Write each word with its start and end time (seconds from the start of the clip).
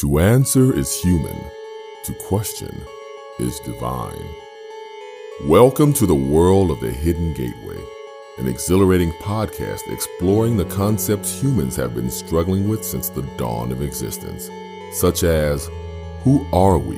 To 0.00 0.18
answer 0.18 0.74
is 0.74 0.98
human, 0.98 1.36
to 2.04 2.14
question 2.14 2.74
is 3.38 3.60
divine. 3.60 4.24
Welcome 5.44 5.92
to 5.92 6.06
the 6.06 6.14
world 6.14 6.70
of 6.70 6.80
the 6.80 6.90
Hidden 6.90 7.34
Gateway, 7.34 7.76
an 8.38 8.48
exhilarating 8.48 9.12
podcast 9.20 9.92
exploring 9.92 10.56
the 10.56 10.64
concepts 10.64 11.42
humans 11.42 11.76
have 11.76 11.94
been 11.94 12.10
struggling 12.10 12.66
with 12.66 12.82
since 12.82 13.10
the 13.10 13.28
dawn 13.36 13.72
of 13.72 13.82
existence, 13.82 14.48
such 14.94 15.22
as 15.22 15.68
who 16.24 16.46
are 16.50 16.78
we? 16.78 16.96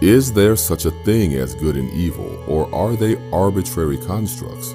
Is 0.00 0.32
there 0.32 0.56
such 0.56 0.86
a 0.86 1.04
thing 1.04 1.34
as 1.34 1.54
good 1.54 1.76
and 1.76 1.92
evil, 1.92 2.42
or 2.48 2.74
are 2.74 2.96
they 2.96 3.18
arbitrary 3.30 3.98
constructs? 3.98 4.72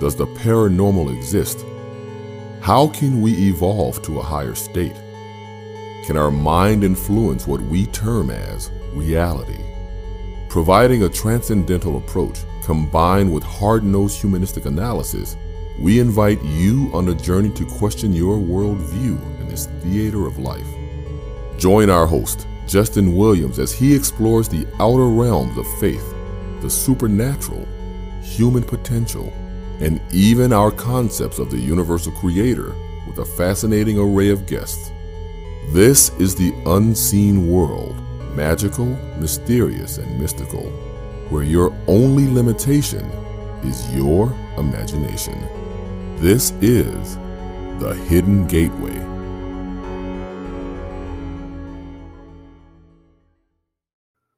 Does 0.00 0.16
the 0.16 0.26
paranormal 0.26 1.14
exist? 1.14 1.66
How 2.62 2.88
can 2.88 3.20
we 3.20 3.34
evolve 3.48 4.00
to 4.04 4.20
a 4.20 4.22
higher 4.22 4.54
state? 4.54 4.96
Can 6.06 6.16
our 6.16 6.30
mind 6.30 6.84
influence 6.84 7.48
what 7.48 7.60
we 7.60 7.86
term 7.86 8.30
as 8.30 8.70
reality? 8.92 9.58
Providing 10.48 11.02
a 11.02 11.08
transcendental 11.08 11.96
approach 11.96 12.38
combined 12.62 13.34
with 13.34 13.42
hard 13.42 13.82
nosed 13.82 14.20
humanistic 14.20 14.66
analysis, 14.66 15.36
we 15.80 15.98
invite 15.98 16.40
you 16.44 16.92
on 16.94 17.08
a 17.08 17.14
journey 17.16 17.50
to 17.50 17.66
question 17.66 18.12
your 18.12 18.38
worldview 18.38 19.20
in 19.40 19.48
this 19.48 19.66
theater 19.82 20.28
of 20.28 20.38
life. 20.38 20.68
Join 21.58 21.90
our 21.90 22.06
host, 22.06 22.46
Justin 22.68 23.16
Williams 23.16 23.58
as 23.58 23.72
he 23.72 23.92
explores 23.92 24.48
the 24.48 24.64
outer 24.78 25.08
realms 25.08 25.58
of 25.58 25.66
faith, 25.80 26.14
the 26.60 26.70
supernatural, 26.70 27.66
human 28.22 28.62
potential, 28.62 29.32
and 29.80 30.00
even 30.12 30.52
our 30.52 30.70
concepts 30.70 31.40
of 31.40 31.50
the 31.50 31.58
universal 31.58 32.12
creator 32.12 32.76
with 33.08 33.18
a 33.18 33.24
fascinating 33.24 33.98
array 33.98 34.30
of 34.30 34.46
guests. 34.46 34.92
This 35.70 36.10
is 36.20 36.36
the 36.36 36.54
unseen 36.64 37.50
world, 37.50 37.96
magical, 38.36 38.86
mysterious, 39.18 39.98
and 39.98 40.20
mystical, 40.20 40.62
where 41.28 41.42
your 41.42 41.76
only 41.88 42.28
limitation 42.28 43.04
is 43.64 43.92
your 43.92 44.32
imagination. 44.58 45.36
This 46.18 46.52
is 46.60 47.16
the 47.80 47.94
Hidden 48.08 48.46
Gateway. 48.46 48.96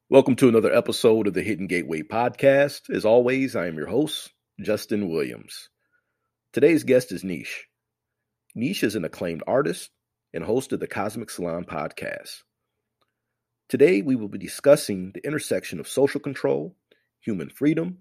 Welcome 0.08 0.36
to 0.36 0.48
another 0.48 0.72
episode 0.72 1.26
of 1.26 1.34
the 1.34 1.42
Hidden 1.42 1.66
Gateway 1.66 2.00
podcast. 2.04 2.88
As 2.88 3.04
always, 3.04 3.54
I 3.54 3.66
am 3.66 3.76
your 3.76 3.88
host, 3.88 4.30
Justin 4.60 5.10
Williams. 5.10 5.68
Today's 6.54 6.84
guest 6.84 7.12
is 7.12 7.22
Niish. 7.22 7.64
Niish 8.56 8.82
is 8.82 8.94
an 8.94 9.04
acclaimed 9.04 9.42
artist 9.46 9.90
and 10.38 10.46
host 10.46 10.72
of 10.72 10.78
the 10.78 10.86
Cosmic 10.86 11.30
Salon 11.30 11.64
podcast. 11.64 12.44
Today, 13.68 14.02
we 14.02 14.14
will 14.14 14.28
be 14.28 14.38
discussing 14.38 15.10
the 15.10 15.26
intersection 15.26 15.80
of 15.80 15.88
social 15.88 16.20
control, 16.20 16.76
human 17.18 17.50
freedom, 17.50 17.98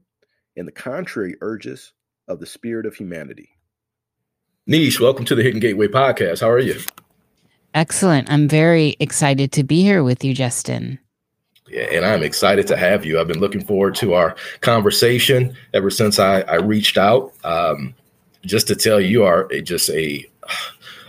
and 0.56 0.68
the 0.68 0.72
contrary 0.72 1.36
urges 1.42 1.94
of 2.28 2.40
the 2.40 2.46
spirit 2.46 2.86
of 2.86 2.94
humanity. 2.94 3.50
Niish, 4.70 5.00
welcome 5.00 5.26
to 5.26 5.34
the 5.34 5.42
Hidden 5.42 5.62
Gateway 5.62 5.88
podcast. 5.88 6.42
How 6.42 6.52
are 6.52 6.60
you? 6.60 6.80
Excellent. 7.74 8.30
I'm 8.30 8.48
very 8.48 8.96
excited 9.00 9.52
to 9.54 9.64
be 9.64 9.82
here 9.82 10.04
with 10.04 10.24
you, 10.24 10.36
Justin. 10.36 11.00
Yeah, 11.68 11.86
and 11.92 12.06
I'm 12.06 12.22
excited 12.22 12.68
to 12.68 12.78
have 12.78 13.04
you. 13.04 13.20
I've 13.20 13.28
been 13.28 13.40
looking 13.40 13.66
forward 13.66 13.96
to 13.96 14.14
our 14.14 14.36
conversation 14.62 15.56
ever 15.74 15.90
since 15.90 16.20
I, 16.20 16.42
I 16.42 16.58
reached 16.58 17.00
out. 17.00 17.34
Um, 17.44 17.96
just 18.46 18.68
to 18.68 18.76
tell 18.76 19.02
you, 19.02 19.08
you 19.08 19.24
are 19.24 19.50
just 19.64 19.90
a 19.90 20.24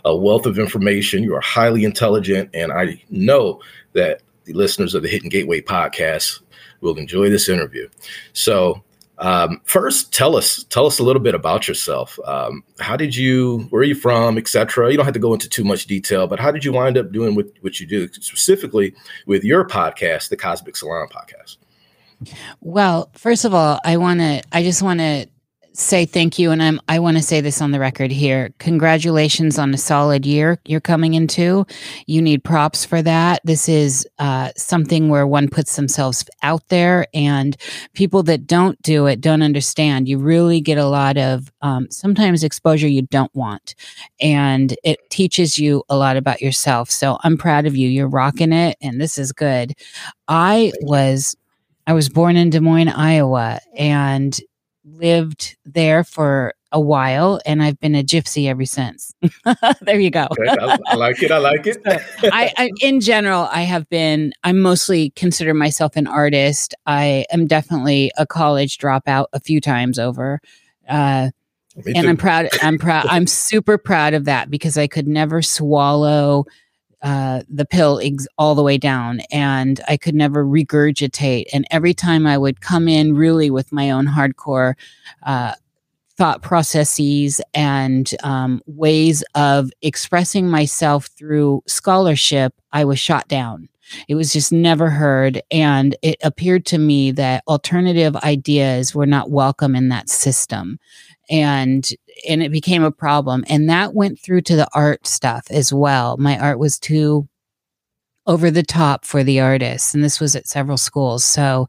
a 0.09 0.17
wealth 0.17 0.47
of 0.47 0.59
information. 0.59 1.23
You 1.23 1.35
are 1.35 1.41
highly 1.41 1.85
intelligent, 1.85 2.51
and 2.55 2.73
I 2.73 3.03
know 3.11 3.61
that 3.93 4.23
the 4.45 4.55
listeners 4.55 4.95
of 4.95 5.03
the 5.03 5.09
Hidden 5.09 5.29
Gateway 5.29 5.61
podcast 5.61 6.41
will 6.81 6.97
enjoy 6.97 7.29
this 7.29 7.49
interview. 7.49 7.89
So, 8.33 8.83
um, 9.19 9.61
first, 9.65 10.13
tell 10.13 10.35
us 10.35 10.65
tell 10.71 10.87
us 10.87 10.99
a 10.99 11.03
little 11.03 11.21
bit 11.21 11.35
about 11.35 11.69
yourself. 11.69 12.19
Um, 12.25 12.65
how 12.79 12.97
did 12.97 13.15
you, 13.15 13.67
where 13.69 13.81
are 13.81 13.85
you 13.85 13.95
from, 13.95 14.39
etc. 14.39 14.91
You 14.91 14.97
don't 14.97 15.05
have 15.05 15.15
to 15.15 15.21
go 15.21 15.35
into 15.35 15.49
too 15.49 15.65
much 15.65 15.87
detail, 15.87 16.27
but 16.27 16.41
how 16.41 16.53
did 16.53 16.65
you 16.65 16.73
wind 16.73 16.97
up 16.97 17.13
doing 17.13 17.35
what, 17.35 17.47
what 17.61 17.79
you 17.79 17.87
do, 17.87 18.09
specifically 18.13 18.95
with 19.27 19.45
your 19.45 19.67
podcast, 19.67 20.31
the 20.31 20.37
Cosmic 20.37 20.77
Salon 20.77 21.09
podcast? 21.09 21.59
Well, 22.61 23.11
first 23.13 23.45
of 23.45 23.53
all, 23.53 23.79
I 23.85 23.99
want 23.99 24.21
to, 24.21 24.43
I 24.53 24.63
just 24.63 24.83
want 24.83 25.01
to 25.01 25.29
say 25.73 26.05
thank 26.05 26.39
you 26.39 26.51
and 26.51 26.63
I'm 26.63 26.81
I 26.89 26.99
want 26.99 27.17
to 27.17 27.23
say 27.23 27.41
this 27.41 27.63
on 27.63 27.71
the 27.71 27.79
record 27.79 28.11
here. 28.11 28.51
Congratulations 28.59 29.59
on 29.59 29.73
a 29.73 29.79
solid 29.79 30.27
year 30.27 30.59
you're 30.65 30.81
coming 30.81 31.15
into. 31.15 31.67
You 32.07 32.21
need 32.21 32.43
props 32.43 32.85
for 32.85 33.01
that. 33.03 33.41
This 33.45 33.69
is 33.69 34.07
uh, 34.19 34.51
something 34.57 35.09
where 35.09 35.27
one 35.27 35.49
puts 35.49 35.77
themselves 35.77 36.25
out 36.43 36.67
there 36.69 37.07
and 37.15 37.57
people 37.93 38.23
that 38.25 38.47
don't 38.47 38.81
do 38.83 39.07
it 39.07 39.21
don't 39.21 39.43
understand. 39.43 40.09
You 40.09 40.19
really 40.19 40.61
get 40.61 40.79
a 40.79 40.87
lot 40.87 41.17
of 41.17 41.53
um, 41.63 41.91
sometimes 41.91 42.43
exposure 42.43 42.89
you 42.89 43.03
don't 43.03 43.35
want 43.35 43.75
and 44.21 44.77
it 44.85 44.99
teaches 45.11 45.59
you 45.59 45.85
a 45.89 45.97
lot 45.97 46.17
about 46.17 46.41
yourself. 46.41 46.91
So 46.91 47.19
I'm 47.23 47.37
proud 47.37 47.67
of 47.67 47.77
you. 47.77 47.89
You're 47.89 48.09
rocking 48.09 48.53
it 48.53 48.77
and 48.81 49.01
this 49.01 49.19
is 49.19 49.33
good. 49.33 49.75
I 50.27 50.73
was 50.81 51.37
I 51.89 51.95
was 51.95 52.11
born 52.11 52.37
in 52.37 52.51
Des 52.51 52.61
Moines, 52.61 52.91
Iowa, 52.91 53.61
and 53.75 54.39
lived 54.93 55.57
there 55.65 56.05
for 56.05 56.55
a 56.71 56.81
while 56.81 57.41
and 57.47 57.63
I've 57.63 57.81
been 57.81 57.95
a 57.95 58.03
gypsy 58.03 58.49
ever 58.49 58.65
since. 58.65 59.15
there 59.81 59.99
you 59.99 60.11
go. 60.11 60.29
I, 60.47 60.79
I, 60.87 60.95
like 60.97 61.23
it. 61.23 61.31
I 61.31 61.39
like 61.39 61.67
it. 61.67 61.83
so 61.83 62.29
I, 62.31 62.53
I, 62.57 62.71
in 62.81 63.01
general, 63.01 63.49
I 63.51 63.63
have 63.63 63.89
been, 63.89 64.33
I 64.45 64.53
mostly 64.53 65.11
consider 65.11 65.55
myself 65.55 65.97
an 65.97 66.07
artist. 66.07 66.75
I 66.87 67.25
am 67.31 67.47
definitely 67.47 68.13
a 68.19 68.27
college 68.27 68.79
dropout 68.79 69.27
a 69.33 69.41
few 69.41 69.61
times 69.61 69.99
over. 69.99 70.41
Uh, 70.89 71.31
and 71.87 72.09
I'm 72.09 72.17
proud. 72.17 72.49
I'm 72.63 72.79
proud. 72.79 73.07
I'm 73.09 73.27
super 73.27 73.79
proud 73.79 74.15
of 74.15 74.25
that 74.25 74.51
because 74.51 74.77
I 74.77 74.89
could 74.89 75.07
never 75.07 75.43
swallow 75.43 76.45
uh, 77.03 77.43
the 77.49 77.65
pill 77.65 78.01
ex- 78.03 78.27
all 78.39 78.55
the 78.55 78.63
way 78.63 78.79
down 78.79 79.21
and 79.31 79.81
I 79.89 79.97
could 79.97 80.15
never 80.15 80.45
regurgitate. 80.45 81.45
And 81.53 81.67
every 81.71 81.95
time 81.95 82.27
I 82.27 82.37
would 82.37 82.61
come 82.61 82.89
in 82.89 83.15
really 83.15 83.51
with 83.51 83.73
my 83.73 83.91
own 83.91 84.07
hardcore 84.07 84.75
uh, 85.25 85.55
thought 86.17 86.43
processes 86.43 87.41
and 87.55 88.13
um, 88.25 88.61
ways 88.67 89.23
of 89.37 89.71
expressing 89.83 90.49
myself 90.49 91.07
through 91.17 91.63
scholarship, 91.67 92.53
I 92.73 92.85
was 92.85 92.99
shot 92.99 93.29
down. 93.29 93.69
It 94.09 94.17
was 94.17 94.33
just 94.33 94.53
never 94.53 94.91
heard. 94.91 95.41
And 95.51 95.97
it 96.03 96.17
appeared 96.23 96.67
to 96.67 96.79
me 96.79 97.13
that 97.13 97.45
alternative 97.47 98.17
ideas 98.17 98.95
were 98.95 99.07
not 99.07 99.31
welcome 99.31 99.75
in 99.75 99.89
that 99.89 100.09
system 100.09 100.79
and 101.31 101.89
and 102.29 102.43
it 102.43 102.51
became 102.51 102.83
a 102.83 102.91
problem 102.91 103.45
and 103.49 103.69
that 103.69 103.95
went 103.95 104.19
through 104.19 104.41
to 104.43 104.57
the 104.57 104.69
art 104.75 105.07
stuff 105.07 105.47
as 105.51 105.73
well. 105.73 106.17
My 106.17 106.39
art 106.39 106.59
was 106.59 106.79
too 106.79 107.29
over 108.27 108.51
the 108.51 108.63
top 108.63 109.05
for 109.05 109.23
the 109.23 109.41
artists 109.41 109.95
and 109.95 110.03
this 110.03 110.21
was 110.21 110.35
at 110.37 110.47
several 110.47 110.77
schools. 110.77 111.25
So 111.25 111.69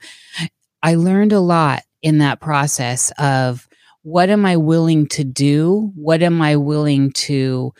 i 0.81 0.95
learned 0.95 1.33
a 1.33 1.39
lot 1.39 1.83
in 2.01 2.19
that 2.19 2.39
process 2.39 3.11
of 3.17 3.67
what 4.03 4.29
am 4.29 4.45
i 4.45 4.55
willing 4.55 5.07
to 5.07 5.23
do? 5.23 5.91
What 5.95 6.23
am 6.23 6.41
i 6.41 6.55
willing 6.55 7.11
to 7.11 7.73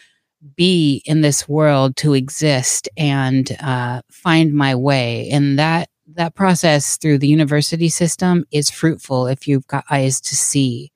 be 0.56 1.02
in 1.06 1.22
this 1.22 1.48
world 1.50 1.96
to 1.98 2.14
exist 2.14 2.88
and 2.98 3.56
uh, 3.60 4.02
find 4.12 4.54
my 4.54 4.76
way? 4.76 5.30
And 5.32 5.58
that 5.60 5.90
that 6.16 6.36
process 6.36 6.98
through 6.98 7.20
the 7.20 7.28
university 7.28 7.88
system 7.88 8.44
is 8.52 8.70
fruitful 8.70 9.28
if 9.28 9.48
you've 9.48 9.68
got 9.68 9.86
eyes 9.90 10.20
to 10.20 10.36
see 10.36 10.92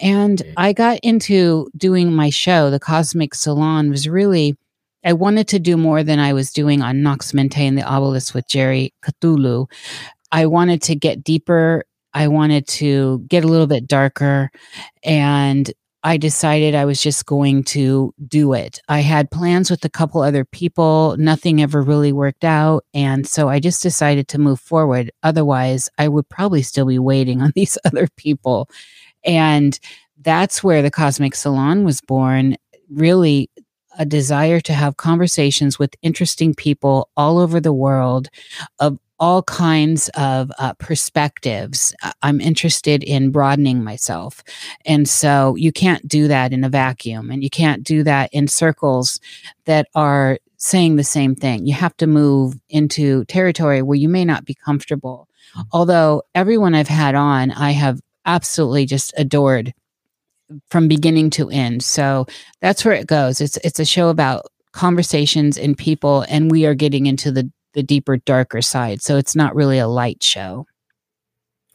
and 0.00 0.38
mm-hmm. 0.38 0.52
I 0.56 0.72
got 0.72 0.98
into 1.02 1.68
doing 1.76 2.12
my 2.12 2.30
show, 2.30 2.70
The 2.70 2.80
Cosmic 2.80 3.34
Salon, 3.34 3.90
was 3.90 4.08
really, 4.08 4.56
I 5.04 5.12
wanted 5.12 5.48
to 5.48 5.58
do 5.58 5.76
more 5.76 6.02
than 6.02 6.18
I 6.18 6.32
was 6.32 6.52
doing 6.52 6.82
on 6.82 7.02
Nox 7.02 7.34
Mente 7.34 7.66
and 7.66 7.76
the 7.76 7.82
Obelisk 7.82 8.34
with 8.34 8.48
Jerry 8.48 8.94
Cthulhu. 9.02 9.70
I 10.30 10.46
wanted 10.46 10.82
to 10.82 10.94
get 10.94 11.22
deeper. 11.22 11.84
I 12.14 12.28
wanted 12.28 12.66
to 12.68 13.24
get 13.28 13.44
a 13.44 13.48
little 13.48 13.66
bit 13.66 13.86
darker. 13.86 14.50
And 15.02 15.70
I 16.04 16.16
decided 16.16 16.74
I 16.74 16.84
was 16.84 17.00
just 17.00 17.26
going 17.26 17.62
to 17.64 18.12
do 18.26 18.54
it. 18.54 18.80
I 18.88 19.00
had 19.00 19.30
plans 19.30 19.70
with 19.70 19.84
a 19.84 19.90
couple 19.90 20.20
other 20.20 20.44
people. 20.44 21.16
Nothing 21.16 21.62
ever 21.62 21.80
really 21.80 22.12
worked 22.12 22.44
out. 22.44 22.84
And 22.92 23.26
so 23.26 23.48
I 23.48 23.60
just 23.60 23.82
decided 23.82 24.26
to 24.28 24.38
move 24.38 24.58
forward. 24.58 25.12
Otherwise, 25.22 25.88
I 25.98 26.08
would 26.08 26.28
probably 26.28 26.62
still 26.62 26.86
be 26.86 26.98
waiting 26.98 27.40
on 27.40 27.52
these 27.54 27.78
other 27.84 28.08
people. 28.16 28.68
And 29.24 29.78
that's 30.20 30.62
where 30.62 30.82
the 30.82 30.90
Cosmic 30.90 31.34
Salon 31.34 31.84
was 31.84 32.00
born. 32.00 32.56
Really, 32.90 33.50
a 33.98 34.04
desire 34.04 34.60
to 34.60 34.72
have 34.72 34.96
conversations 34.96 35.78
with 35.78 35.94
interesting 36.02 36.54
people 36.54 37.10
all 37.16 37.38
over 37.38 37.60
the 37.60 37.72
world 37.72 38.28
of 38.78 38.98
all 39.22 39.42
kinds 39.44 40.08
of 40.16 40.50
uh, 40.58 40.72
perspectives. 40.74 41.94
I'm 42.22 42.40
interested 42.40 43.04
in 43.04 43.30
broadening 43.30 43.84
myself. 43.84 44.42
And 44.84 45.08
so 45.08 45.54
you 45.54 45.70
can't 45.70 46.06
do 46.08 46.26
that 46.26 46.52
in 46.52 46.64
a 46.64 46.68
vacuum 46.68 47.30
and 47.30 47.44
you 47.44 47.50
can't 47.50 47.84
do 47.84 48.02
that 48.02 48.30
in 48.32 48.48
circles 48.48 49.20
that 49.66 49.86
are 49.94 50.38
saying 50.56 50.96
the 50.96 51.04
same 51.04 51.36
thing. 51.36 51.66
You 51.66 51.74
have 51.74 51.96
to 51.98 52.08
move 52.08 52.54
into 52.68 53.24
territory 53.26 53.80
where 53.80 53.98
you 53.98 54.08
may 54.08 54.24
not 54.24 54.44
be 54.44 54.54
comfortable. 54.54 55.28
Although 55.70 56.22
everyone 56.34 56.74
I've 56.74 56.88
had 56.88 57.14
on, 57.14 57.52
I 57.52 57.72
have 57.72 58.00
absolutely 58.24 58.86
just 58.86 59.12
adored 59.16 59.72
from 60.70 60.88
beginning 60.88 61.30
to 61.30 61.50
end. 61.50 61.82
So 61.82 62.26
that's 62.60 62.84
where 62.84 62.94
it 62.94 63.06
goes. 63.06 63.40
It's 63.40 63.56
it's 63.58 63.80
a 63.80 63.84
show 63.84 64.08
about 64.08 64.46
conversations 64.72 65.58
and 65.58 65.76
people 65.76 66.24
and 66.28 66.50
we 66.50 66.66
are 66.66 66.74
getting 66.74 67.06
into 67.06 67.30
the 67.30 67.50
the 67.74 67.82
deeper 67.82 68.18
darker 68.18 68.60
side. 68.62 69.02
So 69.02 69.16
it's 69.16 69.34
not 69.34 69.54
really 69.54 69.78
a 69.78 69.88
light 69.88 70.22
show. 70.22 70.66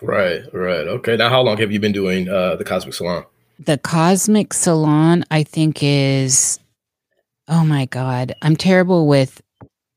Right, 0.02 0.44
right. 0.54 0.88
Okay. 0.88 1.18
Now 1.18 1.30
how 1.30 1.42
long 1.42 1.58
have 1.58 1.72
you 1.72 1.80
been 1.80 1.92
doing 1.92 2.30
uh 2.30 2.56
the 2.56 2.64
Cosmic 2.64 2.94
Salon? 2.94 3.26
The 3.60 3.78
Cosmic 3.78 4.54
Salon 4.54 5.26
I 5.32 5.44
think 5.44 5.80
is 5.82 6.60
oh 7.48 7.64
my 7.64 7.86
god. 7.86 8.36
I'm 8.42 8.56
terrible 8.56 9.08
with 9.08 9.42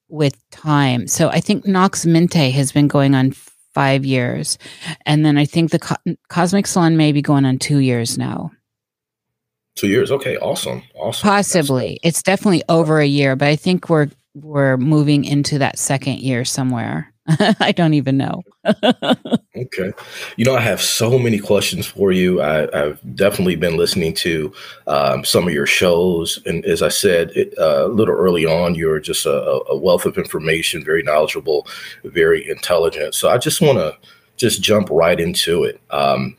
with 0.08 0.36
time. 0.50 1.06
So 1.06 1.28
I 1.28 1.40
think 1.40 1.66
Nox 1.66 2.04
Mente 2.04 2.50
has 2.50 2.72
been 2.72 2.88
going 2.88 3.14
on 3.14 3.32
5 3.74 4.04
years 4.04 4.58
and 5.06 5.24
then 5.24 5.38
I 5.38 5.44
think 5.44 5.70
the 5.70 5.78
Co- 5.78 6.14
Cosmic 6.28 6.66
Salon 6.66 6.96
may 6.96 7.12
be 7.12 7.22
going 7.22 7.44
on 7.44 7.58
2 7.58 7.78
years 7.78 8.18
now. 8.18 8.50
Two 9.76 9.88
years. 9.88 10.10
Okay, 10.10 10.36
awesome, 10.38 10.82
awesome. 10.94 11.26
Possibly, 11.28 11.98
it's 12.02 12.22
definitely 12.22 12.62
over 12.68 12.98
a 12.98 13.06
year, 13.06 13.36
but 13.36 13.48
I 13.48 13.56
think 13.56 13.88
we're 13.88 14.08
we're 14.34 14.76
moving 14.76 15.24
into 15.24 15.58
that 15.58 15.78
second 15.78 16.18
year 16.18 16.44
somewhere. 16.44 17.09
I 17.60 17.72
don't 17.72 17.94
even 17.94 18.16
know. 18.16 18.42
okay. 19.56 19.92
You 20.36 20.44
know, 20.44 20.54
I 20.54 20.60
have 20.60 20.80
so 20.80 21.18
many 21.18 21.38
questions 21.38 21.86
for 21.86 22.12
you. 22.12 22.40
I, 22.40 22.68
have 22.76 22.98
definitely 23.14 23.56
been 23.56 23.76
listening 23.76 24.14
to 24.14 24.52
um, 24.86 25.24
some 25.24 25.46
of 25.46 25.52
your 25.52 25.66
shows. 25.66 26.40
And 26.46 26.64
as 26.64 26.82
I 26.82 26.88
said 26.88 27.30
it, 27.36 27.54
uh, 27.58 27.86
a 27.86 27.88
little 27.88 28.14
early 28.14 28.46
on, 28.46 28.74
you're 28.74 29.00
just 29.00 29.26
a, 29.26 29.62
a, 29.68 29.76
wealth 29.76 30.06
of 30.06 30.18
information, 30.18 30.84
very 30.84 31.02
knowledgeable, 31.02 31.66
very 32.04 32.48
intelligent. 32.48 33.14
So 33.14 33.28
I 33.28 33.38
just 33.38 33.60
want 33.60 33.78
to 33.78 33.96
just 34.36 34.62
jump 34.62 34.88
right 34.90 35.20
into 35.20 35.64
it. 35.64 35.80
Um, 35.90 36.36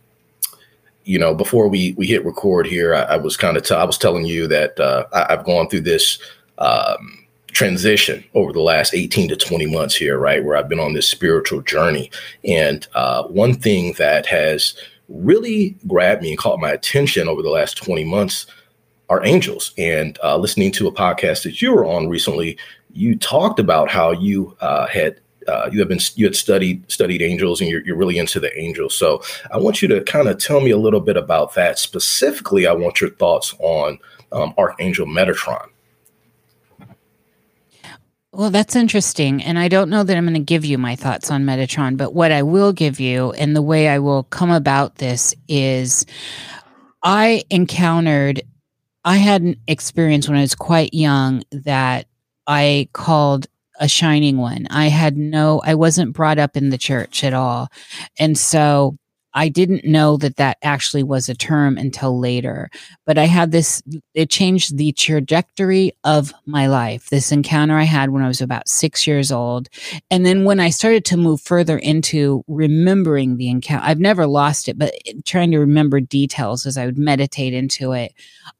you 1.04 1.20
know, 1.20 1.34
before 1.34 1.68
we 1.68 1.94
we 1.94 2.06
hit 2.06 2.26
record 2.26 2.68
here, 2.68 2.94
I, 2.94 3.02
I 3.02 3.18
was 3.18 3.38
kind 3.38 3.58
of 3.58 3.64
t- 3.64 3.74
I 3.74 3.84
was 3.84 3.98
telling 3.98 4.26
you 4.26 4.48
that 4.48 4.80
uh, 4.80 5.06
I, 5.14 5.34
have 5.36 5.46
gone 5.46 5.68
through 5.68 5.82
this 5.82 6.20
um, 6.58 7.21
transition 7.62 8.24
over 8.34 8.52
the 8.52 8.60
last 8.60 8.96
18 8.96 9.30
to 9.30 9.36
20 9.36 9.68
months 9.68 9.96
here, 9.96 10.18
right, 10.18 10.44
where 10.44 10.58
I've 10.58 10.68
been 10.68 10.80
on 10.80 10.94
this 10.94 11.08
spiritual 11.08 11.62
journey. 11.62 12.10
And 12.44 12.88
uh, 12.96 13.26
one 13.26 13.54
thing 13.54 13.94
that 14.00 14.26
has 14.26 14.74
really 15.10 15.78
grabbed 15.86 16.24
me 16.24 16.30
and 16.30 16.40
caught 16.40 16.60
my 16.60 16.72
attention 16.72 17.28
over 17.28 17.44
the 17.44 17.52
last 17.52 17.78
20 17.78 18.04
months 18.04 18.48
are 19.10 19.24
angels. 19.24 19.76
And 19.78 20.18
uh, 20.24 20.38
listening 20.38 20.72
to 20.72 20.88
a 20.88 20.92
podcast 20.92 21.44
that 21.44 21.62
you 21.62 21.72
were 21.72 21.86
on 21.86 22.10
recently, 22.10 22.58
you 22.94 23.16
talked 23.16 23.60
about 23.60 23.92
how 23.92 24.12
you 24.12 24.58
uh, 24.62 24.88
had 24.88 25.20
uh, 25.48 25.70
you 25.72 25.80
have 25.80 25.88
been 25.88 26.00
you 26.16 26.26
had 26.26 26.36
studied 26.36 26.90
studied 26.90 27.22
angels 27.22 27.62
and 27.62 27.70
you're, 27.70 27.84
you're 27.86 27.98
really 27.98 28.20
into 28.20 28.40
the 28.40 28.56
angels 28.60 28.94
so 28.94 29.24
i 29.52 29.58
want 29.58 29.82
you 29.82 29.88
to 29.88 30.00
kind 30.04 30.28
of 30.28 30.38
tell 30.38 30.62
me 30.62 30.70
a 30.70 30.78
little 30.78 31.00
bit 31.00 31.18
about 31.18 31.56
that 31.56 31.80
specifically 31.80 32.68
i 32.68 32.72
want 32.72 33.02
your 33.02 33.10
thoughts 33.10 33.56
on 33.58 33.98
um, 34.34 34.54
archangel 34.60 35.08
metatron 35.08 35.68
well, 38.34 38.50
that's 38.50 38.76
interesting. 38.76 39.44
And 39.44 39.60
I 39.60 39.68
don't 39.68 39.90
know 39.90 40.04
that 40.04 40.16
I'm 40.16 40.26
going 40.26 40.36
to 40.36 40.40
give 40.40 40.64
you 40.64 40.78
my 40.78 40.96
thoughts 40.96 41.30
on 41.30 41.44
Metatron, 41.44 41.98
but 41.98 42.14
what 42.14 42.32
I 42.32 42.44
will 42.44 42.72
give 42.72 43.00
you 43.00 43.32
and 43.34 43.56
the 43.56 43.62
way 43.62 43.90
I 43.90 44.00
will 44.00 44.24
come 44.24 44.52
about 44.52 44.96
this 44.96 45.36
is 45.50 46.06
I 47.04 47.44
encountered, 47.50 48.42
I 49.04 49.18
had 49.18 49.42
an 49.42 49.58
experience 49.68 50.30
when 50.30 50.38
I 50.38 50.42
was 50.42 50.56
quite 50.56 50.94
young 50.94 51.44
that 51.52 52.08
I 52.48 52.88
called 52.94 53.48
a 53.80 53.90
shining 53.90 54.38
one. 54.38 54.68
I 54.70 54.88
had 54.88 55.18
no, 55.18 55.62
I 55.66 55.76
wasn't 55.76 56.14
brought 56.14 56.38
up 56.38 56.56
in 56.56 56.70
the 56.70 56.78
church 56.78 57.24
at 57.26 57.34
all. 57.34 57.70
And 58.18 58.38
so 58.38 58.98
I 59.34 59.50
didn't 59.50 59.86
know 59.86 60.18
that 60.18 60.38
that 60.38 60.58
actually 60.62 61.04
was 61.04 61.30
a 61.30 61.36
term 61.36 61.78
until 61.78 62.20
later. 62.20 62.70
But 63.06 63.18
I 63.18 63.26
had 63.26 63.52
this, 63.52 63.82
it 64.14 64.30
changed 64.30 64.78
the 64.78 64.92
trajectory 64.92 65.94
of 66.04 66.34
my 66.46 66.68
life. 66.68 67.10
This 67.10 67.32
encounter 67.32 67.78
I 67.78 67.84
had 67.84 68.10
when 68.10 68.24
I 68.24 68.28
was 68.28 68.42
about 68.42 68.68
six 68.68 69.08
years 69.08 69.32
old. 69.32 69.70
And 70.10 70.26
then 70.26 70.44
when 70.44 70.60
I 70.60 70.70
started 70.70 71.06
to 71.06 71.18
move 71.18 71.42
further 71.42 71.78
into 71.78 72.44
remembering 72.48 73.38
the 73.38 73.50
encounter, 73.50 73.86
I've 73.86 74.00
never 74.00 74.28
lost 74.28 74.68
it, 74.68 74.78
but 74.78 74.94
trying 75.26 75.52
to 75.52 75.60
remember 75.60 76.00
details 76.00 76.66
as 76.66 76.78
I 76.78 76.86
would 76.86 76.98
meditate 76.98 77.54
into 77.54 77.94
it, 77.94 78.14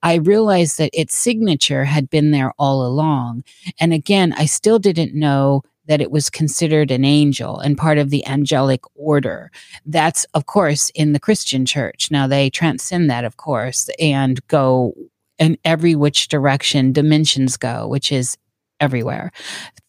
I 0.04 0.16
realized 0.16 0.78
that 0.78 0.92
its 0.94 1.16
signature 1.16 1.86
had 1.86 2.10
been 2.10 2.32
there 2.32 2.54
all 2.58 2.86
along. 2.86 3.44
And 3.80 3.94
again, 3.94 4.34
I 4.38 4.46
still 4.46 4.80
didn't 4.80 5.14
know 5.14 5.64
that 5.92 6.00
it 6.00 6.10
was 6.10 6.30
considered 6.30 6.90
an 6.90 7.04
angel 7.04 7.60
and 7.60 7.78
part 7.78 7.98
of 7.98 8.12
the 8.12 8.26
angelic 8.26 8.80
order. 8.96 9.52
That's, 9.86 10.24
of 10.34 10.46
course, 10.46 10.90
in 10.96 11.12
the 11.12 11.20
Christian 11.20 11.66
church. 11.66 12.10
Now, 12.10 12.28
they 12.28 12.50
transcend 12.50 13.10
that, 13.10 13.26
of 13.26 13.36
course, 13.36 13.90
and 14.00 14.40
go 14.48 14.94
in 15.38 15.58
every 15.66 15.96
which 15.96 16.30
direction 16.30 16.94
dimensions 16.94 17.58
go, 17.58 17.90
which 17.90 18.10
is 18.10 18.38
everywhere, 18.80 19.34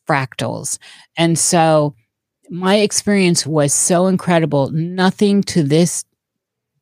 fractals. 0.08 0.76
And 1.16 1.38
so 1.38 1.94
my 2.50 2.78
experience 2.78 3.46
was 3.46 3.72
so 3.72 4.08
incredible. 4.08 4.72
Nothing 4.72 5.40
to 5.44 5.62
this 5.62 6.05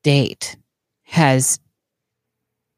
date 0.02 0.56
has 1.02 1.61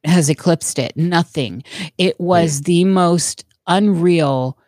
has 0.03 0.29
eclipsed 0.29 0.81
it. 0.81 0.97
Nothing. 0.97 1.63
It 1.99 2.19
was 2.19 2.61
mm. 2.61 2.65
the 2.65 2.85
most 2.87 3.45
unreal 3.69 4.59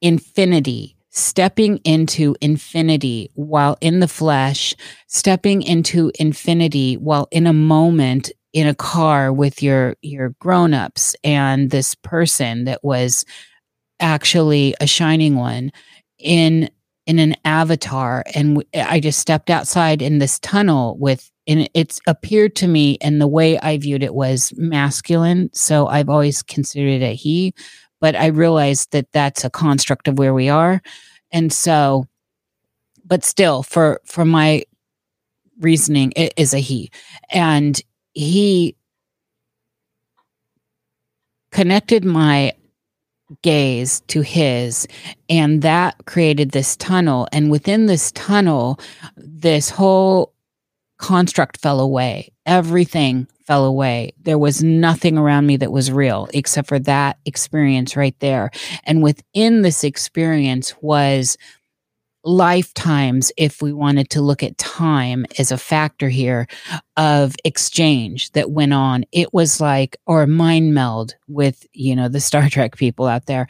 infinity, 0.00 0.96
stepping 1.10 1.78
into 1.78 2.36
infinity 2.40 3.30
while 3.34 3.76
in 3.80 4.00
the 4.00 4.08
flesh, 4.08 4.74
stepping 5.06 5.62
into 5.62 6.10
infinity 6.18 6.96
while 6.96 7.28
in 7.30 7.46
a 7.46 7.52
moment 7.52 8.30
in 8.52 8.66
a 8.66 8.74
car 8.74 9.32
with 9.32 9.62
your 9.62 9.96
your 10.02 10.30
grown-ups 10.40 11.14
and 11.22 11.70
this 11.70 11.94
person 11.94 12.64
that 12.64 12.82
was 12.82 13.24
actually 14.00 14.74
a 14.80 14.86
shining 14.86 15.36
one 15.36 15.70
in 16.18 16.68
in 17.06 17.18
an 17.18 17.34
avatar. 17.44 18.24
And 18.34 18.64
i 18.74 19.00
just 19.00 19.18
stepped 19.18 19.50
outside 19.50 20.02
in 20.02 20.18
this 20.18 20.38
tunnel 20.40 20.96
with 20.98 21.30
and 21.46 21.68
it's 21.74 22.00
appeared 22.06 22.54
to 22.56 22.68
me 22.68 22.98
and 23.00 23.20
the 23.20 23.28
way 23.28 23.58
i 23.60 23.76
viewed 23.78 24.02
it 24.02 24.14
was 24.14 24.52
masculine. 24.56 25.50
So 25.52 25.86
i've 25.86 26.08
always 26.08 26.42
considered 26.42 27.02
it 27.02 27.04
a 27.04 27.14
he 27.14 27.54
but 28.00 28.16
I 28.16 28.26
realized 28.26 28.92
that 28.92 29.12
that's 29.12 29.44
a 29.44 29.50
construct 29.50 30.08
of 30.08 30.18
where 30.18 30.34
we 30.34 30.48
are. 30.48 30.82
And 31.32 31.52
so, 31.52 32.06
but 33.04 33.24
still, 33.24 33.62
for 33.62 34.00
for 34.04 34.24
my 34.24 34.64
reasoning, 35.60 36.12
it 36.16 36.32
is 36.36 36.54
a 36.54 36.58
he, 36.58 36.90
and 37.30 37.80
he 38.14 38.76
connected 41.52 42.04
my 42.04 42.52
gaze 43.42 44.00
to 44.08 44.22
his 44.22 44.88
and 45.28 45.62
that 45.62 45.94
created 46.04 46.50
this 46.50 46.76
tunnel 46.76 47.28
and 47.32 47.50
within 47.50 47.86
this 47.86 48.10
tunnel 48.12 48.78
this 49.16 49.70
whole 49.70 50.32
construct 51.00 51.56
fell 51.56 51.80
away 51.80 52.30
everything 52.50 53.28
fell 53.46 53.64
away. 53.64 54.12
There 54.20 54.38
was 54.38 54.60
nothing 54.60 55.16
around 55.16 55.46
me 55.46 55.56
that 55.58 55.70
was 55.70 55.92
real 55.92 56.28
except 56.34 56.68
for 56.68 56.80
that 56.80 57.16
experience 57.24 57.96
right 57.96 58.16
there. 58.18 58.50
And 58.82 59.04
within 59.04 59.62
this 59.62 59.84
experience 59.84 60.74
was 60.80 61.38
lifetimes, 62.24 63.30
if 63.36 63.62
we 63.62 63.72
wanted 63.72 64.10
to 64.10 64.20
look 64.20 64.42
at 64.42 64.58
time 64.58 65.26
as 65.38 65.52
a 65.52 65.56
factor 65.56 66.08
here, 66.08 66.48
of 66.96 67.36
exchange 67.44 68.32
that 68.32 68.50
went 68.50 68.72
on. 68.72 69.04
It 69.12 69.32
was 69.32 69.60
like, 69.60 69.96
or 70.06 70.26
mind 70.26 70.74
meld 70.74 71.14
with, 71.28 71.64
you 71.72 71.94
know, 71.94 72.08
the 72.08 72.20
Star 72.30 72.48
Trek 72.48 72.76
people 72.76 73.06
out 73.06 73.26
there. 73.26 73.46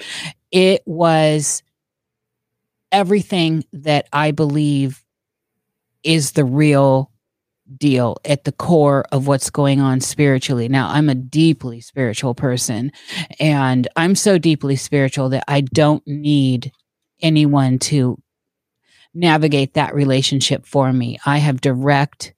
It 0.52 0.82
was 0.84 1.62
everything 2.92 3.64
that 3.72 4.08
I 4.12 4.30
believe 4.30 5.02
is 6.02 6.32
the 6.32 6.44
real 6.44 7.09
deal 7.76 8.16
at 8.24 8.44
the 8.44 8.52
core 8.52 9.04
of 9.12 9.26
what's 9.26 9.50
going 9.50 9.80
on 9.80 10.00
spiritually. 10.00 10.68
Now, 10.68 10.88
I'm 10.88 11.08
a 11.08 11.14
deeply 11.14 11.80
spiritual 11.80 12.34
person, 12.34 12.92
and 13.38 13.88
I'm 13.96 14.14
so 14.14 14.38
deeply 14.38 14.76
spiritual 14.76 15.28
that 15.30 15.44
I 15.48 15.62
don't 15.62 16.06
need 16.06 16.72
anyone 17.22 17.78
to 17.78 18.18
navigate 19.14 19.74
that 19.74 19.94
relationship 19.94 20.66
for 20.66 20.92
me. 20.92 21.18
I 21.26 21.38
have 21.38 21.60
direct 21.60 22.34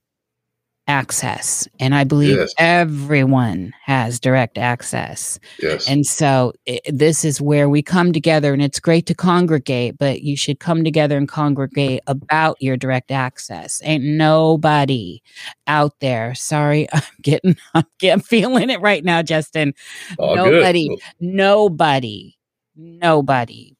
access 0.88 1.68
and 1.78 1.94
i 1.94 2.02
believe 2.02 2.36
yes. 2.36 2.52
everyone 2.58 3.72
has 3.84 4.18
direct 4.20 4.58
access. 4.58 5.38
Yes. 5.60 5.88
And 5.88 6.06
so 6.06 6.52
it, 6.66 6.80
this 6.86 7.24
is 7.24 7.40
where 7.40 7.68
we 7.68 7.82
come 7.82 8.12
together 8.12 8.52
and 8.52 8.62
it's 8.62 8.80
great 8.80 9.06
to 9.06 9.14
congregate 9.14 9.98
but 9.98 10.22
you 10.22 10.36
should 10.36 10.60
come 10.60 10.84
together 10.84 11.16
and 11.16 11.28
congregate 11.28 12.00
about 12.06 12.60
your 12.60 12.76
direct 12.76 13.10
access. 13.10 13.80
Ain't 13.84 14.04
nobody 14.04 15.20
out 15.66 15.98
there. 16.00 16.34
Sorry 16.34 16.88
i'm 16.92 17.02
getting 17.22 17.56
i'm 17.74 17.84
getting 17.98 18.22
feeling 18.22 18.70
it 18.70 18.80
right 18.80 19.04
now 19.04 19.22
justin. 19.22 19.74
All 20.18 20.36
nobody 20.36 20.88
good. 20.88 21.00
nobody 21.20 22.36
nobody 22.76 23.76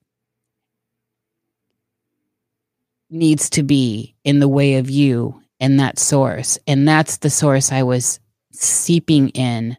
needs 3.11 3.51
to 3.51 3.63
be 3.63 4.15
in 4.25 4.39
the 4.39 4.49
way 4.49 4.77
of 4.77 4.89
you 4.89 5.42
and 5.63 5.79
that 5.79 5.99
source. 5.99 6.59
And 6.67 6.87
that's 6.87 7.19
the 7.19 7.31
source 7.31 7.71
I 7.73 7.85
was 7.85 8.19
seeping 8.51 9.29
in, 9.31 9.79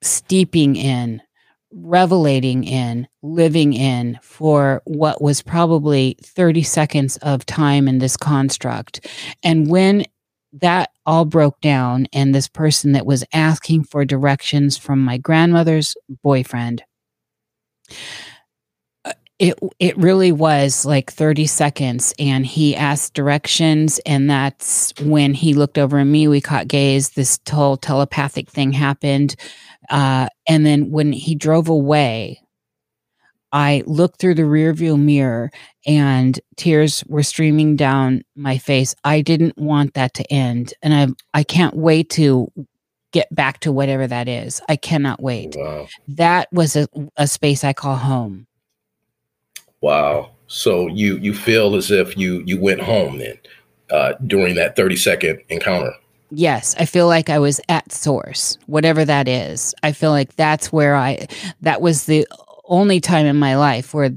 steeping 0.00 0.76
in, 0.76 1.20
revelating 1.72 2.62
in, 2.62 3.08
living 3.22 3.74
in 3.74 4.20
for 4.22 4.80
what 4.84 5.20
was 5.20 5.42
probably 5.42 6.16
30 6.22 6.62
seconds 6.62 7.16
of 7.18 7.44
time 7.44 7.88
in 7.88 7.98
this 7.98 8.16
construct. 8.16 9.06
And 9.42 9.68
when 9.68 10.04
that 10.52 10.90
all 11.04 11.24
broke 11.24 11.60
down, 11.60 12.06
and 12.12 12.32
this 12.32 12.46
person 12.46 12.92
that 12.92 13.04
was 13.04 13.24
asking 13.32 13.84
for 13.84 14.04
directions 14.04 14.78
from 14.78 15.00
my 15.00 15.18
grandmother's 15.18 15.96
boyfriend 16.22 16.84
it 19.44 19.58
it 19.78 19.96
really 19.98 20.32
was 20.32 20.86
like 20.86 21.12
30 21.12 21.46
seconds 21.46 22.14
and 22.18 22.46
he 22.46 22.74
asked 22.74 23.12
directions 23.12 23.98
and 24.06 24.30
that's 24.30 24.94
when 25.02 25.34
he 25.34 25.52
looked 25.52 25.76
over 25.76 25.98
at 25.98 26.04
me. 26.04 26.26
We 26.28 26.40
caught 26.40 26.66
gaze. 26.66 27.10
This 27.10 27.38
whole 27.50 27.76
telepathic 27.76 28.48
thing 28.48 28.72
happened 28.72 29.36
uh, 29.90 30.28
and 30.48 30.64
then 30.64 30.90
when 30.90 31.12
he 31.12 31.34
drove 31.34 31.68
away 31.68 32.40
i 33.52 33.82
looked 33.86 34.18
through 34.18 34.34
the 34.34 34.46
rear 34.46 34.72
view 34.72 34.96
mirror 34.96 35.50
and 35.86 36.40
tears 36.56 37.04
were 37.06 37.22
streaming 37.22 37.76
down 37.76 38.24
my 38.34 38.56
face. 38.56 38.94
I 39.04 39.20
didn't 39.20 39.58
want 39.58 39.92
that 39.92 40.14
to 40.14 40.32
end 40.32 40.72
and 40.82 40.94
i 40.94 41.38
i 41.38 41.42
can't 41.42 41.76
wait 41.76 42.08
to 42.10 42.50
get 43.12 43.32
back 43.32 43.60
to 43.60 43.70
whatever 43.70 44.06
that 44.06 44.26
is. 44.26 44.60
I 44.68 44.74
cannot 44.76 45.22
wait. 45.22 45.54
Wow. 45.56 45.86
that 46.08 46.48
was 46.50 46.76
a, 46.76 46.88
a 47.18 47.26
space 47.28 47.62
i 47.62 47.74
call 47.74 47.96
home 47.96 48.46
Wow. 49.84 50.30
So 50.46 50.86
you 50.88 51.18
you 51.18 51.34
feel 51.34 51.76
as 51.76 51.90
if 51.90 52.16
you 52.16 52.42
you 52.46 52.58
went 52.58 52.80
home 52.80 53.18
then 53.18 53.38
uh, 53.90 54.14
during 54.26 54.54
that 54.54 54.76
30 54.76 54.96
second 54.96 55.40
encounter. 55.50 55.92
Yes, 56.30 56.74
I 56.78 56.86
feel 56.86 57.06
like 57.06 57.28
I 57.28 57.38
was 57.38 57.60
at 57.68 57.92
source, 57.92 58.56
whatever 58.64 59.04
that 59.04 59.28
is. 59.28 59.74
I 59.82 59.92
feel 59.92 60.10
like 60.10 60.36
that's 60.36 60.72
where 60.72 60.96
I 60.96 61.26
that 61.60 61.82
was 61.82 62.06
the 62.06 62.26
only 62.64 62.98
time 62.98 63.26
in 63.26 63.36
my 63.36 63.56
life 63.56 63.92
where 63.92 64.10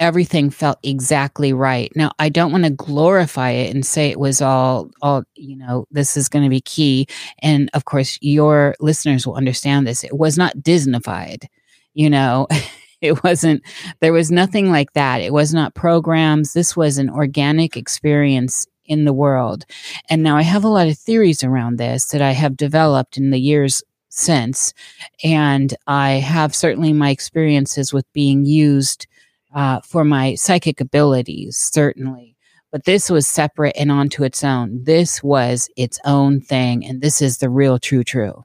everything 0.00 0.48
felt 0.48 0.78
exactly 0.82 1.52
right. 1.52 1.92
Now, 1.94 2.12
I 2.18 2.30
don't 2.30 2.50
want 2.50 2.64
to 2.64 2.70
glorify 2.70 3.50
it 3.50 3.74
and 3.74 3.84
say 3.84 4.08
it 4.08 4.18
was 4.18 4.40
all 4.40 4.90
all, 5.02 5.24
you 5.34 5.54
know, 5.58 5.86
this 5.90 6.16
is 6.16 6.30
going 6.30 6.44
to 6.44 6.48
be 6.50 6.62
key 6.62 7.08
and 7.40 7.68
of 7.74 7.84
course 7.84 8.18
your 8.22 8.74
listeners 8.80 9.26
will 9.26 9.36
understand 9.36 9.86
this. 9.86 10.02
It 10.02 10.16
was 10.16 10.38
not 10.38 10.56
Disneyfied, 10.56 11.44
you 11.92 12.08
know. 12.08 12.46
it 13.00 13.22
wasn't 13.24 13.62
there 14.00 14.12
was 14.12 14.30
nothing 14.30 14.70
like 14.70 14.92
that. 14.94 15.20
It 15.20 15.32
was 15.32 15.52
not 15.52 15.74
programs. 15.74 16.52
This 16.52 16.76
was 16.76 16.98
an 16.98 17.10
organic 17.10 17.76
experience 17.76 18.66
in 18.86 19.04
the 19.04 19.12
world. 19.12 19.64
And 20.10 20.22
now 20.22 20.36
i 20.36 20.42
have 20.42 20.64
a 20.64 20.68
lot 20.68 20.88
of 20.88 20.98
theories 20.98 21.42
around 21.42 21.78
this 21.78 22.06
that 22.06 22.22
i 22.22 22.32
have 22.32 22.56
developed 22.56 23.16
in 23.16 23.30
the 23.30 23.40
years 23.40 23.82
since. 24.10 24.74
And 25.22 25.74
i 25.86 26.12
have 26.12 26.54
certainly 26.54 26.92
my 26.92 27.10
experiences 27.10 27.92
with 27.92 28.10
being 28.12 28.44
used 28.44 29.06
uh, 29.54 29.80
for 29.82 30.04
my 30.04 30.34
psychic 30.34 30.80
abilities 30.80 31.56
certainly. 31.56 32.36
But 32.72 32.86
this 32.86 33.08
was 33.08 33.28
separate 33.28 33.76
and 33.76 33.92
onto 33.92 34.24
its 34.24 34.42
own. 34.42 34.82
This 34.82 35.22
was 35.22 35.68
its 35.76 36.00
own 36.04 36.40
thing 36.40 36.84
and 36.84 37.00
this 37.00 37.22
is 37.22 37.38
the 37.38 37.48
real 37.48 37.78
true 37.78 38.04
true. 38.04 38.44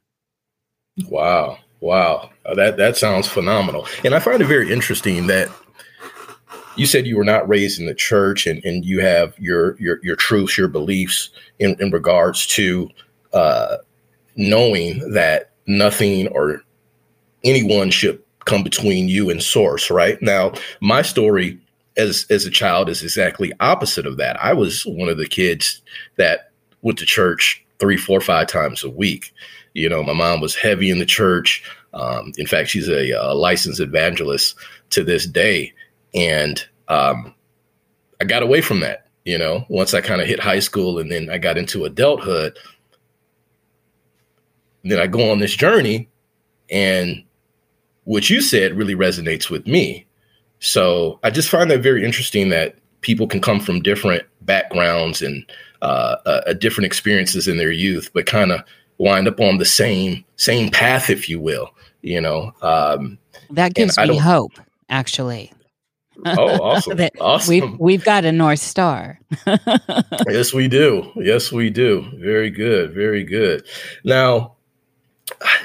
Wow 1.07 1.57
Wow, 1.81 2.29
uh, 2.45 2.55
that 2.55 2.77
that 2.77 2.97
sounds 2.97 3.27
phenomenal. 3.27 3.87
And 4.03 4.13
I 4.13 4.19
find 4.19 4.41
it 4.41 4.47
very 4.47 4.71
interesting 4.71 5.27
that 5.27 5.49
you 6.75 6.85
said 6.85 7.05
you 7.05 7.17
were 7.17 7.23
not 7.23 7.47
raised 7.47 7.79
in 7.79 7.85
the 7.85 7.93
church 7.93 8.47
and, 8.47 8.63
and 8.63 8.85
you 8.85 9.01
have 9.01 9.37
your 9.39 9.79
your 9.79 9.99
your 10.03 10.15
truths, 10.15 10.57
your 10.57 10.67
beliefs 10.67 11.29
in, 11.59 11.75
in 11.79 11.91
regards 11.91 12.47
to 12.47 12.89
uh, 13.33 13.77
knowing 14.35 15.11
that 15.13 15.51
nothing 15.67 16.27
or 16.29 16.61
anyone 17.43 17.91
should 17.91 18.21
come 18.45 18.63
between 18.63 19.07
you 19.07 19.29
and 19.29 19.41
source, 19.43 19.89
right? 19.89 20.21
Now, 20.21 20.53
my 20.81 21.01
story 21.01 21.59
as 21.97 22.25
as 22.29 22.45
a 22.45 22.51
child 22.51 22.89
is 22.89 23.03
exactly 23.03 23.51
opposite 23.59 24.05
of 24.05 24.17
that. 24.17 24.41
I 24.43 24.53
was 24.53 24.85
one 24.85 25.09
of 25.09 25.17
the 25.17 25.27
kids 25.27 25.81
that 26.17 26.51
went 26.81 26.97
to 26.99 27.05
church 27.05 27.63
three, 27.79 27.97
four, 27.97 28.21
five 28.21 28.47
times 28.47 28.83
a 28.83 28.89
week. 28.89 29.33
You 29.79 29.89
know, 29.89 30.03
my 30.03 30.13
mom 30.13 30.41
was 30.41 30.55
heavy 30.55 30.89
in 30.89 30.99
the 30.99 31.05
church. 31.05 31.63
Um, 31.93 32.33
in 32.37 32.45
fact, 32.45 32.69
she's 32.69 32.87
a, 32.87 33.11
a, 33.11 33.33
licensed 33.33 33.79
evangelist 33.79 34.55
to 34.91 35.03
this 35.03 35.25
day. 35.25 35.73
And 36.13 36.63
um, 36.87 37.33
I 38.21 38.25
got 38.25 38.43
away 38.43 38.61
from 38.61 38.81
that, 38.81 39.07
you 39.25 39.37
know, 39.37 39.65
once 39.69 39.93
I 39.93 40.01
kind 40.01 40.21
of 40.21 40.27
hit 40.27 40.39
high 40.39 40.59
school 40.59 40.99
and 40.99 41.11
then 41.11 41.29
I 41.29 41.37
got 41.37 41.57
into 41.57 41.85
adulthood. 41.85 42.57
Then 44.83 44.99
I 44.99 45.07
go 45.07 45.29
on 45.29 45.39
this 45.39 45.55
journey, 45.55 46.07
and 46.69 47.23
what 48.05 48.29
you 48.29 48.41
said 48.41 48.77
really 48.77 48.95
resonates 48.95 49.49
with 49.49 49.67
me. 49.67 50.07
So 50.59 51.19
I 51.21 51.29
just 51.29 51.49
find 51.49 51.69
that 51.69 51.81
very 51.81 52.03
interesting 52.03 52.49
that 52.49 52.75
people 53.01 53.27
can 53.27 53.41
come 53.41 53.59
from 53.59 53.81
different 53.81 54.23
backgrounds 54.41 55.21
and 55.21 55.45
uh, 55.81 56.15
uh, 56.25 56.53
different 56.53 56.85
experiences 56.85 57.47
in 57.47 57.57
their 57.57 57.71
youth, 57.71 58.09
but 58.13 58.25
kind 58.25 58.51
of 58.51 58.61
wind 58.99 59.27
up 59.27 59.39
on 59.39 59.57
the 59.57 59.65
same 59.65 60.23
same 60.35 60.69
path, 60.69 61.09
if 61.09 61.27
you 61.27 61.39
will. 61.39 61.73
You 62.01 62.21
know, 62.21 62.53
um, 62.61 63.17
that 63.49 63.73
gives 63.73 63.97
me 63.97 64.17
hope. 64.17 64.53
Actually. 64.89 65.51
Oh, 66.25 66.47
awesome! 66.61 66.99
awesome. 67.19 67.49
We've 67.49 67.79
we've 67.79 68.03
got 68.03 68.25
a 68.25 68.31
north 68.31 68.59
star. 68.59 69.19
yes, 70.27 70.53
we 70.53 70.67
do. 70.67 71.11
Yes, 71.15 71.51
we 71.51 71.69
do. 71.69 72.05
Very 72.15 72.49
good. 72.49 72.93
Very 72.93 73.23
good. 73.23 73.65
Now, 74.03 74.55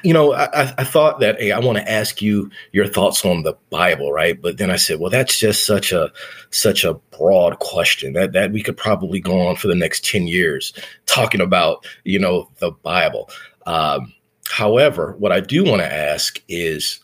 you 0.03 0.13
know, 0.13 0.35
I, 0.35 0.75
I 0.79 0.85
thought 0.85 1.21
that 1.21 1.41
hey, 1.41 1.53
I 1.53 1.59
want 1.59 1.79
to 1.79 1.91
ask 1.91 2.21
you 2.21 2.51
your 2.73 2.87
thoughts 2.87 3.25
on 3.25 3.43
the 3.43 3.55
Bible, 3.71 4.13
right? 4.13 4.41
But 4.41 4.59
then 4.59 4.71
I 4.71 4.77
said, 4.77 5.01
well, 5.01 5.11
that's 5.11 5.39
just 5.39 5.67
such 5.67 5.93
a 5.93 6.13
such 6.51 6.85
a 6.85 6.95
broad 7.17 7.59
question 7.59 8.13
that 8.15 8.33
that 8.33 8.53
we 8.53 8.63
could 8.63 8.77
probably 8.77 9.21
go 9.21 9.47
on 9.47 9.57
for 9.57 9.69
the 9.69 9.75
next 9.75 10.05
ten 10.05 10.27
years 10.27 10.73
talking 11.07 11.41
about, 11.41 11.87
you 12.05 12.19
know, 12.19 12.49
the 12.59 12.71
Bible. 12.71 13.31
Um, 13.67 14.13
however, 14.49 15.15
what 15.19 15.33
I 15.33 15.41
do 15.41 15.65
want 15.65 15.81
to 15.81 15.93
ask 15.93 16.41
is, 16.49 17.01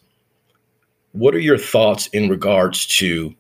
what 1.13 1.35
are 1.35 1.41
your 1.41 1.59
thoughts 1.59 2.07
in 2.09 2.29
regards 2.29 2.87
to 2.99 3.35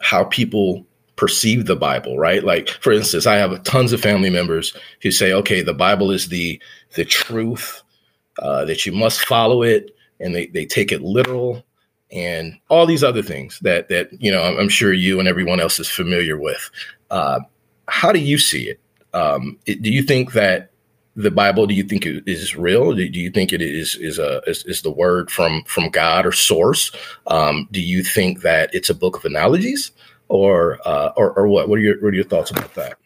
how 0.00 0.24
people 0.24 0.86
perceive 1.16 1.66
the 1.66 1.76
Bible, 1.76 2.18
right? 2.18 2.42
Like, 2.42 2.70
for 2.70 2.92
instance, 2.92 3.26
I 3.26 3.36
have 3.36 3.62
tons 3.64 3.92
of 3.92 4.00
family 4.00 4.30
members 4.30 4.74
who 5.02 5.10
say, 5.10 5.34
okay, 5.34 5.60
the 5.60 5.74
Bible 5.74 6.10
is 6.10 6.28
the 6.28 6.58
the 6.94 7.04
truth, 7.04 7.82
uh, 8.38 8.64
that 8.64 8.86
you 8.86 8.92
must 8.92 9.26
follow 9.26 9.62
it, 9.62 9.94
and 10.18 10.34
they, 10.34 10.46
they 10.46 10.66
take 10.66 10.92
it 10.92 11.02
literal, 11.02 11.64
and 12.12 12.58
all 12.68 12.86
these 12.86 13.04
other 13.04 13.22
things 13.22 13.58
that 13.60 13.88
that 13.88 14.08
you 14.20 14.30
know 14.32 14.42
I'm, 14.42 14.68
sure 14.68 14.92
you 14.92 15.18
and 15.18 15.28
everyone 15.28 15.60
else 15.60 15.78
is 15.78 15.88
familiar 15.88 16.38
with. 16.38 16.70
Uh, 17.10 17.40
how 17.88 18.12
do 18.12 18.18
you 18.18 18.38
see 18.38 18.68
it? 18.68 18.80
Um, 19.14 19.58
it? 19.66 19.82
Do 19.82 19.90
you 19.90 20.02
think 20.02 20.32
that 20.32 20.70
the 21.16 21.30
Bible? 21.30 21.66
Do 21.66 21.74
you 21.74 21.84
think 21.84 22.06
it 22.06 22.24
is 22.26 22.56
real? 22.56 22.94
Do 22.94 23.02
you 23.02 23.30
think 23.30 23.52
it 23.52 23.62
is 23.62 23.94
is 23.96 24.18
a 24.18 24.40
is, 24.46 24.64
is 24.64 24.82
the 24.82 24.90
word 24.90 25.30
from 25.30 25.62
from 25.64 25.88
God 25.90 26.26
or 26.26 26.32
source? 26.32 26.92
Um, 27.26 27.68
do 27.70 27.80
you 27.80 28.02
think 28.02 28.42
that 28.42 28.74
it's 28.74 28.90
a 28.90 28.94
book 28.94 29.16
of 29.16 29.24
analogies, 29.24 29.92
or 30.28 30.78
uh, 30.86 31.12
or, 31.16 31.32
or 31.32 31.48
what? 31.48 31.68
What 31.68 31.78
are 31.78 31.82
your 31.82 32.00
what 32.00 32.08
are 32.08 32.16
your 32.16 32.24
thoughts 32.24 32.50
about 32.50 32.74
that? 32.74 32.98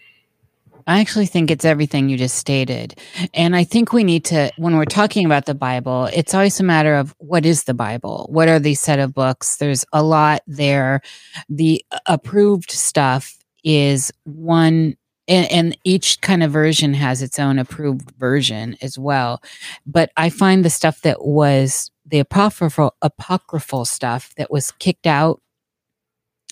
I 0.87 1.01
actually 1.01 1.27
think 1.27 1.51
it's 1.51 1.65
everything 1.65 2.09
you 2.09 2.17
just 2.17 2.37
stated. 2.37 2.99
And 3.33 3.57
I 3.57 3.65
think 3.65 3.93
we 3.93 4.05
need 4.05 4.25
to, 4.27 4.51
when 4.57 4.77
we're 4.77 4.85
talking 4.85 5.25
about 5.25 5.47
the 5.47 5.55
Bible, 5.55 6.09
it's 6.13 6.35
always 6.35 6.61
a 6.61 6.65
matter 6.65 6.95
of 6.95 7.15
what 7.19 7.47
is 7.47 7.65
the 7.65 7.75
Bible? 7.75 8.27
What 8.31 8.49
are 8.49 8.59
these 8.59 8.81
set 8.81 8.99
of 8.99 9.15
books? 9.15 9.57
There's 9.57 9.85
a 9.93 10.03
lot 10.03 10.43
there. 10.47 11.01
The 11.49 11.85
approved 12.07 12.71
stuff 12.71 13.37
is 13.63 14.13
one 14.25 14.97
and, 15.27 15.51
and, 15.51 15.79
each 15.85 16.21
kind 16.21 16.43
of 16.43 16.53
version 16.53 16.93
has 16.93 17.23
its 17.23 17.39
own 17.39 17.59
approved 17.59 18.11
version 18.19 18.77
as 18.83 18.99
well. 18.99 19.43
But 19.87 20.11
I 20.19 20.29
find 20.29 20.63
the 20.63 20.69
stuff 20.69 21.01
that 21.01 21.25
was 21.25 21.91
the 22.05 22.19
apocryphal 22.19 22.95
apocryphal 23.01 23.87
stuff 23.87 24.35
that 24.37 24.51
was 24.51 24.71
kicked 24.73 25.07
out 25.07 25.41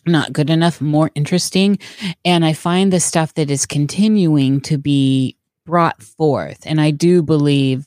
not 0.07 0.33
good 0.33 0.51
enough, 0.51 0.81
more 0.81 1.11
interesting. 1.15 1.79
And 2.25 2.45
I 2.45 2.53
find 2.53 2.93
the 2.93 3.01
stuff 3.01 3.35
that 3.35 3.51
is 3.51 3.67
continuing 3.67 4.61
to 4.63 4.79
be 4.79 5.37
brought 5.65 6.03
forth. 6.03 6.61
And 6.67 6.81
I 6.81 6.91
do 6.91 7.23
believe 7.23 7.87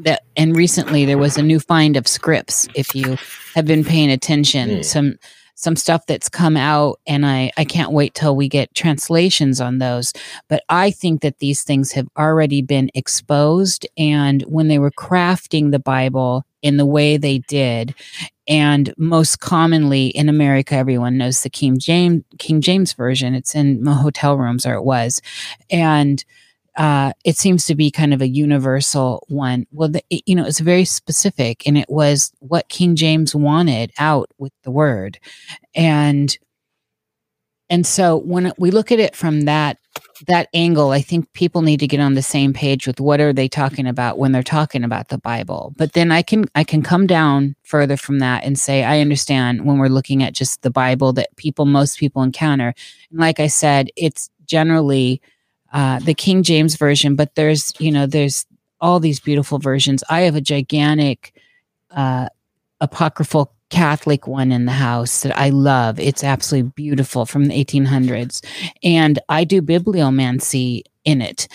that, 0.00 0.22
and 0.36 0.56
recently 0.56 1.04
there 1.04 1.18
was 1.18 1.36
a 1.36 1.42
new 1.42 1.60
find 1.60 1.96
of 1.96 2.08
scripts, 2.08 2.68
if 2.74 2.94
you 2.94 3.18
have 3.54 3.66
been 3.66 3.84
paying 3.84 4.10
attention, 4.10 4.70
mm. 4.70 4.84
some 4.84 5.16
some 5.60 5.76
stuff 5.76 6.06
that's 6.06 6.30
come 6.30 6.56
out 6.56 6.98
and 7.06 7.26
I, 7.26 7.52
I 7.58 7.66
can't 7.66 7.92
wait 7.92 8.14
till 8.14 8.34
we 8.34 8.48
get 8.48 8.74
translations 8.74 9.60
on 9.60 9.76
those. 9.76 10.14
But 10.48 10.64
I 10.70 10.90
think 10.90 11.20
that 11.20 11.38
these 11.38 11.62
things 11.62 11.92
have 11.92 12.08
already 12.16 12.62
been 12.62 12.90
exposed. 12.94 13.86
And 13.98 14.40
when 14.44 14.68
they 14.68 14.78
were 14.78 14.90
crafting 14.90 15.70
the 15.70 15.78
Bible, 15.78 16.46
in 16.62 16.76
the 16.76 16.86
way 16.86 17.16
they 17.16 17.38
did. 17.38 17.94
And 18.48 18.92
most 18.96 19.40
commonly 19.40 20.08
in 20.08 20.28
america 20.28 20.74
everyone 20.74 21.16
knows 21.16 21.42
the 21.42 21.50
king 21.50 21.78
james 21.78 22.24
king 22.38 22.60
james 22.60 22.92
version. 22.92 23.34
It's 23.34 23.54
in 23.54 23.84
hotel 23.86 24.36
rooms 24.36 24.66
or 24.66 24.74
it 24.74 24.84
was. 24.84 25.20
And 25.70 26.24
uh, 26.76 27.12
it 27.24 27.36
seems 27.36 27.66
to 27.66 27.74
be 27.74 27.90
kind 27.90 28.14
of 28.14 28.22
a 28.22 28.28
universal 28.28 29.24
one. 29.28 29.66
Well, 29.72 29.88
the, 29.88 30.02
it, 30.08 30.22
you 30.26 30.34
know, 30.34 30.46
it's 30.46 30.60
very 30.60 30.84
specific, 30.84 31.66
and 31.66 31.76
it 31.76 31.90
was 31.90 32.32
what 32.38 32.68
King 32.68 32.94
James 32.96 33.34
wanted 33.34 33.92
out 33.98 34.30
with 34.38 34.52
the 34.62 34.70
word, 34.70 35.18
and 35.74 36.36
and 37.68 37.86
so 37.86 38.16
when 38.16 38.52
we 38.56 38.70
look 38.70 38.90
at 38.92 38.98
it 38.98 39.14
from 39.14 39.42
that 39.42 39.78
that 40.26 40.48
angle, 40.54 40.90
I 40.90 41.00
think 41.00 41.32
people 41.32 41.62
need 41.62 41.80
to 41.80 41.86
get 41.86 42.00
on 42.00 42.14
the 42.14 42.22
same 42.22 42.52
page 42.52 42.86
with 42.86 43.00
what 43.00 43.20
are 43.20 43.32
they 43.32 43.48
talking 43.48 43.86
about 43.86 44.18
when 44.18 44.32
they're 44.32 44.42
talking 44.42 44.84
about 44.84 45.08
the 45.08 45.18
Bible. 45.18 45.72
But 45.76 45.92
then 45.92 46.12
I 46.12 46.22
can 46.22 46.46
I 46.54 46.64
can 46.64 46.82
come 46.82 47.06
down 47.06 47.56
further 47.62 47.96
from 47.96 48.18
that 48.18 48.44
and 48.44 48.58
say 48.58 48.84
I 48.84 49.00
understand 49.00 49.64
when 49.64 49.78
we're 49.78 49.88
looking 49.88 50.22
at 50.22 50.34
just 50.34 50.62
the 50.62 50.70
Bible 50.70 51.12
that 51.14 51.34
people 51.36 51.64
most 51.64 51.98
people 51.98 52.22
encounter. 52.22 52.74
And 53.10 53.20
like 53.20 53.40
I 53.40 53.46
said, 53.46 53.90
it's 53.96 54.30
generally 54.46 55.20
uh, 55.72 56.00
the 56.00 56.14
King 56.14 56.42
James 56.42 56.76
version, 56.76 57.16
but 57.16 57.34
there's 57.34 57.72
you 57.78 57.92
know 57.92 58.06
there's 58.06 58.46
all 58.80 59.00
these 59.00 59.20
beautiful 59.20 59.58
versions. 59.58 60.02
I 60.08 60.22
have 60.22 60.36
a 60.36 60.40
gigantic 60.40 61.34
uh, 61.90 62.28
apocryphal 62.80 63.52
Catholic 63.70 64.26
one 64.26 64.52
in 64.52 64.66
the 64.66 64.72
house 64.72 65.22
that 65.22 65.36
I 65.38 65.50
love. 65.50 65.98
It's 65.98 66.24
absolutely 66.24 66.72
beautiful 66.74 67.24
from 67.24 67.46
the 67.46 67.64
1800s. 67.64 68.44
And 68.82 69.18
I 69.28 69.44
do 69.44 69.62
bibliomancy 69.62 70.82
in 71.04 71.22
it 71.22 71.48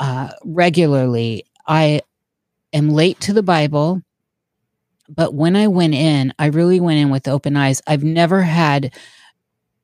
uh, 0.00 0.30
regularly. 0.44 1.44
I 1.66 2.02
am 2.72 2.90
late 2.90 3.20
to 3.20 3.32
the 3.32 3.42
Bible, 3.42 4.02
but 5.08 5.34
when 5.34 5.56
I 5.56 5.68
went 5.68 5.94
in, 5.94 6.34
I 6.38 6.46
really 6.46 6.80
went 6.80 6.98
in 6.98 7.10
with 7.10 7.28
open 7.28 7.56
eyes. 7.56 7.80
I've 7.86 8.04
never 8.04 8.42
had 8.42 8.94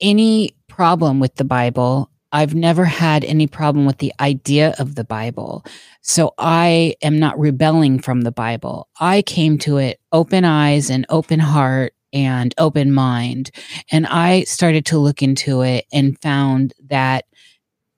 any 0.01 0.55
problem 0.69 1.21
with 1.21 1.35
the 1.37 1.45
Bible. 1.45 2.11
I've 2.31 2.55
never 2.55 2.85
had 2.85 3.25
any 3.25 3.47
problem 3.47 3.87
with 3.87 3.99
the 3.99 4.13
idea 4.21 4.75
of 4.79 4.95
the 4.95 5.05
Bible. 5.05 5.65
So 6.03 6.35
I 6.39 6.95
am 7.03 7.19
not 7.19 7.39
rebelling 7.39 8.01
from 8.01 8.23
the 8.23 8.33
Bible. 8.33 8.89
I 9.01 9.23
came 9.23 9.59
to 9.61 9.79
it 9.79 9.99
open 10.13 10.45
eyes 10.45 10.91
and 10.91 11.07
open 11.09 11.41
heart 11.41 11.95
and 12.13 12.55
open 12.59 12.93
mind. 12.93 13.51
And 13.91 14.07
I 14.07 14.43
started 14.45 14.87
to 14.87 14.99
look 14.99 15.23
into 15.23 15.63
it 15.63 15.87
and 15.93 16.21
found 16.21 16.75
that 16.89 17.25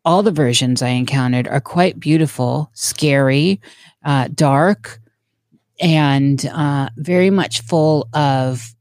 all 0.05 0.23
the 0.23 0.33
versions 0.33 0.81
I 0.81 0.89
encountered 0.89 1.47
are 1.49 1.61
quite 1.61 2.01
beautiful, 2.01 2.71
scary, 2.75 3.61
uh, 4.05 4.29
dark, 4.35 5.01
and 5.81 6.45
uh, 6.47 6.91
very 6.97 7.31
much 7.31 7.63
full 7.63 8.09
of 8.13 8.75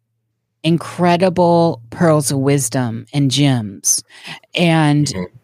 incredible 0.63 1.81
pearls 1.89 2.31
of 2.31 2.39
wisdom 2.39 3.05
and 3.13 3.31
gems. 3.31 4.03
And 4.55 5.07
mm-hmm 5.07 5.35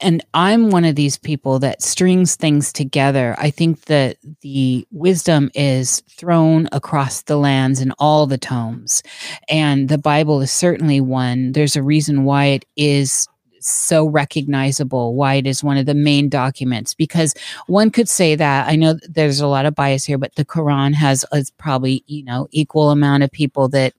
and 0.00 0.24
I'm 0.32 0.70
one 0.70 0.84
of 0.84 0.94
these 0.94 1.18
people 1.18 1.58
that 1.58 1.82
strings 1.82 2.36
things 2.36 2.72
together. 2.72 3.34
I 3.38 3.50
think 3.50 3.86
that 3.86 4.16
the 4.42 4.86
wisdom 4.92 5.50
is 5.54 6.02
thrown 6.08 6.68
across 6.70 7.22
the 7.22 7.36
lands 7.36 7.80
in 7.80 7.92
all 7.98 8.26
the 8.26 8.38
tomes. 8.38 9.02
And 9.48 9.88
the 9.88 9.98
Bible 9.98 10.40
is 10.40 10.52
certainly 10.52 11.00
one. 11.00 11.52
There's 11.52 11.74
a 11.74 11.82
reason 11.82 12.24
why 12.24 12.46
it 12.46 12.64
is 12.76 13.26
so 13.60 14.06
recognizable, 14.06 15.16
why 15.16 15.34
it 15.34 15.46
is 15.46 15.64
one 15.64 15.76
of 15.76 15.86
the 15.86 15.94
main 15.94 16.28
documents. 16.28 16.94
Because 16.94 17.34
one 17.66 17.90
could 17.90 18.08
say 18.08 18.36
that 18.36 18.68
I 18.68 18.76
know 18.76 18.94
there's 19.08 19.40
a 19.40 19.48
lot 19.48 19.66
of 19.66 19.74
bias 19.74 20.04
here, 20.04 20.18
but 20.18 20.36
the 20.36 20.44
Quran 20.44 20.94
has 20.94 21.24
is 21.32 21.50
probably, 21.50 22.04
you 22.06 22.24
know, 22.24 22.46
equal 22.52 22.90
amount 22.90 23.24
of 23.24 23.32
people 23.32 23.68
that 23.70 23.94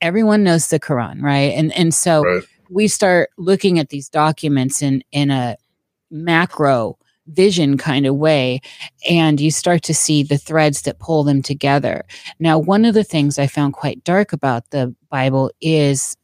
everyone 0.00 0.44
knows 0.44 0.68
the 0.68 0.80
Quran, 0.80 1.20
right? 1.20 1.52
And 1.52 1.72
and 1.74 1.92
so 1.92 2.24
right 2.24 2.42
we 2.70 2.88
start 2.88 3.30
looking 3.36 3.78
at 3.78 3.88
these 3.88 4.08
documents 4.08 4.82
in 4.82 5.02
in 5.12 5.30
a 5.30 5.56
macro 6.10 6.98
vision 7.28 7.76
kind 7.76 8.06
of 8.06 8.14
way 8.14 8.60
and 9.08 9.40
you 9.40 9.50
start 9.50 9.82
to 9.82 9.92
see 9.94 10.22
the 10.22 10.38
threads 10.38 10.82
that 10.82 11.00
pull 11.00 11.24
them 11.24 11.42
together. 11.42 12.04
Now 12.38 12.58
one 12.58 12.84
of 12.84 12.94
the 12.94 13.04
things 13.04 13.38
i 13.38 13.46
found 13.46 13.72
quite 13.72 14.04
dark 14.04 14.32
about 14.32 14.70
the 14.70 14.94
bible 15.10 15.50
is 15.60 16.16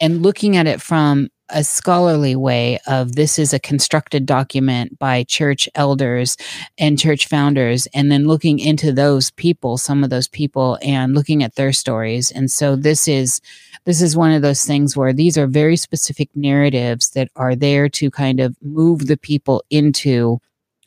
and 0.00 0.22
looking 0.22 0.56
at 0.56 0.66
it 0.66 0.80
from 0.80 1.28
a 1.50 1.64
scholarly 1.64 2.36
way 2.36 2.78
of 2.86 3.14
this 3.14 3.38
is 3.38 3.52
a 3.52 3.58
constructed 3.58 4.26
document 4.26 4.98
by 4.98 5.24
church 5.24 5.68
elders 5.74 6.36
and 6.78 6.98
church 6.98 7.26
founders 7.26 7.86
and 7.94 8.12
then 8.12 8.26
looking 8.26 8.58
into 8.58 8.92
those 8.92 9.30
people 9.32 9.78
some 9.78 10.04
of 10.04 10.10
those 10.10 10.28
people 10.28 10.78
and 10.82 11.14
looking 11.14 11.42
at 11.42 11.54
their 11.54 11.72
stories. 11.72 12.30
And 12.30 12.50
so 12.50 12.76
this 12.76 13.08
is 13.08 13.40
this 13.84 14.02
is 14.02 14.16
one 14.16 14.32
of 14.32 14.42
those 14.42 14.64
things 14.64 14.96
where 14.96 15.12
these 15.12 15.38
are 15.38 15.46
very 15.46 15.76
specific 15.76 16.28
narratives 16.34 17.10
that 17.10 17.30
are 17.36 17.56
there 17.56 17.88
to 17.88 18.10
kind 18.10 18.40
of 18.40 18.56
move 18.62 19.06
the 19.06 19.16
people 19.16 19.64
into 19.70 20.40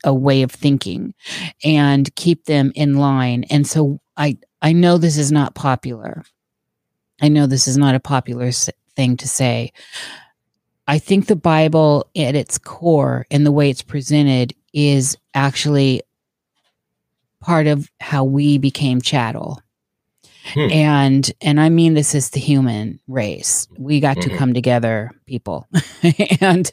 a 0.04 0.13
way 0.13 0.41
of 0.41 0.52
thinking 0.52 1.13
and 1.63 2.13
keep 2.15 2.45
them 2.45 2.71
in 2.76 2.97
line. 2.97 3.45
And 3.50 3.65
so 3.65 4.00
i 4.17 4.38
i 4.62 4.74
know 4.74 4.97
this 4.97 5.17
is 5.17 5.32
not 5.32 5.56
popular. 5.56 6.24
I 7.21 7.28
know 7.28 7.45
this 7.47 7.67
is 7.67 7.78
not 7.78 7.95
a 7.95 8.00
popular 8.00 8.52
thing 8.95 9.17
to 9.17 9.28
say 9.28 9.71
I 10.92 11.00
think 11.00 11.28
the 11.28 11.38
Bible 11.38 12.10
at 12.18 12.36
its 12.36 12.58
core 12.58 13.26
and 13.32 13.46
the 13.46 13.52
way 13.52 13.70
it's 13.70 13.82
presented 13.82 14.54
is 14.74 15.18
actually 15.34 16.02
part 17.40 17.66
of 17.66 17.90
how 18.02 18.26
we 18.26 18.58
became 18.58 19.00
chattel. 19.00 19.62
Hmm. 20.54 20.70
And 20.70 21.32
and 21.40 21.62
I 21.62 21.70
mean 21.70 21.94
this 21.94 22.14
is 22.14 22.32
the 22.32 22.42
human 22.42 23.00
race. 23.08 23.70
We 23.78 24.02
got 24.02 24.18
mm-hmm. 24.18 24.32
to 24.32 24.38
come 24.38 24.54
together, 24.54 25.12
people. 25.28 25.66
and 26.42 26.70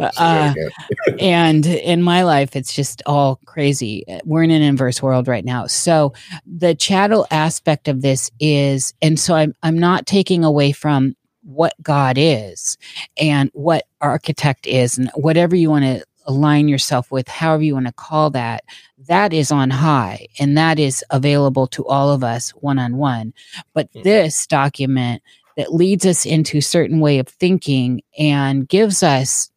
uh, 0.00 0.54
and 1.18 1.66
in 1.66 2.02
my 2.02 2.22
life 2.22 2.54
it's 2.54 2.72
just 2.72 3.02
all 3.04 3.40
crazy. 3.46 4.04
We're 4.24 4.44
in 4.44 4.52
an 4.52 4.62
inverse 4.62 5.02
world 5.02 5.26
right 5.26 5.44
now. 5.44 5.66
So 5.66 6.12
the 6.46 6.76
chattel 6.76 7.26
aspect 7.32 7.88
of 7.88 8.00
this 8.00 8.30
is 8.38 8.94
and 9.02 9.18
so 9.18 9.34
I'm 9.34 9.56
I'm 9.64 9.78
not 9.78 10.06
taking 10.06 10.44
away 10.44 10.70
from 10.70 11.16
what 11.46 11.74
God 11.82 12.16
is 12.18 12.76
and 13.16 13.50
what 13.54 13.86
architect 14.00 14.66
is 14.66 14.98
and 14.98 15.10
whatever 15.14 15.54
you 15.54 15.70
want 15.70 15.84
to 15.84 16.04
align 16.26 16.66
yourself 16.66 17.10
with, 17.10 17.28
however 17.28 17.62
you 17.62 17.74
want 17.74 17.86
to 17.86 17.92
call 17.92 18.30
that, 18.30 18.64
that 19.06 19.32
is 19.32 19.52
on 19.52 19.70
high 19.70 20.26
and 20.38 20.58
that 20.58 20.78
is 20.78 21.04
available 21.10 21.66
to 21.68 21.86
all 21.86 22.10
of 22.10 22.24
us 22.24 22.50
one 22.50 22.78
on 22.78 22.96
one. 22.96 23.32
But 23.74 23.88
mm-hmm. 23.92 24.02
this 24.02 24.46
document 24.46 25.22
that 25.56 25.72
leads 25.72 26.04
us 26.04 26.26
into 26.26 26.58
a 26.58 26.62
certain 26.62 27.00
way 27.00 27.18
of 27.18 27.28
thinking 27.28 28.02
and 28.18 28.68
gives 28.68 29.02
us, 29.02 29.50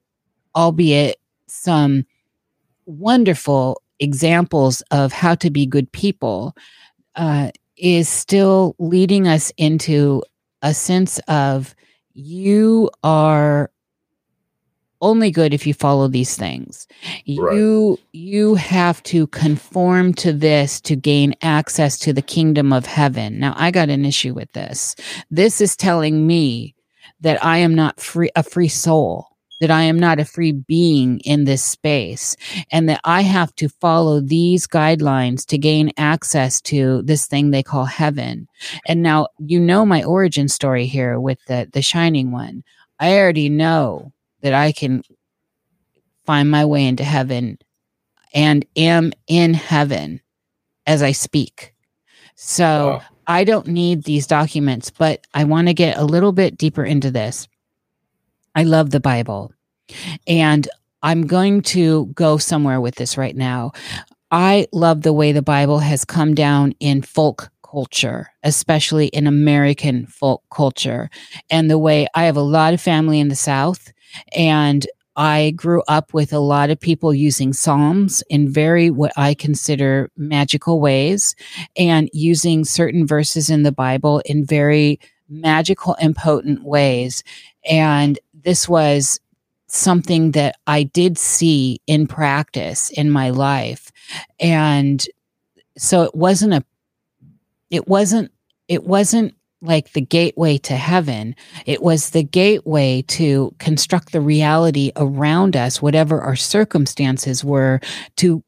albeit 0.56 1.18
some 1.48 2.06
wonderful 2.86 3.82
examples 4.00 4.82
of 4.92 5.12
how 5.12 5.36
to 5.36 5.50
be 5.50 5.66
good 5.66 5.92
people, 5.92 6.56
uh, 7.16 7.50
is 7.78 8.08
still 8.08 8.76
leading 8.78 9.28
us 9.28 9.52
into 9.58 10.24
a 10.62 10.74
sense 10.74 11.20
of 11.28 11.76
you 12.14 12.90
are 13.04 13.72
only 15.02 15.32
good 15.32 15.54
if 15.54 15.66
you 15.66 15.74
follow 15.74 16.08
these 16.08 16.36
things. 16.36 16.88
Right. 17.28 17.56
You 17.56 18.00
you 18.12 18.56
have 18.56 19.02
to 19.04 19.28
conform 19.28 20.14
to 20.16 20.34
this 20.34 20.82
to 20.82 20.96
gain 20.96 21.36
access 21.42 21.98
to 22.00 22.14
the 22.14 22.22
kingdom 22.22 22.74
of 22.74 22.86
heaven. 22.86 23.40
Now 23.40 23.54
I 23.56 23.72
got 23.72 23.90
an 23.90 24.06
issue 24.06 24.34
with 24.34 24.52
this. 24.54 24.96
This 25.32 25.62
is 25.62 25.76
telling 25.76 26.28
me 26.28 26.76
that 27.22 27.44
I 27.44 27.58
am 27.58 27.76
not 27.76 28.00
free 28.00 28.30
a 28.36 28.44
free 28.44 28.68
soul 28.68 29.29
that 29.60 29.72
I 29.72 29.84
am 29.84 30.00
not 30.00 30.20
a 30.20 30.26
free 30.26 30.52
being 30.52 31.20
in 31.20 31.44
this 31.44 31.64
space 31.64 32.36
and 32.72 32.88
that 32.90 33.02
I 33.04 33.22
have 33.22 33.54
to 33.56 33.70
follow 33.70 34.20
these 34.22 34.68
guidelines 34.68 35.46
to 35.48 35.58
gain 35.58 35.92
access 35.98 36.62
to 36.62 37.02
this 37.04 37.26
thing 37.26 37.52
they 37.52 37.64
call 37.64 37.86
heaven. 37.86 38.48
And 38.88 39.04
now 39.04 39.28
you 39.38 39.60
know 39.60 39.86
my 39.86 40.04
origin 40.04 40.48
story 40.48 40.86
here 40.86 41.20
with 41.20 41.40
the 41.48 41.70
the 41.72 41.82
shining 41.82 42.32
one. 42.32 42.64
I 43.00 43.18
already 43.18 43.50
know 43.50 44.12
that 44.42 44.54
I 44.54 44.72
can 44.72 45.04
find 46.26 46.50
my 46.50 46.64
way 46.64 46.86
into 46.86 47.04
heaven 47.04 47.58
and 48.34 48.66
am 48.76 49.12
in 49.28 49.54
heaven 49.54 50.22
as 50.86 51.02
I 51.02 51.12
speak. 51.12 51.74
So 52.36 52.88
wow. 52.88 53.02
I 53.28 53.44
don't 53.44 53.68
need 53.68 54.04
these 54.06 54.26
documents, 54.26 54.90
but 54.90 55.28
I 55.34 55.44
want 55.44 55.68
to 55.68 55.74
get 55.74 55.98
a 55.98 56.06
little 56.06 56.32
bit 56.32 56.58
deeper 56.58 56.86
into 56.86 57.12
this. 57.12 57.49
I 58.56 58.64
love 58.64 58.92
the 58.92 59.00
Bible. 59.00 59.54
And 60.28 60.68
I'm 61.02 61.28
going 61.28 61.62
to 61.64 62.08
go 62.08 62.38
somewhere 62.38 62.82
with 62.82 62.96
this 62.96 63.18
right 63.18 63.36
now. 63.36 63.72
I 64.32 64.68
love 64.72 65.02
the 65.02 65.14
way 65.14 65.32
the 65.32 65.42
Bible 65.42 65.80
has 65.80 66.06
come 66.06 66.36
down 66.36 66.74
in 66.80 67.02
folk 67.02 67.50
culture, 67.64 68.28
especially 68.44 69.08
in 69.08 69.28
American 69.28 70.06
folk 70.08 70.44
culture, 70.52 71.10
and 71.50 71.70
the 71.70 71.78
way 71.78 72.08
I 72.16 72.26
have 72.26 72.38
a 72.38 72.42
lot 72.42 72.74
of 72.74 72.82
family 72.82 73.20
in 73.20 73.30
the 73.30 73.36
South, 73.36 73.92
and 74.36 74.86
I 75.16 75.52
grew 75.56 75.84
up 75.88 76.14
with 76.14 76.32
a 76.32 76.40
lot 76.40 76.70
of 76.70 76.80
people 76.80 77.14
using 77.14 77.52
Psalms 77.54 78.24
in 78.30 78.52
very 78.52 78.90
what 78.90 79.12
I 79.18 79.34
consider 79.34 80.10
magical 80.16 80.80
ways 80.80 81.36
and 81.76 82.10
using 82.14 82.64
certain 82.64 83.06
verses 83.06 83.50
in 83.50 83.64
the 83.64 83.72
Bible 83.72 84.22
in 84.26 84.46
very 84.46 85.00
magical 85.30 85.96
and 86.02 86.16
potent 86.16 86.64
ways. 86.64 87.24
And 87.70 88.20
this 88.34 88.68
was 88.68 89.20
something 89.68 90.32
that 90.32 90.56
I 90.66 90.84
did 90.84 91.18
see 91.18 91.80
in 91.86 92.08
practice 92.08 92.90
in 92.90 93.12
my 93.12 93.30
life. 93.30 93.92
And 94.40 95.06
so 95.78 96.04
it 96.04 96.16
wasn't 96.16 96.54
a, 96.54 96.66
it 97.70 97.88
wasn't, 97.88 98.32
it 98.68 98.84
wasn't 98.86 99.36
like 99.62 99.92
the 99.92 100.02
gateway 100.02 100.58
to 100.58 100.76
heaven. 100.76 101.36
It 101.66 101.84
was 101.84 102.12
the 102.12 102.24
gateway 102.24 103.04
to 103.10 103.54
construct 103.60 104.12
the 104.12 104.22
reality 104.22 104.92
around 104.96 105.56
us, 105.56 105.82
whatever 105.82 106.22
our 106.22 106.36
circumstances 106.36 107.44
were, 107.44 107.82
to 108.18 108.44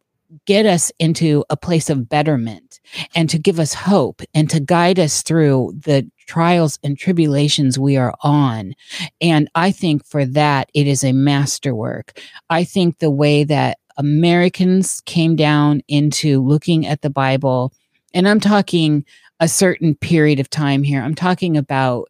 get 0.45 0.65
us 0.65 0.91
into 0.99 1.43
a 1.49 1.57
place 1.57 1.89
of 1.89 2.09
betterment 2.09 2.79
and 3.15 3.29
to 3.29 3.39
give 3.39 3.59
us 3.59 3.73
hope 3.73 4.21
and 4.33 4.49
to 4.49 4.59
guide 4.59 4.99
us 4.99 5.21
through 5.21 5.73
the 5.83 6.09
trials 6.27 6.79
and 6.83 6.97
tribulations 6.97 7.77
we 7.77 7.97
are 7.97 8.13
on. 8.21 8.73
And 9.19 9.49
I 9.55 9.71
think 9.71 10.05
for 10.05 10.25
that, 10.25 10.69
it 10.73 10.87
is 10.87 11.03
a 11.03 11.11
masterwork. 11.11 12.19
I 12.49 12.63
think 12.63 12.99
the 12.99 13.11
way 13.11 13.43
that 13.43 13.77
Americans 13.97 15.01
came 15.05 15.35
down 15.35 15.81
into 15.87 16.41
looking 16.41 16.87
at 16.87 17.01
the 17.01 17.09
Bible, 17.09 17.73
and 18.13 18.27
I'm 18.27 18.39
talking 18.39 19.05
a 19.39 19.47
certain 19.47 19.95
period 19.95 20.39
of 20.39 20.49
time 20.49 20.83
here. 20.83 21.01
I'm 21.01 21.15
talking 21.15 21.57
about 21.57 22.09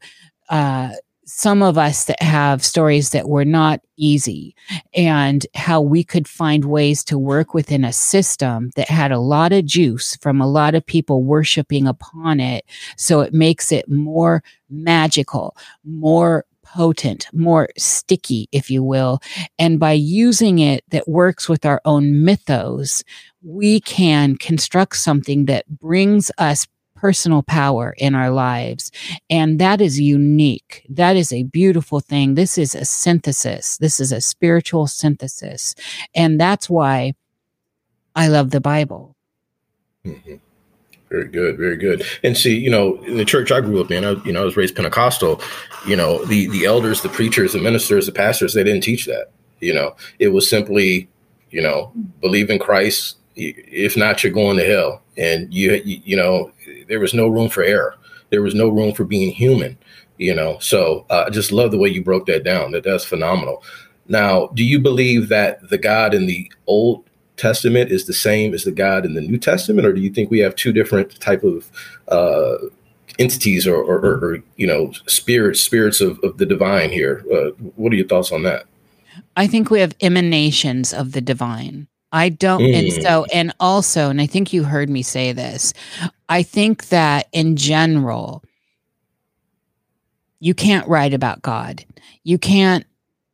uh, 0.50 0.92
some 1.34 1.64
of 1.64 1.78
us 1.78 2.04
that 2.06 2.22
have 2.22 2.64
stories 2.64 3.12
that 3.12 3.30
were 3.30 3.46
not 3.46 3.80
easy 3.96 4.54
and 4.94 5.48
how 5.56 5.80
we 5.80 6.04
could 6.04 6.28
find 6.28 6.66
ways 6.66 7.06
to 7.06 7.18
work 7.18 7.54
within 7.54 7.86
a 7.86 7.94
system 7.94 8.70
that 8.76 8.90
had 8.90 9.14
a 9.14 9.20
lot 9.20 9.54
of 9.54 9.66
juice 9.66 10.18
from 10.18 10.42
a 10.42 10.48
lot 10.48 10.76
of 10.76 10.86
people 10.86 11.24
worshiping 11.24 11.88
upon 11.88 12.42
it. 12.42 12.66
So 12.98 13.22
it 13.22 13.34
makes 13.34 13.72
it 13.72 13.90
more 13.90 14.44
magical, 14.70 15.56
more 15.86 16.46
potent, 16.64 17.28
more 17.34 17.70
sticky, 17.78 18.50
if 18.52 18.70
you 18.70 18.84
will. 18.84 19.20
And 19.58 19.80
by 19.80 19.94
using 19.94 20.60
it 20.60 20.84
that 20.90 21.08
works 21.08 21.48
with 21.48 21.66
our 21.66 21.82
own 21.86 22.24
mythos, 22.26 23.04
we 23.42 23.80
can 23.80 24.36
construct 24.36 24.98
something 24.98 25.46
that 25.46 25.68
brings 25.68 26.30
us 26.38 26.68
personal 27.02 27.42
power 27.42 27.96
in 27.98 28.14
our 28.14 28.30
lives. 28.30 28.92
And 29.28 29.60
that 29.60 29.82
is 29.82 30.00
unique. 30.00 30.86
That 30.88 31.18
is 31.18 31.34
a 31.34 31.44
beautiful 31.44 32.00
thing. 32.00 32.36
This 32.36 32.60
is 32.60 32.76
a 32.76 32.86
synthesis. 32.86 33.78
This 33.78 34.00
is 34.00 34.12
a 34.12 34.22
spiritual 34.22 34.86
synthesis. 34.86 35.74
And 36.14 36.40
that's 36.40 36.70
why 36.70 37.14
I 38.16 38.28
love 38.28 38.52
the 38.52 38.62
Bible. 38.62 39.16
Mm-hmm. 40.06 40.36
Very 41.10 41.28
good, 41.28 41.58
very 41.58 41.76
good. 41.76 42.06
And 42.24 42.38
see, 42.38 42.58
you 42.58 42.70
know, 42.70 43.02
in 43.04 43.18
the 43.18 43.26
church 43.26 43.52
I 43.52 43.62
grew 43.62 43.82
up 43.82 43.92
in, 43.92 44.06
I, 44.06 44.12
you 44.24 44.32
know, 44.32 44.44
I 44.44 44.46
was 44.46 44.56
raised 44.56 44.76
Pentecostal. 44.76 45.42
You 45.86 45.96
know, 45.98 46.24
the 46.26 46.48
the 46.50 46.66
elders, 46.66 47.02
the 47.02 47.10
preachers, 47.10 47.52
the 47.52 47.60
ministers, 47.60 48.06
the 48.06 48.14
pastors, 48.14 48.54
they 48.54 48.64
didn't 48.64 48.84
teach 48.84 49.08
that. 49.08 49.32
You 49.60 49.74
know, 49.74 49.96
it 50.20 50.30
was 50.30 50.50
simply, 50.50 51.10
you 51.50 51.62
know, 51.62 51.92
believe 52.22 52.50
in 52.50 52.60
Christ. 52.60 53.18
If 53.36 53.98
not, 53.98 54.24
you're 54.24 54.32
going 54.32 54.58
to 54.58 54.66
hell. 54.66 55.02
And 55.18 55.54
you, 55.54 55.82
you, 55.84 56.02
you 56.06 56.16
know, 56.16 56.52
there 56.92 57.00
was 57.00 57.14
no 57.14 57.30
room 57.30 57.48
for 57.48 57.64
error. 57.64 57.96
There 58.32 58.42
was 58.42 58.54
no 58.54 58.68
room 58.68 58.94
for 58.94 59.06
being 59.06 59.32
human, 59.32 59.78
you 60.18 60.36
know. 60.36 60.58
So 60.60 61.06
uh, 61.10 61.24
I 61.28 61.30
just 61.30 61.54
love 61.54 61.72
the 61.72 61.78
way 61.78 61.88
you 61.88 62.04
broke 62.04 62.26
that 62.26 62.44
down. 62.44 62.72
That 62.72 62.84
that's 62.84 63.06
phenomenal. 63.06 63.64
Now, 64.10 64.48
do 64.48 64.66
you 64.66 64.78
believe 64.78 65.30
that 65.30 65.70
the 65.70 65.78
God 65.78 66.14
in 66.14 66.26
the 66.26 66.52
Old 66.68 67.06
Testament 67.38 67.92
is 67.92 68.08
the 68.08 68.14
same 68.14 68.54
as 68.54 68.66
the 68.66 68.74
God 68.74 69.06
in 69.06 69.14
the 69.14 69.22
New 69.22 69.38
Testament, 69.38 69.88
or 69.88 69.94
do 69.94 70.02
you 70.02 70.10
think 70.10 70.30
we 70.30 70.40
have 70.40 70.54
two 70.56 70.74
different 70.74 71.18
type 71.22 71.44
of 71.44 71.72
uh, 72.10 72.58
entities 73.20 73.66
or, 73.66 73.78
or, 73.78 74.00
or, 74.00 74.14
or, 74.18 74.38
you 74.58 74.68
know 74.68 74.92
spirits 75.08 75.62
spirits 75.62 76.02
of, 76.02 76.20
of 76.24 76.40
the 76.40 76.46
divine 76.46 76.90
here? 76.90 77.24
Uh, 77.34 77.52
what 77.78 77.94
are 77.94 77.96
your 77.96 78.08
thoughts 78.08 78.34
on 78.34 78.44
that? 78.44 78.66
I 79.38 79.48
think 79.48 79.70
we 79.70 79.80
have 79.80 79.96
emanations 80.02 80.94
of 80.94 81.14
the 81.14 81.22
divine. 81.22 81.88
I 82.12 82.30
don't. 82.30 82.62
Mm. 82.62 82.76
And 82.76 83.04
so, 83.04 83.26
and 83.34 83.54
also, 83.60 84.10
and 84.10 84.22
I 84.22 84.26
think 84.26 84.52
you 84.52 84.64
heard 84.64 84.90
me 84.90 85.02
say 85.02 85.32
this, 85.32 85.74
I 86.32 86.44
think 86.44 86.88
that 86.88 87.28
in 87.34 87.58
general, 87.58 88.42
you 90.40 90.54
can't 90.54 90.88
write 90.88 91.14
about 91.14 91.42
God. 91.42 91.84
You 92.24 92.38
can't 92.38 92.86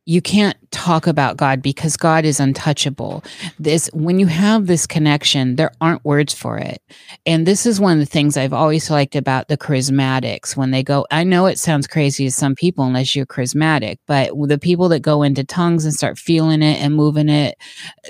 you 0.08 0.22
can't 0.22 0.56
talk 0.70 1.06
about 1.06 1.36
God 1.36 1.60
because 1.60 1.94
God 1.98 2.24
is 2.24 2.40
untouchable. 2.40 3.22
This 3.58 3.90
when 3.92 4.18
you 4.18 4.26
have 4.26 4.66
this 4.66 4.86
connection, 4.86 5.56
there 5.56 5.70
aren't 5.82 6.02
words 6.02 6.32
for 6.32 6.56
it. 6.56 6.80
And 7.26 7.46
this 7.46 7.66
is 7.66 7.78
one 7.78 7.92
of 7.92 7.98
the 7.98 8.06
things 8.06 8.34
I've 8.34 8.54
always 8.54 8.90
liked 8.90 9.14
about 9.14 9.48
the 9.48 9.58
charismatics 9.58 10.56
when 10.56 10.70
they 10.70 10.82
go, 10.82 11.06
I 11.10 11.24
know 11.24 11.44
it 11.44 11.58
sounds 11.58 11.86
crazy 11.86 12.24
to 12.24 12.30
some 12.30 12.54
people 12.54 12.84
unless 12.84 13.14
you're 13.14 13.26
charismatic, 13.26 13.98
but 14.06 14.30
the 14.48 14.58
people 14.58 14.88
that 14.88 15.00
go 15.00 15.22
into 15.22 15.44
tongues 15.44 15.84
and 15.84 15.92
start 15.92 16.18
feeling 16.18 16.62
it 16.62 16.80
and 16.80 16.94
moving 16.94 17.28
it, 17.28 17.58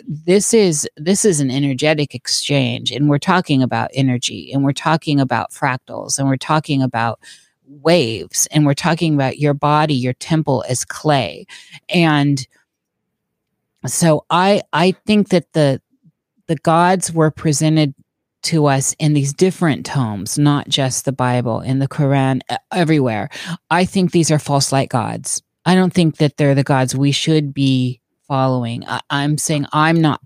this 0.06 0.54
is 0.54 0.88
this 0.96 1.24
is 1.24 1.40
an 1.40 1.50
energetic 1.50 2.14
exchange 2.14 2.92
and 2.92 3.08
we're 3.08 3.18
talking 3.18 3.60
about 3.60 3.90
energy 3.92 4.52
and 4.52 4.62
we're 4.62 4.70
talking 4.72 5.18
about 5.18 5.50
fractals 5.50 6.16
and 6.20 6.28
we're 6.28 6.36
talking 6.36 6.80
about 6.80 7.18
waves 7.68 8.48
and 8.50 8.66
we're 8.66 8.74
talking 8.74 9.14
about 9.14 9.38
your 9.38 9.54
body 9.54 9.94
your 9.94 10.14
temple 10.14 10.64
as 10.68 10.84
clay. 10.84 11.46
And 11.88 12.46
so 13.86 14.24
i 14.30 14.60
i 14.72 14.92
think 15.06 15.28
that 15.28 15.52
the 15.52 15.80
the 16.46 16.56
gods 16.56 17.12
were 17.12 17.30
presented 17.30 17.94
to 18.42 18.66
us 18.66 18.94
in 18.98 19.12
these 19.12 19.32
different 19.32 19.84
tomes 19.86 20.38
not 20.38 20.68
just 20.68 21.04
the 21.04 21.12
bible 21.12 21.60
in 21.60 21.78
the 21.78 21.88
quran 21.88 22.40
everywhere. 22.72 23.28
I 23.70 23.84
think 23.84 24.10
these 24.10 24.30
are 24.30 24.38
false 24.38 24.72
light 24.72 24.88
gods. 24.88 25.42
I 25.64 25.74
don't 25.74 25.92
think 25.92 26.16
that 26.16 26.36
they're 26.36 26.54
the 26.54 26.64
gods 26.64 26.96
we 26.96 27.12
should 27.12 27.52
be 27.52 28.00
following. 28.26 28.84
I, 28.86 29.00
i'm 29.10 29.38
saying 29.38 29.66
i'm 29.72 30.00
not 30.00 30.20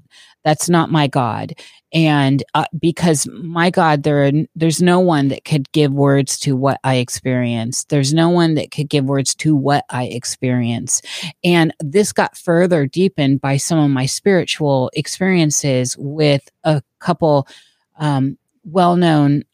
that's 0.44 0.68
not 0.68 0.90
my 0.90 1.06
god. 1.06 1.54
And 1.92 2.42
uh, 2.54 2.64
because 2.78 3.28
my 3.28 3.70
god 3.70 4.02
there 4.02 4.24
are, 4.24 4.32
there's 4.56 4.80
no 4.80 4.98
one 4.98 5.28
that 5.28 5.44
could 5.44 5.70
give 5.72 5.92
words 5.92 6.38
to 6.40 6.56
what 6.56 6.80
i 6.84 6.94
experienced 6.94 7.90
there's 7.90 8.14
no 8.14 8.30
one 8.30 8.54
that 8.54 8.70
could 8.70 8.88
give 8.88 9.04
words 9.04 9.34
to 9.36 9.54
what 9.54 9.84
i 9.90 10.04
experience. 10.04 11.02
And 11.44 11.74
this 11.80 12.12
got 12.12 12.36
further 12.36 12.86
deepened 12.86 13.40
by 13.40 13.56
some 13.58 13.78
of 13.78 13.90
my 13.90 14.06
spiritual 14.06 14.90
experiences 14.94 15.96
with 15.98 16.48
a 16.64 16.82
couple 16.98 17.46
um, 17.98 18.38
well-known 18.64 19.44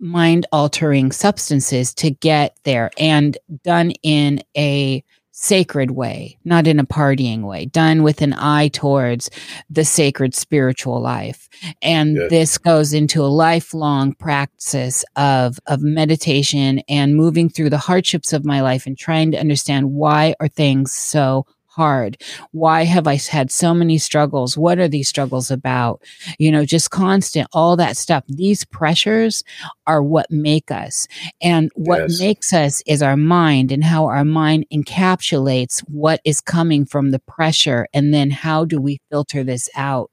mind 0.00 0.46
altering 0.52 1.12
substances 1.12 1.94
to 1.94 2.10
get 2.10 2.58
there 2.64 2.90
and 2.98 3.38
done 3.62 3.92
in 4.02 4.42
a 4.56 5.02
sacred 5.36 5.90
way, 5.90 6.38
not 6.44 6.68
in 6.68 6.78
a 6.78 6.86
partying 6.86 7.42
way, 7.42 7.66
done 7.66 8.04
with 8.04 8.22
an 8.22 8.32
eye 8.34 8.68
towards 8.68 9.28
the 9.68 9.84
sacred 9.84 10.32
spiritual 10.32 11.02
life. 11.02 11.48
And 11.82 12.14
yes. 12.14 12.30
this 12.30 12.56
goes 12.56 12.94
into 12.94 13.20
a 13.20 13.26
lifelong 13.26 14.14
practice 14.14 15.04
of, 15.16 15.58
of 15.66 15.82
meditation 15.82 16.82
and 16.88 17.16
moving 17.16 17.48
through 17.48 17.70
the 17.70 17.78
hardships 17.78 18.32
of 18.32 18.44
my 18.44 18.60
life 18.60 18.86
and 18.86 18.96
trying 18.96 19.32
to 19.32 19.40
understand 19.40 19.90
why 19.90 20.36
are 20.38 20.46
things 20.46 20.92
so 20.92 21.46
hard? 21.74 22.20
Why 22.52 22.84
have 22.84 23.06
I 23.06 23.16
had 23.16 23.50
so 23.50 23.74
many 23.74 23.98
struggles? 23.98 24.56
What 24.56 24.78
are 24.78 24.88
these 24.88 25.08
struggles 25.08 25.50
about? 25.50 26.02
You 26.38 26.52
know, 26.52 26.64
just 26.64 26.90
constant, 26.90 27.48
all 27.52 27.76
that 27.76 27.96
stuff. 27.96 28.24
These 28.28 28.64
pressures 28.64 29.44
are 29.86 30.02
what 30.02 30.30
make 30.30 30.70
us. 30.70 31.06
And 31.42 31.70
what 31.74 32.10
yes. 32.10 32.20
makes 32.20 32.52
us 32.52 32.82
is 32.86 33.02
our 33.02 33.16
mind 33.16 33.72
and 33.72 33.84
how 33.84 34.06
our 34.06 34.24
mind 34.24 34.66
encapsulates 34.72 35.80
what 35.88 36.20
is 36.24 36.40
coming 36.40 36.86
from 36.86 37.10
the 37.10 37.18
pressure. 37.18 37.86
And 37.92 38.14
then 38.14 38.30
how 38.30 38.64
do 38.64 38.80
we 38.80 39.00
filter 39.10 39.42
this 39.44 39.68
out? 39.76 40.10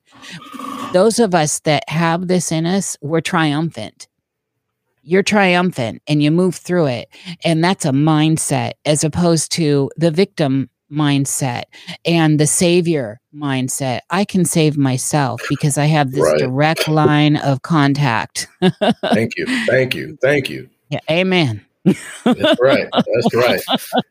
Those 0.94 1.20
of 1.20 1.34
us 1.34 1.60
that 1.62 1.88
have 1.88 2.28
this 2.28 2.52
in 2.52 2.66
us, 2.66 2.98
we're 3.02 3.22
triumphant 3.22 4.08
you're 5.04 5.24
triumphant 5.24 6.02
and 6.08 6.22
you 6.22 6.32
move 6.32 6.56
through 6.56 6.88
it. 6.88 7.10
And 7.44 7.64
that's 7.64 7.86
a 7.86 7.92
mindset 7.92 8.74
as 8.86 9.04
opposed 9.04 9.52
to 9.54 9.90
the 9.98 10.12
victim 10.12 10.70
mindset 10.92 11.64
and 12.06 12.40
the 12.40 12.48
savior 12.48 13.20
mindset. 13.34 14.02
I 14.10 14.26
can 14.26 14.46
save 14.46 14.78
myself 14.78 15.42
because 15.50 15.78
I 15.78 15.86
have 15.86 16.12
this 16.12 16.24
right. 16.24 16.38
direct 16.38 16.88
line 16.88 17.38
of 17.38 17.62
contact. 17.62 18.48
Thank 18.62 19.38
you. 19.38 19.46
Thank 19.68 19.96
you. 19.96 20.18
Thank 20.22 20.50
you. 20.50 20.70
Yeah. 20.90 21.00
Amen. 21.10 21.66
That's 21.84 22.62
right. 22.62 22.88
That's 22.94 23.34
right. 23.34 23.62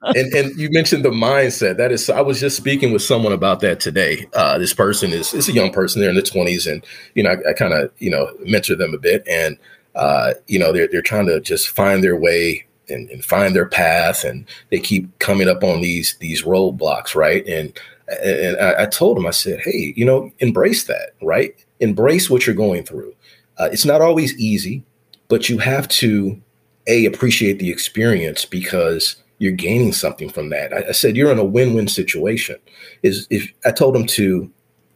And 0.03 0.35
and 0.35 0.59
you 0.59 0.71
mentioned 0.73 1.05
the 1.05 1.11
mindset. 1.11 1.77
That 1.77 1.93
is, 1.93 2.11
I 2.11 2.21
was 2.21 2.41
just 2.41 2.57
speaking 2.57 2.93
with 2.93 3.03
someone 3.03 3.33
about 3.33 3.61
that 3.61 3.79
today. 3.79 4.27
Uh, 4.35 4.59
this 4.59 4.75
person 4.75 5.13
is 5.13 5.33
is 5.35 5.49
a 5.49 5.53
young 5.53 5.71
person. 5.71 6.01
They're 6.01 6.11
in 6.11 6.17
the 6.17 6.23
twenties, 6.23 6.67
and 6.67 6.85
you 7.15 7.23
know, 7.23 7.31
I, 7.31 7.51
I 7.51 7.53
kind 7.53 7.73
of 7.73 7.93
you 7.99 8.11
know 8.11 8.33
mentor 8.45 8.75
them 8.75 8.93
a 8.93 8.99
bit, 8.99 9.23
and 9.29 9.57
uh, 9.95 10.35
you 10.47 10.59
know, 10.59 10.73
they're 10.73 10.89
they're 10.89 11.03
trying 11.03 11.27
to 11.27 11.41
just 11.41 11.69
find 11.69 12.03
their 12.03 12.17
way 12.17 12.67
and, 12.91 13.09
and 13.11 13.25
find 13.25 13.55
their 13.55 13.67
path 13.67 14.25
and 14.25 14.45
they 14.71 14.81
keep 14.81 15.19
coming 15.21 15.49
up 15.49 15.63
on 15.65 15.81
these 15.81 16.17
these 16.21 16.43
roadblocks 16.43 17.15
right 17.15 17.47
and 17.47 17.79
And 18.23 18.57
I, 18.59 18.83
I 18.83 18.87
told 18.87 19.17
him, 19.17 19.27
I 19.27 19.31
said, 19.31 19.61
hey, 19.61 19.95
you 19.97 20.05
know, 20.05 20.33
embrace 20.41 20.83
that, 20.85 21.15
right? 21.23 21.55
Embrace 21.79 22.29
what 22.29 22.45
you're 22.45 22.57
going 22.57 22.83
through. 22.83 23.15
Uh, 23.57 23.69
it's 23.73 23.85
not 23.85 24.01
always 24.01 24.37
easy, 24.37 24.83
but 25.29 25.49
you 25.49 25.59
have 25.59 25.87
to 26.03 26.41
a 26.89 27.07
appreciate 27.07 27.61
the 27.61 27.71
experience 27.71 28.45
because 28.45 29.15
you're 29.39 29.53
gaining 29.53 29.93
something 29.93 30.29
from 30.29 30.51
that. 30.51 30.73
I, 30.73 30.89
I 30.89 30.93
said 30.93 31.17
you're 31.17 31.31
in 31.31 31.39
a 31.39 31.45
win-win 31.45 31.87
situation. 31.87 32.57
Is 33.05 33.29
if 33.31 33.49
I 33.65 33.71
told 33.71 33.95
him 33.95 34.07
to, 34.07 34.51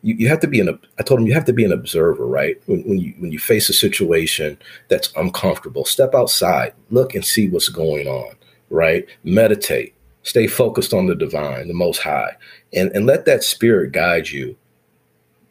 you, 0.05 0.15
you 0.17 0.29
have 0.29 0.41
to 0.41 0.47
be 0.47 0.61
an. 0.61 0.79
I 0.99 1.03
told 1.03 1.21
him 1.21 1.27
you 1.27 1.33
have 1.33 1.47
to 1.47 1.53
be 1.53 1.65
an 1.65 1.73
observer, 1.73 2.27
right? 2.27 2.61
When, 2.67 2.83
when 2.83 2.99
you 2.99 3.15
when 3.19 3.33
you 3.33 3.39
face 3.39 3.69
a 3.71 3.73
situation 3.73 4.59
that's 4.89 5.11
uncomfortable, 5.17 5.87
step 5.87 6.15
outside, 6.15 6.75
look 6.91 7.15
and 7.15 7.25
see 7.25 7.49
what's 7.49 7.71
going 7.71 8.07
on, 8.07 8.37
right? 8.69 9.07
Meditate, 9.25 9.95
stay 10.23 10.47
focused 10.47 10.93
on 10.93 11.07
the 11.07 11.15
divine, 11.15 11.69
the 11.69 11.75
Most 11.75 12.03
High, 12.03 12.37
and 12.75 12.93
and 12.93 13.07
let 13.07 13.25
that 13.25 13.43
spirit 13.43 13.93
guide 13.93 14.29
you 14.29 14.57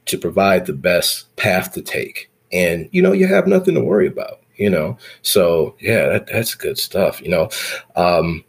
to 0.06 0.18
provide 0.20 0.68
the 0.68 0.74
best 0.74 1.36
path 1.36 1.74
to 1.74 1.82
take. 1.82 2.30
And 2.52 2.88
you 2.92 3.02
know 3.02 3.12
you 3.12 3.26
have 3.26 3.48
nothing 3.48 3.74
to 3.74 3.82
worry 3.82 4.08
about 4.08 4.40
you 4.56 4.70
know 4.70 4.96
so 5.24 5.76
yeah 5.80 6.10
that, 6.10 6.28
that's 6.28 6.54
good 6.54 6.78
stuff 6.78 7.20
you 7.20 7.28
know 7.28 7.50
um 7.96 8.44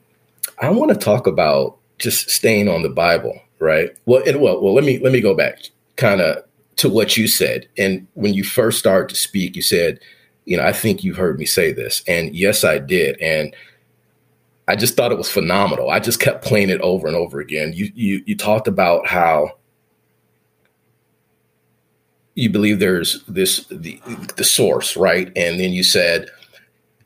I 0.59 0.69
want 0.69 0.93
to 0.93 0.99
talk 0.99 1.27
about 1.27 1.79
just 1.99 2.29
staying 2.29 2.69
on 2.69 2.83
the 2.83 2.91
Bible, 2.91 3.41
right? 3.59 3.91
Well, 4.05 4.23
and 4.27 4.41
well, 4.41 4.61
well, 4.61 4.75
let 4.75 4.85
me 4.85 4.99
let 4.99 5.13
me 5.13 5.23
go 5.23 5.35
back 5.35 5.63
kind 5.97 6.21
of 6.21 6.45
to 6.77 6.89
what 6.89 7.17
you 7.17 7.29
said. 7.29 7.69
And 7.79 8.07
when 8.15 8.35
you 8.35 8.45
first 8.45 8.79
started 8.79 9.09
to 9.11 9.17
speak, 9.17 9.57
you 9.57 9.63
said, 9.63 10.01
you 10.45 10.57
know, 10.57 10.65
I 10.65 10.73
think 10.73 11.05
you've 11.05 11.17
heard 11.17 11.39
me 11.39 11.47
say 11.47 11.73
this. 11.73 12.03
And 12.07 12.35
yes, 12.35 12.65
I 12.65 12.79
did. 12.79 13.19
And 13.21 13.55
I 14.67 14.77
just 14.77 14.97
thought 14.97 15.13
it 15.13 15.19
was 15.19 15.31
phenomenal. 15.31 15.91
I 15.91 16.01
just 16.01 16.21
kept 16.21 16.45
playing 16.45 16.71
it 16.71 16.81
over 16.81 17.07
and 17.07 17.17
over 17.17 17.41
again. 17.41 17.73
You 17.75 17.91
you 17.95 18.23
you 18.27 18.37
talked 18.37 18.67
about 18.67 19.07
how 19.07 19.59
you 22.35 22.51
believe 22.51 22.81
there's 22.81 23.23
this 23.25 23.67
the 23.71 24.01
the 24.37 24.45
source, 24.45 24.97
right? 24.97 25.31
And 25.37 25.61
then 25.61 25.73
you 25.73 25.83
said 25.83 26.29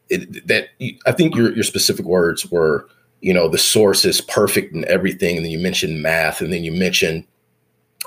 it, 0.08 0.46
that 0.46 0.68
I 1.06 1.12
think 1.12 1.34
your 1.34 1.52
your 1.52 1.64
specific 1.64 2.06
words 2.06 2.50
were 2.50 2.88
you 3.20 3.34
know 3.34 3.48
the 3.48 3.58
source 3.58 4.04
is 4.04 4.20
perfect 4.20 4.72
and 4.72 4.84
everything 4.84 5.36
and 5.36 5.44
then 5.44 5.52
you 5.52 5.58
mentioned 5.58 6.02
math 6.02 6.40
and 6.40 6.52
then 6.52 6.62
you 6.62 6.72
mentioned 6.72 7.24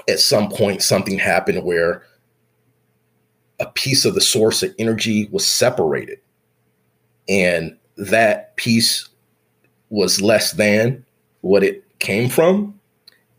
at 0.09 0.19
some 0.19 0.49
point 0.49 0.81
something 0.81 1.17
happened 1.17 1.63
where 1.63 2.03
a 3.59 3.65
piece 3.67 4.05
of 4.05 4.15
the 4.15 4.21
source 4.21 4.63
of 4.63 4.73
energy 4.79 5.27
was 5.31 5.45
separated 5.45 6.19
and 7.29 7.77
that 7.97 8.55
piece 8.55 9.07
was 9.89 10.21
less 10.21 10.53
than 10.53 11.05
what 11.41 11.63
it 11.63 11.83
came 11.99 12.29
from 12.29 12.79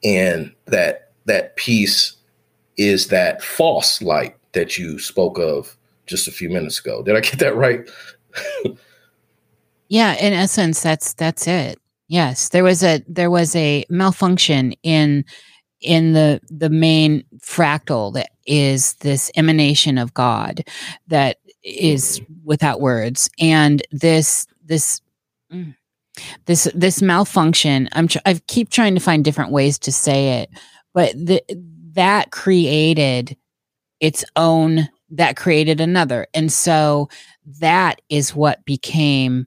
and 0.05 0.53
that 0.66 1.12
that 1.25 1.57
piece 1.57 2.16
is 2.77 3.09
that 3.09 3.42
false 3.42 4.01
light 4.03 4.37
that 4.53 4.79
you 4.79 4.98
spoke 4.98 5.38
of 5.38 5.77
just 6.07 6.29
a 6.29 6.33
few 6.33 6.48
minutes 6.48 6.79
ago 6.79 7.03
did 7.03 7.16
i 7.16 7.20
get 7.20 7.38
that 7.38 7.57
right 7.57 7.88
Yeah, 9.92 10.14
in 10.14 10.33
essence, 10.33 10.81
that's 10.83 11.12
that's 11.12 11.46
it. 11.46 11.79
Yes, 12.09 12.48
there 12.48 12.64
was 12.64 12.83
a 12.83 13.05
there 13.07 13.31
was 13.31 13.55
a 13.55 13.85
malfunction 13.90 14.72
in 14.83 15.22
in 15.82 16.12
the 16.12 16.40
the 16.50 16.70
main 16.70 17.24
fractal 17.38 18.12
that 18.14 18.30
is 18.46 18.94
this 18.94 19.30
emanation 19.36 19.98
of 19.98 20.14
God 20.14 20.64
that 21.08 21.38
is 21.62 22.20
mm-hmm. 22.20 22.32
without 22.44 22.80
words, 22.80 23.30
and 23.38 23.82
this 23.90 24.46
this. 24.64 25.00
Mm, 25.52 25.74
this 26.44 26.70
this 26.74 27.00
malfunction 27.00 27.88
i'm 27.92 28.06
tr- 28.06 28.18
i 28.26 28.34
keep 28.46 28.68
trying 28.68 28.94
to 28.94 29.00
find 29.00 29.24
different 29.24 29.50
ways 29.50 29.78
to 29.78 29.90
say 29.90 30.42
it 30.42 30.50
but 30.92 31.10
the, 31.14 31.42
that 31.94 32.30
created 32.30 33.34
its 33.98 34.22
own 34.36 34.88
that 35.08 35.36
created 35.36 35.80
another 35.80 36.26
and 36.34 36.52
so 36.52 37.08
that 37.60 38.02
is 38.10 38.34
what 38.34 38.64
became 38.66 39.46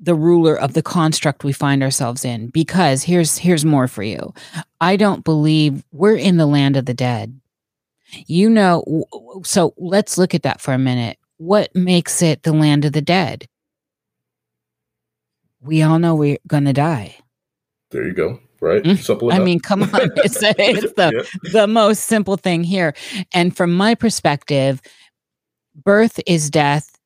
the 0.00 0.14
ruler 0.14 0.56
of 0.56 0.74
the 0.74 0.82
construct 0.82 1.44
we 1.44 1.52
find 1.52 1.82
ourselves 1.82 2.24
in 2.24 2.48
because 2.48 3.02
here's 3.02 3.36
here's 3.36 3.64
more 3.64 3.88
for 3.88 4.02
you. 4.02 4.32
I 4.80 4.96
don't 4.96 5.24
believe 5.24 5.84
we're 5.92 6.16
in 6.16 6.36
the 6.36 6.46
land 6.46 6.76
of 6.76 6.86
the 6.86 6.94
dead. 6.94 7.38
You 8.26 8.48
know 8.48 9.04
so 9.44 9.74
let's 9.76 10.16
look 10.16 10.34
at 10.34 10.42
that 10.42 10.60
for 10.60 10.72
a 10.72 10.78
minute. 10.78 11.18
What 11.38 11.74
makes 11.74 12.22
it 12.22 12.42
the 12.42 12.52
land 12.52 12.84
of 12.84 12.92
the 12.92 13.02
dead? 13.02 13.48
We 15.60 15.82
all 15.82 15.98
know 15.98 16.14
we're 16.14 16.38
gonna 16.46 16.72
die. 16.72 17.16
There 17.90 18.06
you 18.06 18.12
go 18.12 18.40
right? 18.60 18.82
Mm, 18.82 18.98
simple 18.98 19.32
i 19.32 19.38
mean 19.38 19.60
come 19.60 19.82
on 19.82 20.10
it's, 20.16 20.38
it's 20.42 20.92
the 20.94 21.12
yeah. 21.14 21.50
the 21.52 21.66
most 21.66 22.04
simple 22.04 22.36
thing 22.36 22.64
here. 22.64 22.94
And 23.32 23.56
from 23.56 23.72
my 23.72 23.94
perspective 23.94 24.80
birth 25.84 26.20
is 26.26 26.50
death 26.50 26.97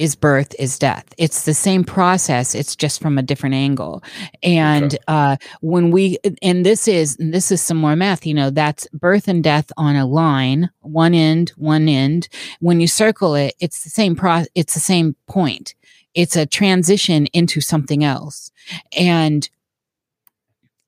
is 0.00 0.16
birth 0.16 0.54
is 0.58 0.78
death. 0.78 1.04
It's 1.18 1.44
the 1.44 1.52
same 1.52 1.84
process 1.84 2.54
it's 2.54 2.74
just 2.74 3.02
from 3.02 3.18
a 3.18 3.22
different 3.22 3.54
angle. 3.54 4.02
And 4.42 4.94
okay. 4.94 5.04
uh 5.06 5.36
when 5.60 5.90
we 5.90 6.18
and 6.42 6.64
this 6.64 6.88
is 6.88 7.18
and 7.18 7.34
this 7.34 7.52
is 7.52 7.60
some 7.60 7.76
more 7.76 7.94
math 7.94 8.24
you 8.24 8.32
know 8.32 8.48
that's 8.48 8.88
birth 8.94 9.28
and 9.28 9.44
death 9.44 9.70
on 9.76 9.96
a 9.96 10.06
line 10.06 10.70
one 10.80 11.12
end 11.12 11.50
one 11.56 11.86
end. 11.86 12.28
When 12.60 12.80
you 12.80 12.88
circle 12.88 13.34
it 13.34 13.54
it's 13.60 13.84
the 13.84 13.90
same 13.90 14.16
pro 14.16 14.44
it's 14.54 14.72
the 14.72 14.80
same 14.80 15.14
point. 15.28 15.74
It's 16.14 16.34
a 16.34 16.46
transition 16.46 17.26
into 17.26 17.60
something 17.60 18.02
else. 18.02 18.50
And 18.96 19.48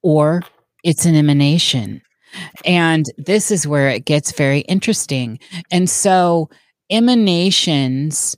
or 0.01 0.42
it's 0.83 1.05
an 1.05 1.14
emanation. 1.14 2.01
And 2.64 3.05
this 3.18 3.51
is 3.51 3.66
where 3.66 3.90
it 3.90 4.07
gets 4.07 4.33
very 4.33 4.61
interesting. 4.61 5.38
And 5.70 5.88
so 5.88 6.48
emanations 6.90 8.37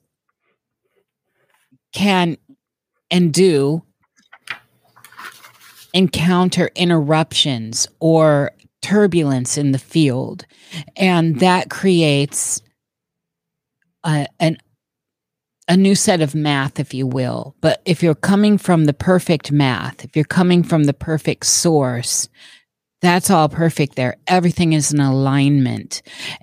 can 1.94 2.36
and 3.10 3.32
do 3.32 3.82
encounter 5.92 6.70
interruptions 6.74 7.86
or 8.00 8.50
turbulence 8.82 9.56
in 9.56 9.72
the 9.72 9.78
field. 9.78 10.44
And 10.96 11.40
that 11.40 11.70
creates 11.70 12.60
a, 14.04 14.26
an 14.40 14.58
a 15.66 15.78
new 15.78 15.94
set 15.94 16.20
of 16.20 16.34
math 16.34 16.78
if 16.78 16.92
you 16.92 17.06
will. 17.06 17.54
But 17.62 17.80
if 17.86 18.02
you're 18.02 18.14
coming 18.14 18.58
from 18.58 18.84
the 18.84 18.92
perfect 18.92 19.50
math 19.50 20.04
if 20.04 20.14
you're 20.14 20.26
coming 20.26 20.62
from 20.62 20.84
the 20.84 20.92
perfect 20.92 21.46
source 21.46 22.28
that's 23.04 23.28
all 23.28 23.50
perfect 23.50 23.96
there. 23.96 24.16
Everything 24.26 24.72
is 24.72 24.90
in 24.90 24.98
alignment. 24.98 26.00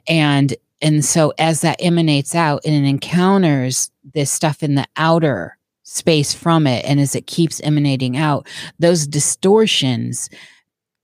And 0.07 0.55
and 0.81 1.03
so 1.05 1.33
as 1.37 1.61
that 1.61 1.77
emanates 1.79 2.35
out 2.35 2.61
and 2.65 2.85
it 2.85 2.87
encounters 2.87 3.91
this 4.13 4.31
stuff 4.31 4.63
in 4.63 4.75
the 4.75 4.87
outer 4.97 5.57
space 5.83 6.33
from 6.33 6.67
it 6.67 6.83
and 6.85 6.99
as 6.99 7.15
it 7.15 7.27
keeps 7.27 7.59
emanating 7.61 8.17
out 8.17 8.47
those 8.79 9.07
distortions 9.07 10.29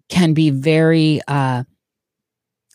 can 0.10 0.34
be 0.34 0.50
very 0.50 1.20
uh 1.28 1.64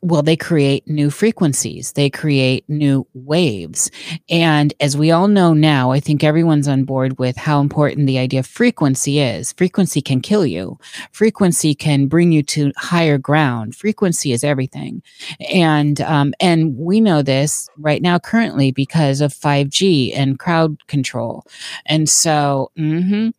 well, 0.03 0.23
they 0.23 0.37
create 0.37 0.87
new 0.89 1.11
frequencies, 1.11 1.93
they 1.93 2.11
create 2.11 2.69
new 2.69 3.07
waves. 3.15 3.89
And 4.29 4.75
as 4.81 4.97
we 4.97 5.13
all 5.13 5.29
know 5.29 5.55
now, 5.55 5.93
I 5.93 6.01
think 6.01 6.25
everyone's 6.25 6.67
on 6.67 6.83
board 6.83 7.19
with 7.19 7.37
how 7.37 7.61
important 7.61 8.09
the 8.09 8.19
idea 8.19 8.41
of 8.41 8.47
frequency 8.47 9.21
is. 9.21 9.53
Frequency 9.53 10.03
can 10.03 10.21
kill 10.21 10.45
you, 10.45 10.77
frequency 11.13 11.73
can 11.75 12.09
bring 12.09 12.33
you 12.33 12.43
to 12.43 12.73
higher 12.77 13.17
ground. 13.17 13.77
Frequency 13.77 14.33
is 14.33 14.43
everything. 14.43 15.03
And, 15.53 16.01
um, 16.01 16.35
and 16.41 16.77
we 16.77 17.01
know 17.01 17.23
this 17.23 17.69
right 17.79 18.03
now 18.03 18.19
currently 18.19 18.73
because 18.73 19.21
of 19.21 19.33
5G 19.33 20.13
and 20.17 20.37
crowd 20.37 20.85
control. 20.89 21.45
And 21.87 22.09
so, 22.09 22.73
mm-hmm, 22.77 23.31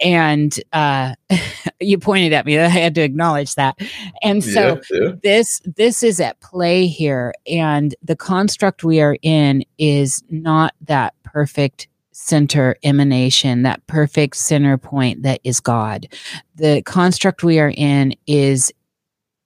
and 0.00 0.60
uh, 0.72 1.14
you 1.80 1.98
pointed 1.98 2.32
at 2.32 2.46
me 2.46 2.58
i 2.58 2.66
had 2.66 2.94
to 2.94 3.02
acknowledge 3.02 3.54
that 3.54 3.76
and 4.22 4.42
so 4.42 4.80
yeah, 4.90 5.00
yeah. 5.00 5.12
this 5.22 5.60
this 5.76 6.02
is 6.02 6.20
at 6.20 6.40
play 6.40 6.86
here 6.86 7.34
and 7.46 7.94
the 8.02 8.16
construct 8.16 8.84
we 8.84 9.00
are 9.00 9.16
in 9.22 9.64
is 9.78 10.22
not 10.30 10.74
that 10.80 11.14
perfect 11.22 11.88
center 12.12 12.76
emanation 12.82 13.62
that 13.62 13.86
perfect 13.86 14.36
center 14.36 14.78
point 14.78 15.22
that 15.22 15.40
is 15.44 15.60
god 15.60 16.06
the 16.54 16.82
construct 16.82 17.42
we 17.42 17.58
are 17.58 17.72
in 17.76 18.14
is 18.26 18.72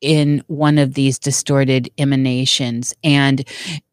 in 0.00 0.42
one 0.46 0.78
of 0.78 0.94
these 0.94 1.18
distorted 1.18 1.90
emanations 1.98 2.94
and 3.04 3.46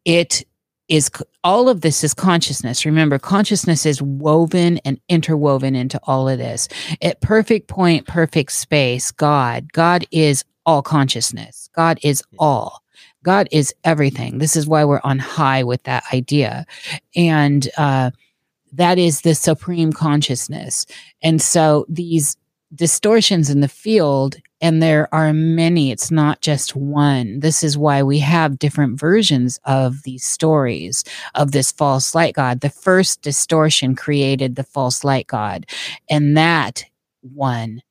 it 0.04 0.44
is 0.88 1.10
all 1.44 1.68
of 1.68 1.82
this 1.82 2.02
is 2.02 2.14
consciousness. 2.14 2.86
Remember, 2.86 3.18
consciousness 3.18 3.84
is 3.84 4.00
woven 4.02 4.78
and 4.84 5.00
interwoven 5.08 5.76
into 5.76 6.00
all 6.04 6.28
of 6.28 6.38
this. 6.38 6.68
At 7.02 7.20
perfect 7.20 7.68
point, 7.68 8.06
perfect 8.06 8.52
space, 8.52 9.10
God, 9.10 9.72
God 9.72 10.04
is 10.10 10.44
all 10.66 10.82
consciousness. 10.82 11.70
God 11.74 11.98
is 12.02 12.22
all. 12.38 12.82
God 13.22 13.48
is 13.50 13.74
everything. 13.84 14.38
This 14.38 14.56
is 14.56 14.66
why 14.66 14.84
we're 14.84 15.00
on 15.04 15.18
high 15.18 15.62
with 15.62 15.82
that 15.84 16.04
idea. 16.12 16.66
And 17.14 17.68
uh, 17.76 18.10
that 18.72 18.98
is 18.98 19.22
the 19.22 19.34
supreme 19.34 19.92
consciousness. 19.92 20.86
And 21.22 21.40
so 21.40 21.84
these 21.88 22.36
distortions 22.74 23.50
in 23.50 23.60
the 23.60 23.68
field 23.68 24.36
and 24.60 24.82
there 24.82 25.12
are 25.14 25.32
many 25.32 25.90
it's 25.90 26.10
not 26.10 26.40
just 26.40 26.74
one. 26.74 27.40
This 27.40 27.62
is 27.62 27.78
why 27.78 28.02
we 28.02 28.18
have 28.18 28.58
different 28.58 28.98
versions 28.98 29.58
of 29.64 30.02
these 30.02 30.24
stories 30.24 31.04
of 31.34 31.52
this 31.52 31.70
false 31.72 32.14
light 32.14 32.34
god. 32.34 32.60
The 32.60 32.70
first 32.70 33.22
distortion 33.22 33.94
created 33.94 34.56
the 34.56 34.64
false 34.64 35.04
light 35.04 35.26
god 35.26 35.66
and 36.10 36.36
that 36.36 36.84
one 37.22 37.82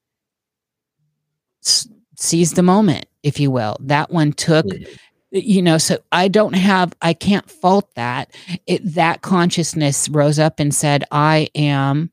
seized 2.15 2.55
the 2.55 2.63
moment 2.63 3.05
if 3.23 3.39
you 3.39 3.51
will. 3.51 3.77
That 3.79 4.11
one 4.11 4.33
took 4.33 4.65
mm-hmm. 4.65 4.93
you 5.31 5.61
know 5.61 5.77
so 5.77 5.97
i 6.11 6.27
don't 6.27 6.53
have 6.53 6.93
i 7.01 7.13
can't 7.13 7.49
fault 7.49 7.89
that. 7.95 8.35
It 8.65 8.81
that 8.95 9.21
consciousness 9.21 10.09
rose 10.09 10.39
up 10.39 10.59
and 10.59 10.73
said 10.75 11.05
i 11.11 11.49
am 11.55 12.11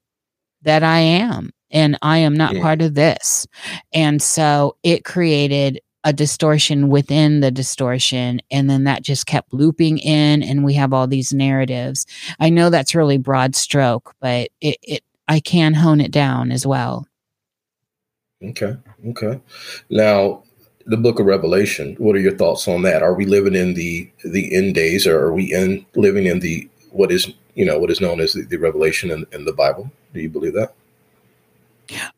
that 0.63 0.83
i 0.83 0.99
am 0.99 1.51
and 1.75 1.99
I 2.01 2.19
am 2.19 2.35
not 2.35 2.55
yeah. 2.55 2.63
part 2.63 2.81
of 2.81 2.95
this. 2.95 3.47
And 3.93 4.23
so 4.23 4.77
it 4.83 5.05
created 5.05 5.81
a 6.05 6.13
distortion 6.13 6.89
within 6.89 7.41
the 7.41 7.51
distortion. 7.51 8.41
And 8.51 8.71
then 8.71 8.85
that 8.85 9.03
just 9.03 9.27
kept 9.27 9.53
looping 9.53 9.99
in, 9.99 10.43
and 10.43 10.65
we 10.65 10.75
have 10.75 10.93
all 10.93 11.07
these 11.07 11.33
narratives. 11.33 12.07
I 12.39 12.51
know 12.51 12.71
that's 12.71 12.95
really 12.95 13.19
broad 13.19 13.55
stroke, 13.57 14.15
but 14.21 14.51
it, 14.61 14.79
it 14.83 15.05
I 15.27 15.41
can 15.41 15.75
hone 15.75 16.01
it 16.01 16.11
down 16.11 16.53
as 16.53 16.67
well. 16.67 17.07
Okay. 18.43 18.77
Okay. 19.09 19.41
Now, 19.89 20.43
the 20.87 20.97
book 20.99 21.19
of 21.19 21.25
revelation 21.25 21.95
what 21.99 22.15
are 22.15 22.21
your 22.21 22.37
thoughts 22.37 22.69
on 22.69 22.83
that 22.83 23.03
are 23.03 23.15
we 23.15 23.25
living 23.25 23.55
in 23.55 23.73
the 23.73 24.07
the 24.23 24.55
end 24.55 24.75
days 24.75 25.07
or 25.07 25.19
are 25.19 25.33
we 25.33 25.51
in 25.53 25.85
living 25.95 26.27
in 26.27 26.41
the 26.41 26.69
what 26.91 27.11
is 27.11 27.33
you 27.55 27.65
know 27.65 27.79
what 27.79 27.91
is 27.91 28.03
known 28.03 28.21
as 28.21 28.35
the, 28.35 28.43
the 28.43 28.59
revelation 28.59 29.11
in, 29.11 29.27
in 29.33 29.47
the 29.47 29.53
bible 29.53 29.91
do 30.13 30.21
you 30.21 30.29
believe 30.29 30.53
that 30.53 30.75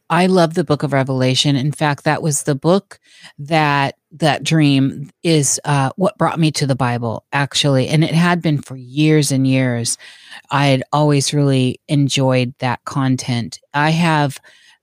I 0.09 0.27
love 0.27 0.55
the 0.55 0.65
book 0.65 0.83
of 0.83 0.93
Revelation. 0.93 1.57
In 1.57 1.73
fact, 1.73 2.05
that 2.05 2.23
was 2.23 2.45
the 2.45 2.55
book 2.55 2.99
that 3.39 3.97
that 4.13 4.43
dream 4.43 5.11
is 5.23 5.61
uh, 5.65 5.91
what 5.97 6.17
brought 6.19 6.39
me 6.39 6.51
to 6.53 6.67
the 6.67 6.77
Bible, 6.77 7.25
actually. 7.33 7.89
And 7.89 8.05
it 8.05 8.15
had 8.15 8.41
been 8.41 8.63
for 8.63 8.77
years 8.77 9.33
and 9.33 9.47
years. 9.47 9.99
I 10.51 10.67
had 10.67 10.85
always 10.93 11.35
really 11.35 11.81
enjoyed 11.89 12.55
that 12.61 12.85
content. 12.85 13.61
I 13.75 13.91
have, 13.91 14.39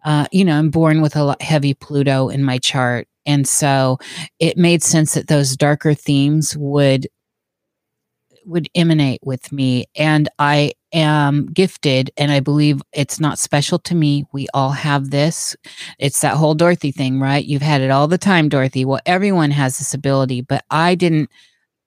uh, 0.05 0.27
you 0.31 0.43
know, 0.43 0.57
I'm 0.57 0.69
born 0.69 1.01
with 1.01 1.15
a 1.15 1.35
heavy 1.39 1.73
Pluto 1.73 2.29
in 2.29 2.43
my 2.43 2.57
chart. 2.57 3.07
And 3.25 3.47
so 3.47 3.99
it 4.39 4.57
made 4.57 4.83
sense 4.83 5.13
that 5.13 5.27
those 5.27 5.55
darker 5.55 5.93
themes 5.93 6.57
would 6.57 7.07
would 8.45 8.67
emanate 8.75 9.21
with 9.23 9.53
me. 9.53 9.85
And 9.95 10.27
I 10.37 10.73
am 10.93 11.47
gifted, 11.47 12.11
and 12.17 12.31
I 12.31 12.39
believe 12.39 12.81
it's 12.93 13.19
not 13.19 13.39
special 13.39 13.79
to 13.79 13.95
me. 13.95 14.25
We 14.31 14.47
all 14.53 14.71
have 14.71 15.09
this. 15.09 15.55
It's 15.99 16.21
that 16.21 16.37
whole 16.37 16.53
Dorothy 16.55 16.91
thing, 16.91 17.19
right? 17.19 17.43
You've 17.43 17.61
had 17.61 17.81
it 17.81 17.91
all 17.91 18.07
the 18.07 18.17
time, 18.17 18.49
Dorothy. 18.49 18.85
Well, 18.85 19.01
everyone 19.05 19.51
has 19.51 19.77
this 19.77 19.93
ability, 19.93 20.41
but 20.41 20.63
I 20.69 20.95
didn't. 20.95 21.29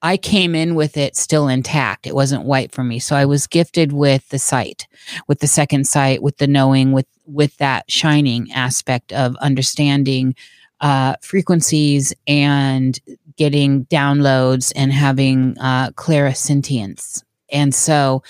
I 0.03 0.17
came 0.17 0.53
in 0.53 0.75
with 0.75 0.95
it 0.95 1.15
still 1.15 1.47
intact. 1.47 2.05
It 2.05 2.13
wasn't 2.13 2.45
white 2.45 2.71
for 2.71 2.83
me. 2.83 2.99
So 2.99 3.15
I 3.15 3.25
was 3.25 3.47
gifted 3.47 3.91
with 3.91 4.29
the 4.29 4.37
sight, 4.37 4.87
with 5.27 5.39
the 5.39 5.47
second 5.47 5.87
sight, 5.87 6.21
with 6.21 6.37
the 6.37 6.47
knowing, 6.47 6.91
with 6.91 7.07
with 7.25 7.57
that 7.57 7.89
shining 7.89 8.51
aspect 8.51 9.11
of 9.11 9.35
understanding 9.37 10.35
uh, 10.81 11.15
frequencies 11.21 12.13
and 12.27 12.99
getting 13.37 13.85
downloads 13.85 14.71
and 14.75 14.91
having 14.91 15.57
uh, 15.59 15.91
clairsentience. 15.91 17.23
And 17.51 17.73
so 17.73 18.23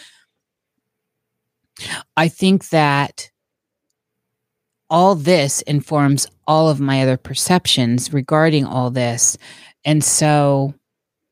I 2.16 2.28
think 2.28 2.70
that 2.70 3.30
all 4.90 5.16
this 5.16 5.62
informs 5.64 6.28
all 6.48 6.70
of 6.70 6.80
my 6.80 7.02
other 7.02 7.18
perceptions 7.18 8.14
regarding 8.14 8.66
all 8.66 8.90
this. 8.90 9.38
And 9.84 10.04
so 10.04 10.74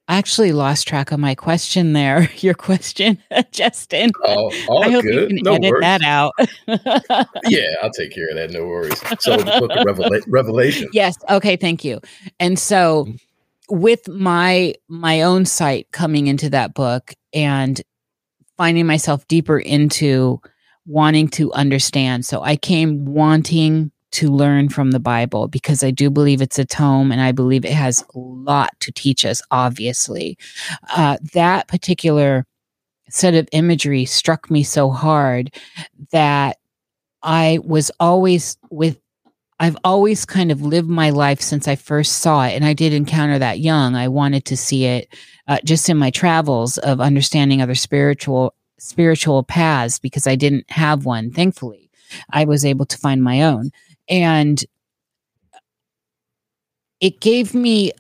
I 0.07 0.17
actually 0.17 0.51
lost 0.51 0.87
track 0.87 1.11
of 1.11 1.19
my 1.19 1.33
question 1.35 1.93
there. 1.93 2.29
Your 2.37 2.53
question, 2.53 3.21
Justin. 3.51 4.11
Oh, 4.23 4.51
all 4.67 4.83
I 4.83 4.91
hope 4.91 5.03
good. 5.03 5.31
you 5.31 5.37
can 5.37 5.43
no 5.43 5.53
edit 5.55 5.71
worries. 5.71 5.81
that 5.81 6.01
out. 6.03 6.33
yeah, 7.45 7.73
I'll 7.81 7.91
take 7.91 8.13
care 8.13 8.29
of 8.29 8.35
that. 8.35 8.51
No 8.51 8.65
worries. 8.65 8.99
So 9.19 9.37
the 9.37 9.45
book 9.45 9.71
of 9.71 9.85
Revela- 9.85 10.23
Revelation. 10.27 10.89
Yes. 10.93 11.15
Okay. 11.29 11.55
Thank 11.55 11.83
you. 11.83 12.01
And 12.39 12.59
so, 12.59 13.05
mm-hmm. 13.05 13.79
with 13.79 14.07
my 14.07 14.75
my 14.87 15.21
own 15.21 15.45
sight 15.45 15.87
coming 15.91 16.27
into 16.27 16.49
that 16.51 16.73
book 16.73 17.13
and 17.33 17.81
finding 18.57 18.85
myself 18.85 19.27
deeper 19.27 19.59
into 19.59 20.41
wanting 20.85 21.27
to 21.29 21.51
understand. 21.53 22.25
So 22.25 22.41
I 22.41 22.55
came 22.55 23.05
wanting 23.05 23.91
to 24.11 24.29
learn 24.29 24.69
from 24.69 24.91
the 24.91 24.99
Bible 24.99 25.47
because 25.47 25.83
I 25.83 25.91
do 25.91 26.09
believe 26.09 26.41
it's 26.41 26.59
a 26.59 26.65
tome 26.65 27.11
and 27.11 27.19
I 27.19 27.31
believe 27.31 27.65
it 27.65 27.73
has 27.73 28.01
a 28.13 28.17
lot 28.17 28.69
to 28.79 28.91
teach 28.91 29.25
us, 29.25 29.41
obviously. 29.51 30.37
Uh, 30.95 31.17
that 31.33 31.67
particular 31.67 32.45
set 33.09 33.33
of 33.33 33.47
imagery 33.51 34.05
struck 34.05 34.49
me 34.49 34.63
so 34.63 34.89
hard 34.89 35.53
that 36.11 36.57
I 37.23 37.59
was 37.63 37.91
always 37.99 38.57
with 38.69 38.99
I've 39.59 39.77
always 39.83 40.25
kind 40.25 40.51
of 40.51 40.61
lived 40.61 40.89
my 40.89 41.11
life 41.11 41.39
since 41.39 41.67
I 41.67 41.75
first 41.75 42.19
saw 42.19 42.45
it, 42.45 42.53
and 42.53 42.65
I 42.65 42.73
did 42.73 42.93
encounter 42.93 43.39
that 43.39 43.59
young. 43.59 43.95
I 43.95 44.09
wanted 44.09 44.45
to 44.45 44.57
see 44.57 44.85
it 44.85 45.07
uh, 45.47 45.59
just 45.63 45.89
in 45.89 45.97
my 45.97 46.09
travels 46.09 46.77
of 46.79 46.99
understanding 46.99 47.61
other 47.61 47.75
spiritual 47.75 48.53
spiritual 48.77 49.43
paths 49.43 49.99
because 49.99 50.27
I 50.27 50.35
didn't 50.35 50.69
have 50.69 51.05
one. 51.05 51.31
Thankfully, 51.31 51.89
I 52.29 52.45
was 52.45 52.65
able 52.65 52.85
to 52.87 52.97
find 52.97 53.23
my 53.23 53.43
own. 53.43 53.71
And 54.09 54.63
it 56.99 57.21
gave 57.21 57.53
me 57.53 57.91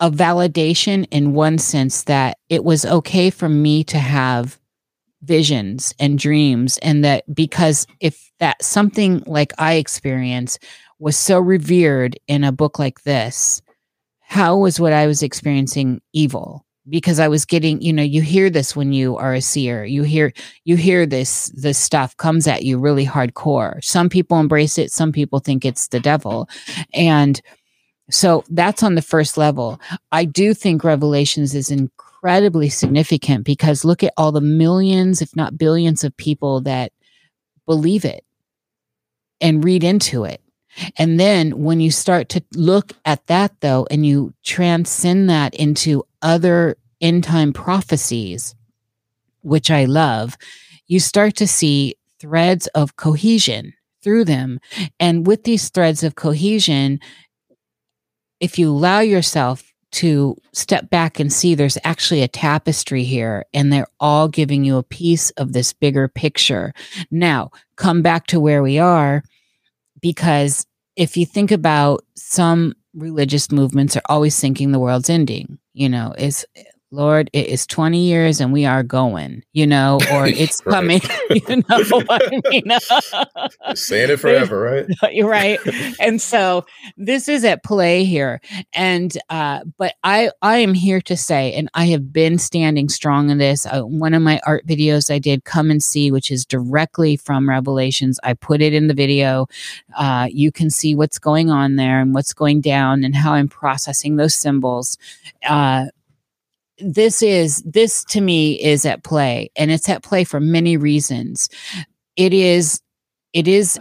a 0.00 0.10
validation 0.10 1.06
in 1.10 1.34
one 1.34 1.58
sense 1.58 2.04
that 2.04 2.38
it 2.48 2.64
was 2.64 2.84
okay 2.84 3.30
for 3.30 3.48
me 3.48 3.84
to 3.84 3.98
have 3.98 4.58
visions 5.22 5.94
and 5.98 6.18
dreams 6.18 6.78
and 6.78 7.04
that 7.04 7.22
because 7.34 7.86
if 8.00 8.30
that 8.40 8.62
something 8.62 9.22
like 9.26 9.52
i 9.58 9.74
experience 9.74 10.58
was 10.98 11.16
so 11.16 11.38
revered 11.38 12.18
in 12.26 12.44
a 12.44 12.52
book 12.52 12.78
like 12.78 13.02
this 13.02 13.62
how 14.20 14.56
was 14.56 14.80
what 14.80 14.92
i 14.92 15.06
was 15.06 15.22
experiencing 15.22 16.00
evil 16.12 16.64
because 16.88 17.18
I 17.20 17.28
was 17.28 17.44
getting, 17.44 17.80
you 17.80 17.92
know, 17.92 18.02
you 18.02 18.22
hear 18.22 18.50
this 18.50 18.74
when 18.74 18.92
you 18.92 19.16
are 19.16 19.34
a 19.34 19.40
seer. 19.40 19.84
You 19.84 20.02
hear 20.02 20.32
you 20.64 20.76
hear 20.76 21.06
this 21.06 21.48
this 21.54 21.78
stuff 21.78 22.16
comes 22.16 22.46
at 22.46 22.64
you 22.64 22.78
really 22.78 23.06
hardcore. 23.06 23.82
Some 23.84 24.08
people 24.08 24.40
embrace 24.40 24.78
it, 24.78 24.90
some 24.90 25.12
people 25.12 25.38
think 25.38 25.64
it's 25.64 25.88
the 25.88 26.00
devil. 26.00 26.48
And 26.92 27.40
so 28.10 28.44
that's 28.50 28.82
on 28.82 28.94
the 28.94 29.02
first 29.02 29.38
level. 29.38 29.80
I 30.10 30.24
do 30.24 30.54
think 30.54 30.84
Revelations 30.84 31.54
is 31.54 31.70
incredibly 32.22 32.68
significant 32.68 33.44
because 33.44 33.84
look 33.84 34.04
at 34.04 34.12
all 34.16 34.30
the 34.30 34.40
millions, 34.40 35.20
if 35.20 35.34
not 35.34 35.58
billions 35.58 36.04
of 36.04 36.16
people 36.16 36.60
that 36.60 36.92
believe 37.66 38.04
it 38.04 38.24
and 39.40 39.64
read 39.64 39.82
into 39.82 40.22
it. 40.22 40.40
And 40.96 41.18
then 41.18 41.64
when 41.64 41.80
you 41.80 41.90
start 41.90 42.28
to 42.30 42.44
look 42.54 42.92
at 43.04 43.26
that, 43.26 43.52
though, 43.60 43.88
and 43.90 44.06
you 44.06 44.32
transcend 44.44 45.28
that 45.30 45.52
into 45.56 46.04
other 46.22 46.76
end 47.00 47.24
time 47.24 47.52
prophecies, 47.52 48.54
which 49.42 49.68
I 49.68 49.86
love, 49.86 50.38
you 50.86 51.00
start 51.00 51.34
to 51.36 51.48
see 51.48 51.96
threads 52.20 52.68
of 52.68 52.94
cohesion 52.94 53.74
through 54.00 54.26
them. 54.26 54.60
And 55.00 55.26
with 55.26 55.42
these 55.42 55.70
threads 55.70 56.04
of 56.04 56.14
cohesion, 56.14 57.00
if 58.38 58.60
you 58.60 58.70
allow 58.70 59.00
yourself 59.00 59.71
to 59.92 60.36
step 60.52 60.90
back 60.90 61.20
and 61.20 61.32
see 61.32 61.54
there's 61.54 61.78
actually 61.84 62.22
a 62.22 62.28
tapestry 62.28 63.04
here 63.04 63.44
and 63.52 63.72
they're 63.72 63.86
all 64.00 64.26
giving 64.28 64.64
you 64.64 64.78
a 64.78 64.82
piece 64.82 65.30
of 65.32 65.52
this 65.52 65.72
bigger 65.72 66.08
picture. 66.08 66.72
Now, 67.10 67.50
come 67.76 68.02
back 68.02 68.26
to 68.28 68.40
where 68.40 68.62
we 68.62 68.78
are 68.78 69.22
because 70.00 70.66
if 70.96 71.16
you 71.16 71.26
think 71.26 71.50
about 71.50 72.04
some 72.16 72.74
religious 72.94 73.50
movements 73.50 73.96
are 73.96 74.02
always 74.06 74.38
thinking 74.38 74.72
the 74.72 74.78
world's 74.78 75.10
ending, 75.10 75.58
you 75.74 75.88
know, 75.88 76.14
is 76.18 76.44
Lord, 76.92 77.30
it 77.32 77.46
is 77.46 77.66
20 77.66 78.04
years 78.04 78.38
and 78.38 78.52
we 78.52 78.66
are 78.66 78.82
going, 78.82 79.42
you 79.54 79.66
know, 79.66 79.98
or 80.12 80.26
it's 80.28 80.60
coming, 80.60 81.00
you 81.30 81.56
know 81.68 81.82
what 81.88 82.06
I 82.10 82.40
mean? 82.50 83.74
Saying 83.74 84.10
it 84.10 84.18
forever, 84.18 84.60
right? 84.60 84.86
You're 85.10 85.28
right. 85.28 85.58
And 85.98 86.20
so 86.20 86.66
this 86.98 87.30
is 87.30 87.44
at 87.46 87.64
play 87.64 88.04
here. 88.04 88.42
And, 88.74 89.16
uh, 89.30 89.60
but 89.78 89.94
I, 90.04 90.30
I 90.42 90.58
am 90.58 90.74
here 90.74 91.00
to 91.02 91.16
say, 91.16 91.54
and 91.54 91.70
I 91.72 91.86
have 91.86 92.12
been 92.12 92.38
standing 92.38 92.90
strong 92.90 93.30
in 93.30 93.38
this. 93.38 93.64
Uh, 93.64 93.80
one 93.80 94.12
of 94.12 94.20
my 94.20 94.38
art 94.46 94.66
videos 94.66 95.10
I 95.10 95.18
did, 95.18 95.44
Come 95.44 95.70
and 95.70 95.82
See, 95.82 96.10
which 96.10 96.30
is 96.30 96.44
directly 96.44 97.16
from 97.16 97.48
Revelations. 97.48 98.20
I 98.22 98.34
put 98.34 98.60
it 98.60 98.74
in 98.74 98.86
the 98.86 98.94
video. 98.94 99.46
Uh, 99.96 100.28
you 100.30 100.52
can 100.52 100.68
see 100.68 100.94
what's 100.94 101.18
going 101.18 101.50
on 101.50 101.76
there 101.76 102.00
and 102.00 102.14
what's 102.14 102.34
going 102.34 102.60
down 102.60 103.02
and 103.02 103.16
how 103.16 103.32
I'm 103.32 103.48
processing 103.48 104.16
those 104.16 104.34
symbols. 104.34 104.98
Uh, 105.48 105.86
this 106.84 107.22
is 107.22 107.62
this 107.62 108.04
to 108.04 108.20
me 108.20 108.62
is 108.62 108.84
at 108.84 109.04
play 109.04 109.50
and 109.56 109.70
it's 109.70 109.88
at 109.88 110.02
play 110.02 110.24
for 110.24 110.40
many 110.40 110.76
reasons 110.76 111.48
it 112.16 112.32
is 112.32 112.80
it 113.32 113.48
is 113.48 113.80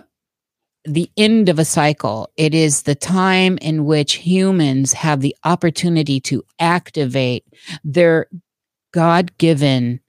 the 0.86 1.12
end 1.18 1.50
of 1.50 1.60
a 1.60 1.66
cycle. 1.66 2.32
It 2.38 2.54
is 2.54 2.84
the 2.84 2.96
time 2.96 3.58
in 3.60 3.86
which 3.86 4.14
humans 4.14 4.94
have 4.94 5.22
the 5.22 5.36
opportunity 5.44 6.20
to 6.22 6.44
activate 6.60 7.46
their 7.84 8.28
God 8.94 9.38
given 9.38 10.00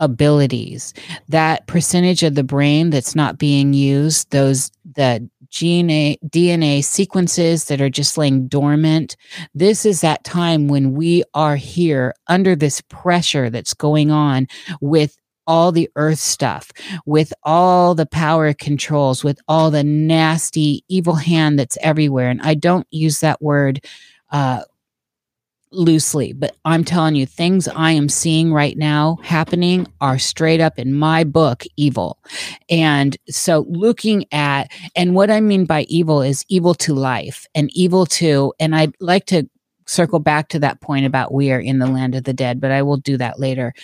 abilities. 0.00 0.94
That 1.28 1.66
percentage 1.66 2.22
of 2.22 2.34
the 2.34 2.44
brain 2.44 2.90
that's 2.90 3.14
not 3.14 3.38
being 3.38 3.72
used, 3.72 4.30
those 4.30 4.70
the 4.94 5.28
DNA, 5.52 6.18
DNA 6.28 6.84
sequences 6.84 7.64
that 7.66 7.80
are 7.80 7.90
just 7.90 8.18
laying 8.18 8.48
dormant. 8.48 9.16
This 9.54 9.86
is 9.86 10.00
that 10.00 10.24
time 10.24 10.68
when 10.68 10.92
we 10.92 11.24
are 11.34 11.56
here 11.56 12.14
under 12.26 12.54
this 12.54 12.80
pressure 12.82 13.50
that's 13.50 13.74
going 13.74 14.10
on 14.10 14.46
with 14.80 15.16
all 15.46 15.72
the 15.72 15.88
earth 15.96 16.18
stuff, 16.18 16.70
with 17.06 17.32
all 17.42 17.94
the 17.94 18.06
power 18.06 18.52
controls, 18.52 19.24
with 19.24 19.40
all 19.48 19.70
the 19.70 19.82
nasty 19.82 20.84
evil 20.88 21.14
hand 21.14 21.58
that's 21.58 21.78
everywhere. 21.80 22.28
And 22.28 22.42
I 22.42 22.54
don't 22.54 22.86
use 22.90 23.20
that 23.20 23.40
word 23.40 23.80
uh, 24.30 24.62
loosely, 25.70 26.32
but 26.32 26.56
I'm 26.64 26.84
telling 26.84 27.14
you, 27.14 27.26
things 27.26 27.68
I 27.68 27.92
am 27.92 28.08
seeing 28.08 28.52
right 28.52 28.76
now 28.76 29.18
happening 29.22 29.86
are 30.00 30.18
straight 30.18 30.60
up 30.60 30.78
in 30.78 30.92
my 30.94 31.24
book 31.24 31.64
evil. 31.76 32.18
And 32.70 33.16
so 33.28 33.66
looking 33.68 34.24
at, 34.32 34.70
and 34.96 35.14
what 35.14 35.30
I 35.30 35.40
mean 35.40 35.64
by 35.64 35.82
evil 35.82 36.22
is 36.22 36.44
evil 36.48 36.74
to 36.74 36.94
life 36.94 37.46
and 37.54 37.70
evil 37.72 38.06
to, 38.06 38.52
and 38.58 38.74
I'd 38.74 38.94
like 39.00 39.26
to 39.26 39.48
circle 39.86 40.18
back 40.18 40.48
to 40.48 40.58
that 40.58 40.80
point 40.80 41.06
about 41.06 41.32
we 41.32 41.50
are 41.50 41.60
in 41.60 41.78
the 41.78 41.86
land 41.86 42.14
of 42.14 42.24
the 42.24 42.34
dead, 42.34 42.60
but 42.60 42.70
I 42.70 42.82
will 42.82 42.98
do 42.98 43.16
that 43.16 43.40
later. 43.40 43.74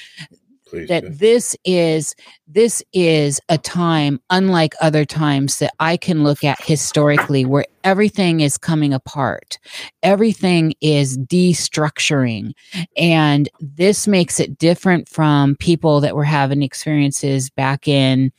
Please 0.75 0.89
that 0.89 1.19
this 1.19 1.57
is 1.65 2.15
this 2.49 2.83
is 2.93 3.41
a 3.49 3.59
time 3.59 4.21
unlike 4.31 4.75
other 4.81 5.05
times 5.05 5.59
that 5.61 5.73
I 5.79 5.97
can 5.97 6.25
look 6.25 6.43
at 6.43 6.63
historically 6.63 7.45
where 7.45 7.67
everything 7.85 8.41
is 8.41 8.59
coming 8.59 8.93
apart. 8.93 9.59
Everything 10.03 10.75
is 10.81 11.17
destructuring. 11.19 12.53
And 12.97 13.49
this 13.61 14.09
makes 14.09 14.41
it 14.41 14.59
different 14.59 15.09
from 15.09 15.57
people 15.57 16.01
that 16.01 16.17
were 16.17 16.25
having 16.25 16.63
experiences 16.63 17.51
back 17.51 17.87
in 17.87 18.33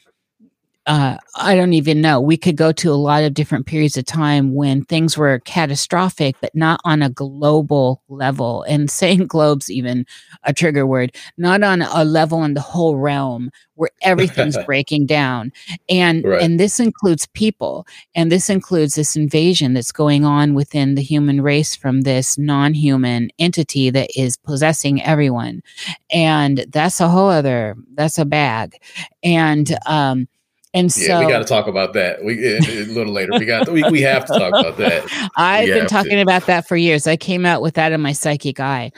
uh, 0.88 1.18
I 1.36 1.56
don't 1.56 1.74
even 1.74 2.00
know. 2.00 2.22
We 2.22 2.38
could 2.38 2.56
go 2.56 2.72
to 2.74 2.92
a 2.92 2.94
lot 2.94 3.24
of 3.24 3.34
different 3.34 3.66
periods 3.66 3.98
of 3.98 4.06
time 4.06 4.54
when 4.54 4.86
things 4.86 5.18
were 5.18 5.40
catastrophic, 5.40 6.36
but 6.42 6.54
not 6.54 6.80
on 6.86 7.02
a 7.02 7.10
global 7.10 8.04
level. 8.08 8.64
And 8.64 8.90
saying 8.96 9.26
globe's 9.28 9.72
even 9.72 10.06
a 10.44 10.54
trigger 10.54 10.86
word, 10.86 11.16
not 11.38 11.64
on 11.64 11.82
a 11.82 12.06
level 12.06 12.44
in 12.44 12.54
the 12.54 12.62
whole 12.62 12.98
realm 12.98 13.50
where 13.74 13.90
everything's 14.04 14.58
breaking 14.66 15.08
down. 15.08 15.52
And 15.90 16.24
right. 16.24 16.42
and 16.42 16.60
this 16.60 16.80
includes 16.80 17.26
people, 17.28 17.88
and 18.14 18.32
this 18.32 18.50
includes 18.50 18.94
this 18.94 19.16
invasion 19.16 19.74
that's 19.74 19.92
going 19.92 20.24
on 20.24 20.54
within 20.54 20.94
the 20.94 21.02
human 21.02 21.42
race 21.42 21.76
from 21.76 22.02
this 22.02 22.38
non-human 22.38 23.32
entity 23.40 23.90
that 23.90 24.10
is 24.16 24.38
possessing 24.38 25.02
everyone. 25.02 25.64
And 26.12 26.66
that's 26.70 27.02
a 27.02 27.08
whole 27.08 27.30
other 27.30 27.76
that's 27.96 28.20
a 28.20 28.26
bag. 28.26 28.76
And 29.24 29.76
um 29.88 30.28
and 30.76 30.92
so 30.92 31.02
yeah, 31.02 31.26
we 31.26 31.32
got 31.32 31.40
to 31.40 31.46
talk 31.46 31.68
about 31.68 31.94
that. 31.94 32.24
We 32.24 32.58
a 32.58 32.60
little 32.86 33.14
later. 33.14 33.32
We 33.40 33.46
got 33.46 33.70
we, 33.70 33.84
we 33.90 34.02
have 34.02 34.26
to 34.26 34.34
talk 34.38 34.50
about 34.50 34.76
that. 34.78 35.32
I've 35.38 35.70
we 35.70 35.74
been 35.74 35.88
talking 35.88 36.18
to. 36.18 36.22
about 36.22 36.46
that 36.48 36.68
for 36.68 36.76
years. 36.76 37.08
I 37.08 37.16
came 37.16 37.46
out 37.46 37.62
with 37.62 37.76
that 37.76 37.94
in 37.94 38.02
my 38.02 38.12
psychic 38.12 38.60
eye. 38.60 38.92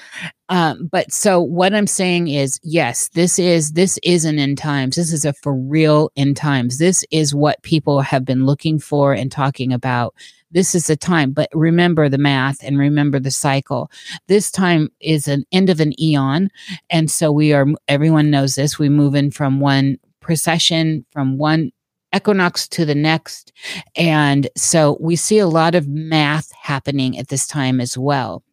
Um, 0.50 0.88
but 0.92 1.12
so 1.12 1.40
what 1.40 1.76
I'm 1.76 1.86
saying 1.86 2.30
is, 2.30 2.60
yes, 2.64 3.10
this 3.10 3.38
is 3.38 3.74
this 3.74 4.00
is 4.04 4.26
an 4.26 4.40
end 4.40 4.58
times. 4.58 4.96
This 4.96 5.14
is 5.14 5.24
a 5.24 5.34
for 5.34 5.54
real 5.54 6.10
end 6.18 6.36
times. 6.36 6.80
This 6.80 7.06
is 7.12 7.36
what 7.36 7.62
people 7.62 8.02
have 8.02 8.26
been 8.26 8.48
looking 8.48 8.80
for 8.80 9.14
and 9.14 9.32
talking 9.32 9.72
about. 9.72 10.16
This 10.50 10.74
is 10.74 10.88
the 10.88 10.96
time. 10.96 11.32
But 11.32 11.50
remember 11.54 12.10
the 12.10 12.18
math 12.18 12.64
and 12.64 12.80
remember 12.80 13.20
the 13.20 13.30
cycle. 13.30 13.92
This 14.28 14.50
time 14.50 14.90
is 15.00 15.28
an 15.28 15.46
end 15.52 15.70
of 15.70 15.80
an 15.80 16.00
eon, 16.02 16.50
and 16.90 17.12
so 17.12 17.32
we 17.32 17.54
are. 17.54 17.68
Everyone 17.88 18.32
knows 18.32 18.56
this. 18.56 18.80
We 18.80 18.90
move 18.90 19.14
in 19.14 19.30
from 19.30 19.60
one 19.60 20.00
precession 20.28 21.06
from 21.12 21.38
one 21.38 21.72
equinox 22.14 22.68
to 22.68 22.86
the 22.86 22.94
next. 22.94 23.54
And 23.96 24.50
so 24.58 24.98
we 25.00 25.16
see 25.16 25.40
a 25.40 25.48
lot 25.48 25.74
of 25.74 25.88
math 25.88 26.52
happening 26.52 27.18
at 27.18 27.30
this 27.30 27.48
time 27.48 27.80
as 27.80 27.98
well. 27.98 28.44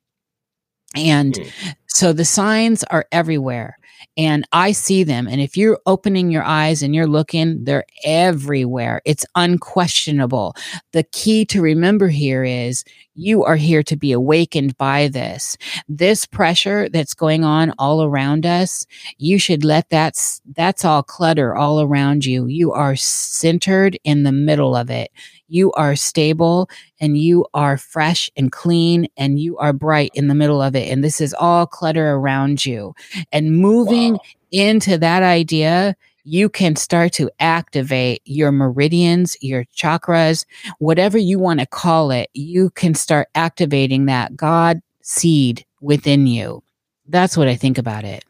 And 0.95 1.35
mm. 1.35 1.75
so 1.89 2.12
the 2.12 2.25
signs 2.25 2.85
are 2.85 3.07
everywhere 3.11 3.77
and 4.17 4.47
I 4.53 4.73
see 4.73 5.05
them. 5.05 5.27
And 5.27 5.41
if 5.41 5.57
you're 5.57 5.81
opening 5.87 6.31
your 6.31 6.43
eyes 6.43 6.83
and 6.83 6.95
you're 6.95 7.07
looking, 7.07 7.65
they're 7.65 7.85
everywhere. 8.05 9.03
It's 9.05 9.27
unquestionable. 9.35 10.55
The 10.93 11.05
key 11.05 11.45
to 11.47 11.63
remember 11.63 12.09
here 12.09 12.45
is 12.45 12.85
you 13.15 13.45
are 13.45 13.57
here 13.57 13.83
to 13.85 13.97
be 13.97 14.13
awakened 14.13 14.77
by 14.77 15.09
this. 15.09 15.57
This 15.89 16.27
pressure 16.27 16.89
that's 16.89 17.15
going 17.15 17.45
on 17.45 17.73
all 17.79 18.03
around 18.03 18.45
us, 18.45 18.87
you 19.19 19.39
should 19.39 19.65
let 19.65 19.91
that, 19.91 20.21
that's 20.55 20.85
all 20.85 21.03
clutter 21.03 21.55
all 21.55 21.81
around 21.81 22.25
you. 22.25 22.47
You 22.47 22.73
are 22.73 22.97
centered 22.97 23.99
in 24.05 24.25
the 24.25 24.33
middle 24.33 24.75
of 24.75 24.91
it 24.91 25.11
you 25.49 25.72
are 25.72 25.97
stable 25.97 26.68
and 27.01 27.18
you 27.18 27.47
are 27.55 27.76
fresh 27.76 28.30
and 28.36 28.51
clean 28.51 29.09
and 29.16 29.38
you 29.38 29.57
are 29.59 29.72
bright 29.72 30.11
in 30.14 30.28
the 30.28 30.34
middle 30.34 30.62
of 30.62 30.74
it. 30.74 30.90
And 30.90 31.03
this 31.03 31.20
is 31.20 31.34
all 31.34 31.66
clutter 31.66 32.12
around 32.12 32.64
you. 32.64 32.95
And 33.32 33.59
moving 33.59 34.14
wow. 34.14 34.20
into 34.51 34.99
that 34.99 35.22
idea, 35.22 35.97
you 36.24 36.49
can 36.49 36.74
start 36.74 37.12
to 37.12 37.30
activate 37.38 38.22
your 38.24 38.51
meridians, 38.51 39.36
your 39.40 39.64
chakras, 39.76 40.47
whatever 40.78 41.18
you 41.18 41.38
want 41.38 41.61
to 41.61 41.66
call 41.66 42.11
it. 42.11 42.30
You 42.32 42.70
can 42.70 42.95
start 42.95 43.28
activating 43.34 44.07
that 44.07 44.34
God 44.34 44.80
seed 45.03 45.66
within 45.80 46.26
you. 46.26 46.62
That's 47.07 47.36
what 47.36 47.49
I 47.49 47.57
think 47.57 47.76
about 47.76 48.05
it. 48.05 48.24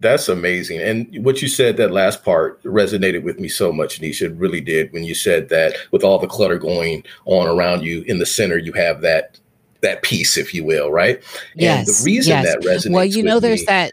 That's 0.00 0.28
amazing. 0.28 0.80
And 0.80 1.24
what 1.24 1.40
you 1.40 1.48
said, 1.48 1.78
that 1.78 1.90
last 1.90 2.22
part 2.22 2.62
resonated 2.64 3.22
with 3.22 3.40
me 3.40 3.48
so 3.48 3.72
much, 3.72 4.00
Niish. 4.00 4.20
It 4.20 4.34
really 4.34 4.60
did 4.60 4.92
when 4.92 5.04
you 5.04 5.14
said 5.14 5.48
that 5.48 5.74
with 5.90 6.04
all 6.04 6.18
the 6.18 6.26
clutter 6.26 6.58
going 6.58 7.02
on 7.24 7.46
around 7.48 7.82
you 7.82 8.02
in 8.02 8.18
the 8.18 8.26
center, 8.26 8.58
you 8.58 8.72
have 8.72 9.00
that 9.00 9.38
that 9.80 10.02
peace, 10.02 10.36
if 10.36 10.52
you 10.52 10.64
will, 10.64 10.90
right? 10.90 11.22
Yes. 11.54 11.88
And 11.88 11.96
the 11.96 12.04
reason 12.04 12.30
yes. 12.30 12.46
that 12.46 12.62
resonates. 12.62 12.92
Well, 12.92 13.04
you 13.04 13.22
know, 13.22 13.40
there's 13.40 13.60
me, 13.60 13.66
that. 13.66 13.92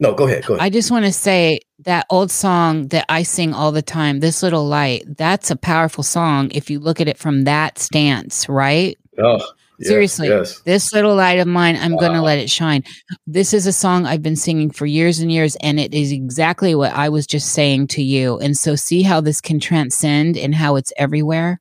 No, 0.00 0.14
go 0.14 0.26
ahead. 0.26 0.44
Go 0.46 0.54
ahead. 0.54 0.64
I 0.64 0.70
just 0.70 0.90
want 0.90 1.04
to 1.04 1.12
say 1.12 1.60
that 1.80 2.06
old 2.10 2.30
song 2.30 2.88
that 2.88 3.04
I 3.08 3.22
sing 3.22 3.54
all 3.54 3.70
the 3.70 3.82
time, 3.82 4.20
This 4.20 4.42
Little 4.42 4.66
Light, 4.66 5.04
that's 5.16 5.50
a 5.50 5.56
powerful 5.56 6.02
song 6.02 6.50
if 6.52 6.70
you 6.70 6.80
look 6.80 7.00
at 7.00 7.08
it 7.08 7.18
from 7.18 7.44
that 7.44 7.78
stance, 7.78 8.48
right? 8.48 8.98
Oh, 9.18 9.44
Seriously, 9.80 10.28
yes. 10.28 10.60
this 10.60 10.92
little 10.92 11.16
light 11.16 11.38
of 11.40 11.48
mine, 11.48 11.76
I'm 11.76 11.92
wow. 11.92 11.98
going 11.98 12.12
to 12.12 12.22
let 12.22 12.38
it 12.38 12.48
shine. 12.48 12.84
This 13.26 13.52
is 13.52 13.66
a 13.66 13.72
song 13.72 14.06
I've 14.06 14.22
been 14.22 14.36
singing 14.36 14.70
for 14.70 14.86
years 14.86 15.18
and 15.18 15.32
years, 15.32 15.56
and 15.56 15.80
it 15.80 15.92
is 15.92 16.12
exactly 16.12 16.74
what 16.74 16.92
I 16.92 17.08
was 17.08 17.26
just 17.26 17.50
saying 17.50 17.88
to 17.88 18.02
you. 18.02 18.38
And 18.38 18.56
so, 18.56 18.76
see 18.76 19.02
how 19.02 19.20
this 19.20 19.40
can 19.40 19.58
transcend 19.58 20.36
and 20.36 20.54
how 20.54 20.76
it's 20.76 20.92
everywhere? 20.96 21.60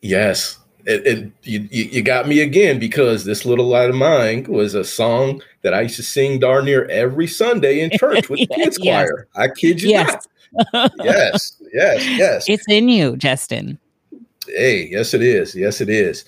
Yes. 0.00 0.58
And, 0.86 1.32
you, 1.42 1.68
you 1.70 2.02
got 2.02 2.26
me 2.26 2.40
again 2.40 2.78
because 2.78 3.24
this 3.24 3.44
little 3.44 3.66
light 3.66 3.90
of 3.90 3.96
mine 3.96 4.44
was 4.48 4.74
a 4.74 4.84
song 4.84 5.42
that 5.62 5.74
I 5.74 5.82
used 5.82 5.96
to 5.96 6.02
sing 6.02 6.38
darn 6.38 6.64
near 6.64 6.86
every 6.86 7.26
Sunday 7.26 7.80
in 7.80 7.90
church 7.90 8.28
with 8.28 8.40
the 8.40 8.46
kids 8.54 8.78
yes. 8.80 9.08
choir. 9.08 9.28
I 9.36 9.48
kid 9.48 9.82
you 9.82 9.90
yes. 9.90 10.26
not. 10.72 10.92
yes, 11.04 11.56
yes, 11.72 12.06
yes. 12.08 12.44
It's 12.48 12.64
in 12.68 12.88
you, 12.88 13.16
Justin. 13.16 13.78
Hey, 14.46 14.88
yes, 14.90 15.14
it 15.14 15.22
is. 15.22 15.54
Yes, 15.54 15.80
it 15.80 15.88
is. 15.88 16.24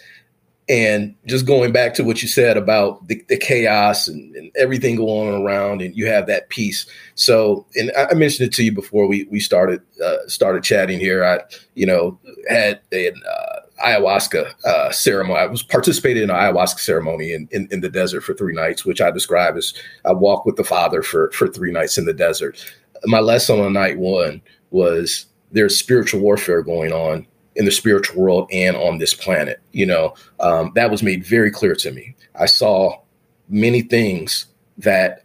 And 0.73 1.14
just 1.27 1.45
going 1.45 1.70
back 1.70 1.93
to 1.95 2.03
what 2.03 2.23
you 2.23 2.29
said 2.29 2.57
about 2.57 3.07
the, 3.07 3.23
the 3.29 3.37
chaos 3.37 4.09
and, 4.09 4.35
and, 4.35 4.51
everything 4.57 4.97
going 4.97 5.35
on 5.35 5.43
around, 5.43 5.83
and 5.83 5.95
you 5.95 6.07
have 6.07 6.27
that 6.29 6.49
peace. 6.49 6.87
So, 7.14 7.66
and 7.75 7.93
I 7.95 8.14
mentioned 8.14 8.49
it 8.49 8.55
to 8.55 8.64
you 8.64 8.73
before 8.73 9.07
we 9.07 9.25
we 9.25 9.39
started 9.39 9.83
uh, 10.03 10.27
started 10.29 10.64
chatting 10.64 10.99
here. 10.99 11.25
I, 11.25 11.41
you 11.75 11.85
know, 11.85 12.18
had 12.49 12.81
an 12.91 13.20
uh, 13.31 13.61
ayahuasca 13.85 14.64
uh, 14.64 14.91
ceremony. 14.93 15.41
I 15.41 15.47
was 15.47 15.62
participated 15.62 16.23
in 16.23 16.31
an 16.31 16.37
ayahuasca 16.37 16.79
ceremony 16.79 17.35
in, 17.35 17.49
in, 17.51 17.68
in 17.70 17.83
the 17.83 17.91
desert 17.91 18.23
for 18.23 18.33
three 18.33 18.55
nights, 18.55 18.87
which 18.87 19.03
I 19.03 19.11
describe 19.11 19.59
as 19.59 19.75
I 20.07 20.12
walked 20.12 20.47
with 20.47 20.57
the 20.57 20.64
Father 20.64 21.03
for 21.03 21.31
for 21.33 21.49
three 21.49 21.70
nights 21.70 21.99
in 21.99 22.07
the 22.07 22.14
desert. 22.14 22.59
My 23.05 23.20
lesson 23.20 23.61
on 23.61 23.75
night 23.75 23.99
one 23.99 24.41
was 24.70 25.27
there's 25.51 25.77
spiritual 25.77 26.20
warfare 26.20 26.62
going 26.62 26.93
on 26.93 27.27
in 27.57 27.64
the 27.64 27.70
spiritual 27.70 28.20
world 28.20 28.48
and 28.53 28.76
on 28.76 28.98
this 28.98 29.14
planet. 29.14 29.61
You 29.72 29.86
know, 29.86 30.14
um, 30.40 30.72
that 30.74 30.90
was 30.90 31.03
made 31.03 31.24
very 31.24 31.50
clear 31.50 31.74
to 31.76 31.90
me. 31.90 32.14
I 32.34 32.46
saw 32.46 33.00
many 33.48 33.82
things 33.82 34.46
that 34.78 35.24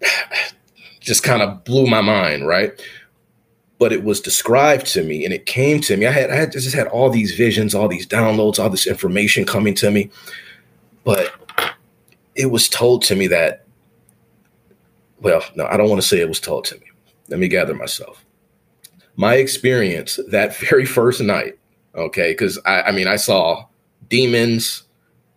just 1.00 1.22
kind 1.22 1.42
of 1.42 1.64
blew 1.64 1.86
my 1.86 2.00
mind, 2.00 2.46
right? 2.46 2.80
But 3.78 3.92
it 3.92 4.04
was 4.04 4.20
described 4.20 4.86
to 4.88 5.02
me 5.02 5.24
and 5.24 5.34
it 5.34 5.46
came 5.46 5.80
to 5.82 5.96
me. 5.96 6.06
I 6.06 6.12
had 6.12 6.30
I 6.30 6.36
had 6.36 6.52
just 6.52 6.74
had 6.74 6.86
all 6.88 7.10
these 7.10 7.34
visions, 7.34 7.74
all 7.74 7.88
these 7.88 8.06
downloads, 8.06 8.58
all 8.58 8.70
this 8.70 8.86
information 8.86 9.44
coming 9.44 9.74
to 9.74 9.90
me. 9.90 10.10
But 11.04 11.32
it 12.36 12.46
was 12.46 12.68
told 12.68 13.02
to 13.02 13.16
me 13.16 13.26
that, 13.26 13.64
well, 15.20 15.42
no, 15.56 15.66
I 15.66 15.76
don't 15.76 15.88
want 15.88 16.00
to 16.00 16.06
say 16.06 16.20
it 16.20 16.28
was 16.28 16.38
told 16.38 16.64
to 16.66 16.76
me. 16.76 16.86
Let 17.28 17.40
me 17.40 17.48
gather 17.48 17.74
myself 17.74 18.24
my 19.16 19.34
experience 19.34 20.18
that 20.28 20.56
very 20.68 20.84
first 20.84 21.20
night, 21.20 21.58
okay, 21.94 22.32
because 22.32 22.58
I, 22.64 22.82
I 22.82 22.90
mean, 22.92 23.08
I 23.08 23.16
saw 23.16 23.66
demons. 24.08 24.84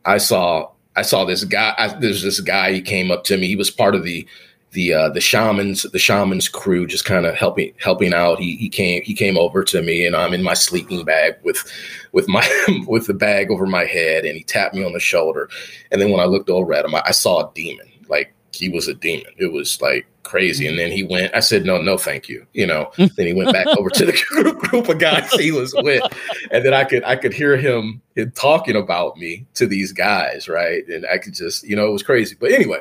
I 0.05 0.17
saw 0.17 0.71
I 0.95 1.01
saw 1.01 1.25
this 1.25 1.43
guy. 1.43 1.73
I, 1.77 1.87
there's 1.99 2.21
this 2.21 2.39
guy. 2.39 2.71
He 2.71 2.81
came 2.81 3.11
up 3.11 3.23
to 3.25 3.37
me. 3.37 3.47
He 3.47 3.55
was 3.55 3.71
part 3.71 3.95
of 3.95 4.03
the 4.03 4.27
the 4.71 4.93
uh, 4.93 5.09
the 5.09 5.21
shamans 5.21 5.83
the 5.83 5.99
shamans 5.99 6.47
crew, 6.47 6.85
just 6.85 7.05
kind 7.05 7.25
of 7.25 7.33
helping 7.35 7.73
helping 7.79 8.13
out. 8.13 8.39
He 8.39 8.57
he 8.57 8.69
came 8.69 9.01
he 9.01 9.13
came 9.13 9.37
over 9.37 9.63
to 9.63 9.81
me, 9.81 10.05
and 10.05 10.15
I'm 10.15 10.33
in 10.33 10.43
my 10.43 10.53
sleeping 10.53 11.03
bag 11.03 11.35
with 11.43 11.63
with 12.11 12.27
my 12.27 12.47
with 12.87 13.07
the 13.07 13.13
bag 13.13 13.49
over 13.49 13.65
my 13.65 13.85
head, 13.85 14.25
and 14.25 14.37
he 14.37 14.43
tapped 14.43 14.75
me 14.75 14.85
on 14.85 14.93
the 14.93 14.99
shoulder. 14.99 15.49
And 15.91 15.99
then 15.99 16.11
when 16.11 16.19
I 16.19 16.25
looked 16.25 16.49
over 16.49 16.73
at 16.73 16.85
him, 16.85 16.93
I, 16.93 17.01
I 17.05 17.11
saw 17.11 17.39
a 17.39 17.51
demon. 17.55 17.87
Like 18.07 18.34
he 18.55 18.69
was 18.69 18.87
a 18.87 18.93
demon. 18.93 19.33
It 19.37 19.51
was 19.51 19.81
like 19.81 20.07
crazy. 20.23 20.67
And 20.67 20.75
mm. 20.75 20.79
then 20.79 20.91
he 20.91 21.03
went, 21.03 21.33
I 21.35 21.39
said, 21.39 21.65
no, 21.65 21.81
no, 21.81 21.97
thank 21.97 22.27
you. 22.27 22.45
You 22.53 22.65
know, 22.65 22.91
then 22.97 23.27
he 23.27 23.33
went 23.33 23.53
back 23.53 23.67
over 23.67 23.89
to 23.89 24.05
the 24.05 24.23
group, 24.29 24.59
group 24.59 24.89
of 24.89 24.99
guys 24.99 25.31
he 25.33 25.51
was 25.51 25.73
with. 25.75 26.03
And 26.51 26.65
then 26.65 26.73
I 26.73 26.83
could, 26.83 27.03
I 27.03 27.15
could 27.15 27.33
hear 27.33 27.57
him, 27.57 28.01
him 28.15 28.31
talking 28.31 28.75
about 28.75 29.17
me 29.17 29.45
to 29.55 29.67
these 29.67 29.91
guys. 29.91 30.47
Right. 30.47 30.87
And 30.87 31.05
I 31.05 31.17
could 31.17 31.33
just, 31.33 31.63
you 31.63 31.75
know, 31.75 31.87
it 31.87 31.91
was 31.91 32.03
crazy. 32.03 32.35
But 32.39 32.51
anyway, 32.51 32.79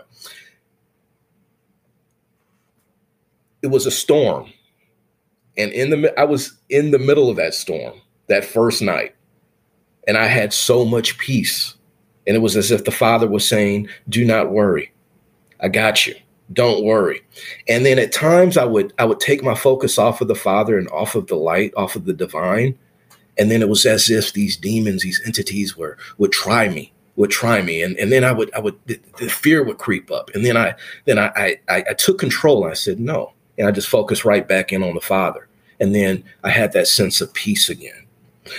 it 3.62 3.68
was 3.68 3.86
a 3.86 3.90
storm. 3.90 4.52
And 5.56 5.70
in 5.72 5.90
the, 5.90 6.18
I 6.18 6.24
was 6.24 6.52
in 6.68 6.90
the 6.90 6.98
middle 6.98 7.30
of 7.30 7.36
that 7.36 7.54
storm 7.54 8.00
that 8.26 8.44
first 8.44 8.82
night. 8.82 9.14
And 10.06 10.18
I 10.18 10.26
had 10.26 10.52
so 10.52 10.84
much 10.84 11.16
peace. 11.18 11.74
And 12.26 12.36
it 12.36 12.40
was 12.40 12.56
as 12.56 12.70
if 12.70 12.84
the 12.84 12.90
father 12.90 13.28
was 13.28 13.46
saying, 13.46 13.88
do 14.08 14.24
not 14.24 14.50
worry. 14.50 14.93
I 15.60 15.68
got 15.68 16.06
you. 16.06 16.14
Don't 16.52 16.84
worry. 16.84 17.22
And 17.68 17.86
then 17.86 17.98
at 17.98 18.12
times 18.12 18.56
i 18.56 18.64
would 18.64 18.92
i 18.98 19.04
would 19.04 19.20
take 19.20 19.42
my 19.42 19.54
focus 19.54 19.98
off 19.98 20.20
of 20.20 20.28
the 20.28 20.34
father 20.34 20.78
and 20.78 20.88
off 20.90 21.14
of 21.14 21.26
the 21.26 21.36
light 21.36 21.72
off 21.76 21.96
of 21.96 22.04
the 22.04 22.12
divine. 22.12 22.78
And 23.38 23.50
then 23.50 23.62
it 23.62 23.68
was 23.68 23.86
as 23.86 24.10
if 24.10 24.32
these 24.32 24.56
demons 24.56 25.02
these 25.02 25.22
entities 25.24 25.76
were 25.76 25.96
would 26.18 26.32
try 26.32 26.68
me 26.68 26.92
would 27.16 27.30
try 27.30 27.62
me. 27.62 27.82
And, 27.82 27.96
and 27.96 28.12
then 28.12 28.24
i 28.24 28.32
would 28.32 28.52
i 28.54 28.60
would 28.60 28.78
the, 28.86 29.00
the 29.18 29.28
fear 29.28 29.64
would 29.64 29.78
creep 29.78 30.10
up. 30.10 30.30
And 30.34 30.44
then 30.44 30.56
i 30.56 30.74
then 31.06 31.18
I, 31.18 31.56
I 31.68 31.84
i 31.88 31.94
took 31.94 32.18
control. 32.18 32.64
I 32.64 32.74
said 32.74 33.00
no. 33.00 33.32
And 33.56 33.66
i 33.66 33.70
just 33.70 33.88
focused 33.88 34.24
right 34.24 34.46
back 34.46 34.72
in 34.72 34.82
on 34.82 34.94
the 34.94 35.00
father. 35.00 35.48
And 35.80 35.94
then 35.94 36.22
i 36.42 36.50
had 36.50 36.72
that 36.72 36.88
sense 36.88 37.22
of 37.22 37.32
peace 37.32 37.70
again. 37.70 38.06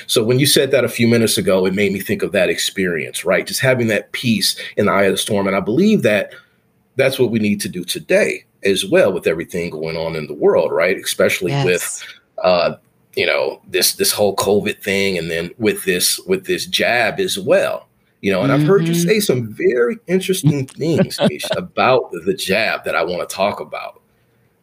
So 0.08 0.24
when 0.24 0.40
you 0.40 0.48
said 0.48 0.72
that 0.72 0.84
a 0.84 0.90
few 0.90 1.08
minutes 1.08 1.38
ago 1.38 1.68
it 1.68 1.76
made 1.76 1.94
me 1.94 2.00
think 2.00 2.24
of 2.24 2.32
that 2.32 2.50
experience 2.50 3.24
right? 3.24 3.46
Just 3.46 3.62
having 3.62 3.90
that 3.90 4.12
peace 4.12 4.60
in 4.76 4.88
the 4.88 4.92
eye 4.92 5.04
of 5.04 5.14
the 5.14 5.20
storm. 5.20 5.46
And 5.46 5.56
i 5.56 5.60
believe 5.60 6.02
that 6.02 6.34
that's 6.96 7.20
what 7.20 7.32
we 7.32 7.40
need 7.40 7.62
to 7.62 7.70
do 7.70 7.84
today 7.84 8.46
as 8.64 8.86
well 8.86 9.14
with 9.14 9.28
everything 9.28 9.70
going 9.70 9.96
on 9.96 10.16
in 10.16 10.28
the 10.28 10.34
world, 10.34 10.72
right? 10.72 10.98
Especially 10.98 11.52
yes. 11.52 11.66
with 11.66 12.04
uh, 12.44 12.76
you 13.16 13.26
know 13.26 13.62
this 13.68 13.94
this 13.94 14.12
whole 14.12 14.36
COVID 14.36 14.82
thing, 14.82 15.18
and 15.18 15.30
then 15.30 15.52
with 15.58 15.84
this 15.86 16.20
with 16.22 16.46
this 16.46 16.66
jab 16.66 17.20
as 17.20 17.40
well. 17.40 17.88
You 18.22 18.32
know, 18.32 18.42
and 18.42 18.52
mm-hmm. 18.52 18.62
I've 18.62 18.68
heard 18.68 18.88
you 18.88 18.94
mm-hmm. 18.94 19.08
say 19.08 19.20
some 19.20 19.54
very 19.54 19.98
interesting 20.08 20.66
things 20.66 21.20
about 21.58 22.12
the 22.26 22.34
jab 22.34 22.84
that 22.86 22.96
I 22.96 23.04
want 23.04 23.28
to 23.28 23.36
talk 23.36 23.60
about. 23.60 24.02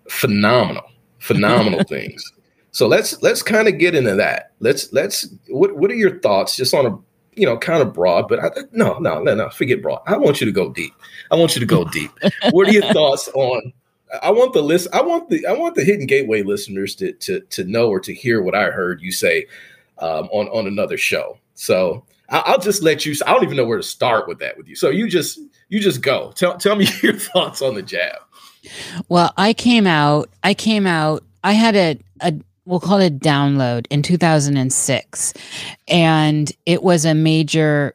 Phenomenal, 0.09 0.85
phenomenal 1.18 1.85
things. 1.89 2.33
So 2.72 2.89
let's 2.89 3.22
let's 3.22 3.43
kind 3.43 3.68
of 3.68 3.78
get 3.78 3.95
into 3.95 4.14
that. 4.16 4.53
Let's 4.61 4.93
let's 4.93 5.28
what 5.49 5.76
what 5.76 5.91
are 5.91 5.97
your 5.97 6.18
thoughts 6.20 6.57
just 6.57 6.74
on 6.74 6.87
a 6.87 6.99
you 7.35 7.47
know, 7.47 7.57
kind 7.57 7.83
of 7.83 7.93
broad, 7.93 8.28
but 8.28 8.45
I, 8.45 8.51
no, 8.72 8.99
no, 8.99 9.22
no, 9.22 9.35
no, 9.35 9.51
forget 9.51 9.83
broad. 9.83 10.03
I 10.07 10.16
want 10.16 10.41
you 10.41 10.45
to 10.45 10.53
go 10.53 10.70
deep. 10.70 10.93
I 11.30 11.37
want 11.37 11.55
you 11.55 11.61
to 11.61 11.66
go 11.66 11.85
deep. 11.85 12.11
what 12.51 12.68
are 12.68 12.72
your 12.72 12.93
thoughts 12.93 13.28
on? 13.28 13.72
I 14.22 14.30
want 14.30 14.53
the 14.53 14.62
list. 14.62 14.89
I 14.93 15.01
want 15.01 15.30
the 15.30 15.47
I 15.47 15.53
want 15.53 15.74
the 15.74 15.85
Hidden 15.85 16.07
Gateway 16.07 16.43
listeners 16.43 16.95
to 16.97 17.12
to 17.12 17.41
to 17.41 17.64
know 17.64 17.89
or 17.89 18.01
to 18.01 18.12
hear 18.12 18.43
what 18.43 18.55
I 18.55 18.64
heard 18.64 19.01
you 19.01 19.11
say 19.11 19.47
um, 19.99 20.28
on 20.33 20.49
on 20.49 20.66
another 20.66 20.99
show. 20.99 21.39
So 21.55 22.05
I, 22.28 22.53
will 22.53 22.59
just 22.59 22.83
let 22.83 23.07
you. 23.07 23.14
I 23.26 23.33
don't 23.33 23.45
even 23.45 23.57
know 23.57 23.64
where 23.64 23.78
to 23.78 23.83
start 23.83 24.28
with 24.28 24.39
that 24.41 24.57
with 24.57 24.68
you. 24.68 24.76
So 24.76 24.91
you 24.91 25.09
just 25.09 25.39
you 25.68 25.80
just 25.80 26.03
go. 26.03 26.33
Tell 26.35 26.57
tell 26.59 26.76
me 26.76 26.87
your 27.03 27.14
thoughts 27.14 27.62
on 27.62 27.74
the 27.74 27.83
jab. 27.83 28.18
Well, 29.09 29.33
I 29.37 29.55
came 29.55 29.87
out. 29.87 30.28
I 30.43 30.55
came 30.55 30.87
out. 30.87 31.24
I 31.43 31.53
had 31.53 31.74
a 31.74 31.99
a 32.20 32.35
we'll 32.64 32.80
call 32.80 33.00
it 33.00 33.18
download 33.18 33.86
in 33.90 34.02
2006 34.02 35.34
and 35.88 36.52
it 36.66 36.82
was 36.82 37.04
a 37.04 37.14
major 37.14 37.94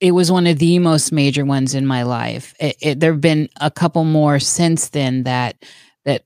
it 0.00 0.12
was 0.12 0.30
one 0.30 0.46
of 0.46 0.58
the 0.58 0.78
most 0.78 1.12
major 1.12 1.44
ones 1.44 1.74
in 1.74 1.86
my 1.86 2.04
life. 2.04 2.54
It, 2.60 2.76
it, 2.80 3.00
there 3.00 3.12
have 3.12 3.20
been 3.20 3.48
a 3.60 3.70
couple 3.70 4.04
more 4.04 4.38
since 4.38 4.90
then 4.90 5.24
that 5.24 5.56
that 6.04 6.24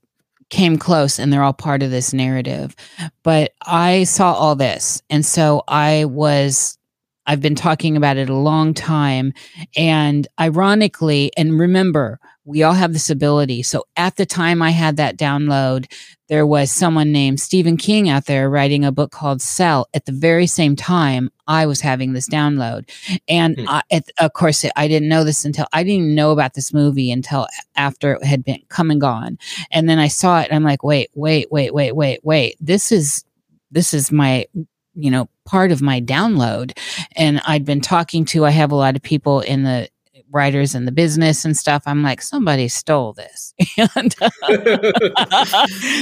came 0.51 0.77
close 0.77 1.19
and 1.19 1.33
they're 1.33 1.43
all 1.43 1.53
part 1.53 1.83
of 1.83 1.91
this 1.91 2.13
narrative. 2.13 2.77
But 3.23 3.53
i 3.67 4.05
saw 4.05 4.33
all 4.33 4.55
this. 4.55 5.03
And 5.09 5.25
so 5.25 5.65
i 5.69 6.05
was 6.05 6.79
I've 7.27 7.43
been 7.43 7.55
talking 7.55 7.97
about 7.97 8.17
it 8.17 8.31
a 8.31 8.35
long 8.35 8.73
time. 8.73 9.35
And 9.77 10.27
ironically, 10.41 11.31
and 11.37 11.61
remember, 11.61 12.19
we 12.49 12.63
all 12.63 12.73
have 12.73 12.95
this 12.95 13.11
ability. 13.11 13.63
So 13.63 13.85
at 13.95 14.17
the 14.17 14.25
time 14.25 14.63
I 14.63 14.71
had 14.71 14.97
that 14.97 15.19
download, 15.19 15.93
there 16.29 16.47
was 16.47 16.71
someone 16.71 17.13
named 17.13 17.41
Stephen 17.41 17.77
King 17.77 18.09
out 18.09 18.25
there 18.25 18.49
writing 18.49 18.87
a 18.87 18.93
book 18.93 19.13
called 19.13 19.43
Cell 19.43 19.87
at 19.93 20.07
the 20.07 20.13
very 20.13 20.47
same 20.47 20.75
time 20.75 21.31
I 21.47 21.67
was 21.67 21.83
having 21.83 22.15
this 22.15 22.27
download. 22.27 22.89
And 23.29 23.59
hmm. 23.59 23.69
I, 23.69 23.83
at, 23.91 24.09
of 24.19 24.33
course, 24.33 24.65
I 24.77 24.89
didn't 24.89 25.11
know 25.11 25.25
this 25.25 25.45
until 25.45 25.67
I 25.75 25.83
didn't 25.83 26.15
know 26.15 26.31
about 26.31 26.55
this 26.55 26.73
movie 26.73 27.13
until 27.13 27.47
after 27.77 28.15
it 28.15 28.25
had 28.25 28.45
been 28.45 28.63
come 28.71 28.91
and 28.91 29.01
gone. 29.01 29.39
And 29.71 29.87
then 29.87 29.99
I 29.99 30.09
saw 30.09 30.41
it 30.41 30.49
and 30.49 30.57
I'm 30.57 30.65
like, 30.65 30.83
wait, 30.83 31.11
wait, 31.15 31.53
wait, 31.53 31.75
wait, 31.75 31.93
wait, 31.93 32.21
wait. 32.25 32.57
This 32.61 32.91
is 32.91 33.25
this 33.71 33.93
is 33.93 34.11
my 34.11 34.47
you 34.95 35.11
know 35.11 35.29
part 35.45 35.71
of 35.71 35.83
my 35.83 36.01
download 36.01 36.77
and 37.15 37.41
i'd 37.47 37.65
been 37.65 37.81
talking 37.81 38.25
to 38.25 38.47
i 38.47 38.51
have 38.51 38.73
a 38.73 38.75
lot 38.75 38.97
of 38.97 39.03
people 39.03 39.41
in 39.41 39.63
the 39.63 39.89
writers 40.31 40.75
in 40.75 40.85
the 40.85 40.93
business 40.93 41.45
and 41.45 41.57
stuff 41.57 41.83
i'm 41.87 42.03
like 42.03 42.21
somebody 42.23 42.69
stole 42.69 43.13
this. 43.13 43.55
And 43.97 44.15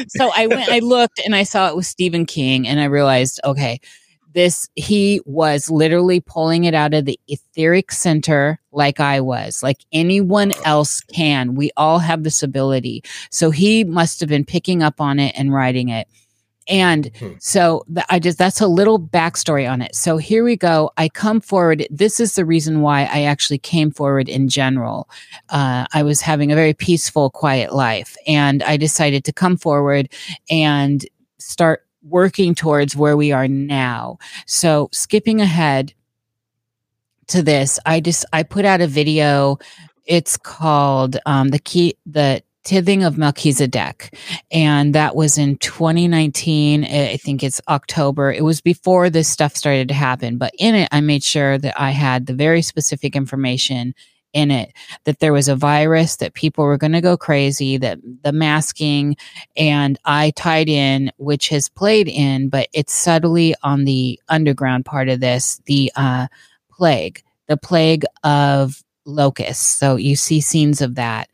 so 0.08 0.30
i 0.34 0.46
went 0.46 0.68
i 0.68 0.80
looked 0.80 1.20
and 1.24 1.34
i 1.34 1.42
saw 1.42 1.68
it 1.68 1.76
was 1.76 1.86
stephen 1.86 2.26
king 2.26 2.66
and 2.66 2.80
i 2.80 2.84
realized 2.84 3.40
okay 3.44 3.80
this 4.32 4.68
he 4.74 5.20
was 5.24 5.70
literally 5.70 6.20
pulling 6.20 6.64
it 6.64 6.74
out 6.74 6.92
of 6.94 7.04
the 7.04 7.18
etheric 7.28 7.92
center 7.92 8.60
like 8.72 9.00
i 9.00 9.20
was 9.20 9.62
like 9.62 9.84
anyone 9.92 10.52
else 10.64 11.00
can. 11.00 11.54
We 11.54 11.70
all 11.76 11.98
have 11.98 12.22
this 12.22 12.42
ability. 12.42 13.02
So 13.30 13.50
he 13.50 13.84
must 13.84 14.20
have 14.20 14.28
been 14.28 14.44
picking 14.44 14.82
up 14.82 15.00
on 15.00 15.18
it 15.18 15.34
and 15.36 15.52
writing 15.52 15.88
it 15.88 16.08
and 16.68 17.10
hmm. 17.18 17.32
so 17.38 17.84
I 18.10 18.18
just, 18.18 18.38
that's 18.38 18.60
a 18.60 18.66
little 18.66 18.98
backstory 18.98 19.70
on 19.70 19.82
it. 19.82 19.94
So 19.94 20.16
here 20.16 20.44
we 20.44 20.56
go. 20.56 20.90
I 20.96 21.08
come 21.08 21.40
forward. 21.40 21.86
This 21.90 22.18
is 22.20 22.34
the 22.34 22.44
reason 22.44 22.80
why 22.80 23.02
I 23.02 23.22
actually 23.22 23.58
came 23.58 23.90
forward 23.90 24.28
in 24.28 24.48
general. 24.48 25.08
Uh, 25.48 25.86
I 25.92 26.02
was 26.02 26.20
having 26.20 26.50
a 26.50 26.56
very 26.56 26.74
peaceful, 26.74 27.30
quiet 27.30 27.74
life, 27.74 28.16
and 28.26 28.62
I 28.62 28.76
decided 28.76 29.24
to 29.24 29.32
come 29.32 29.56
forward 29.56 30.08
and 30.50 31.06
start 31.38 31.86
working 32.02 32.54
towards 32.54 32.96
where 32.96 33.16
we 33.16 33.32
are 33.32 33.48
now. 33.48 34.18
So 34.46 34.88
skipping 34.92 35.40
ahead 35.40 35.92
to 37.28 37.42
this, 37.42 37.78
I 37.86 38.00
just, 38.00 38.24
I 38.32 38.42
put 38.42 38.64
out 38.64 38.80
a 38.80 38.86
video. 38.86 39.58
It's 40.04 40.36
called 40.36 41.16
um, 41.26 41.48
the 41.48 41.58
key, 41.58 41.96
the 42.06 42.42
Tithing 42.66 43.04
of 43.04 43.16
Melchizedek. 43.16 44.14
And 44.50 44.94
that 44.94 45.14
was 45.14 45.38
in 45.38 45.56
2019. 45.58 46.84
I 46.84 47.16
think 47.16 47.42
it's 47.42 47.60
October. 47.68 48.32
It 48.32 48.44
was 48.44 48.60
before 48.60 49.08
this 49.08 49.28
stuff 49.28 49.56
started 49.56 49.88
to 49.88 49.94
happen. 49.94 50.36
But 50.36 50.52
in 50.58 50.74
it, 50.74 50.88
I 50.92 51.00
made 51.00 51.22
sure 51.22 51.56
that 51.58 51.80
I 51.80 51.90
had 51.90 52.26
the 52.26 52.34
very 52.34 52.62
specific 52.62 53.16
information 53.16 53.94
in 54.32 54.50
it 54.50 54.72
that 55.04 55.20
there 55.20 55.32
was 55.32 55.48
a 55.48 55.56
virus, 55.56 56.16
that 56.16 56.34
people 56.34 56.64
were 56.64 56.76
going 56.76 56.92
to 56.92 57.00
go 57.00 57.16
crazy, 57.16 57.78
that 57.78 57.98
the 58.22 58.32
masking, 58.32 59.16
and 59.56 59.98
I 60.04 60.32
tied 60.36 60.68
in, 60.68 61.10
which 61.16 61.48
has 61.48 61.70
played 61.70 62.06
in, 62.06 62.50
but 62.50 62.68
it's 62.74 62.92
subtly 62.92 63.54
on 63.62 63.84
the 63.84 64.20
underground 64.28 64.84
part 64.84 65.08
of 65.08 65.20
this, 65.20 65.62
the 65.64 65.90
uh, 65.96 66.26
plague, 66.70 67.22
the 67.46 67.56
plague 67.56 68.04
of 68.24 68.82
locusts. 69.06 69.64
So 69.64 69.96
you 69.96 70.16
see 70.16 70.40
scenes 70.40 70.82
of 70.82 70.96
that. 70.96 71.28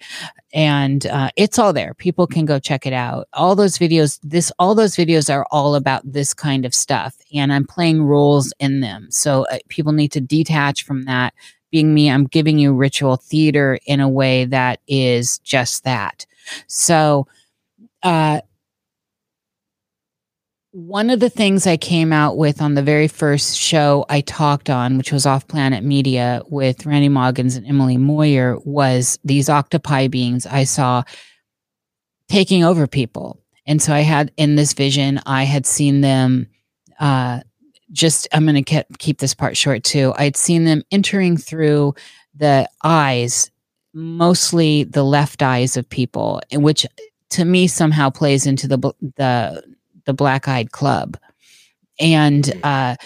And 0.55 1.07
uh, 1.07 1.31
it's 1.37 1.59
all 1.59 1.73
there. 1.73 1.95
People 1.95 2.27
can 2.27 2.45
go 2.45 2.59
check 2.59 2.87
it 2.87 2.93
out. 2.93 3.27
All 3.33 3.57
those 3.57 3.79
videos 3.79 4.21
this 4.23 4.53
all 4.59 4.75
those 4.75 4.95
videos 4.95 5.33
are 5.33 5.47
all 5.51 5.75
about 5.75 6.03
this 6.05 6.35
kind 6.35 6.65
of 6.67 6.75
stuff 6.75 7.17
and 7.35 7.53
i'm 7.53 7.67
playing 7.67 8.03
roles 8.03 8.53
in 8.61 8.81
them. 8.81 9.11
So 9.11 9.47
uh, 9.51 9.59
people 9.69 9.93
need 9.93 10.13
to 10.13 10.21
detach 10.21 10.85
from 10.85 11.05
that. 11.05 11.33
Being 11.71 11.95
me 11.95 12.11
i'm 12.11 12.27
giving 12.27 12.59
you 12.59 12.75
ritual 12.75 13.17
theater 13.17 13.79
in 13.87 14.01
a 14.01 14.09
way 14.09 14.45
that 14.45 14.81
is 14.87 15.39
just 15.39 15.85
that. 15.85 16.27
So 16.67 17.27
uh 18.03 18.43
one 20.73 21.11
of 21.11 21.21
the 21.21 21.29
things 21.29 21.67
I 21.67 21.77
came 21.77 22.15
out 22.15 22.39
with 22.39 22.63
on 22.63 22.75
the 22.75 22.83
very 22.83 23.07
first 23.07 23.59
show 23.59 24.07
I 24.09 24.23
talked 24.23 24.71
on, 24.71 24.97
which 24.97 25.13
was 25.13 25.27
Off 25.27 25.47
Planet 25.47 25.85
Media 25.85 26.43
with 26.49 26.87
Randy 26.87 27.11
Maugans 27.11 27.59
and 27.59 27.67
Emily 27.67 27.99
Moyer, 27.99 28.59
was 28.65 29.19
these 29.23 29.51
octopi 29.51 30.09
beings 30.09 30.47
I 30.47 30.65
saw 30.65 31.03
taking 32.29 32.65
over 32.65 32.87
people. 32.87 33.39
and 33.67 33.81
so 33.81 33.93
I 33.93 34.01
had 34.01 34.33
in 34.37 34.57
this 34.57 34.73
vision, 34.73 35.21
I 35.27 35.45
had 35.45 35.67
seen 35.67 36.01
them. 36.01 36.49
Uh, 36.99 37.41
just 37.93 38.27
I'm 38.33 38.47
going 38.47 38.65
to 38.65 38.85
keep 38.99 39.19
this 39.19 39.35
part 39.35 39.57
short 39.57 39.85
too. 39.85 40.15
I'd 40.17 40.37
seen 40.37 40.65
them 40.65 40.83
entering 40.91 41.37
through 41.37 41.95
the 42.35 42.67
eyes, 42.83 43.51
mostly 43.93 44.85
the 44.85 45.05
left 45.05 45.43
eyes 45.43 45.77
of 45.77 45.89
people, 45.89 46.41
which 46.53 46.87
to 47.31 47.45
me 47.45 47.67
somehow 47.67 48.09
plays 48.09 48.47
into 48.47 48.67
the 48.67 48.79
the 49.17 49.63
the 50.05 50.15
black 50.15 50.49
eyed 50.49 50.73
club. 50.73 51.17
And 52.01 52.45
mm. 52.45 52.61
uh 52.65 52.97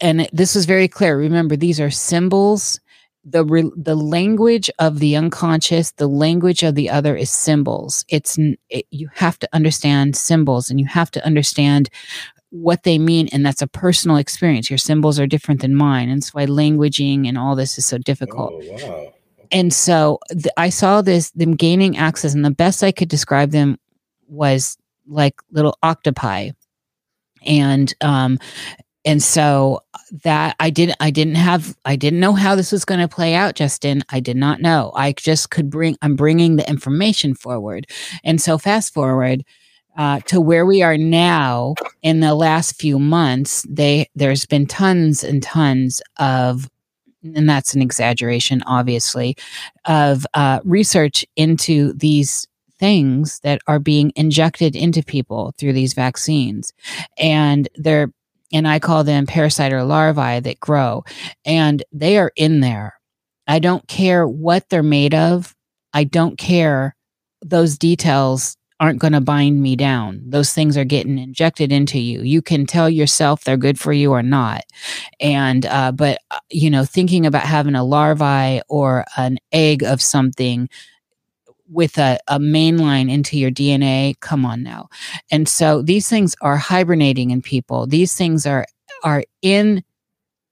and 0.00 0.28
this 0.32 0.54
was 0.54 0.66
very 0.66 0.88
clear. 0.88 1.16
Remember 1.16 1.56
these 1.56 1.80
are 1.80 1.90
symbols. 1.90 2.80
The 3.24 3.44
re- 3.44 3.72
the 3.76 3.96
language 3.96 4.70
of 4.78 5.00
the 5.00 5.16
unconscious 5.16 5.92
the 5.92 6.06
language 6.06 6.62
of 6.62 6.74
the 6.74 6.90
other 6.90 7.16
is 7.16 7.30
symbols. 7.30 8.04
It's 8.08 8.38
it, 8.68 8.86
you 8.90 9.08
have 9.14 9.38
to 9.40 9.48
understand 9.52 10.16
symbols 10.16 10.70
and 10.70 10.78
you 10.78 10.86
have 10.86 11.10
to 11.12 11.24
understand 11.24 11.88
what 12.50 12.84
they 12.84 12.98
mean 12.98 13.28
and 13.32 13.44
that's 13.44 13.62
a 13.62 13.66
personal 13.66 14.16
experience. 14.16 14.70
Your 14.70 14.78
symbols 14.78 15.18
are 15.18 15.26
different 15.26 15.62
than 15.62 15.74
mine 15.74 16.08
and 16.08 16.22
that's 16.22 16.32
why 16.32 16.46
languaging 16.46 17.26
and 17.26 17.36
all 17.36 17.56
this 17.56 17.78
is 17.78 17.86
so 17.86 17.98
difficult. 17.98 18.52
Oh, 18.54 18.88
wow. 18.88 19.12
and 19.50 19.72
so 19.72 20.18
i 20.56 20.68
saw 20.68 21.02
this 21.02 21.30
them 21.30 21.54
gaining 21.54 21.96
access 21.96 22.34
and 22.34 22.44
the 22.44 22.50
best 22.50 22.82
i 22.82 22.90
could 22.90 23.08
describe 23.08 23.50
them 23.50 23.78
was 24.28 24.76
like 25.06 25.34
little 25.50 25.76
octopi. 25.82 26.50
And 27.44 27.92
um 28.00 28.38
and 29.04 29.22
so 29.22 29.80
that 30.24 30.56
i 30.60 30.68
didn't 30.68 30.96
i 31.00 31.10
didn't 31.10 31.36
have 31.36 31.76
i 31.84 31.96
didn't 31.96 32.20
know 32.20 32.32
how 32.32 32.54
this 32.54 32.72
was 32.72 32.84
going 32.84 33.00
to 33.00 33.08
play 33.08 33.34
out 33.34 33.54
justin. 33.54 34.02
I 34.10 34.20
did 34.20 34.36
not 34.36 34.60
know. 34.60 34.92
I 34.94 35.12
just 35.12 35.50
could 35.50 35.70
bring 35.70 35.96
i'm 36.02 36.16
bringing 36.16 36.56
the 36.56 36.68
information 36.68 37.34
forward. 37.34 37.86
And 38.24 38.40
so 38.40 38.58
fast 38.58 38.92
forward 38.92 39.44
uh, 39.96 40.20
to 40.26 40.40
where 40.42 40.66
we 40.66 40.82
are 40.82 40.98
now 40.98 41.74
in 42.02 42.20
the 42.20 42.34
last 42.34 42.78
few 42.78 42.98
months 42.98 43.64
they 43.68 44.10
there's 44.14 44.44
been 44.44 44.66
tons 44.66 45.24
and 45.24 45.42
tons 45.42 46.02
of 46.18 46.68
and 47.34 47.48
that's 47.48 47.74
an 47.74 47.82
exaggeration 47.82 48.62
obviously 48.66 49.36
of 49.86 50.26
uh, 50.34 50.60
research 50.64 51.24
into 51.36 51.92
these 51.94 52.46
things 52.78 53.40
that 53.42 53.60
are 53.66 53.78
being 53.78 54.12
injected 54.16 54.76
into 54.76 55.02
people 55.02 55.54
through 55.58 55.72
these 55.72 55.94
vaccines. 55.94 56.72
And 57.18 57.68
they're, 57.74 58.12
and 58.52 58.68
I 58.68 58.78
call 58.78 59.04
them 59.04 59.26
parasite 59.26 59.72
or 59.72 59.82
larvae 59.84 60.40
that 60.40 60.60
grow, 60.60 61.04
and 61.44 61.82
they 61.92 62.18
are 62.18 62.32
in 62.36 62.60
there. 62.60 62.94
I 63.48 63.58
don't 63.58 63.86
care 63.88 64.26
what 64.26 64.68
they're 64.68 64.82
made 64.82 65.14
of. 65.14 65.54
I 65.92 66.04
don't 66.04 66.36
care. 66.38 66.94
Those 67.42 67.78
details 67.78 68.56
aren't 68.78 68.98
going 68.98 69.14
to 69.14 69.20
bind 69.20 69.62
me 69.62 69.74
down. 69.74 70.22
Those 70.26 70.52
things 70.52 70.76
are 70.76 70.84
getting 70.84 71.18
injected 71.18 71.72
into 71.72 71.98
you. 71.98 72.20
You 72.20 72.42
can 72.42 72.66
tell 72.66 72.90
yourself 72.90 73.42
they're 73.42 73.56
good 73.56 73.80
for 73.80 73.92
you 73.92 74.12
or 74.12 74.22
not. 74.22 74.64
And, 75.18 75.64
uh, 75.64 75.92
but, 75.92 76.18
uh, 76.30 76.40
you 76.50 76.68
know, 76.70 76.84
thinking 76.84 77.24
about 77.24 77.44
having 77.44 77.74
a 77.74 77.84
larvae 77.84 78.60
or 78.68 79.06
an 79.16 79.38
egg 79.50 79.82
of 79.82 80.02
something 80.02 80.68
with 81.68 81.98
a, 81.98 82.18
a 82.28 82.38
main 82.38 82.78
line 82.78 83.10
into 83.10 83.38
your 83.38 83.50
DNA. 83.50 84.18
Come 84.20 84.44
on 84.44 84.62
now. 84.62 84.88
And 85.30 85.48
so 85.48 85.82
these 85.82 86.08
things 86.08 86.34
are 86.40 86.56
hibernating 86.56 87.30
in 87.30 87.42
people. 87.42 87.86
These 87.86 88.14
things 88.14 88.46
are 88.46 88.66
are 89.02 89.24
in 89.42 89.82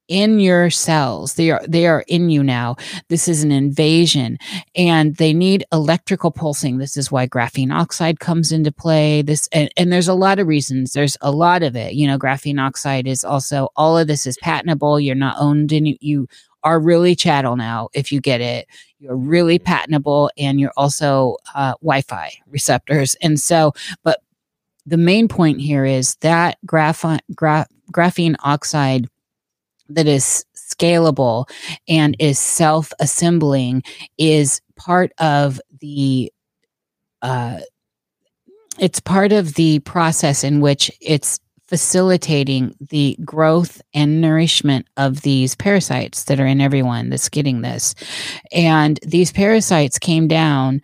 in 0.07 0.39
your 0.39 0.69
cells. 0.69 1.33
They 1.33 1.49
are 1.49 1.61
they 1.67 1.87
are 1.87 2.03
in 2.07 2.29
you 2.29 2.43
now. 2.43 2.75
This 3.09 3.27
is 3.27 3.43
an 3.43 3.51
invasion. 3.51 4.37
And 4.75 5.15
they 5.15 5.33
need 5.33 5.65
electrical 5.71 6.31
pulsing. 6.31 6.77
This 6.77 6.95
is 6.95 7.11
why 7.11 7.27
graphene 7.27 7.73
oxide 7.73 8.19
comes 8.19 8.51
into 8.51 8.71
play. 8.71 9.21
This 9.21 9.49
and, 9.51 9.71
and 9.77 9.91
there's 9.91 10.07
a 10.07 10.13
lot 10.13 10.39
of 10.39 10.47
reasons. 10.47 10.93
There's 10.93 11.17
a 11.21 11.31
lot 11.31 11.63
of 11.63 11.75
it. 11.75 11.93
You 11.93 12.07
know 12.07 12.19
graphene 12.19 12.61
oxide 12.61 13.07
is 13.07 13.23
also 13.23 13.69
all 13.75 13.97
of 13.97 14.07
this 14.07 14.25
is 14.25 14.37
patentable. 14.41 14.99
You're 14.99 15.15
not 15.15 15.37
owned 15.39 15.71
and 15.71 15.97
you 15.99 16.27
are 16.65 16.79
really 16.79 17.15
chattel 17.15 17.55
now 17.55 17.87
if 17.93 18.11
you 18.11 18.19
get 18.19 18.41
it. 18.41 18.67
You're 18.99 19.15
really 19.15 19.59
patentable 19.59 20.29
and 20.37 20.59
you're 20.59 20.73
also 20.75 21.37
uh, 21.53 21.73
wi-fi 21.81 22.31
receptors. 22.47 23.15
And 23.21 23.39
so 23.39 23.73
but 24.03 24.19
the 24.85 24.97
main 24.97 25.27
point 25.27 25.61
here 25.61 25.85
is 25.85 26.15
that 26.17 26.57
graphene, 26.65 27.19
gra- 27.33 27.67
graphene 27.91 28.35
oxide 28.43 29.07
that 29.89 30.07
is 30.07 30.45
scalable 30.55 31.47
and 31.87 32.15
is 32.19 32.39
self-assembling 32.39 33.83
is 34.17 34.59
part 34.75 35.11
of 35.19 35.61
the 35.79 36.31
uh, 37.21 37.59
it's 38.79 38.99
part 38.99 39.31
of 39.31 39.53
the 39.53 39.79
process 39.79 40.43
in 40.43 40.59
which 40.59 40.91
it's 40.99 41.39
facilitating 41.67 42.75
the 42.79 43.17
growth 43.25 43.81
and 43.93 44.21
nourishment 44.21 44.87
of 44.97 45.21
these 45.21 45.55
parasites 45.55 46.25
that 46.25 46.39
are 46.39 46.45
in 46.45 46.61
everyone 46.61 47.09
that's 47.09 47.29
getting 47.29 47.61
this. 47.61 47.95
And 48.51 48.99
these 49.03 49.31
parasites 49.31 49.97
came 49.97 50.27
down, 50.27 50.81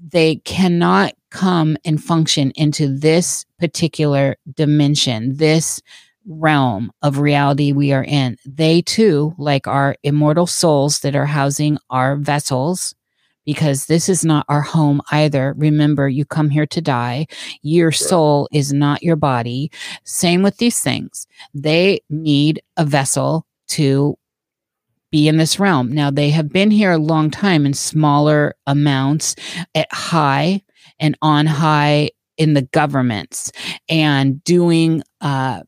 they 0.00 0.36
cannot 0.36 1.12
come 1.30 1.76
and 1.84 2.02
function 2.02 2.52
into 2.56 2.88
this 2.88 3.44
particular 3.58 4.36
dimension, 4.54 5.36
this 5.36 5.80
realm 6.26 6.92
of 7.02 7.18
reality 7.18 7.72
we 7.72 7.92
are 7.92 8.04
in. 8.04 8.36
They 8.46 8.82
too, 8.82 9.34
like 9.38 9.66
our 9.66 9.96
immortal 10.02 10.46
souls 10.46 11.00
that 11.00 11.16
are 11.16 11.26
housing 11.26 11.78
our 11.90 12.16
vessels, 12.16 12.94
because 13.44 13.86
this 13.86 14.08
is 14.08 14.24
not 14.24 14.46
our 14.48 14.60
home 14.60 15.00
either. 15.10 15.54
Remember, 15.56 16.08
you 16.08 16.24
come 16.24 16.50
here 16.50 16.66
to 16.66 16.80
die. 16.80 17.26
Your 17.62 17.88
right. 17.88 17.94
soul 17.94 18.48
is 18.52 18.72
not 18.72 19.02
your 19.02 19.16
body. 19.16 19.70
Same 20.04 20.42
with 20.42 20.58
these 20.58 20.80
things. 20.80 21.26
They 21.54 22.00
need 22.08 22.62
a 22.76 22.84
vessel 22.84 23.46
to 23.68 24.16
be 25.10 25.28
in 25.28 25.36
this 25.36 25.60
realm. 25.60 25.92
Now, 25.92 26.10
they 26.10 26.30
have 26.30 26.50
been 26.50 26.70
here 26.70 26.92
a 26.92 26.98
long 26.98 27.30
time 27.30 27.66
in 27.66 27.74
smaller 27.74 28.54
amounts 28.66 29.36
at 29.74 29.92
high 29.92 30.62
and 30.98 31.16
on 31.20 31.46
high 31.46 32.10
in 32.38 32.54
the 32.54 32.62
governments 32.62 33.52
and 33.88 34.42
doing 34.44 35.02
uh, 35.20 35.62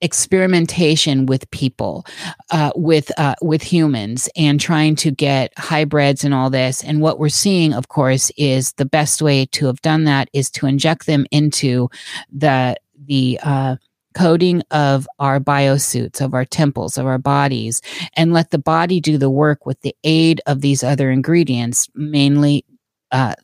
experimentation 0.00 1.26
with 1.26 1.50
people 1.50 2.06
uh, 2.50 2.70
with 2.76 3.10
uh, 3.18 3.34
with 3.42 3.62
humans 3.62 4.28
and 4.36 4.60
trying 4.60 4.96
to 4.96 5.10
get 5.10 5.52
hybrids 5.58 6.24
and 6.24 6.34
all 6.34 6.50
this. 6.50 6.84
And 6.84 7.00
what 7.00 7.18
we're 7.18 7.28
seeing 7.28 7.72
of 7.72 7.88
course 7.88 8.30
is 8.36 8.72
the 8.74 8.84
best 8.84 9.20
way 9.22 9.46
to 9.46 9.66
have 9.66 9.82
done 9.82 10.04
that 10.04 10.28
is 10.32 10.50
to 10.52 10.66
inject 10.66 11.06
them 11.06 11.26
into 11.30 11.88
the 12.30 12.76
the 13.06 13.38
uh, 13.42 13.76
coding 14.14 14.62
of 14.70 15.06
our 15.18 15.38
biosuits 15.38 16.20
of 16.20 16.34
our 16.34 16.44
temples 16.44 16.98
of 16.98 17.06
our 17.06 17.18
bodies 17.18 17.80
and 18.14 18.32
let 18.32 18.50
the 18.50 18.58
body 18.58 19.00
do 19.00 19.18
the 19.18 19.30
work 19.30 19.66
with 19.66 19.80
the 19.82 19.94
aid 20.02 20.40
of 20.46 20.60
these 20.60 20.82
other 20.82 21.10
ingredients 21.10 21.88
mainly 21.94 22.64
uh, 23.12 23.34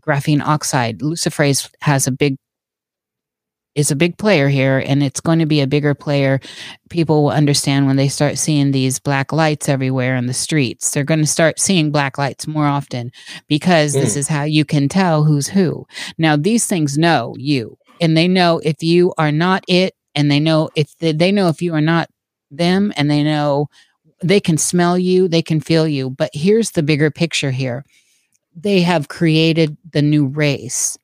graphene 0.00 0.42
oxide. 0.42 1.00
Luciferase 1.00 1.70
has 1.80 2.06
a 2.06 2.12
big 2.12 2.36
is 3.74 3.90
a 3.90 3.96
big 3.96 4.18
player 4.18 4.48
here 4.48 4.82
and 4.86 5.02
it's 5.02 5.20
going 5.20 5.38
to 5.38 5.46
be 5.46 5.60
a 5.60 5.66
bigger 5.66 5.94
player. 5.94 6.40
People 6.90 7.24
will 7.24 7.30
understand 7.30 7.86
when 7.86 7.96
they 7.96 8.08
start 8.08 8.38
seeing 8.38 8.70
these 8.70 8.98
black 8.98 9.32
lights 9.32 9.68
everywhere 9.68 10.16
in 10.16 10.26
the 10.26 10.34
streets. 10.34 10.90
They're 10.90 11.04
going 11.04 11.20
to 11.20 11.26
start 11.26 11.58
seeing 11.58 11.90
black 11.90 12.18
lights 12.18 12.46
more 12.46 12.66
often 12.66 13.12
because 13.48 13.94
mm. 13.94 14.00
this 14.00 14.16
is 14.16 14.28
how 14.28 14.44
you 14.44 14.64
can 14.64 14.88
tell 14.88 15.24
who's 15.24 15.48
who. 15.48 15.86
Now 16.18 16.36
these 16.36 16.66
things 16.66 16.98
know 16.98 17.34
you 17.38 17.78
and 18.00 18.16
they 18.16 18.28
know 18.28 18.60
if 18.62 18.82
you 18.82 19.14
are 19.16 19.32
not 19.32 19.64
it 19.68 19.94
and 20.14 20.30
they 20.30 20.40
know 20.40 20.68
if 20.76 20.96
they, 20.98 21.12
they 21.12 21.32
know 21.32 21.48
if 21.48 21.62
you 21.62 21.74
are 21.74 21.80
not 21.80 22.10
them 22.50 22.92
and 22.96 23.10
they 23.10 23.22
know 23.22 23.68
they 24.22 24.40
can 24.40 24.58
smell 24.58 24.98
you 24.98 25.28
they 25.28 25.42
can 25.42 25.60
feel 25.60 25.88
you. 25.88 26.10
But 26.10 26.30
here's 26.34 26.72
the 26.72 26.82
bigger 26.82 27.10
picture 27.10 27.50
here. 27.50 27.84
They 28.54 28.82
have 28.82 29.08
created 29.08 29.78
the 29.92 30.02
new 30.02 30.26
race 30.26 30.98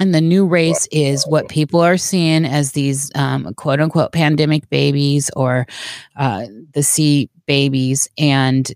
and 0.00 0.14
the 0.14 0.20
new 0.20 0.46
race 0.46 0.88
is 0.90 1.24
what 1.26 1.48
people 1.48 1.80
are 1.80 1.96
seeing 1.96 2.44
as 2.44 2.72
these 2.72 3.10
um, 3.14 3.52
quote 3.54 3.80
unquote 3.80 4.12
pandemic 4.12 4.68
babies 4.68 5.30
or 5.36 5.66
uh, 6.16 6.46
the 6.72 6.82
C 6.82 7.30
babies. 7.46 8.08
And 8.18 8.70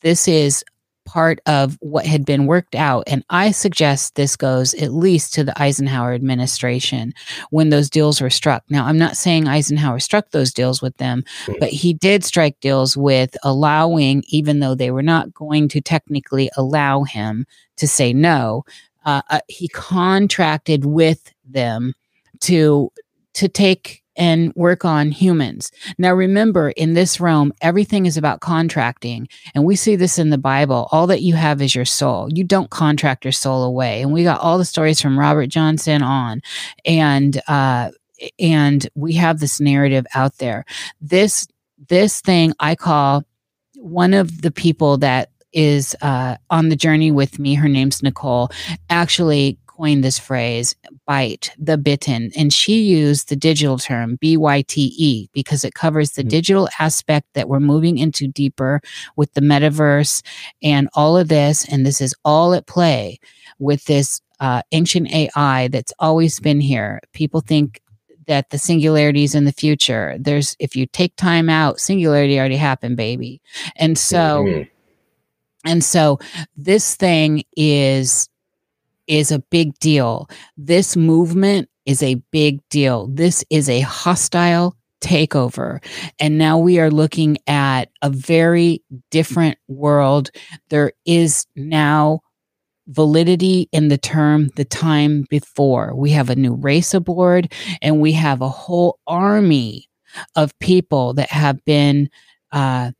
this 0.00 0.26
is 0.26 0.64
part 1.04 1.40
of 1.46 1.76
what 1.80 2.06
had 2.06 2.24
been 2.24 2.46
worked 2.46 2.76
out. 2.76 3.02
And 3.08 3.24
I 3.30 3.50
suggest 3.50 4.14
this 4.14 4.36
goes 4.36 4.74
at 4.74 4.92
least 4.92 5.34
to 5.34 5.42
the 5.42 5.60
Eisenhower 5.60 6.14
administration 6.14 7.12
when 7.50 7.70
those 7.70 7.90
deals 7.90 8.20
were 8.20 8.30
struck. 8.30 8.62
Now, 8.68 8.86
I'm 8.86 8.98
not 8.98 9.16
saying 9.16 9.48
Eisenhower 9.48 9.98
struck 9.98 10.30
those 10.30 10.52
deals 10.52 10.80
with 10.80 10.96
them, 10.98 11.24
but 11.58 11.70
he 11.70 11.94
did 11.94 12.22
strike 12.22 12.60
deals 12.60 12.96
with 12.96 13.36
allowing, 13.42 14.22
even 14.28 14.60
though 14.60 14.76
they 14.76 14.92
were 14.92 15.02
not 15.02 15.34
going 15.34 15.68
to 15.68 15.80
technically 15.80 16.48
allow 16.56 17.02
him 17.02 17.44
to 17.78 17.88
say 17.88 18.12
no, 18.12 18.64
uh, 19.04 19.22
uh, 19.30 19.40
he 19.48 19.68
contracted 19.68 20.84
with 20.84 21.32
them 21.44 21.94
to 22.40 22.92
to 23.34 23.48
take 23.48 24.02
and 24.16 24.52
work 24.54 24.84
on 24.84 25.10
humans. 25.10 25.72
Now, 25.96 26.12
remember, 26.12 26.70
in 26.70 26.92
this 26.92 27.20
realm, 27.20 27.52
everything 27.62 28.04
is 28.04 28.18
about 28.18 28.40
contracting. 28.40 29.28
And 29.54 29.64
we 29.64 29.76
see 29.76 29.96
this 29.96 30.18
in 30.18 30.28
the 30.28 30.36
Bible. 30.36 30.88
All 30.92 31.06
that 31.06 31.22
you 31.22 31.34
have 31.34 31.62
is 31.62 31.74
your 31.74 31.86
soul. 31.86 32.28
You 32.30 32.44
don't 32.44 32.68
contract 32.68 33.24
your 33.24 33.32
soul 33.32 33.62
away. 33.62 34.02
And 34.02 34.12
we 34.12 34.22
got 34.22 34.40
all 34.40 34.58
the 34.58 34.64
stories 34.66 35.00
from 35.00 35.18
Robert 35.18 35.46
Johnson 35.46 36.02
on. 36.02 36.42
And, 36.84 37.40
uh, 37.48 37.92
and 38.38 38.86
we 38.94 39.14
have 39.14 39.40
this 39.40 39.58
narrative 39.58 40.06
out 40.14 40.36
there. 40.36 40.66
This, 41.00 41.48
this 41.88 42.20
thing 42.20 42.52
I 42.60 42.74
call 42.74 43.24
one 43.76 44.12
of 44.12 44.42
the 44.42 44.50
people 44.50 44.98
that 44.98 45.30
is 45.52 45.96
uh, 46.02 46.36
on 46.50 46.68
the 46.68 46.76
journey 46.76 47.10
with 47.10 47.38
me. 47.38 47.54
Her 47.54 47.68
name's 47.68 48.02
Nicole. 48.02 48.50
Actually, 48.88 49.58
coined 49.80 50.04
this 50.04 50.18
phrase, 50.18 50.74
bite, 51.06 51.52
the 51.58 51.78
bitten. 51.78 52.30
And 52.36 52.52
she 52.52 52.82
used 52.82 53.30
the 53.30 53.36
digital 53.36 53.78
term, 53.78 54.16
B 54.20 54.36
Y 54.36 54.62
T 54.62 54.94
E, 54.98 55.30
because 55.32 55.64
it 55.64 55.72
covers 55.72 56.10
the 56.10 56.22
mm-hmm. 56.22 56.28
digital 56.28 56.68
aspect 56.78 57.28
that 57.32 57.48
we're 57.48 57.60
moving 57.60 57.96
into 57.96 58.28
deeper 58.28 58.82
with 59.16 59.32
the 59.32 59.40
metaverse 59.40 60.22
and 60.62 60.90
all 60.92 61.16
of 61.16 61.28
this. 61.28 61.66
And 61.66 61.86
this 61.86 62.02
is 62.02 62.14
all 62.26 62.52
at 62.52 62.66
play 62.66 63.20
with 63.58 63.86
this 63.86 64.20
uh, 64.38 64.62
ancient 64.72 65.10
AI 65.12 65.68
that's 65.68 65.94
always 65.98 66.40
been 66.40 66.60
here. 66.60 67.00
People 67.14 67.40
think 67.40 67.80
that 68.26 68.50
the 68.50 68.58
singularity 68.58 69.24
is 69.24 69.34
in 69.34 69.46
the 69.46 69.52
future. 69.52 70.16
There's, 70.20 70.56
if 70.58 70.76
you 70.76 70.86
take 70.86 71.16
time 71.16 71.48
out, 71.48 71.80
singularity 71.80 72.38
already 72.38 72.56
happened, 72.56 72.98
baby. 72.98 73.40
And 73.76 73.96
so, 73.96 74.44
mm-hmm. 74.44 74.62
And 75.64 75.84
so 75.84 76.18
this 76.56 76.94
thing 76.96 77.42
is 77.56 78.28
is 79.06 79.32
a 79.32 79.40
big 79.50 79.76
deal. 79.80 80.28
This 80.56 80.96
movement 80.96 81.68
is 81.84 82.02
a 82.02 82.14
big 82.30 82.60
deal. 82.68 83.08
This 83.08 83.44
is 83.50 83.68
a 83.68 83.80
hostile 83.80 84.76
takeover. 85.00 85.82
And 86.20 86.38
now 86.38 86.58
we 86.58 86.78
are 86.78 86.90
looking 86.90 87.38
at 87.46 87.90
a 88.02 88.10
very 88.10 88.82
different 89.10 89.58
world. 89.66 90.30
There 90.68 90.92
is 91.06 91.46
now 91.56 92.20
validity 92.86 93.68
in 93.72 93.88
the 93.88 93.98
term 93.98 94.50
the 94.56 94.64
time 94.64 95.24
before. 95.28 95.94
We 95.94 96.10
have 96.10 96.30
a 96.30 96.36
new 96.36 96.54
race 96.54 96.94
aboard 96.94 97.52
and 97.82 98.00
we 98.00 98.12
have 98.12 98.40
a 98.42 98.48
whole 98.48 98.98
army 99.06 99.88
of 100.36 100.56
people 100.58 101.14
that 101.14 101.30
have 101.30 101.64
been 101.64 102.10
uh, 102.52 102.92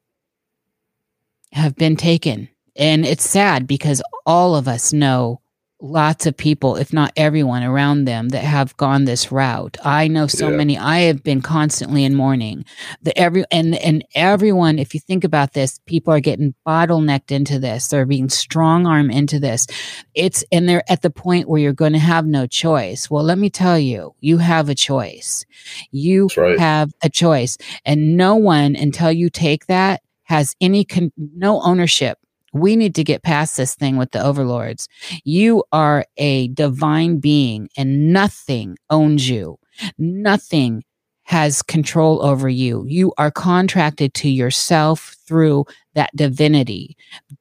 have 1.53 1.77
been 1.77 1.97
taken. 1.97 2.49
And 2.77 3.05
it's 3.05 3.29
sad 3.29 3.67
because 3.67 4.03
all 4.27 4.55
of 4.55 4.69
us 4.69 4.93
know 4.93 5.41
lots 5.83 6.27
of 6.27 6.37
people, 6.37 6.77
if 6.77 6.93
not 6.93 7.13
everyone 7.17 7.63
around 7.63 8.05
them 8.05 8.29
that 8.31 8.45
have 8.45 8.77
gone 8.77 9.05
this 9.05 9.33
route. 9.33 9.77
I 9.85 10.09
know 10.09 10.27
so 10.27 10.51
yeah. 10.51 10.57
many. 10.57 10.79
I 10.79 11.01
have 11.01 11.23
been 11.23 11.41
constantly 11.41 12.05
in 12.05 12.15
mourning. 12.15 12.65
The 13.03 13.17
every 13.19 13.45
and 13.51 13.75
and 13.77 14.05
everyone, 14.15 14.79
if 14.79 14.95
you 14.95 15.01
think 15.01 15.25
about 15.25 15.53
this, 15.53 15.81
people 15.87 16.13
are 16.13 16.21
getting 16.21 16.55
bottlenecked 16.67 17.31
into 17.31 17.59
this. 17.59 17.89
They're 17.89 18.07
being 18.07 18.29
strong 18.29 18.87
arm 18.87 19.11
into 19.11 19.39
this. 19.41 19.67
It's 20.15 20.45
and 20.53 20.69
they're 20.69 20.91
at 20.91 21.03
the 21.03 21.11
point 21.11 21.49
where 21.49 21.61
you're 21.61 21.73
going 21.73 21.95
to 21.95 21.99
have 21.99 22.27
no 22.27 22.47
choice. 22.47 23.11
Well, 23.11 23.25
let 23.25 23.39
me 23.39 23.51
tell 23.51 23.79
you, 23.79 24.15
you 24.21 24.39
have 24.39 24.69
a 24.69 24.75
choice. 24.75 25.45
You 25.91 26.29
right. 26.37 26.59
have 26.59 26.93
a 27.03 27.09
choice, 27.09 27.57
and 27.85 28.17
no 28.17 28.37
one 28.37 28.77
until 28.77 29.11
you 29.11 29.31
take 29.31 29.67
that 29.67 30.03
has 30.31 30.57
any 30.61 30.85
con- 30.85 31.13
no 31.19 31.61
ownership 31.63 32.19
we 32.53 32.77
need 32.77 32.95
to 32.97 33.05
get 33.05 33.23
past 33.23 33.57
this 33.57 33.75
thing 33.75 33.97
with 33.97 34.11
the 34.11 34.23
overlords. 34.23 34.89
You 35.25 35.65
are 35.73 36.05
a 36.17 36.49
divine 36.49 37.19
being 37.19 37.69
and 37.77 38.13
nothing 38.13 38.77
owns 38.89 39.29
you. 39.29 39.59
Nothing 39.99 40.85
has 41.25 41.63
control 41.63 42.25
over 42.25 42.49
you. 42.49 42.85
You 42.89 43.13
are 43.17 43.31
contracted 43.31 44.15
to 44.15 44.29
yourself 44.29 45.17
through 45.29 45.67
that 45.95 46.11
divinity. 46.17 46.97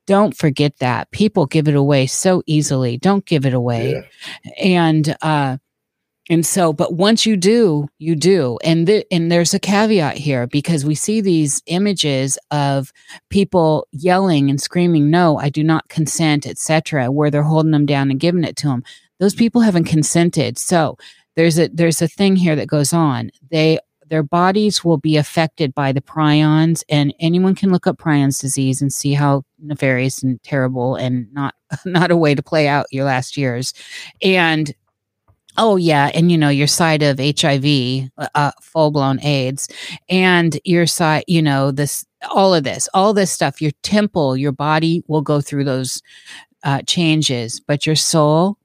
Don't 0.05 0.37
forget 0.37 0.77
that. 0.77 1.09
People 1.09 1.47
give 1.47 1.67
it 1.67 1.75
away 1.75 2.05
so 2.05 2.43
easily. 2.45 2.97
Don't 2.97 3.25
give 3.25 3.47
it 3.47 3.53
away. 3.53 3.93
Yeah. 3.93 4.51
And 4.63 5.17
uh 5.23 5.57
and 6.29 6.45
so, 6.45 6.71
but 6.71 6.93
once 6.93 7.25
you 7.25 7.35
do, 7.35 7.89
you 7.97 8.15
do. 8.15 8.59
And, 8.63 8.85
th- 8.85 9.07
and 9.09 9.31
there's 9.31 9.55
a 9.55 9.59
caveat 9.59 10.15
here 10.17 10.45
because 10.45 10.85
we 10.85 10.93
see 10.93 11.21
these 11.21 11.63
images 11.65 12.37
of 12.51 12.93
people 13.29 13.87
yelling 13.91 14.49
and 14.51 14.61
screaming, 14.61 15.09
no, 15.09 15.39
I 15.39 15.49
do 15.49 15.63
not 15.63 15.89
consent, 15.89 16.45
etc., 16.45 17.11
where 17.11 17.31
they're 17.31 17.41
holding 17.41 17.71
them 17.71 17.87
down 17.87 18.11
and 18.11 18.19
giving 18.19 18.43
it 18.43 18.55
to 18.57 18.67
them. 18.67 18.83
Those 19.19 19.33
people 19.33 19.61
haven't 19.61 19.85
consented. 19.85 20.59
So 20.59 20.99
there's 21.35 21.57
a, 21.57 21.67
there's 21.69 22.01
a 22.01 22.07
thing 22.07 22.35
here 22.35 22.55
that 22.55 22.67
goes 22.67 22.93
on. 22.93 23.31
They, 23.49 23.79
their 24.07 24.23
bodies 24.23 24.85
will 24.85 24.97
be 24.97 25.17
affected 25.17 25.73
by 25.73 25.91
the 25.91 26.01
prions 26.01 26.83
and 26.89 27.13
anyone 27.19 27.55
can 27.55 27.71
look 27.71 27.87
up 27.87 27.97
prions 27.97 28.39
disease 28.39 28.83
and 28.83 28.93
see 28.93 29.13
how 29.13 29.43
nefarious 29.57 30.21
and 30.21 30.41
terrible 30.43 30.95
and 30.95 31.31
not, 31.33 31.55
not 31.85 32.11
a 32.11 32.17
way 32.17 32.35
to 32.35 32.43
play 32.43 32.67
out 32.67 32.85
your 32.91 33.05
last 33.05 33.35
years. 33.35 33.73
And 34.21 34.71
Oh 35.57 35.75
yeah, 35.75 36.11
and 36.13 36.31
you 36.31 36.37
know 36.37 36.49
your 36.49 36.67
side 36.67 37.03
of 37.03 37.19
HIV, 37.19 38.09
uh, 38.17 38.27
uh 38.35 38.51
full 38.61 38.91
blown 38.91 39.19
AIDS, 39.23 39.67
and 40.07 40.59
your 40.63 40.87
side, 40.87 41.23
you 41.27 41.41
know 41.41 41.71
this, 41.71 42.05
all 42.29 42.53
of 42.53 42.63
this, 42.63 42.87
all 42.93 43.13
this 43.13 43.31
stuff. 43.31 43.61
Your 43.61 43.71
temple, 43.83 44.37
your 44.37 44.51
body 44.51 45.03
will 45.07 45.21
go 45.21 45.41
through 45.41 45.65
those 45.65 46.01
uh, 46.63 46.81
changes, 46.83 47.59
but 47.59 47.85
your 47.85 47.95
soul 47.95 48.57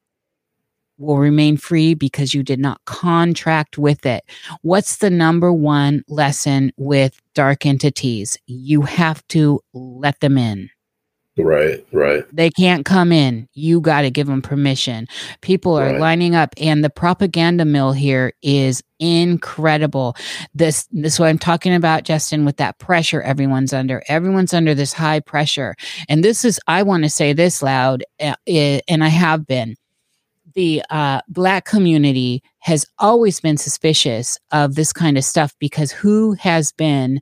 will 0.98 1.18
remain 1.18 1.56
free 1.56 1.94
because 1.94 2.34
you 2.34 2.42
did 2.42 2.60
not 2.60 2.84
contract 2.84 3.78
with 3.78 4.06
it. 4.06 4.24
What's 4.62 4.98
the 4.98 5.10
number 5.10 5.52
one 5.52 6.04
lesson 6.08 6.72
with 6.76 7.20
dark 7.34 7.66
entities? 7.66 8.36
You 8.46 8.82
have 8.82 9.26
to 9.28 9.60
let 9.72 10.20
them 10.20 10.38
in. 10.38 10.70
Right, 11.36 11.84
right. 11.90 12.24
They 12.32 12.50
can't 12.50 12.84
come 12.84 13.10
in. 13.10 13.48
You 13.54 13.80
got 13.80 14.02
to 14.02 14.10
give 14.10 14.28
them 14.28 14.40
permission. 14.40 15.08
People 15.40 15.76
are 15.76 15.86
right. 15.86 16.00
lining 16.00 16.36
up, 16.36 16.54
and 16.58 16.84
the 16.84 16.90
propaganda 16.90 17.64
mill 17.64 17.92
here 17.92 18.32
is 18.40 18.84
incredible. 19.00 20.16
This, 20.54 20.86
this 20.92 21.14
is 21.14 21.20
what 21.20 21.28
I'm 21.28 21.38
talking 21.38 21.74
about, 21.74 22.04
Justin, 22.04 22.44
with 22.44 22.58
that 22.58 22.78
pressure 22.78 23.20
everyone's 23.20 23.72
under. 23.72 24.04
Everyone's 24.06 24.54
under 24.54 24.76
this 24.76 24.92
high 24.92 25.18
pressure, 25.18 25.74
and 26.08 26.22
this 26.22 26.44
is. 26.44 26.60
I 26.68 26.84
want 26.84 27.02
to 27.02 27.10
say 27.10 27.32
this 27.32 27.62
loud, 27.62 28.04
uh, 28.20 28.36
and 28.46 29.02
I 29.02 29.08
have 29.08 29.44
been. 29.44 29.74
The 30.54 30.84
uh, 30.88 31.20
black 31.26 31.64
community 31.64 32.44
has 32.60 32.86
always 33.00 33.40
been 33.40 33.56
suspicious 33.56 34.38
of 34.52 34.76
this 34.76 34.92
kind 34.92 35.18
of 35.18 35.24
stuff 35.24 35.52
because 35.58 35.90
who 35.90 36.34
has 36.34 36.70
been 36.70 37.20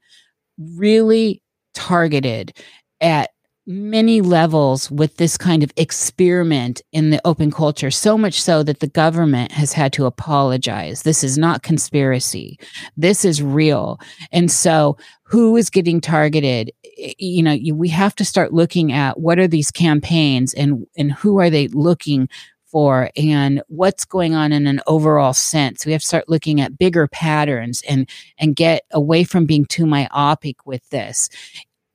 really 0.58 1.40
targeted 1.72 2.52
at 3.00 3.30
many 3.66 4.20
levels 4.20 4.90
with 4.90 5.16
this 5.16 5.36
kind 5.36 5.62
of 5.62 5.72
experiment 5.76 6.82
in 6.92 7.10
the 7.10 7.20
open 7.24 7.50
culture, 7.50 7.90
so 7.90 8.18
much 8.18 8.42
so 8.42 8.62
that 8.62 8.80
the 8.80 8.88
government 8.88 9.52
has 9.52 9.72
had 9.72 9.92
to 9.92 10.06
apologize. 10.06 11.02
This 11.02 11.22
is 11.22 11.38
not 11.38 11.62
conspiracy. 11.62 12.58
This 12.96 13.24
is 13.24 13.42
real. 13.42 14.00
And 14.32 14.50
so, 14.50 14.96
who 15.22 15.56
is 15.56 15.70
getting 15.70 16.00
targeted? 16.00 16.72
You 16.96 17.42
know, 17.42 17.56
we 17.74 17.88
have 17.88 18.14
to 18.16 18.24
start 18.24 18.52
looking 18.52 18.92
at 18.92 19.20
what 19.20 19.38
are 19.38 19.48
these 19.48 19.70
campaigns 19.70 20.52
and, 20.54 20.86
and 20.96 21.12
who 21.12 21.38
are 21.38 21.48
they 21.48 21.68
looking 21.68 22.28
for 22.66 23.10
and 23.16 23.62
what's 23.68 24.04
going 24.04 24.34
on 24.34 24.50
in 24.50 24.66
an 24.66 24.80
overall 24.86 25.34
sense. 25.34 25.86
We 25.86 25.92
have 25.92 26.00
to 26.00 26.06
start 26.06 26.28
looking 26.28 26.60
at 26.60 26.78
bigger 26.78 27.06
patterns 27.06 27.82
and 27.88 28.08
and 28.38 28.56
get 28.56 28.84
away 28.90 29.24
from 29.24 29.46
being 29.46 29.66
too 29.66 29.86
myopic 29.86 30.66
with 30.66 30.88
this 30.88 31.28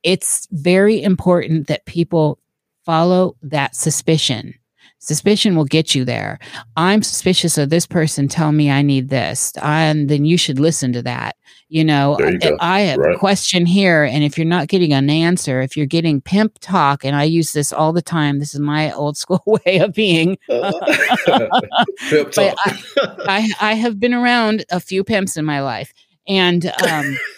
it's 0.02 0.46
very 0.50 1.02
important 1.02 1.66
that 1.68 1.86
people 1.86 2.38
follow 2.84 3.36
that 3.42 3.74
suspicion. 3.74 4.54
Suspicion 5.00 5.54
will 5.54 5.64
get 5.64 5.94
you 5.94 6.04
there. 6.04 6.40
I'm 6.76 7.04
suspicious 7.04 7.56
of 7.56 7.70
this 7.70 7.86
person. 7.86 8.26
Tell 8.26 8.50
me 8.50 8.68
I 8.68 8.82
need 8.82 9.10
this, 9.10 9.52
and 9.62 10.08
then 10.08 10.24
you 10.24 10.36
should 10.36 10.58
listen 10.58 10.92
to 10.92 11.02
that. 11.02 11.36
You 11.68 11.84
know, 11.84 12.18
you 12.18 12.56
I 12.60 12.80
have 12.80 12.98
right. 12.98 13.14
a 13.14 13.18
question 13.18 13.64
here, 13.64 14.02
and 14.02 14.24
if 14.24 14.36
you're 14.36 14.44
not 14.44 14.66
getting 14.66 14.92
an 14.92 15.08
answer, 15.08 15.60
if 15.60 15.76
you're 15.76 15.86
getting 15.86 16.20
pimp 16.20 16.58
talk, 16.60 17.04
and 17.04 17.14
I 17.14 17.22
use 17.24 17.52
this 17.52 17.72
all 17.72 17.92
the 17.92 18.02
time, 18.02 18.40
this 18.40 18.54
is 18.54 18.60
my 18.60 18.90
old 18.92 19.16
school 19.16 19.42
way 19.46 19.78
of 19.78 19.94
being. 19.94 20.36
pimp 20.48 22.32
talk. 22.32 22.56
I, 22.66 22.82
I, 23.26 23.48
I 23.60 23.74
have 23.74 24.00
been 24.00 24.14
around 24.14 24.64
a 24.70 24.80
few 24.80 25.04
pimps 25.04 25.36
in 25.36 25.44
my 25.44 25.60
life, 25.60 25.92
and 26.26 26.72
um, 26.88 27.16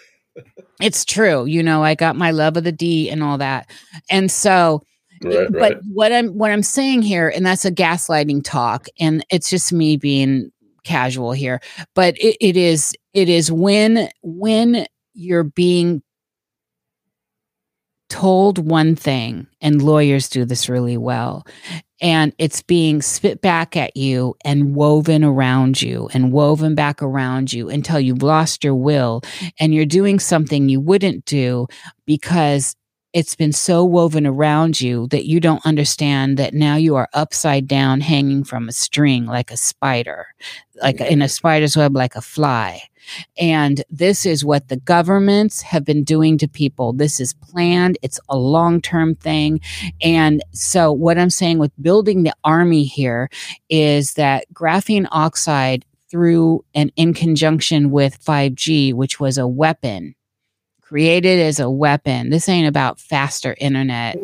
it's 0.82 1.04
true. 1.04 1.44
You 1.44 1.62
know, 1.62 1.82
I 1.82 1.94
got 1.94 2.16
my 2.16 2.30
love 2.30 2.56
of 2.56 2.64
the 2.64 2.72
D 2.72 3.10
and 3.10 3.22
all 3.22 3.38
that. 3.38 3.70
And 4.10 4.30
so 4.30 4.82
Right, 5.22 5.52
but 5.52 5.60
right. 5.60 5.78
what 5.92 6.12
I'm 6.12 6.28
what 6.28 6.50
I'm 6.50 6.62
saying 6.62 7.02
here, 7.02 7.28
and 7.28 7.44
that's 7.44 7.66
a 7.66 7.70
gaslighting 7.70 8.42
talk, 8.42 8.86
and 8.98 9.24
it's 9.30 9.50
just 9.50 9.72
me 9.72 9.96
being 9.98 10.50
casual 10.84 11.32
here. 11.32 11.60
But 11.94 12.16
it, 12.18 12.36
it 12.40 12.56
is 12.56 12.94
it 13.12 13.28
is 13.28 13.52
when 13.52 14.08
when 14.22 14.86
you're 15.12 15.44
being 15.44 16.02
told 18.08 18.58
one 18.58 18.96
thing, 18.96 19.46
and 19.60 19.82
lawyers 19.82 20.28
do 20.28 20.46
this 20.46 20.70
really 20.70 20.96
well, 20.96 21.46
and 22.00 22.32
it's 22.38 22.62
being 22.62 23.02
spit 23.02 23.40
back 23.40 23.76
at 23.76 23.96
you 23.96 24.36
and 24.44 24.74
woven 24.74 25.22
around 25.22 25.80
you 25.82 26.08
and 26.12 26.32
woven 26.32 26.74
back 26.74 27.02
around 27.02 27.52
you 27.52 27.68
until 27.68 28.00
you've 28.00 28.22
lost 28.22 28.64
your 28.64 28.74
will 28.74 29.20
mm. 29.22 29.52
and 29.60 29.74
you're 29.74 29.86
doing 29.86 30.18
something 30.18 30.68
you 30.68 30.80
wouldn't 30.80 31.24
do 31.24 31.66
because 32.06 32.76
it's 33.12 33.34
been 33.34 33.52
so 33.52 33.84
woven 33.84 34.26
around 34.26 34.80
you 34.80 35.08
that 35.08 35.26
you 35.26 35.40
don't 35.40 35.64
understand 35.66 36.36
that 36.38 36.54
now 36.54 36.76
you 36.76 36.96
are 36.96 37.08
upside 37.12 37.66
down 37.66 38.00
hanging 38.00 38.44
from 38.44 38.68
a 38.68 38.72
string 38.72 39.26
like 39.26 39.50
a 39.50 39.56
spider 39.56 40.26
like 40.82 41.00
in 41.00 41.22
a 41.22 41.28
spider's 41.28 41.76
web 41.76 41.94
like 41.94 42.14
a 42.14 42.20
fly 42.20 42.82
and 43.38 43.82
this 43.90 44.26
is 44.26 44.44
what 44.44 44.68
the 44.68 44.76
governments 44.76 45.62
have 45.62 45.84
been 45.84 46.04
doing 46.04 46.38
to 46.38 46.46
people. 46.46 46.92
This 46.92 47.18
is 47.18 47.32
planned, 47.32 47.98
it's 48.02 48.20
a 48.28 48.36
long 48.36 48.80
term 48.80 49.14
thing. 49.14 49.60
And 50.00 50.44
so, 50.52 50.92
what 50.92 51.18
I'm 51.18 51.30
saying 51.30 51.58
with 51.58 51.72
building 51.82 52.22
the 52.22 52.34
army 52.44 52.84
here 52.84 53.28
is 53.68 54.14
that 54.14 54.46
graphene 54.52 55.08
oxide, 55.10 55.84
through 56.10 56.64
and 56.74 56.92
in 56.96 57.14
conjunction 57.14 57.90
with 57.90 58.22
5G, 58.24 58.92
which 58.92 59.20
was 59.20 59.38
a 59.38 59.46
weapon 59.46 60.14
created 60.90 61.38
as 61.38 61.60
a 61.60 61.70
weapon. 61.70 62.30
This 62.30 62.48
ain't 62.48 62.66
about 62.66 62.98
faster 62.98 63.54
internet. 63.60 64.16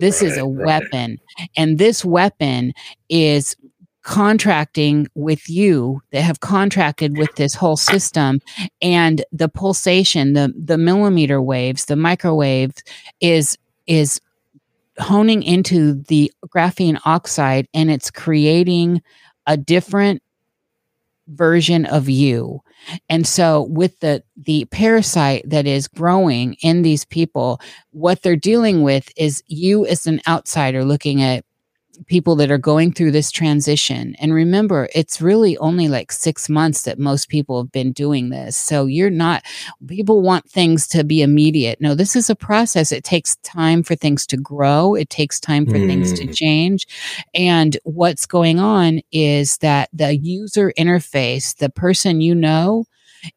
This 0.00 0.22
right, 0.22 0.30
is 0.30 0.38
a 0.38 0.46
right. 0.46 0.66
weapon. 0.66 1.20
And 1.58 1.76
this 1.76 2.06
weapon 2.06 2.72
is 3.10 3.54
contracting 4.02 5.08
with 5.14 5.50
you 5.50 6.00
that 6.12 6.22
have 6.22 6.40
contracted 6.40 7.18
with 7.18 7.34
this 7.36 7.54
whole 7.54 7.76
system 7.76 8.40
and 8.80 9.24
the 9.32 9.48
pulsation 9.48 10.32
the 10.32 10.54
the 10.56 10.78
millimeter 10.78 11.42
waves 11.42 11.86
the 11.86 11.96
microwave 11.96 12.72
is 13.20 13.58
is 13.88 14.20
honing 14.98 15.42
into 15.42 15.94
the 16.04 16.32
graphene 16.46 17.00
oxide 17.04 17.66
and 17.74 17.90
it's 17.90 18.08
creating 18.08 19.02
a 19.48 19.56
different 19.56 20.22
version 21.26 21.84
of 21.84 22.08
you 22.08 22.62
and 23.08 23.26
so 23.26 23.62
with 23.70 23.98
the 24.00 24.22
the 24.36 24.64
parasite 24.66 25.48
that 25.48 25.66
is 25.66 25.88
growing 25.88 26.54
in 26.62 26.82
these 26.82 27.04
people 27.04 27.60
what 27.90 28.22
they're 28.22 28.36
dealing 28.36 28.82
with 28.82 29.10
is 29.16 29.42
you 29.46 29.86
as 29.86 30.06
an 30.06 30.20
outsider 30.28 30.84
looking 30.84 31.22
at 31.22 31.44
people 32.06 32.36
that 32.36 32.50
are 32.50 32.58
going 32.58 32.92
through 32.92 33.10
this 33.10 33.30
transition. 33.30 34.14
And 34.18 34.32
remember, 34.32 34.88
it's 34.94 35.20
really 35.20 35.56
only 35.58 35.88
like 35.88 36.12
six 36.12 36.48
months 36.48 36.82
that 36.82 36.98
most 36.98 37.28
people 37.28 37.62
have 37.62 37.72
been 37.72 37.92
doing 37.92 38.30
this. 38.30 38.56
So 38.56 38.86
you're 38.86 39.10
not, 39.10 39.42
people 39.86 40.22
want 40.22 40.48
things 40.48 40.86
to 40.88 41.04
be 41.04 41.22
immediate. 41.22 41.80
No, 41.80 41.94
this 41.94 42.16
is 42.16 42.30
a 42.30 42.36
process. 42.36 42.92
It 42.92 43.04
takes 43.04 43.36
time 43.36 43.82
for 43.82 43.94
things 43.94 44.26
to 44.28 44.36
grow, 44.36 44.94
it 44.94 45.10
takes 45.10 45.40
time 45.40 45.66
for 45.66 45.76
mm. 45.76 45.86
things 45.86 46.12
to 46.14 46.26
mm. 46.26 46.34
change. 46.34 46.86
And 47.34 47.76
what's 47.84 48.26
going 48.26 48.58
on 48.58 49.00
is 49.12 49.58
that 49.58 49.88
the 49.92 50.16
user 50.16 50.72
interface, 50.78 51.56
the 51.56 51.70
person 51.70 52.20
you 52.20 52.34
know, 52.34 52.84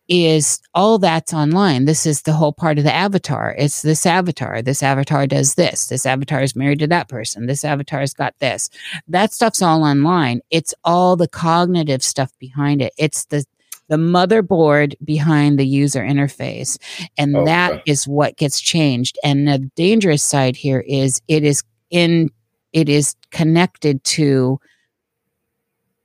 is 0.08 0.60
all 0.74 0.98
that's 0.98 1.34
online. 1.34 1.86
This 1.86 2.06
is 2.06 2.24
the 2.24 2.34
whole 2.34 2.54
part 2.54 2.78
of 2.78 2.84
the 2.84 2.94
avatar. 2.94 3.56
It's 3.58 3.82
this 3.82 4.06
avatar. 4.06 4.62
This 4.62 4.84
avatar 4.84 5.28
does 5.28 5.56
this. 5.56 5.88
This 5.88 6.06
avatar 6.06 6.42
is 6.42 6.56
married 6.56 6.80
to 6.80 6.88
that 6.88 7.10
person. 7.10 7.46
This 7.46 7.64
avatar's 7.64 8.14
got 8.14 8.38
this. 8.40 8.70
That 9.08 9.34
stuff's 9.34 9.62
all 9.62 9.84
online. 9.84 10.42
It's 10.50 10.74
all 10.84 11.16
the 11.16 11.28
cognitive 11.28 12.04
stuff 12.04 12.32
behind 12.40 12.82
it. 12.82 12.94
It's 12.98 13.26
the 13.26 13.46
the 13.90 13.98
motherboard 13.98 14.94
behind 15.04 15.58
the 15.58 15.66
user 15.66 16.02
interface. 16.02 16.78
And 17.18 17.36
oh, 17.36 17.40
okay. 17.40 17.46
that 17.52 17.82
is 17.88 18.08
what 18.08 18.38
gets 18.38 18.62
changed. 18.62 19.18
And 19.24 19.48
the 19.48 19.58
dangerous 19.76 20.24
side 20.24 20.56
here 20.56 20.82
is 20.88 21.20
it 21.28 21.44
is 21.44 21.64
in 21.90 22.30
it 22.72 22.88
is 22.88 23.16
connected 23.32 24.04
to 24.04 24.60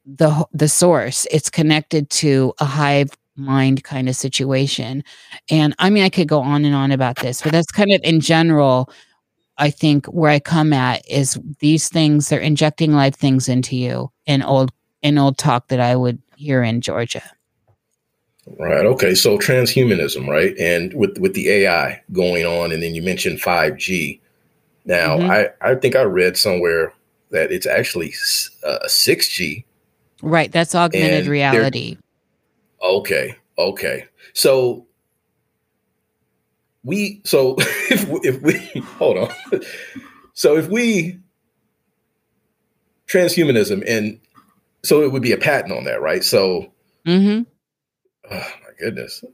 the 0.07 0.47
the 0.53 0.69
source 0.69 1.27
it's 1.31 1.49
connected 1.49 2.11
to 2.11 2.53
a 2.61 2.65
hive 2.65 3.09
mind 3.37 3.85
kind 3.85 4.09
of 4.09 4.17
situation. 4.17 5.05
And 5.51 5.75
I 5.79 5.91
mean, 5.91 6.05
I 6.05 6.09
could 6.09 6.29
go 6.29 6.41
on 6.41 6.65
and 6.65 6.75
on 6.75 6.93
about 6.93 7.17
this, 7.17 7.43
but 7.43 7.53
that's 7.53 7.71
kind 7.71 7.93
of 7.93 8.01
in 8.05 8.21
general. 8.21 8.91
I 9.57 9.71
think 9.71 10.07
where 10.07 10.31
I 10.31 10.41
come 10.41 10.73
at 10.73 11.09
is 11.09 11.39
these 11.61 11.89
things 11.89 12.29
they're 12.29 12.41
injecting 12.41 12.93
live 12.93 13.15
things 13.15 13.49
into 13.49 13.77
you 13.77 14.11
in 14.27 14.43
old 14.43 14.73
in 15.03 15.19
old 15.19 15.39
talk 15.39 15.69
that 15.69 15.81
I 15.81 15.95
would 15.95 16.21
hear 16.37 16.63
in 16.63 16.81
Georgia. 16.81 17.23
Right. 18.59 18.85
Okay. 18.85 19.15
So 19.15 19.39
transhumanism, 19.39 20.29
right? 20.29 20.57
And 20.59 20.93
with 20.95 21.19
with 21.19 21.35
the 21.35 21.49
AI 21.51 22.03
going 22.13 22.45
on, 22.45 22.73
and 22.73 22.83
then 22.83 22.95
you 22.95 23.03
mentioned 23.03 23.41
five 23.41 23.77
G. 23.79 24.21
Now, 24.85 25.17
mm-hmm. 25.17 25.31
I 25.31 25.51
I 25.61 25.75
think 25.77 25.97
I 25.97 26.03
read 26.03 26.37
somewhere 26.37 26.93
that 27.31 27.51
it's 27.51 27.67
actually 27.67 28.13
six 28.87 29.27
uh, 29.27 29.31
G. 29.31 29.65
Right. 30.23 30.53
That's 30.53 30.75
augmented 30.75 31.27
reality. 31.27 31.99
Okay. 32.85 33.37
Okay. 33.59 34.07
So 34.35 34.87
we 36.85 37.23
so 37.25 37.57
if 37.59 38.07
if 38.25 38.43
we 38.43 38.81
hold 38.99 39.19
on. 39.19 39.61
So 40.35 40.57
if 40.57 40.69
we 40.69 41.19
transhumanism 43.09 43.83
and 43.87 44.21
so 44.83 45.03
it 45.03 45.13
would 45.13 45.23
be 45.23 45.33
a 45.33 45.39
patent 45.39 45.73
on 45.73 45.85
that, 45.85 46.03
right? 46.03 46.23
So 46.23 46.73
mm-hmm. 47.07 47.43
oh 48.31 48.53
my 48.63 48.71
goodness. 48.79 49.25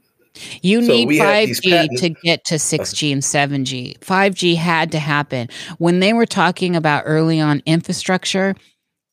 You 0.61 0.81
so 0.81 0.93
need 0.93 1.09
5G 1.09 1.99
to 1.99 2.09
get 2.09 2.45
to 2.45 2.55
6G 2.55 3.11
and 3.11 3.21
7G. 3.21 3.99
5G 3.99 4.55
had 4.55 4.93
to 4.93 4.99
happen. 4.99 5.49
When 5.77 5.99
they 5.99 6.13
were 6.13 6.25
talking 6.25 6.75
about 6.75 7.03
early 7.05 7.41
on 7.41 7.61
infrastructure, 7.65 8.55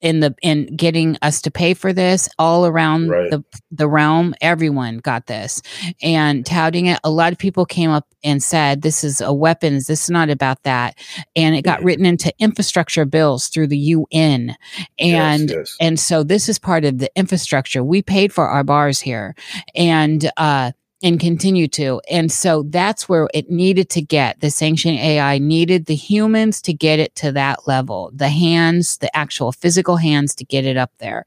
in 0.01 0.21
the 0.21 0.35
in 0.43 0.67
getting 0.77 1.17
us 1.23 1.41
to 1.43 1.51
pay 1.51 1.75
for 1.75 1.93
this 1.93 2.29
all 2.39 2.67
around 2.67 3.09
right. 3.09 3.31
the 3.31 3.45
the 3.71 3.89
realm 3.89 4.35
everyone 4.41 4.99
got 4.99 5.27
this. 5.27 5.61
And 6.03 6.47
touting 6.47 6.87
it 6.87 7.01
a 7.05 7.11
lot 7.11 7.33
of 7.33 7.39
people 7.39 7.67
came 7.67 7.91
up 7.91 8.07
and 8.23 8.43
said 8.43 8.83
this 8.83 9.03
is 9.05 9.21
a 9.21 9.33
weapons 9.33 9.87
this 9.87 10.05
is 10.05 10.11
not 10.11 10.31
about 10.31 10.63
that. 10.63 10.97
And 11.35 11.55
it 11.55 11.63
got 11.63 11.83
written 11.83 12.07
into 12.07 12.33
infrastructure 12.39 13.05
bills 13.05 13.49
through 13.49 13.69
the 13.69 13.79
UN 13.79 14.57
and 14.99 15.49
yes, 15.49 15.51
yes. 15.51 15.77
and 15.81 15.99
so 15.99 16.23
this 16.23 16.49
is 16.49 16.59
part 16.59 16.85
of 16.85 16.99
the 16.99 17.11
infrastructure. 17.17 17.83
We 17.83 18.03
paid 18.03 18.33
for 18.33 18.49
our 18.49 18.65
bars 18.65 19.01
here. 19.01 19.35
And 19.75 20.31
uh 20.37 20.73
and 21.03 21.21
continue 21.21 21.69
to. 21.69 22.01
And 22.11 22.31
so 22.31 22.65
that's 22.65 23.09
where 23.09 23.29
it 23.33 23.49
needed 23.49 23.89
to 23.91 24.03
get 24.03 24.41
the 24.41 24.51
sanctioning 24.51 24.99
AI 24.99 25.39
needed 25.39 25.87
the 25.87 25.95
humans 25.95 26.61
to 26.63 26.73
get 26.73 26.99
it 26.99 27.15
to 27.17 27.31
that 27.33 27.69
level, 27.69 28.11
the 28.13 28.29
hands, 28.29 28.99
the 28.99 29.15
actual 29.17 29.53
physical 29.53 29.97
hands 29.97 30.35
to 30.37 30.45
get 30.45 30.65
it 30.65 30.77
up 30.77 30.91
there. 30.99 31.25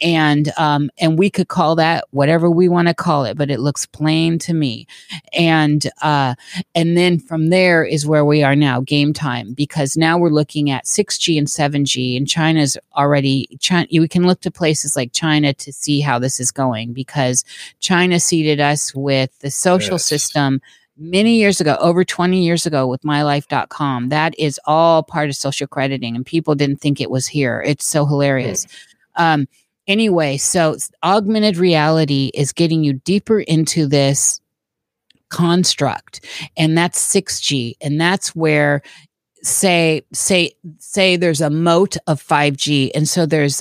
And, 0.00 0.52
um, 0.58 0.90
and 0.98 1.18
we 1.18 1.30
could 1.30 1.48
call 1.48 1.74
that 1.76 2.04
whatever 2.10 2.50
we 2.50 2.68
want 2.68 2.88
to 2.88 2.94
call 2.94 3.24
it, 3.24 3.38
but 3.38 3.50
it 3.50 3.60
looks 3.60 3.86
plain 3.86 4.38
to 4.40 4.52
me. 4.52 4.86
And, 5.32 5.86
uh, 6.02 6.34
and 6.74 6.96
then 6.96 7.18
from 7.18 7.48
there 7.48 7.82
is 7.82 8.06
where 8.06 8.26
we 8.26 8.42
are 8.42 8.56
now, 8.56 8.82
game 8.82 9.14
time, 9.14 9.54
because 9.54 9.96
now 9.96 10.18
we're 10.18 10.28
looking 10.28 10.70
at 10.70 10.84
6G 10.84 11.38
and 11.38 11.46
7G 11.46 12.16
and 12.18 12.28
China's 12.28 12.76
already, 12.94 13.48
China, 13.58 13.86
we 13.90 14.08
can 14.08 14.26
look 14.26 14.40
to 14.42 14.50
places 14.50 14.96
like 14.96 15.12
China 15.12 15.54
to 15.54 15.72
see 15.72 16.00
how 16.00 16.18
this 16.18 16.38
is 16.40 16.52
going 16.52 16.92
because 16.92 17.42
China 17.80 18.20
seeded 18.20 18.60
us 18.60 18.94
with 18.94 19.13
with 19.14 19.38
the 19.38 19.50
social 19.50 19.94
yes. 19.94 20.04
system 20.04 20.60
many 20.96 21.36
years 21.36 21.60
ago, 21.60 21.76
over 21.80 22.04
20 22.04 22.42
years 22.42 22.66
ago 22.66 22.86
with 22.86 23.02
mylife.com. 23.02 24.08
That 24.08 24.34
is 24.38 24.60
all 24.64 25.02
part 25.02 25.28
of 25.28 25.36
social 25.36 25.66
crediting, 25.66 26.16
and 26.16 26.26
people 26.26 26.54
didn't 26.54 26.80
think 26.80 27.00
it 27.00 27.10
was 27.10 27.26
here. 27.26 27.62
It's 27.64 27.86
so 27.86 28.06
hilarious. 28.06 28.66
Mm. 28.66 28.70
Um, 29.16 29.48
anyway, 29.86 30.36
so 30.36 30.76
augmented 31.04 31.56
reality 31.56 32.30
is 32.34 32.52
getting 32.52 32.82
you 32.82 32.94
deeper 32.94 33.40
into 33.40 33.86
this 33.86 34.40
construct, 35.30 36.24
and 36.56 36.76
that's 36.76 37.00
6G, 37.14 37.74
and 37.80 38.00
that's 38.00 38.34
where 38.34 38.82
say 39.42 40.02
say 40.12 40.52
say 40.78 41.16
there's 41.16 41.42
a 41.42 41.50
moat 41.50 41.98
of 42.06 42.22
5G 42.22 42.90
and 42.94 43.06
so 43.06 43.26
there's 43.26 43.60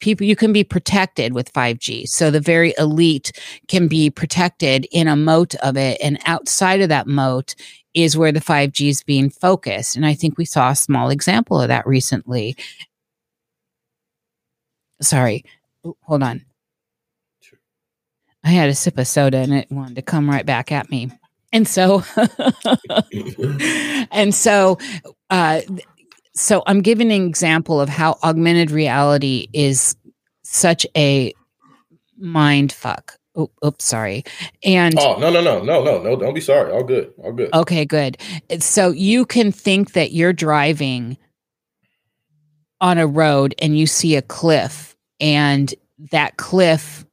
people 0.00 0.26
you 0.26 0.36
can 0.36 0.52
be 0.52 0.64
protected 0.64 1.32
with 1.32 1.52
5G. 1.52 2.08
So 2.08 2.30
the 2.30 2.40
very 2.40 2.74
elite 2.78 3.32
can 3.68 3.88
be 3.88 4.10
protected 4.10 4.86
in 4.90 5.08
a 5.08 5.16
moat 5.16 5.54
of 5.56 5.76
it 5.76 5.98
and 6.02 6.18
outside 6.26 6.80
of 6.80 6.88
that 6.88 7.06
moat 7.06 7.54
is 7.94 8.16
where 8.16 8.32
the 8.32 8.40
5G 8.40 8.88
is 8.88 9.02
being 9.02 9.30
focused. 9.30 9.96
And 9.96 10.06
I 10.06 10.14
think 10.14 10.38
we 10.38 10.44
saw 10.44 10.70
a 10.70 10.76
small 10.76 11.10
example 11.10 11.60
of 11.60 11.68
that 11.68 11.86
recently. 11.86 12.56
Sorry. 15.00 15.44
hold 16.02 16.22
on. 16.22 16.44
I 18.44 18.50
had 18.50 18.70
a 18.70 18.74
sip 18.74 18.98
of 18.98 19.06
soda 19.06 19.38
and 19.38 19.52
it 19.52 19.70
wanted 19.70 19.96
to 19.96 20.02
come 20.02 20.28
right 20.28 20.46
back 20.46 20.72
at 20.72 20.90
me. 20.90 21.10
And 21.52 21.66
so 21.66 22.04
and 24.12 24.34
so 24.34 24.78
uh 25.30 25.60
so 26.40 26.62
I'm 26.66 26.80
giving 26.82 27.12
an 27.12 27.26
example 27.26 27.80
of 27.80 27.88
how 27.88 28.18
augmented 28.22 28.70
reality 28.70 29.48
is 29.52 29.96
such 30.42 30.86
a 30.96 31.32
mind 32.18 32.72
fuck 32.72 33.20
Oh, 33.36 33.50
oops, 33.64 33.84
sorry. 33.84 34.24
And 34.64 34.98
oh 34.98 35.16
no 35.18 35.30
no 35.30 35.40
no 35.40 35.62
no 35.62 35.84
no 35.84 36.02
no 36.02 36.16
don't 36.16 36.34
be 36.34 36.40
sorry. 36.40 36.72
All 36.72 36.82
good. 36.82 37.12
All 37.18 37.32
good. 37.32 37.54
Okay, 37.54 37.84
good. 37.84 38.18
So 38.58 38.90
you 38.90 39.24
can 39.24 39.52
think 39.52 39.92
that 39.92 40.12
you're 40.12 40.32
driving 40.32 41.16
on 42.80 42.98
a 42.98 43.06
road 43.06 43.54
and 43.60 43.78
you 43.78 43.86
see 43.86 44.16
a 44.16 44.22
cliff 44.22 44.96
and 45.20 45.72
that 46.10 46.36
cliff 46.38 47.04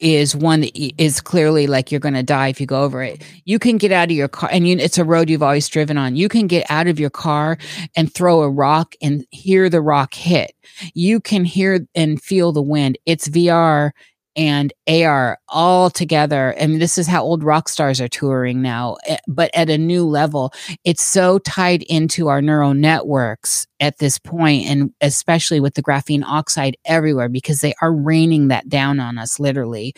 is 0.00 0.34
one 0.36 0.60
that 0.60 1.02
is 1.02 1.20
clearly 1.20 1.66
like 1.66 1.90
you're 1.90 2.00
going 2.00 2.14
to 2.14 2.22
die 2.22 2.48
if 2.48 2.60
you 2.60 2.66
go 2.66 2.82
over 2.82 3.02
it. 3.02 3.22
You 3.44 3.58
can 3.58 3.78
get 3.78 3.92
out 3.92 4.10
of 4.10 4.16
your 4.16 4.28
car 4.28 4.48
and 4.52 4.66
you, 4.68 4.76
it's 4.78 4.98
a 4.98 5.04
road 5.04 5.28
you've 5.28 5.42
always 5.42 5.68
driven 5.68 5.98
on. 5.98 6.16
You 6.16 6.28
can 6.28 6.46
get 6.46 6.70
out 6.70 6.86
of 6.86 7.00
your 7.00 7.10
car 7.10 7.58
and 7.96 8.12
throw 8.12 8.42
a 8.42 8.50
rock 8.50 8.94
and 9.02 9.24
hear 9.30 9.68
the 9.68 9.80
rock 9.80 10.14
hit. 10.14 10.52
You 10.94 11.20
can 11.20 11.44
hear 11.44 11.86
and 11.94 12.22
feel 12.22 12.52
the 12.52 12.62
wind. 12.62 12.98
It's 13.06 13.28
VR 13.28 13.90
and 14.38 14.72
AR 14.88 15.36
all 15.48 15.90
together. 15.90 16.50
And 16.50 16.80
this 16.80 16.96
is 16.96 17.08
how 17.08 17.24
old 17.24 17.42
rock 17.42 17.68
stars 17.68 18.00
are 18.00 18.08
touring 18.08 18.62
now, 18.62 18.96
eh, 19.06 19.16
but 19.26 19.50
at 19.52 19.68
a 19.68 19.76
new 19.76 20.04
level. 20.06 20.52
It's 20.84 21.02
so 21.02 21.40
tied 21.40 21.82
into 21.82 22.28
our 22.28 22.40
neural 22.40 22.72
networks 22.72 23.66
at 23.80 23.98
this 23.98 24.16
point, 24.18 24.66
and 24.66 24.94
especially 25.00 25.58
with 25.58 25.74
the 25.74 25.82
graphene 25.82 26.22
oxide 26.24 26.76
everywhere, 26.84 27.28
because 27.28 27.60
they 27.60 27.74
are 27.82 27.92
raining 27.92 28.46
that 28.48 28.68
down 28.68 29.00
on 29.00 29.18
us 29.18 29.40
literally, 29.40 29.92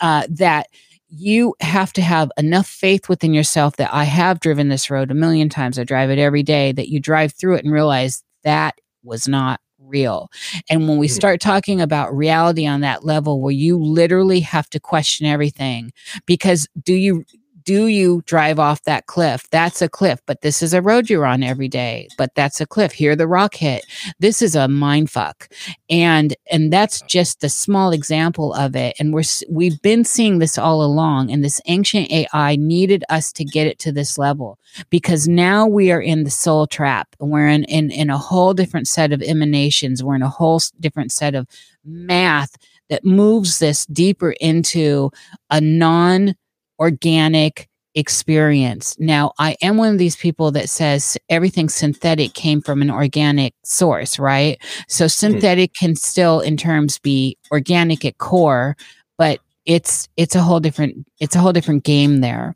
uh, 0.00 0.26
that 0.28 0.66
you 1.08 1.54
have 1.60 1.92
to 1.94 2.02
have 2.02 2.30
enough 2.36 2.66
faith 2.66 3.08
within 3.08 3.32
yourself 3.32 3.76
that 3.76 3.94
I 3.94 4.04
have 4.04 4.40
driven 4.40 4.68
this 4.68 4.90
road 4.90 5.10
a 5.10 5.14
million 5.14 5.48
times. 5.48 5.78
I 5.78 5.84
drive 5.84 6.10
it 6.10 6.18
every 6.18 6.42
day, 6.42 6.72
that 6.72 6.88
you 6.88 7.00
drive 7.00 7.32
through 7.32 7.56
it 7.56 7.64
and 7.64 7.72
realize 7.72 8.22
that 8.44 8.74
was 9.02 9.26
not 9.26 9.60
real. 9.86 10.30
And 10.68 10.88
when 10.88 10.98
we 10.98 11.08
hmm. 11.08 11.12
start 11.12 11.40
talking 11.40 11.80
about 11.80 12.16
reality 12.16 12.66
on 12.66 12.80
that 12.80 13.04
level 13.04 13.40
where 13.40 13.52
you 13.52 13.78
literally 13.78 14.40
have 14.40 14.68
to 14.70 14.80
question 14.80 15.26
everything 15.26 15.92
because 16.26 16.68
do 16.82 16.94
you 16.94 17.24
do 17.66 17.88
you 17.88 18.22
drive 18.26 18.58
off 18.58 18.84
that 18.84 19.06
cliff? 19.06 19.44
That's 19.50 19.82
a 19.82 19.88
cliff, 19.88 20.20
but 20.24 20.40
this 20.40 20.62
is 20.62 20.72
a 20.72 20.80
road 20.80 21.10
you're 21.10 21.26
on 21.26 21.42
every 21.42 21.68
day. 21.68 22.08
But 22.16 22.34
that's 22.36 22.60
a 22.60 22.66
cliff. 22.66 22.92
Here 22.92 23.16
the 23.16 23.26
rock 23.26 23.56
hit. 23.56 23.84
This 24.20 24.40
is 24.40 24.54
a 24.54 24.68
mind 24.68 25.10
fuck, 25.10 25.48
and 25.90 26.34
and 26.50 26.72
that's 26.72 27.02
just 27.02 27.44
a 27.44 27.48
small 27.48 27.90
example 27.90 28.54
of 28.54 28.76
it. 28.76 28.96
And 28.98 29.12
we're 29.12 29.24
we've 29.50 29.82
been 29.82 30.04
seeing 30.04 30.38
this 30.38 30.56
all 30.56 30.82
along. 30.82 31.30
And 31.30 31.44
this 31.44 31.60
ancient 31.66 32.10
AI 32.10 32.56
needed 32.56 33.04
us 33.10 33.32
to 33.32 33.44
get 33.44 33.66
it 33.66 33.78
to 33.80 33.92
this 33.92 34.16
level 34.16 34.58
because 34.88 35.26
now 35.26 35.66
we 35.66 35.90
are 35.90 36.00
in 36.00 36.22
the 36.22 36.30
soul 36.30 36.68
trap. 36.68 37.08
We're 37.18 37.48
in 37.48 37.64
in 37.64 37.90
in 37.90 38.10
a 38.10 38.18
whole 38.18 38.54
different 38.54 38.86
set 38.86 39.12
of 39.12 39.20
emanations. 39.20 40.04
We're 40.04 40.16
in 40.16 40.22
a 40.22 40.28
whole 40.28 40.60
different 40.78 41.10
set 41.10 41.34
of 41.34 41.48
math 41.84 42.56
that 42.88 43.04
moves 43.04 43.58
this 43.58 43.86
deeper 43.86 44.30
into 44.40 45.10
a 45.50 45.60
non 45.60 46.36
organic 46.78 47.68
experience. 47.96 48.94
Now, 48.98 49.32
I 49.38 49.56
am 49.62 49.78
one 49.78 49.92
of 49.92 49.98
these 49.98 50.16
people 50.16 50.50
that 50.52 50.68
says 50.68 51.16
everything 51.30 51.68
synthetic 51.68 52.34
came 52.34 52.60
from 52.60 52.82
an 52.82 52.90
organic 52.90 53.54
source, 53.64 54.18
right? 54.18 54.62
So 54.86 55.06
mm-hmm. 55.06 55.08
synthetic 55.08 55.72
mm-hmm. 55.72 55.86
can 55.86 55.96
still 55.96 56.40
in 56.40 56.56
terms 56.56 56.98
be 56.98 57.38
organic 57.50 58.04
at 58.04 58.18
core, 58.18 58.76
but 59.16 59.40
it's 59.64 60.08
it's 60.16 60.36
a 60.36 60.42
whole 60.42 60.60
different 60.60 61.06
it's 61.18 61.34
a 61.34 61.40
whole 61.40 61.52
different 61.52 61.84
game 61.84 62.20
there. 62.20 62.54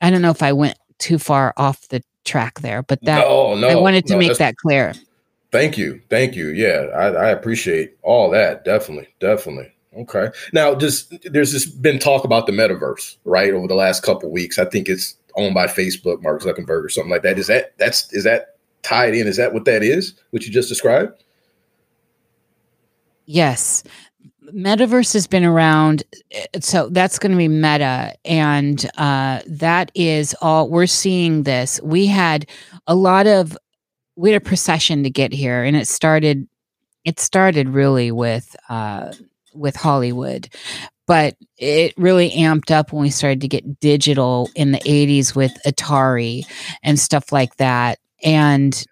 I 0.00 0.10
don't 0.10 0.22
know 0.22 0.30
if 0.30 0.42
I 0.42 0.52
went 0.52 0.78
too 0.98 1.18
far 1.18 1.52
off 1.56 1.88
the 1.88 2.02
track 2.24 2.60
there, 2.60 2.82
but 2.82 3.02
that 3.04 3.26
no, 3.26 3.54
no, 3.54 3.68
I 3.68 3.74
wanted 3.74 4.06
to 4.06 4.12
no, 4.14 4.20
make 4.20 4.38
that 4.38 4.56
clear. 4.56 4.94
Thank 5.52 5.76
you. 5.78 6.00
Thank 6.10 6.36
you. 6.36 6.48
Yeah, 6.48 6.88
I, 6.94 7.06
I 7.06 7.28
appreciate 7.30 7.96
all 8.02 8.30
that. 8.30 8.64
Definitely. 8.64 9.08
Definitely. 9.20 9.72
Okay. 9.96 10.28
Now, 10.52 10.74
just 10.74 11.14
there's 11.24 11.52
just 11.52 11.80
been 11.80 11.98
talk 11.98 12.24
about 12.24 12.46
the 12.46 12.52
metaverse, 12.52 13.16
right? 13.24 13.52
Over 13.52 13.66
the 13.66 13.74
last 13.74 14.02
couple 14.02 14.30
weeks, 14.30 14.58
I 14.58 14.66
think 14.66 14.88
it's 14.88 15.16
owned 15.36 15.54
by 15.54 15.66
Facebook, 15.66 16.22
Mark 16.22 16.42
Zuckerberg, 16.42 16.84
or 16.84 16.88
something 16.88 17.10
like 17.10 17.22
that. 17.22 17.38
Is 17.38 17.46
that 17.46 17.76
that's 17.78 18.12
is 18.12 18.24
that 18.24 18.56
tied 18.82 19.14
in? 19.14 19.26
Is 19.26 19.36
that 19.36 19.54
what 19.54 19.64
that 19.64 19.82
is? 19.82 20.14
What 20.30 20.44
you 20.44 20.52
just 20.52 20.68
described? 20.68 21.22
Yes. 23.26 23.82
Metaverse 24.52 25.12
has 25.12 25.26
been 25.26 25.44
around, 25.44 26.04
so 26.60 26.88
that's 26.90 27.18
going 27.18 27.32
to 27.32 27.38
be 27.38 27.48
Meta, 27.48 28.14
and 28.24 28.88
uh, 28.96 29.40
that 29.46 29.90
is 29.94 30.36
all 30.40 30.68
we're 30.68 30.86
seeing. 30.86 31.42
This 31.42 31.80
we 31.82 32.06
had 32.06 32.48
a 32.86 32.94
lot 32.94 33.26
of 33.26 33.58
we 34.14 34.30
had 34.30 34.40
a 34.40 34.44
procession 34.44 35.02
to 35.02 35.10
get 35.10 35.32
here, 35.32 35.64
and 35.64 35.76
it 35.76 35.88
started. 35.88 36.46
It 37.04 37.18
started 37.18 37.68
really 37.68 38.12
with 38.12 38.54
uh, 38.68 39.12
with 39.56 39.76
Hollywood. 39.76 40.48
But 41.06 41.36
it 41.56 41.94
really 41.96 42.30
amped 42.30 42.70
up 42.70 42.92
when 42.92 43.02
we 43.02 43.10
started 43.10 43.40
to 43.42 43.48
get 43.48 43.78
digital 43.78 44.50
in 44.56 44.72
the 44.72 44.80
80s 44.80 45.36
with 45.36 45.52
Atari 45.64 46.44
and 46.82 46.98
stuff 46.98 47.30
like 47.30 47.56
that. 47.56 47.98
And 48.24 48.84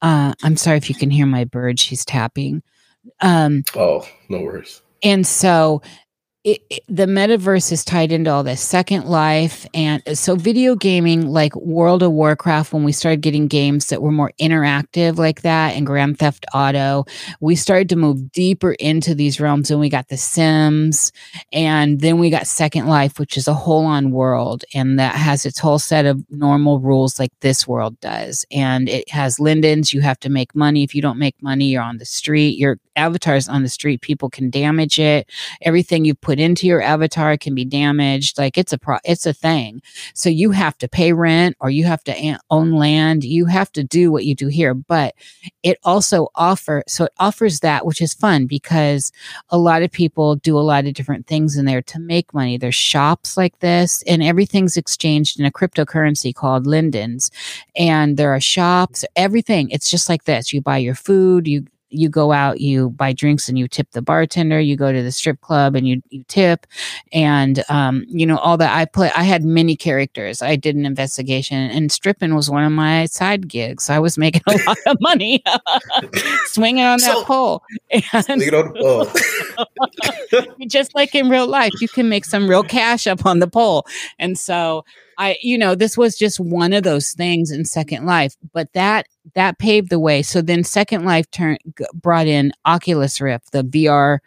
uh, 0.00 0.32
I'm 0.42 0.56
sorry 0.56 0.78
if 0.78 0.88
you 0.88 0.94
can 0.94 1.10
hear 1.10 1.26
my 1.26 1.44
bird, 1.44 1.78
she's 1.78 2.04
tapping. 2.04 2.62
Um, 3.20 3.64
oh, 3.76 4.08
no 4.28 4.40
worries. 4.40 4.80
And 5.02 5.26
so 5.26 5.82
it, 6.44 6.82
the 6.88 7.06
metaverse 7.06 7.70
is 7.70 7.84
tied 7.84 8.12
into 8.12 8.30
all 8.30 8.42
this 8.42 8.60
second 8.60 9.06
life 9.06 9.66
and 9.74 10.02
so 10.18 10.34
video 10.34 10.74
gaming 10.74 11.28
like 11.28 11.54
world 11.56 12.02
of 12.02 12.12
warcraft 12.12 12.72
when 12.72 12.84
we 12.84 12.92
started 12.92 13.20
getting 13.20 13.46
games 13.46 13.88
that 13.88 14.02
were 14.02 14.10
more 14.10 14.32
interactive 14.40 15.16
like 15.16 15.42
that 15.42 15.76
and 15.76 15.86
grand 15.86 16.18
theft 16.18 16.44
auto 16.52 17.04
we 17.40 17.54
started 17.54 17.88
to 17.88 17.96
move 17.96 18.32
deeper 18.32 18.72
into 18.72 19.14
these 19.14 19.40
realms 19.40 19.70
and 19.70 19.78
we 19.78 19.88
got 19.88 20.08
the 20.08 20.16
sims 20.16 21.12
and 21.52 22.00
then 22.00 22.18
we 22.18 22.28
got 22.28 22.46
second 22.46 22.86
life 22.86 23.18
which 23.18 23.36
is 23.36 23.46
a 23.46 23.54
whole 23.54 23.84
on 23.84 24.10
world 24.10 24.64
and 24.74 24.98
that 24.98 25.14
has 25.14 25.46
its 25.46 25.58
whole 25.58 25.78
set 25.78 26.06
of 26.06 26.24
normal 26.30 26.80
rules 26.80 27.18
like 27.18 27.32
this 27.40 27.66
world 27.66 27.98
does. 28.00 28.44
And 28.50 28.88
it 28.88 29.08
has 29.10 29.38
lindens 29.38 29.92
you 29.92 30.00
have 30.00 30.18
to 30.20 30.30
make 30.30 30.54
money. 30.54 30.82
If 30.82 30.94
you 30.94 31.02
don't 31.02 31.18
make 31.18 31.40
money 31.42 31.66
you're 31.66 31.82
on 31.82 31.98
the 31.98 32.04
street. 32.04 32.58
Your 32.58 32.78
avatar's 32.96 33.48
on 33.48 33.62
the 33.62 33.68
street. 33.68 34.00
People 34.00 34.28
can 34.28 34.50
damage 34.50 34.98
it. 34.98 35.30
Everything 35.62 36.04
you 36.04 36.14
put 36.14 36.31
put 36.32 36.40
into 36.40 36.66
your 36.66 36.80
avatar 36.80 37.36
can 37.36 37.54
be 37.54 37.62
damaged. 37.62 38.38
Like 38.38 38.56
it's 38.56 38.72
a 38.72 38.78
pro, 38.78 38.96
it's 39.04 39.26
a 39.26 39.34
thing. 39.34 39.82
So 40.14 40.30
you 40.30 40.50
have 40.52 40.78
to 40.78 40.88
pay 40.88 41.12
rent 41.12 41.58
or 41.60 41.68
you 41.68 41.84
have 41.84 42.02
to 42.04 42.38
own 42.48 42.72
land. 42.72 43.22
You 43.22 43.44
have 43.44 43.70
to 43.72 43.84
do 43.84 44.10
what 44.10 44.24
you 44.24 44.34
do 44.34 44.46
here, 44.46 44.72
but 44.72 45.14
it 45.62 45.76
also 45.84 46.28
offer 46.34 46.84
so 46.88 47.04
it 47.04 47.12
offers 47.18 47.60
that 47.60 47.84
which 47.84 48.00
is 48.00 48.14
fun 48.14 48.46
because 48.46 49.12
a 49.50 49.58
lot 49.58 49.82
of 49.82 49.92
people 49.92 50.36
do 50.36 50.56
a 50.56 50.60
lot 50.60 50.86
of 50.86 50.94
different 50.94 51.26
things 51.26 51.58
in 51.58 51.66
there 51.66 51.82
to 51.82 51.98
make 51.98 52.32
money. 52.32 52.56
There's 52.56 52.74
shops 52.74 53.36
like 53.36 53.58
this 53.58 54.02
and 54.06 54.22
everything's 54.22 54.78
exchanged 54.78 55.38
in 55.38 55.44
a 55.44 55.50
cryptocurrency 55.50 56.34
called 56.34 56.64
Lindens. 56.64 57.30
And 57.76 58.16
there 58.16 58.34
are 58.34 58.40
shops, 58.40 59.04
everything. 59.16 59.68
It's 59.68 59.90
just 59.90 60.08
like 60.08 60.24
this. 60.24 60.50
You 60.50 60.62
buy 60.62 60.78
your 60.78 60.94
food, 60.94 61.46
you 61.46 61.66
you 61.92 62.08
go 62.08 62.32
out, 62.32 62.60
you 62.60 62.90
buy 62.90 63.12
drinks 63.12 63.48
and 63.48 63.58
you 63.58 63.68
tip 63.68 63.90
the 63.92 64.02
bartender, 64.02 64.58
you 64.58 64.76
go 64.76 64.92
to 64.92 65.02
the 65.02 65.12
strip 65.12 65.40
club 65.40 65.76
and 65.76 65.86
you, 65.86 66.02
you 66.10 66.24
tip. 66.28 66.66
And, 67.12 67.62
um, 67.68 68.04
you 68.08 68.26
know, 68.26 68.38
all 68.38 68.56
that 68.56 68.76
I 68.76 68.84
play, 68.86 69.10
I 69.14 69.22
had 69.22 69.44
many 69.44 69.76
characters. 69.76 70.42
I 70.42 70.56
did 70.56 70.74
an 70.74 70.86
investigation 70.86 71.58
and 71.58 71.92
stripping 71.92 72.34
was 72.34 72.50
one 72.50 72.64
of 72.64 72.72
my 72.72 73.06
side 73.06 73.48
gigs. 73.48 73.90
I 73.90 73.98
was 73.98 74.16
making 74.18 74.42
a 74.46 74.56
lot 74.66 74.78
of 74.86 74.96
money 75.00 75.42
swinging 76.46 76.84
on 76.84 76.98
that 77.00 77.18
so, 77.18 77.24
pole. 77.24 77.62
And 77.92 78.04
on 78.14 78.40
just 80.68 80.94
like 80.94 81.14
in 81.14 81.28
real 81.28 81.46
life, 81.46 81.72
you 81.80 81.88
can 81.88 82.08
make 82.08 82.24
some 82.24 82.48
real 82.48 82.62
cash 82.62 83.06
up 83.06 83.26
on 83.26 83.38
the 83.38 83.46
pole. 83.46 83.86
And 84.18 84.38
so 84.38 84.84
I, 85.22 85.36
you 85.40 85.56
know, 85.56 85.76
this 85.76 85.96
was 85.96 86.18
just 86.18 86.40
one 86.40 86.72
of 86.72 86.82
those 86.82 87.12
things 87.12 87.52
in 87.52 87.64
Second 87.64 88.06
Life, 88.06 88.34
but 88.52 88.72
that 88.72 89.06
that 89.36 89.56
paved 89.60 89.88
the 89.88 90.00
way. 90.00 90.20
So 90.20 90.42
then 90.42 90.64
Second 90.64 91.04
Life 91.04 91.30
turned 91.30 91.60
brought 91.94 92.26
in 92.26 92.50
Oculus 92.64 93.20
Rift, 93.20 93.52
the 93.52 93.62
VR 93.62 94.18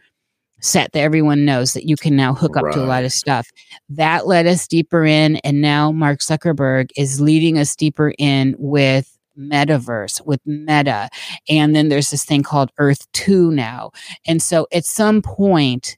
set 0.62 0.94
that 0.94 1.02
everyone 1.02 1.44
knows 1.44 1.74
that 1.74 1.86
you 1.86 1.98
can 1.98 2.16
now 2.16 2.34
hook 2.34 2.56
up 2.56 2.64
right. 2.64 2.74
to 2.74 2.82
a 2.82 2.86
lot 2.86 3.04
of 3.04 3.12
stuff. 3.12 3.50
That 3.90 4.26
led 4.26 4.48
us 4.48 4.70
deeper 4.70 5.04
in, 5.04 5.36
and 5.38 5.60
now 5.60 5.92
Mark 5.92 6.20
Zuckerberg 6.22 6.92
is 6.96 7.20
leading 7.20 7.58
us 7.58 7.76
deeper 7.76 8.14
in 8.18 8.56
with 8.58 9.12
metaverse 9.38 10.26
with 10.26 10.40
meta 10.46 11.10
and 11.50 11.76
then 11.76 11.90
there's 11.90 12.10
this 12.10 12.24
thing 12.24 12.42
called 12.42 12.72
earth 12.78 13.06
2 13.12 13.52
now 13.52 13.92
and 14.26 14.42
so 14.42 14.66
at 14.72 14.86
some 14.86 15.22
point 15.22 15.98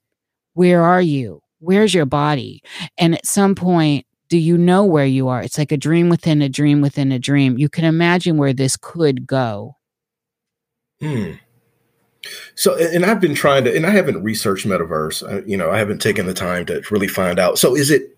where 0.55 0.81
are 0.81 1.03
you 1.03 1.39
where's 1.59 1.93
your 1.93 2.07
body 2.07 2.63
and 2.97 3.13
at 3.13 3.23
some 3.27 3.53
point 3.53 4.06
do 4.29 4.37
you 4.37 4.57
know 4.57 4.83
where 4.83 5.05
you 5.05 5.27
are? 5.27 5.41
It's 5.41 5.57
like 5.57 5.71
a 5.71 5.77
dream 5.77 6.09
within 6.09 6.41
a 6.41 6.49
dream 6.49 6.81
within 6.81 7.11
a 7.11 7.19
dream. 7.19 7.57
You 7.57 7.69
can 7.69 7.85
imagine 7.85 8.37
where 8.37 8.53
this 8.53 8.77
could 8.77 9.25
go. 9.25 9.77
Hmm. 10.99 11.33
So, 12.55 12.75
and 12.75 13.05
I've 13.05 13.21
been 13.21 13.35
trying 13.35 13.63
to, 13.65 13.75
and 13.75 13.85
I 13.85 13.91
haven't 13.91 14.23
researched 14.23 14.65
metaverse. 14.65 15.23
Uh, 15.23 15.45
you 15.45 15.55
know, 15.55 15.71
I 15.71 15.77
haven't 15.77 16.01
taken 16.01 16.25
the 16.25 16.33
time 16.33 16.65
to 16.65 16.81
really 16.91 17.07
find 17.07 17.39
out. 17.39 17.57
So, 17.57 17.75
is 17.75 17.89
it 17.89 18.17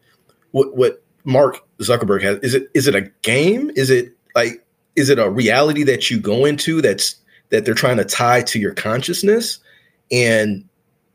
what 0.51 0.76
what 0.76 1.03
Mark 1.26 1.60
Zuckerberg 1.80 2.22
has? 2.24 2.38
Is 2.39 2.55
it 2.55 2.70
is 2.74 2.88
it 2.88 2.95
a 2.95 3.12
game? 3.22 3.72
Is 3.76 3.89
it 3.89 4.14
like 4.36 4.66
is 4.95 5.10
it 5.10 5.20
a 5.20 5.30
reality 5.30 5.84
that 5.84 6.10
you 6.10 6.20
go 6.20 6.45
into 6.45 6.82
that's 6.82 7.16
that 7.49 7.66
they're 7.66 7.74
trying 7.74 7.97
to 7.97 8.05
tie 8.05 8.41
to 8.43 8.60
your 8.60 8.74
consciousness? 8.74 9.60
And 10.12 10.68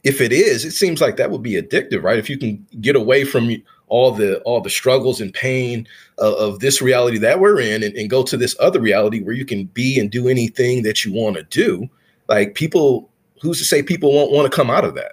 if 0.05 0.21
it 0.21 0.33
is, 0.33 0.65
it 0.65 0.73
seems 0.73 1.01
like 1.01 1.17
that 1.17 1.31
would 1.31 1.43
be 1.43 1.61
addictive, 1.61 2.03
right? 2.03 2.19
If 2.19 2.29
you 2.29 2.39
can 2.39 2.65
get 2.81 2.95
away 2.95 3.25
from 3.25 3.51
all 3.95 4.11
the 4.11 4.41
all 4.41 4.61
the 4.61 4.69
struggles 4.69 5.21
and 5.21 5.33
pain 5.33 5.87
of, 6.19 6.35
of 6.35 6.59
this 6.59 6.83
reality 6.83 7.17
that 7.19 7.39
we're 7.39 7.61
in, 7.61 7.85
and, 7.85 7.95
and, 7.95 8.11
go 8.11 8.25
to 8.25 8.37
this 8.37 8.57
other 8.59 8.81
reality 8.81 9.23
where 9.23 9.35
you 9.35 9.45
can 9.45 9.67
be 9.67 10.01
and 10.01 10.11
do 10.11 10.27
anything 10.27 10.83
that 10.83 11.05
you 11.05 11.13
want 11.13 11.37
to 11.37 11.45
do, 11.45 11.89
like 12.29 12.57
people, 12.57 13.09
who's 13.41 13.59
to 13.59 13.65
say 13.65 13.85
people 13.85 14.13
won't 14.13 14.33
want 14.33 14.51
to 14.51 14.55
come 14.55 14.69
out 14.69 14.85
of 14.85 14.97
that? 14.97 15.13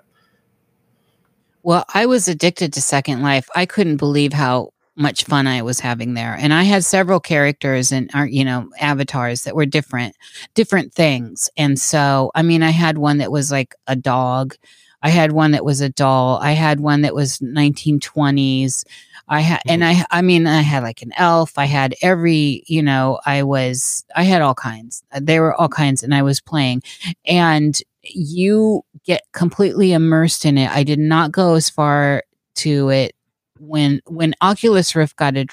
Well, 1.62 1.86
I 1.94 2.08
was 2.08 2.28
addicted 2.28 2.74
to 2.74 2.82
Second 2.82 3.22
Life. 3.22 3.48
I 3.56 3.68
couldn't 3.68 3.98
believe 3.98 4.34
how 4.34 4.74
much 4.96 5.26
fun 5.26 5.46
I 5.46 5.62
was 5.62 5.80
having 5.80 6.16
there. 6.16 6.36
And 6.40 6.52
I 6.52 6.64
had 6.64 6.84
several 6.84 7.20
characters 7.20 7.92
and 7.92 8.10
uh, 8.16 8.24
you 8.24 8.44
know 8.44 8.68
avatars 8.80 9.44
that 9.44 9.56
were 9.56 9.68
different 9.68 10.16
different 10.56 10.92
things. 10.92 11.52
And 11.56 11.80
so 11.80 12.32
I 12.34 12.42
mean 12.42 12.64
I 12.64 12.72
had 12.72 12.98
one 12.98 13.20
that 13.20 13.32
was 13.32 13.52
like 13.52 13.76
a 13.86 13.96
dog. 13.96 14.56
I 15.04 15.10
had 15.10 15.32
one 15.32 15.52
that 15.52 15.66
was 15.66 15.82
a 15.82 15.90
doll. 15.90 16.38
I 16.42 16.52
had 16.52 16.80
one 16.80 17.02
that 17.02 17.16
was 17.16 17.40
1920s. 17.40 18.84
I 19.28 19.42
had 19.42 19.62
and 19.68 19.82
mm-hmm. 19.82 20.02
I 20.12 20.20
I 20.20 20.22
mean 20.22 20.46
I 20.46 20.62
had 20.62 20.84
like 20.84 21.02
an 21.02 21.14
elf. 21.16 21.58
I 21.58 21.66
had 21.66 21.96
every, 22.02 22.64
you 22.68 22.84
know, 22.84 23.20
I 23.26 23.44
was 23.44 24.06
I 24.16 24.24
had 24.24 24.42
all 24.42 24.56
kinds. 24.56 25.04
There 25.20 25.42
were 25.42 25.56
all 25.56 25.70
kinds 25.70 26.04
and 26.04 26.14
I 26.14 26.22
was 26.22 26.42
playing. 26.42 26.84
And 27.26 27.82
you 28.04 28.84
get 29.06 29.24
completely 29.32 29.94
immersed 29.94 30.46
in 30.46 30.58
it. 30.58 30.70
I 30.70 30.84
did 30.84 31.00
not 31.00 31.32
go 31.32 31.56
as 31.56 31.70
far 31.70 32.24
to 32.56 32.90
it 32.90 33.16
when 33.60 34.02
when 34.08 34.34
Oculus 34.42 34.96
Rift 34.96 35.16
got 35.16 35.38
it 35.38 35.52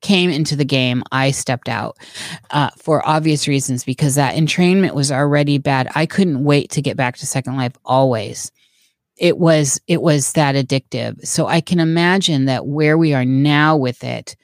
came 0.00 0.30
into 0.30 0.56
the 0.56 0.64
game, 0.64 1.02
I 1.12 1.30
stepped 1.30 1.68
out 1.68 1.96
uh, 2.50 2.70
for 2.78 3.06
obvious 3.06 3.48
reasons 3.48 3.84
because 3.84 4.14
that 4.14 4.36
entrainment 4.36 4.94
was 4.94 5.10
already 5.10 5.58
bad. 5.58 5.88
I 5.94 6.06
couldn't 6.06 6.44
wait 6.44 6.70
to 6.72 6.82
get 6.82 6.96
back 6.96 7.16
to 7.18 7.26
Second 7.26 7.56
Life. 7.56 7.72
Always, 7.84 8.52
it 9.16 9.38
was 9.38 9.80
it 9.86 10.00
was 10.02 10.32
that 10.32 10.54
addictive. 10.54 11.26
So 11.26 11.46
I 11.46 11.60
can 11.60 11.80
imagine 11.80 12.46
that 12.46 12.66
where 12.66 12.96
we 12.96 13.14
are 13.14 13.24
now 13.24 13.76
with 13.76 14.04
it, 14.04 14.36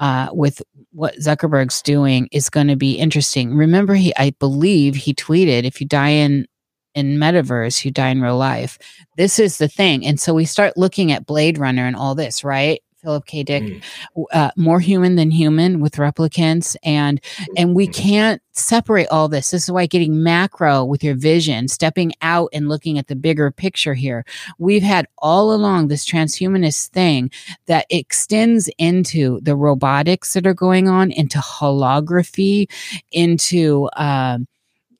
uh, 0.00 0.28
with 0.32 0.62
what 0.92 1.16
Zuckerberg's 1.16 1.82
doing, 1.82 2.28
is 2.32 2.50
going 2.50 2.68
to 2.68 2.76
be 2.76 2.94
interesting. 2.94 3.54
Remember, 3.54 3.94
he 3.94 4.14
I 4.16 4.30
believe 4.38 4.94
he 4.94 5.14
tweeted, 5.14 5.64
"If 5.64 5.80
you 5.80 5.86
die 5.86 6.10
in 6.10 6.46
in 6.94 7.16
metaverse, 7.16 7.84
you 7.84 7.90
die 7.90 8.08
in 8.08 8.20
real 8.20 8.36
life. 8.36 8.78
This 9.16 9.38
is 9.38 9.58
the 9.58 9.68
thing. 9.68 10.04
And 10.04 10.18
so 10.18 10.34
we 10.34 10.44
start 10.44 10.76
looking 10.76 11.12
at 11.12 11.26
Blade 11.26 11.56
Runner 11.56 11.86
and 11.86 11.94
all 11.94 12.14
this, 12.16 12.42
right? 12.42 12.82
Philip 13.00 13.26
K. 13.26 13.42
Dick, 13.42 13.62
mm. 13.62 13.82
uh, 14.32 14.50
more 14.56 14.80
human 14.80 15.14
than 15.14 15.30
human 15.30 15.80
with 15.80 15.94
replicants, 15.94 16.76
and 16.82 17.20
and 17.56 17.74
we 17.74 17.86
mm-hmm. 17.86 18.02
can't 18.02 18.42
separate 18.52 19.06
all 19.08 19.28
this. 19.28 19.50
This 19.50 19.64
is 19.64 19.70
why 19.70 19.86
getting 19.86 20.22
macro 20.22 20.84
with 20.84 21.04
your 21.04 21.14
vision, 21.14 21.68
stepping 21.68 22.12
out 22.22 22.50
and 22.52 22.68
looking 22.68 22.98
at 22.98 23.06
the 23.06 23.16
bigger 23.16 23.50
picture 23.50 23.94
here. 23.94 24.24
We've 24.58 24.82
had 24.82 25.06
all 25.18 25.52
along 25.52 25.88
this 25.88 26.04
transhumanist 26.04 26.88
thing 26.88 27.30
that 27.66 27.86
extends 27.88 28.68
into 28.78 29.40
the 29.42 29.56
robotics 29.56 30.34
that 30.34 30.46
are 30.46 30.54
going 30.54 30.88
on, 30.88 31.12
into 31.12 31.38
holography, 31.38 32.68
into 33.12 33.88
um, 33.96 34.48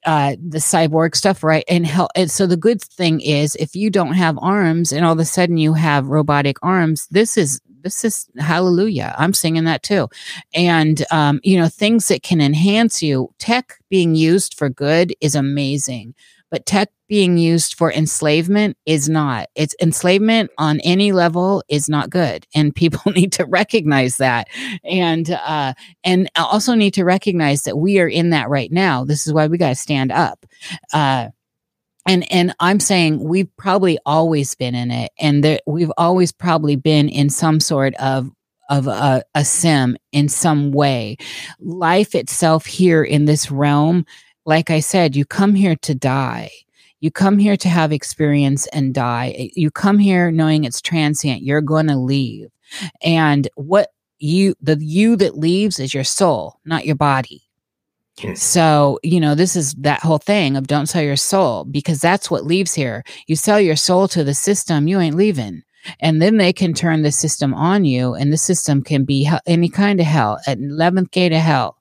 uh, 0.07 0.36
the 0.40 0.59
cyborg 0.59 1.14
stuff, 1.14 1.42
right? 1.42 1.64
And, 1.68 1.86
and 2.14 2.30
so 2.30 2.46
the 2.46 2.57
good 2.57 2.80
thing 2.80 3.20
is, 3.20 3.57
if 3.57 3.74
you 3.74 3.90
don't 3.90 4.14
have 4.14 4.38
arms, 4.40 4.92
and 4.92 5.05
all 5.05 5.12
of 5.12 5.18
a 5.18 5.24
sudden 5.24 5.59
you 5.59 5.74
have 5.74 6.07
robotic 6.07 6.57
arms, 6.62 7.09
this 7.11 7.36
is 7.36 7.61
this 7.89 8.05
is 8.05 8.28
hallelujah. 8.39 9.14
I'm 9.18 9.34
singing 9.34 9.64
that 9.64 9.82
too, 9.82 10.09
and 10.55 11.05
um, 11.11 11.41
you 11.43 11.59
know 11.59 11.68
things 11.68 12.09
that 12.09 12.22
can 12.22 12.41
enhance 12.41 13.03
you. 13.03 13.34
Tech 13.39 13.78
being 13.89 14.14
used 14.14 14.55
for 14.55 14.68
good 14.68 15.14
is 15.20 15.34
amazing, 15.34 16.14
but 16.51 16.66
tech 16.66 16.91
being 17.09 17.39
used 17.39 17.74
for 17.74 17.91
enslavement 17.91 18.76
is 18.84 19.09
not. 19.09 19.49
It's 19.55 19.74
enslavement 19.80 20.51
on 20.59 20.80
any 20.80 21.12
level 21.12 21.62
is 21.68 21.89
not 21.89 22.11
good, 22.11 22.47
and 22.55 22.74
people 22.74 23.12
need 23.12 23.32
to 23.32 23.47
recognize 23.47 24.18
that, 24.18 24.49
and 24.84 25.30
uh, 25.30 25.74
and 26.05 26.30
also 26.36 26.74
need 26.74 26.95
to 26.95 27.05
recognize 27.05 27.62
that 27.62 27.78
we 27.78 27.99
are 27.99 28.09
in 28.09 28.30
that 28.30 28.49
right 28.49 28.70
now. 28.70 29.05
This 29.05 29.26
is 29.26 29.32
why 29.32 29.47
we 29.47 29.59
got 29.59 29.70
to 29.70 29.74
stand 29.74 30.12
up. 30.12 30.45
Uh, 30.93 31.28
and 32.09 32.30
and 32.32 32.54
i'm 32.61 32.80
saying 32.80 33.22
we've 33.22 33.54
probably 33.56 33.98
always 34.06 34.54
been 34.54 34.74
in 34.74 34.90
it 34.90 35.12
and 35.18 35.61
we've 35.66 35.92
always 35.98 36.32
probably 36.32 36.76
been 36.76 37.09
in 37.09 37.30
some 37.30 37.61
sort 37.61 37.94
of 37.96 38.30
of 38.70 38.86
a, 38.86 39.22
a 39.34 39.44
sim 39.44 39.96
in 40.12 40.28
some 40.28 40.72
way 40.72 41.16
life 41.61 42.14
itself 42.14 42.66
here 42.66 43.02
in 43.02 43.24
this 43.24 43.50
realm 43.50 44.04
like 44.44 44.70
i 44.70 44.80
said 44.80 45.16
you 45.16 45.24
come 45.24 45.54
here 45.54 45.76
to 45.76 45.94
die 45.94 46.50
you 47.00 47.11
come 47.11 47.38
here 47.38 47.56
to 47.56 47.68
have 47.68 47.92
experience 47.92 48.66
and 48.68 48.92
die. 48.94 49.34
Eh, 49.36 49.48
you 49.54 49.70
come 49.70 49.98
here 49.98 50.30
knowing 50.30 50.64
it's 50.64 50.80
transient. 50.80 51.42
You're 51.42 51.61
going 51.61 51.86
to 51.86 51.96
leave. 51.96 52.48
And 53.02 53.48
what 53.54 53.90
you, 54.18 54.54
the 54.61 54.76
you 54.80 55.16
that 55.16 55.38
leaves 55.38 55.78
is 55.78 55.94
your 55.94 56.04
soul, 56.04 56.59
not 56.64 56.86
your 56.86 56.96
body. 56.96 57.42
So, 58.35 58.99
you 59.03 59.21
know, 59.21 59.35
this 59.35 59.57
is 59.57 59.75
that 59.75 60.01
whole 60.01 60.19
thing 60.19 60.57
of 60.57 60.66
don't 60.66 60.87
sell 60.87 61.03
your 61.03 61.16
soul 61.16 61.64
because 61.64 62.01
that's 62.01 62.31
what 62.31 62.45
leaves 62.45 62.75
here. 62.75 63.05
You 63.27 63.37
sell 63.37 63.61
your 63.61 63.77
soul 63.77 64.09
to 64.09 64.25
the 64.25 64.35
system, 64.35 64.89
you 64.89 65.01
ain't 65.01 65.16
leaving. 65.16 65.62
And 66.01 66.21
then 66.21 66.37
they 66.37 66.53
can 66.53 66.75
turn 66.75 67.03
the 67.03 67.12
system 67.12 67.55
on 67.55 67.85
you, 67.85 68.14
and 68.14 68.33
the 68.33 68.37
system 68.37 68.83
can 68.83 69.05
be 69.05 69.31
any 69.47 69.69
kind 69.69 70.01
of 70.01 70.07
hell 70.07 70.39
at 70.47 70.59
11th 70.59 71.11
gate 71.12 71.33
of 71.33 71.41
hell. 71.41 71.79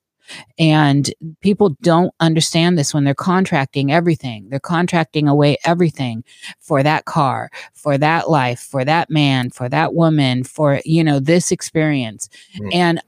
And 0.59 1.11
people 1.41 1.77
don't 1.81 2.13
understand 2.19 2.77
this 2.77 2.93
when 2.93 3.05
they're 3.05 3.15
contracting 3.15 3.91
everything. 3.91 4.49
They're 4.49 4.59
contracting 4.59 5.27
away 5.27 5.57
everything 5.65 6.23
for 6.59 6.83
that 6.83 7.05
car, 7.05 7.49
for 7.73 7.97
that 7.97 8.29
life, 8.29 8.59
for 8.59 8.83
that 8.85 9.09
man, 9.09 9.49
for 9.49 9.69
that 9.69 9.93
woman, 9.93 10.43
for, 10.43 10.81
you 10.85 11.03
know, 11.03 11.19
this 11.19 11.51
experience. 11.51 12.29
Mm. 12.59 12.73
And 12.73 13.01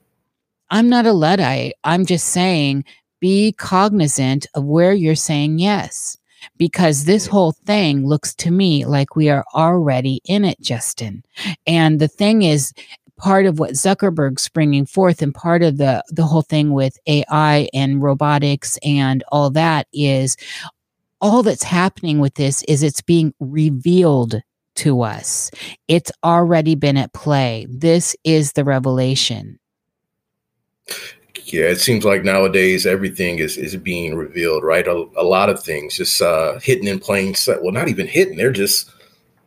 I'm 0.71 0.87
not 0.87 1.05
a 1.05 1.13
Luddite. 1.13 1.73
I'm 1.83 2.05
just 2.05 2.29
saying 2.29 2.85
be 3.19 3.51
cognizant 3.53 4.47
of 4.55 4.63
where 4.65 4.93
you're 4.93 5.15
saying 5.15 5.59
yes 5.59 6.17
because 6.57 7.05
this 7.05 7.27
whole 7.27 7.51
thing 7.51 8.05
looks 8.05 8.33
to 8.35 8.51
me 8.51 8.85
like 8.85 9.15
we 9.15 9.29
are 9.29 9.45
already 9.53 10.21
in 10.25 10.45
it, 10.45 10.59
Justin. 10.61 11.23
And 11.67 11.99
the 11.99 12.07
thing 12.07 12.43
is, 12.43 12.73
part 13.17 13.45
of 13.45 13.59
what 13.59 13.71
Zuckerberg's 13.71 14.47
bringing 14.49 14.85
forth 14.85 15.21
and 15.21 15.35
part 15.35 15.61
of 15.61 15.77
the 15.77 16.03
the 16.09 16.25
whole 16.25 16.41
thing 16.41 16.71
with 16.71 16.97
AI 17.05 17.67
and 17.73 18.01
robotics 18.01 18.79
and 18.83 19.23
all 19.29 19.49
that 19.51 19.87
is 19.91 20.37
all 21.21 21.43
that's 21.43 21.63
happening 21.63 22.19
with 22.19 22.35
this 22.35 22.63
is 22.63 22.81
it's 22.81 23.01
being 23.01 23.33
revealed 23.39 24.41
to 24.75 25.01
us. 25.01 25.51
It's 25.89 26.11
already 26.23 26.75
been 26.75 26.95
at 26.95 27.11
play. 27.13 27.67
This 27.69 28.15
is 28.23 28.53
the 28.53 28.63
revelation. 28.63 29.59
Yeah, 31.53 31.65
it 31.65 31.79
seems 31.79 32.05
like 32.05 32.23
nowadays 32.23 32.85
everything 32.85 33.39
is 33.39 33.57
is 33.57 33.75
being 33.75 34.15
revealed, 34.15 34.63
right? 34.63 34.87
A, 34.87 35.05
a 35.17 35.23
lot 35.23 35.49
of 35.49 35.61
things 35.61 35.97
just 35.97 36.21
uh, 36.21 36.59
hidden 36.59 36.87
in 36.87 36.99
plain 36.99 37.35
sight. 37.35 37.61
Well, 37.61 37.71
not 37.71 37.87
even 37.87 38.07
hidden; 38.07 38.37
they're 38.37 38.51
just 38.51 38.91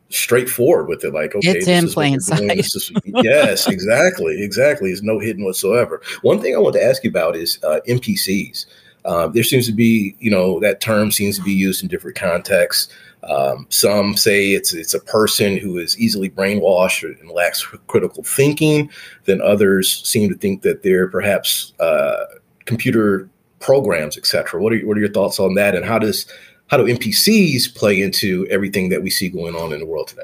straightforward 0.09 0.87
with 0.87 1.03
it. 1.03 1.13
Like, 1.13 1.35
okay, 1.35 1.49
it's 1.49 1.67
in 1.67 1.89
plain 1.89 2.19
sight. 2.19 2.57
Is, 2.57 2.91
yes, 3.05 3.67
exactly, 3.67 4.41
exactly. 4.41 4.89
There's 4.89 5.03
no 5.03 5.19
hidden 5.19 5.43
whatsoever. 5.43 6.01
One 6.21 6.39
thing 6.39 6.55
I 6.55 6.59
want 6.59 6.75
to 6.75 6.83
ask 6.83 7.03
you 7.03 7.09
about 7.09 7.35
is 7.35 7.59
uh, 7.63 7.79
NPCs. 7.87 8.65
Um, 9.05 9.33
there 9.33 9.43
seems 9.43 9.65
to 9.67 9.73
be, 9.73 10.15
you 10.19 10.31
know, 10.31 10.59
that 10.61 10.79
term 10.79 11.11
seems 11.11 11.37
to 11.37 11.43
be 11.43 11.51
used 11.51 11.83
in 11.83 11.89
different 11.89 12.15
contexts. 12.15 12.93
Um, 13.29 13.67
some 13.69 14.17
say 14.17 14.51
it's 14.51 14.73
it's 14.73 14.93
a 14.93 14.99
person 14.99 15.57
who 15.57 15.77
is 15.77 15.97
easily 15.97 16.29
brainwashed 16.29 17.19
and 17.19 17.31
lacks 17.31 17.63
critical 17.87 18.23
thinking. 18.23 18.89
Then 19.25 19.41
others 19.41 20.05
seem 20.07 20.29
to 20.29 20.35
think 20.35 20.61
that 20.63 20.83
they're 20.83 21.07
perhaps 21.07 21.73
uh, 21.79 22.25
computer 22.65 23.29
programs, 23.59 24.17
etc. 24.17 24.61
What 24.61 24.73
are 24.73 24.79
what 24.79 24.97
are 24.97 25.01
your 25.01 25.11
thoughts 25.11 25.39
on 25.39 25.55
that? 25.55 25.75
And 25.75 25.85
how 25.85 25.99
does 25.99 26.25
how 26.67 26.77
do 26.77 26.85
NPCs 26.85 27.73
play 27.75 28.01
into 28.01 28.47
everything 28.49 28.89
that 28.89 29.03
we 29.03 29.09
see 29.09 29.29
going 29.29 29.55
on 29.55 29.73
in 29.73 29.79
the 29.79 29.85
world 29.85 30.09
today? 30.09 30.23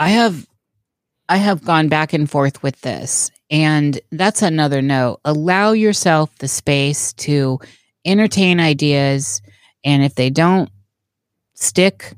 I 0.00 0.08
have 0.08 0.46
I 1.28 1.36
have 1.36 1.64
gone 1.64 1.88
back 1.88 2.12
and 2.12 2.28
forth 2.28 2.60
with 2.62 2.80
this. 2.80 3.30
And 3.50 4.00
that's 4.10 4.42
another 4.42 4.82
note. 4.82 5.20
Allow 5.24 5.72
yourself 5.72 6.34
the 6.38 6.48
space 6.48 7.12
to 7.14 7.60
entertain 8.04 8.58
ideas. 8.58 9.40
And 9.84 10.02
if 10.02 10.16
they 10.16 10.28
don't 10.28 10.70
stick, 11.60 12.14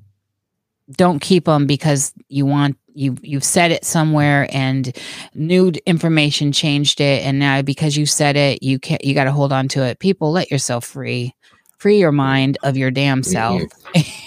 don't 0.90 1.20
keep 1.20 1.44
them 1.44 1.66
because 1.66 2.12
you 2.28 2.46
want 2.46 2.76
you 2.94 3.16
you've 3.22 3.44
said 3.44 3.70
it 3.70 3.84
somewhere 3.84 4.46
and 4.50 4.96
new 5.34 5.72
information 5.86 6.52
changed 6.52 7.00
it. 7.00 7.24
And 7.24 7.38
now 7.38 7.62
because 7.62 7.96
you 7.96 8.06
said 8.06 8.36
it 8.36 8.62
you 8.62 8.78
can't 8.78 9.04
you 9.04 9.14
got 9.14 9.24
to 9.24 9.32
hold 9.32 9.52
on 9.52 9.68
to 9.68 9.82
it. 9.84 9.98
People 9.98 10.30
let 10.32 10.50
yourself 10.50 10.84
free. 10.84 11.34
Free 11.78 11.98
your 11.98 12.12
mind 12.12 12.58
of 12.62 12.76
your 12.76 12.90
damn 12.90 13.22
self 13.22 13.62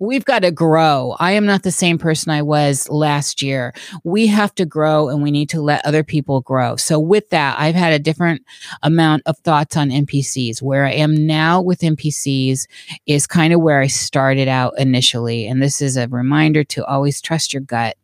we've 0.00 0.24
got 0.24 0.40
to 0.40 0.50
grow. 0.50 1.16
I 1.18 1.32
am 1.32 1.46
not 1.46 1.62
the 1.62 1.70
same 1.70 1.98
person 1.98 2.30
I 2.30 2.42
was 2.42 2.88
last 2.88 3.42
year. 3.42 3.72
We 4.02 4.26
have 4.28 4.54
to 4.56 4.66
grow 4.66 5.08
and 5.08 5.22
we 5.22 5.30
need 5.30 5.48
to 5.50 5.60
let 5.60 5.84
other 5.84 6.02
people 6.02 6.40
grow. 6.40 6.76
So, 6.76 6.98
with 6.98 7.30
that, 7.30 7.58
I've 7.58 7.74
had 7.74 7.92
a 7.92 7.98
different 7.98 8.42
amount 8.82 9.22
of 9.26 9.38
thoughts 9.38 9.76
on 9.76 9.90
NPCs. 9.90 10.62
Where 10.62 10.84
I 10.84 10.92
am 10.92 11.26
now 11.26 11.60
with 11.60 11.80
NPCs 11.80 12.66
is 13.06 13.26
kind 13.26 13.52
of 13.52 13.60
where 13.60 13.80
I 13.80 13.86
started 13.86 14.48
out 14.48 14.74
initially. 14.78 15.46
And 15.46 15.62
this 15.62 15.80
is 15.80 15.96
a 15.96 16.08
reminder 16.08 16.64
to 16.64 16.84
always 16.84 17.20
trust 17.20 17.52
your 17.52 17.62
gut. 17.62 17.96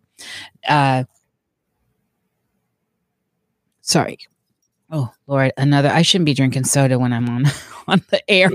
Uh, 0.69 1.05
sorry. 3.81 4.19
Oh 4.91 5.13
Lord, 5.27 5.53
another. 5.57 5.89
I 5.89 6.03
shouldn't 6.03 6.27
be 6.27 6.35
drinking 6.35 6.65
soda 6.65 6.99
when 6.99 7.13
I'm 7.13 7.29
on 7.29 7.45
on 7.87 8.03
the 8.11 8.31
air. 8.31 8.51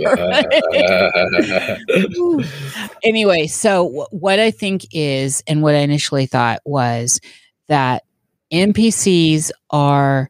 anyway, 3.03 3.47
so 3.47 3.85
w- 3.85 4.07
what 4.11 4.39
I 4.39 4.51
think 4.51 4.85
is, 4.91 5.43
and 5.47 5.61
what 5.61 5.75
I 5.75 5.79
initially 5.79 6.25
thought 6.25 6.61
was 6.65 7.21
that 7.67 8.03
NPCs 8.51 9.51
are 9.69 10.29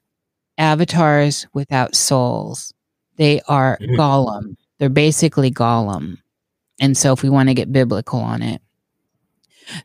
avatars 0.58 1.48
without 1.54 1.96
souls. 1.96 2.74
They 3.18 3.42
are 3.48 3.78
mm-hmm. 3.82 3.96
Gollum. 3.96 4.58
They're 4.78 4.90
basically 4.90 5.52
Gollum. 5.52 6.18
And 6.80 6.96
so, 6.98 7.14
if 7.14 7.24
we 7.24 7.30
want 7.30 7.50
to 7.50 7.56
get 7.56 7.72
biblical 7.72 8.20
on 8.20 8.44
it, 8.44 8.62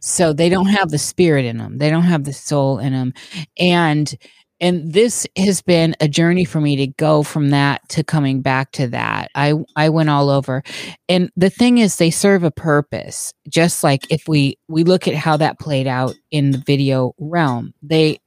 so 0.01 0.35
they 0.35 0.51
don't 0.51 0.67
have 0.67 0.91
the 0.91 0.99
spirit 0.99 1.47
in 1.47 1.57
them, 1.57 1.79
they 1.79 1.89
don't 1.89 2.03
have 2.03 2.25
the 2.25 2.33
soul 2.35 2.79
in 2.79 2.93
them, 2.93 3.15
and 3.59 4.15
and 4.61 4.93
this 4.93 5.27
has 5.37 5.63
been 5.63 5.97
a 6.01 6.09
journey 6.09 6.45
for 6.45 6.61
me 6.61 6.77
to 6.77 6.87
go 6.87 7.23
from 7.23 7.51
that 7.51 7.89
to 7.91 8.05
coming 8.05 8.43
back 8.43 8.73
to 8.73 8.89
that. 8.89 9.31
I 9.35 9.55
i 9.75 9.89
went 9.89 10.11
all 10.11 10.29
over. 10.29 10.63
And 11.09 11.31
the 11.37 11.51
thing 11.51 11.79
is 11.79 11.97
they 11.97 12.11
serve 12.11 12.45
a 12.45 12.51
purpose 12.51 13.33
just 13.49 13.83
like 13.83 14.11
if 14.11 14.29
we 14.29 14.59
we 14.69 14.85
look 14.85 15.09
at 15.09 15.15
how 15.15 15.37
that 15.39 15.59
played 15.59 15.87
out 15.87 16.15
in 16.31 16.51
the 16.51 16.59
video 16.59 17.15
realm. 17.19 17.73
They 17.83 18.21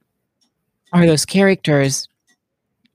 are 0.92 1.06
those 1.06 1.24
characters. 1.24 2.08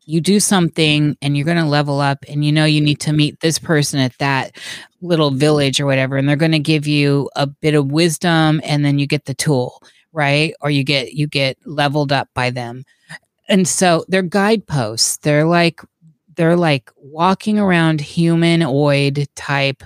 You 0.06 0.22
do 0.22 0.40
something 0.40 1.16
and 1.22 1.38
you're 1.38 1.46
going 1.46 1.58
to 1.58 1.66
level 1.66 2.02
up 2.02 2.26
and 2.28 2.44
you 2.44 2.52
know 2.52 2.66
you 2.66 2.82
need 2.82 3.00
to 3.02 3.14
meet 3.14 3.40
this 3.40 3.60
person 3.60 4.00
at 4.00 4.18
that 4.18 4.58
little 5.02 5.32
village 5.32 5.80
or 5.80 5.86
whatever 5.86 6.18
and 6.18 6.28
they're 6.28 6.36
going 6.36 6.52
to 6.52 6.60
give 6.60 6.88
you 6.88 7.30
a 7.36 7.46
bit 7.46 7.76
of 7.76 7.92
wisdom 7.92 8.60
and 8.64 8.84
then 8.84 9.00
you 9.00 9.08
get 9.08 9.26
the 9.26 9.36
tool 9.36 9.82
right? 10.12 10.56
Or 10.62 10.72
you 10.72 10.84
get 10.84 11.14
you 11.14 11.28
get 11.28 11.58
leveled 11.66 12.12
up 12.12 12.30
by 12.34 12.50
them 12.50 12.84
and 13.50 13.68
so 13.68 14.06
they're 14.08 14.22
guideposts. 14.22 15.18
They're 15.18 15.46
like 15.46 15.82
they're 16.36 16.56
like 16.56 16.90
walking 16.96 17.60
around 17.60 18.00
humanoid 18.00 19.28
type 19.36 19.84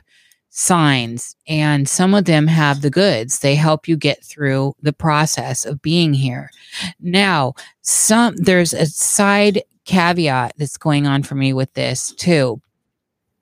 signs. 0.50 1.36
And 1.48 1.90
some 1.90 2.14
of 2.14 2.26
them 2.26 2.46
have 2.46 2.82
the 2.82 2.92
goods. 2.92 3.40
They 3.40 3.56
help 3.56 3.88
you 3.88 3.98
get 3.98 4.24
through 4.24 4.76
the 4.84 4.94
process 4.94 5.66
of 5.66 5.82
being 5.82 6.14
here. 6.14 6.52
Now 7.00 7.56
some 7.82 8.36
there's 8.36 8.74
a 8.74 8.86
side 8.86 9.64
caveat 9.86 10.54
that's 10.58 10.78
going 10.78 11.08
on 11.08 11.24
for 11.24 11.36
me 11.36 11.54
with 11.54 11.74
this 11.74 12.12
too 12.14 12.62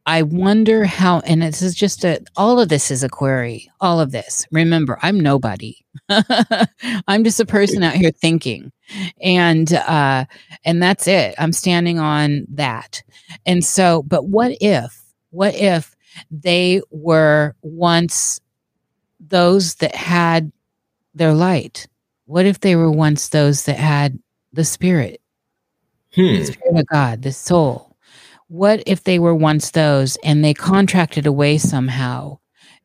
I 0.05 0.23
wonder 0.23 0.83
how, 0.83 1.19
and 1.19 1.41
this 1.41 1.61
is 1.61 1.75
just 1.75 2.03
a, 2.03 2.19
all 2.35 2.59
of 2.59 2.69
this 2.69 2.89
is 2.89 3.03
a 3.03 3.09
query. 3.09 3.69
All 3.79 3.99
of 3.99 4.11
this. 4.11 4.45
Remember, 4.51 4.97
I'm 5.01 5.19
nobody. 5.19 5.75
I'm 7.07 7.23
just 7.23 7.39
a 7.39 7.45
person 7.45 7.83
out 7.83 7.93
here 7.93 8.11
thinking, 8.11 8.71
and 9.21 9.71
uh, 9.73 10.25
and 10.65 10.81
that's 10.81 11.07
it. 11.07 11.35
I'm 11.37 11.53
standing 11.53 11.99
on 11.99 12.45
that. 12.49 13.03
And 13.45 13.63
so, 13.63 14.03
but 14.03 14.25
what 14.25 14.57
if? 14.59 14.99
What 15.29 15.55
if 15.55 15.95
they 16.31 16.81
were 16.89 17.55
once 17.61 18.41
those 19.19 19.75
that 19.75 19.95
had 19.95 20.51
their 21.13 21.33
light? 21.33 21.87
What 22.25 22.45
if 22.45 22.59
they 22.61 22.75
were 22.75 22.91
once 22.91 23.29
those 23.29 23.65
that 23.65 23.77
had 23.77 24.17
the 24.53 24.65
spirit, 24.65 25.21
hmm. 26.13 26.21
the 26.21 26.45
spirit 26.45 26.79
of 26.79 26.87
God, 26.87 27.21
the 27.21 27.31
soul? 27.31 27.90
What 28.51 28.83
if 28.85 29.05
they 29.05 29.17
were 29.17 29.33
once 29.33 29.71
those 29.71 30.17
and 30.25 30.43
they 30.43 30.53
contracted 30.53 31.25
away 31.25 31.57
somehow 31.57 32.37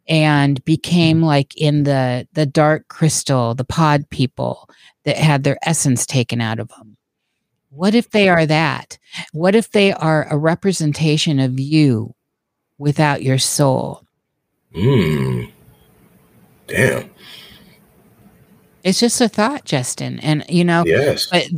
and 0.06 0.64
became 0.64 1.22
like 1.22 1.56
in 1.56 1.82
the 1.82 2.28
the 2.34 2.47
dark 2.47 2.86
crystal 2.86 3.52
the 3.52 3.64
pod 3.64 4.09
people 4.09 4.70
that 5.05 5.16
had 5.16 5.43
their 5.43 5.59
essence 5.62 6.06
taken 6.06 6.40
out 6.40 6.60
of 6.60 6.68
them? 6.68 6.97
What 7.70 7.97
if 7.97 8.10
they 8.10 8.28
are 8.28 8.47
that? 8.47 8.97
What 9.32 9.56
if 9.56 9.72
they 9.72 9.93
are 9.93 10.28
a 10.30 10.38
representation 10.38 11.40
of 11.40 11.59
you 11.59 12.14
without 12.78 13.24
your 13.24 13.38
soul? 13.38 14.05
Mm. 14.72 15.51
damn 16.68 17.10
it's 18.86 19.00
just 19.00 19.20
a 19.20 19.28
thought, 19.28 19.64
Justin. 19.64 20.20
And 20.20 20.44
you 20.48 20.64
know, 20.64 20.84
yes. 20.86 21.26
but 21.26 21.48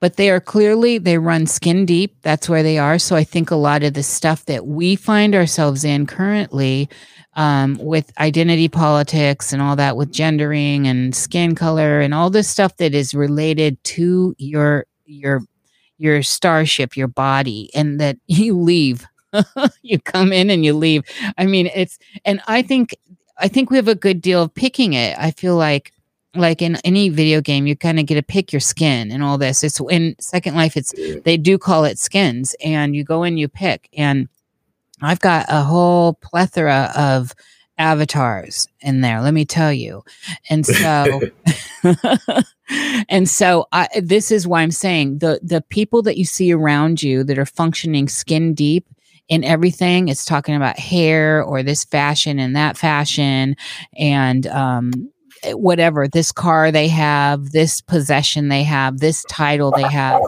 but 0.00 0.16
they 0.16 0.30
are 0.30 0.40
clearly 0.40 0.96
they 0.96 1.18
run 1.18 1.46
skin 1.46 1.84
deep. 1.84 2.16
That's 2.22 2.48
where 2.48 2.62
they 2.62 2.78
are. 2.78 2.98
So 2.98 3.14
I 3.14 3.24
think 3.24 3.50
a 3.50 3.56
lot 3.56 3.82
of 3.82 3.92
the 3.92 4.02
stuff 4.02 4.46
that 4.46 4.66
we 4.66 4.96
find 4.96 5.34
ourselves 5.34 5.84
in 5.84 6.06
currently 6.06 6.88
um, 7.34 7.76
with 7.76 8.10
identity 8.18 8.68
politics 8.68 9.52
and 9.52 9.60
all 9.60 9.76
that 9.76 9.98
with 9.98 10.10
gendering 10.10 10.86
and 10.86 11.14
skin 11.14 11.54
color 11.54 12.00
and 12.00 12.14
all 12.14 12.30
this 12.30 12.48
stuff 12.48 12.78
that 12.78 12.94
is 12.94 13.14
related 13.14 13.82
to 13.84 14.34
your 14.38 14.86
your 15.04 15.42
your 15.98 16.22
starship, 16.22 16.96
your 16.96 17.08
body, 17.08 17.68
and 17.74 18.00
that 18.00 18.16
you 18.26 18.58
leave. 18.58 19.06
you 19.82 20.00
come 20.00 20.32
in 20.32 20.48
and 20.48 20.64
you 20.64 20.72
leave. 20.72 21.02
I 21.36 21.44
mean, 21.44 21.68
it's 21.74 21.98
and 22.24 22.40
I 22.48 22.62
think 22.62 22.96
I 23.36 23.48
think 23.48 23.70
we 23.70 23.76
have 23.76 23.88
a 23.88 23.94
good 23.94 24.22
deal 24.22 24.44
of 24.44 24.54
picking 24.54 24.94
it. 24.94 25.18
I 25.18 25.32
feel 25.32 25.54
like 25.54 25.92
like 26.38 26.62
in 26.62 26.76
any 26.76 27.08
video 27.08 27.40
game, 27.40 27.66
you 27.66 27.76
kind 27.76 27.98
of 27.98 28.06
get 28.06 28.14
to 28.14 28.22
pick 28.22 28.52
your 28.52 28.60
skin 28.60 29.10
and 29.10 29.22
all 29.22 29.38
this. 29.38 29.62
It's 29.62 29.80
in 29.90 30.16
Second 30.20 30.54
Life, 30.54 30.76
it's 30.76 30.92
they 31.24 31.36
do 31.36 31.58
call 31.58 31.84
it 31.84 31.98
skins, 31.98 32.54
and 32.64 32.94
you 32.94 33.04
go 33.04 33.22
in, 33.24 33.36
you 33.36 33.48
pick. 33.48 33.88
And 33.96 34.28
I've 35.00 35.20
got 35.20 35.46
a 35.48 35.62
whole 35.62 36.14
plethora 36.14 36.92
of 36.96 37.34
avatars 37.78 38.66
in 38.80 39.00
there, 39.00 39.22
let 39.22 39.32
me 39.32 39.44
tell 39.44 39.72
you. 39.72 40.02
And 40.50 40.66
so 40.66 41.20
and 43.08 43.28
so 43.28 43.66
I, 43.72 43.88
this 44.00 44.30
is 44.30 44.46
why 44.46 44.62
I'm 44.62 44.70
saying 44.70 45.18
the 45.18 45.40
the 45.42 45.62
people 45.62 46.02
that 46.02 46.18
you 46.18 46.24
see 46.24 46.52
around 46.52 47.02
you 47.02 47.24
that 47.24 47.38
are 47.38 47.46
functioning 47.46 48.08
skin 48.08 48.52
deep 48.54 48.86
in 49.28 49.44
everything, 49.44 50.08
it's 50.08 50.24
talking 50.24 50.54
about 50.54 50.78
hair 50.78 51.42
or 51.42 51.62
this 51.62 51.84
fashion 51.84 52.38
and 52.38 52.56
that 52.56 52.76
fashion 52.76 53.56
and 53.96 54.46
um 54.48 54.92
Eh, 55.42 55.52
whatever 55.52 56.08
this 56.08 56.32
car 56.32 56.70
they 56.70 56.88
have, 56.88 57.50
this 57.50 57.80
possession 57.80 58.48
they 58.48 58.62
have, 58.62 58.98
this 58.98 59.24
title 59.28 59.70
they 59.70 59.82
have, 59.82 60.20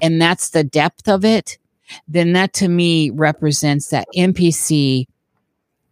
and 0.00 0.20
that's 0.20 0.50
the 0.50 0.64
depth 0.64 1.08
of 1.08 1.24
it, 1.24 1.58
then 2.08 2.32
that 2.32 2.52
to 2.54 2.68
me 2.68 3.10
represents 3.10 3.88
that 3.88 4.06
NPC 4.16 5.06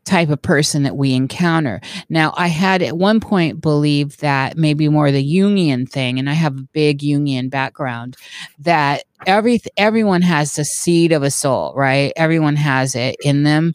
type 0.05 0.31
of 0.31 0.41
person 0.41 0.85
that 0.85 0.97
we 0.97 1.13
encounter. 1.13 1.81
Now, 2.09 2.33
I 2.37 2.49
had 2.49 2.83
at 2.83 2.97
one 2.97 3.21
point 3.21 3.61
believed 3.61 4.21
that 4.21 4.57
maybe 4.57 4.89
more 4.89 5.11
the 5.13 5.23
Jungian 5.23 5.89
thing, 5.89 6.19
and 6.19 6.31
I 6.31 6.33
have 6.33 6.57
a 6.57 6.69
big 6.73 7.01
Jungian 7.01 7.51
background, 7.51 8.17
that 8.61 9.05
every 9.27 9.61
everyone 9.77 10.23
has 10.23 10.55
the 10.55 10.65
seed 10.65 11.13
of 11.13 11.23
a 11.23 11.31
soul, 11.31 11.75
right? 11.77 12.13
Everyone 12.17 12.57
has 12.57 12.95
it 12.95 13.17
in 13.23 13.43
them 13.43 13.75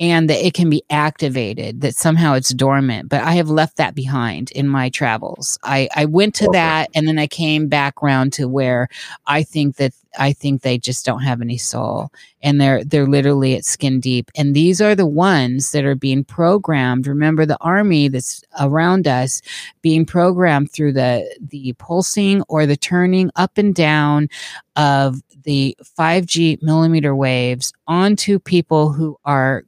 and 0.00 0.30
that 0.30 0.46
it 0.46 0.54
can 0.54 0.70
be 0.70 0.82
activated, 0.90 1.80
that 1.80 1.94
somehow 1.94 2.34
it's 2.34 2.54
dormant. 2.54 3.08
But 3.08 3.22
I 3.22 3.32
have 3.32 3.50
left 3.50 3.76
that 3.78 3.94
behind 3.94 4.50
in 4.52 4.68
my 4.68 4.90
travels. 4.90 5.58
I, 5.64 5.88
I 5.94 6.04
went 6.04 6.34
to 6.36 6.48
okay. 6.48 6.58
that 6.58 6.90
and 6.94 7.08
then 7.08 7.18
I 7.18 7.26
came 7.26 7.68
back 7.68 8.02
around 8.02 8.32
to 8.34 8.46
where 8.48 8.88
I 9.26 9.42
think 9.42 9.76
that 9.76 9.92
I 10.18 10.32
think 10.32 10.62
they 10.62 10.78
just 10.78 11.04
don't 11.04 11.22
have 11.22 11.40
any 11.40 11.58
soul 11.58 12.10
and 12.42 12.60
they're 12.60 12.84
they're 12.84 13.06
literally 13.06 13.56
at 13.56 13.64
skin 13.64 14.00
deep. 14.00 14.30
And 14.36 14.54
these 14.54 14.80
are 14.80 14.94
the 14.94 15.06
ones 15.06 15.72
that 15.72 15.84
are 15.84 15.94
being 15.94 16.24
programmed. 16.24 17.06
Remember 17.06 17.44
the 17.44 17.58
army 17.60 18.08
that's 18.08 18.42
around 18.60 19.06
us 19.06 19.42
being 19.82 20.06
programmed 20.06 20.72
through 20.72 20.92
the 20.92 21.28
the 21.40 21.72
pulsing 21.74 22.42
or 22.48 22.66
the 22.66 22.76
turning 22.76 23.30
up 23.36 23.58
and 23.58 23.74
down 23.74 24.28
of 24.76 25.20
the 25.42 25.76
5G 25.98 26.62
millimeter 26.62 27.14
waves 27.14 27.72
onto 27.86 28.38
people 28.38 28.92
who 28.92 29.18
are 29.24 29.64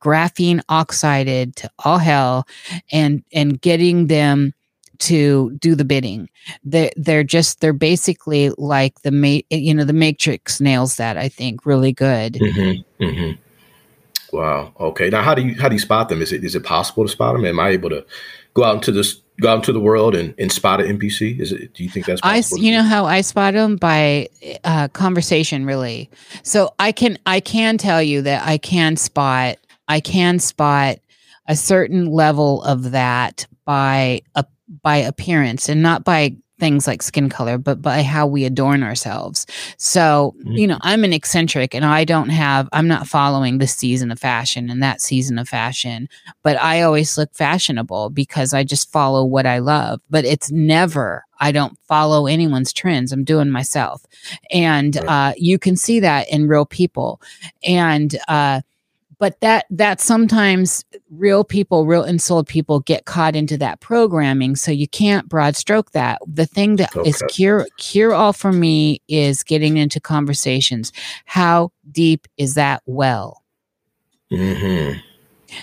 graphene 0.00 0.60
oxided 0.68 1.56
to 1.56 1.70
all 1.84 1.98
hell 1.98 2.46
and 2.90 3.22
and 3.32 3.60
getting 3.60 4.06
them 4.08 4.52
to 4.98 5.52
do 5.58 5.74
the 5.74 5.84
bidding. 5.84 6.28
They 6.62 6.92
they're 6.96 7.24
just 7.24 7.60
they're 7.60 7.72
basically 7.72 8.50
like 8.58 9.02
the 9.02 9.10
ma- 9.10 9.46
you 9.50 9.74
know 9.74 9.84
the 9.84 9.92
Matrix 9.92 10.60
nails 10.60 10.96
that 10.96 11.16
I 11.16 11.28
think 11.28 11.66
really 11.66 11.92
good. 11.92 12.34
Mm-hmm, 12.34 13.04
mm-hmm. 13.04 13.40
Wow. 14.32 14.72
Okay. 14.78 15.10
Now, 15.10 15.22
how 15.22 15.34
do 15.34 15.42
you 15.42 15.60
how 15.60 15.68
do 15.68 15.74
you 15.74 15.80
spot 15.80 16.08
them? 16.08 16.22
Is 16.22 16.32
it 16.32 16.44
is 16.44 16.54
it 16.54 16.64
possible 16.64 17.04
to 17.04 17.10
spot 17.10 17.34
them? 17.34 17.44
Am 17.44 17.58
I 17.58 17.70
able 17.70 17.90
to 17.90 18.04
go 18.54 18.64
out 18.64 18.76
into 18.76 18.92
this 18.92 19.20
go 19.40 19.48
out 19.48 19.56
into 19.56 19.72
the 19.72 19.80
world 19.80 20.14
and, 20.14 20.34
and 20.38 20.52
spot 20.52 20.80
an 20.80 20.98
NPC? 20.98 21.40
Is 21.40 21.52
it? 21.52 21.74
Do 21.74 21.82
you 21.82 21.90
think 21.90 22.06
that's 22.06 22.20
possible? 22.20 22.60
I 22.60 22.62
you 22.62 22.72
know 22.72 22.82
how 22.82 23.06
I 23.06 23.22
spot 23.22 23.54
them 23.54 23.76
by 23.76 24.28
uh, 24.64 24.88
conversation, 24.88 25.64
really. 25.64 26.10
So 26.42 26.74
I 26.78 26.92
can 26.92 27.18
I 27.26 27.40
can 27.40 27.78
tell 27.78 28.02
you 28.02 28.22
that 28.22 28.46
I 28.46 28.58
can 28.58 28.96
spot 28.96 29.56
I 29.90 30.00
can 30.00 30.38
spot 30.38 30.98
a 31.48 31.56
certain 31.56 32.06
level 32.06 32.62
of 32.62 32.92
that 32.92 33.46
by 33.64 34.22
a 34.36 34.44
by 34.82 34.98
appearance 34.98 35.68
and 35.68 35.82
not 35.82 36.04
by 36.04 36.36
things 36.60 36.86
like 36.86 37.02
skin 37.02 37.28
color, 37.28 37.58
but 37.58 37.82
by 37.82 38.02
how 38.02 38.26
we 38.26 38.44
adorn 38.44 38.84
ourselves. 38.84 39.46
So, 39.78 40.34
mm-hmm. 40.38 40.52
you 40.52 40.66
know, 40.68 40.78
I'm 40.82 41.02
an 41.02 41.12
eccentric 41.12 41.74
and 41.74 41.84
I 41.84 42.04
don't 42.04 42.28
have, 42.28 42.68
I'm 42.72 42.86
not 42.86 43.08
following 43.08 43.58
this 43.58 43.74
season 43.74 44.12
of 44.12 44.20
fashion 44.20 44.70
and 44.70 44.82
that 44.82 45.00
season 45.00 45.38
of 45.38 45.48
fashion, 45.48 46.08
but 46.42 46.60
I 46.60 46.82
always 46.82 47.18
look 47.18 47.34
fashionable 47.34 48.10
because 48.10 48.54
I 48.54 48.62
just 48.62 48.92
follow 48.92 49.24
what 49.24 49.46
I 49.46 49.58
love. 49.58 50.00
But 50.10 50.24
it's 50.24 50.52
never, 50.52 51.24
I 51.40 51.50
don't 51.50 51.76
follow 51.88 52.26
anyone's 52.26 52.72
trends. 52.72 53.10
I'm 53.10 53.24
doing 53.24 53.50
myself. 53.50 54.04
And 54.52 54.98
uh, 54.98 55.32
you 55.36 55.58
can 55.58 55.76
see 55.76 55.98
that 56.00 56.30
in 56.30 56.46
real 56.46 56.66
people. 56.66 57.20
And, 57.66 58.14
uh, 58.28 58.60
but 59.20 59.38
that 59.40 59.66
that 59.70 60.00
sometimes 60.00 60.82
real 61.10 61.44
people 61.44 61.86
real 61.86 62.02
ensouled 62.02 62.48
people 62.48 62.80
get 62.80 63.04
caught 63.04 63.36
into 63.36 63.56
that 63.58 63.78
programming. 63.80 64.56
So 64.56 64.72
you 64.72 64.88
can't 64.88 65.28
broad 65.28 65.54
stroke 65.54 65.92
that. 65.92 66.20
The 66.26 66.46
thing 66.46 66.76
that 66.76 66.96
okay. 66.96 67.08
is 67.08 67.22
cure 67.28 67.68
cure 67.76 68.14
all 68.14 68.32
for 68.32 68.50
me 68.50 69.02
is 69.06 69.44
getting 69.44 69.76
into 69.76 70.00
conversations. 70.00 70.90
How 71.26 71.70
deep 71.92 72.26
is 72.38 72.54
that 72.54 72.82
well? 72.86 73.44
Mm-hmm. 74.32 74.98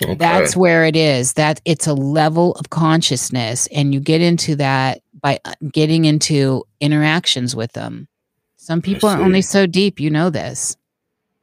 okay. 0.04 0.14
that's 0.14 0.56
where 0.56 0.84
it 0.84 0.94
is. 0.94 1.32
That 1.32 1.60
it's 1.64 1.88
a 1.88 1.94
level 1.94 2.52
of 2.52 2.70
consciousness 2.70 3.66
and 3.72 3.92
you 3.92 3.98
get 3.98 4.22
into 4.22 4.54
that 4.56 5.02
by 5.20 5.40
uh, 5.44 5.54
getting 5.72 6.04
into 6.04 6.64
interactions 6.80 7.56
with 7.56 7.72
them. 7.72 8.06
Some 8.56 8.82
people 8.82 9.08
are 9.08 9.20
only 9.20 9.42
so 9.42 9.66
deep 9.66 9.98
you 9.98 10.10
know 10.10 10.30
this 10.30 10.76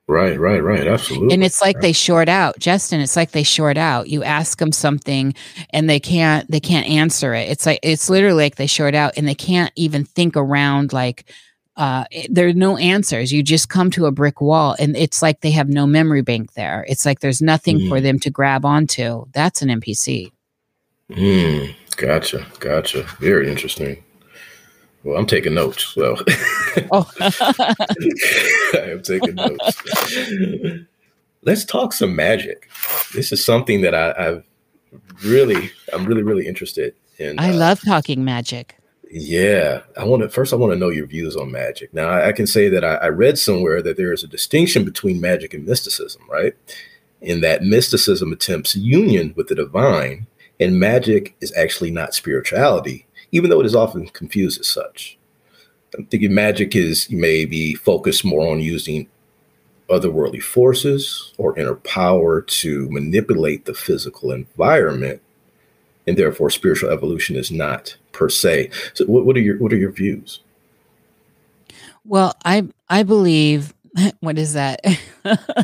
Right, 0.08 0.40
right, 0.40 0.62
right. 0.64 0.88
Absolutely. 0.88 1.34
And 1.34 1.44
it's 1.44 1.62
like 1.62 1.82
they 1.82 1.92
short 1.92 2.30
out, 2.30 2.60
Justin. 2.60 3.02
It's 3.02 3.16
like 3.16 3.32
they 3.32 3.42
short 3.42 3.76
out. 3.76 4.08
You 4.08 4.24
ask 4.24 4.60
them 4.60 4.72
something, 4.72 5.34
and 5.72 5.90
they 5.90 6.00
can't. 6.00 6.50
They 6.50 6.60
can't 6.60 6.88
answer 6.88 7.34
it. 7.34 7.50
It's 7.50 7.66
like 7.66 7.80
it's 7.82 8.08
literally 8.08 8.44
like 8.44 8.58
they 8.58 8.68
short 8.68 8.94
out, 8.94 9.14
and 9.18 9.28
they 9.28 9.34
can't 9.34 9.72
even 9.76 10.06
think 10.06 10.38
around. 10.38 10.94
Like 10.94 11.26
uh, 11.76 12.06
there 12.30 12.48
are 12.48 12.54
no 12.54 12.78
answers. 12.78 13.34
You 13.34 13.42
just 13.42 13.70
come 13.70 13.90
to 13.92 14.06
a 14.06 14.12
brick 14.12 14.42
wall, 14.42 14.76
and 14.78 14.96
it's 14.96 15.24
like 15.24 15.42
they 15.42 15.52
have 15.52 15.70
no 15.70 15.88
memory 15.88 16.22
bank 16.22 16.54
there. 16.54 16.86
It's 16.88 17.06
like 17.06 17.22
there's 17.22 17.42
nothing 17.42 17.80
mm. 17.80 17.90
for 17.90 18.00
them 18.00 18.20
to 18.20 18.30
grab 18.30 18.64
onto. 18.64 19.26
That's 19.34 19.64
an 19.64 19.70
NPC. 19.70 20.32
Mm, 21.10 21.76
gotcha, 21.98 22.46
gotcha. 22.60 23.04
Very 23.20 23.50
interesting. 23.50 24.04
Well, 25.06 25.18
I'm 25.18 25.28
taking 25.28 25.54
notes. 25.54 25.86
So 25.86 26.18
oh. 26.92 27.10
I 27.22 28.90
am 28.90 29.04
taking 29.04 29.36
notes. 29.36 29.84
Let's 31.44 31.64
talk 31.64 31.94
some 31.94 32.16
magic. 32.16 32.68
This 33.14 33.32
is 33.32 33.46
something 33.46 33.82
that 33.82 33.94
I, 33.94 34.20
have 34.20 34.44
really, 35.24 35.70
I'm 35.94 36.06
really, 36.06 36.24
really 36.24 36.48
interested 36.48 36.96
in. 37.20 37.40
I 37.40 37.52
uh, 37.52 37.54
love 37.54 37.82
talking 37.82 38.26
magic. 38.26 38.78
Yeah, 39.12 39.84
I 39.96 40.06
want 40.06 40.24
to 40.24 40.30
first. 40.30 40.52
I 40.52 40.56
want 40.56 40.74
to 40.74 40.80
know 40.80 40.90
your 40.90 41.06
views 41.06 41.36
on 41.36 41.52
magic. 41.52 41.94
Now, 41.94 42.10
I, 42.10 42.30
I 42.30 42.32
can 42.32 42.48
say 42.48 42.68
that 42.70 42.84
I, 42.84 42.96
I 42.96 43.08
read 43.10 43.38
somewhere 43.38 43.84
that 43.84 43.98
there 43.98 44.12
is 44.12 44.24
a 44.24 44.28
distinction 44.28 44.84
between 44.84 45.22
magic 45.22 45.54
and 45.54 45.68
mysticism, 45.68 46.24
right? 46.28 46.56
In 47.22 47.42
that 47.42 47.62
mysticism 47.62 48.34
attempts 48.34 48.76
union 48.76 49.36
with 49.38 49.50
the 49.50 49.56
divine, 49.56 50.26
and 50.60 50.80
magic 50.80 51.36
is 51.42 51.56
actually 51.56 51.92
not 51.92 52.16
spirituality 52.16 53.05
even 53.36 53.50
though 53.50 53.60
it 53.60 53.66
is 53.66 53.76
often 53.76 54.08
confused 54.08 54.62
as 54.62 54.68
such. 54.68 55.18
I'm 55.98 56.06
thinking 56.06 56.34
magic 56.34 56.74
is 56.74 57.10
maybe 57.12 57.74
focused 57.74 58.24
more 58.24 58.50
on 58.50 58.62
using 58.62 59.10
otherworldly 59.90 60.42
forces 60.42 61.34
or 61.38 61.58
inner 61.60 61.76
power 61.76 62.42
to 62.42 62.90
manipulate 62.90 63.66
the 63.66 63.74
physical 63.74 64.32
environment, 64.32 65.22
and 66.08 66.16
therefore 66.16 66.50
spiritual 66.50 66.90
evolution 66.90 67.36
is 67.36 67.52
not 67.52 67.98
per 68.14 68.30
se. 68.30 68.72
So, 68.94 69.06
what, 69.06 69.26
what 69.26 69.36
are 69.36 69.42
your 69.42 69.58
what 69.58 69.74
are 69.74 69.78
your 69.78 69.92
views? 69.92 70.40
Well, 72.06 72.36
I 72.46 72.70
I 72.88 73.04
believe 73.04 73.74
what 74.20 74.38
is 74.38 74.54
that? 74.54 74.82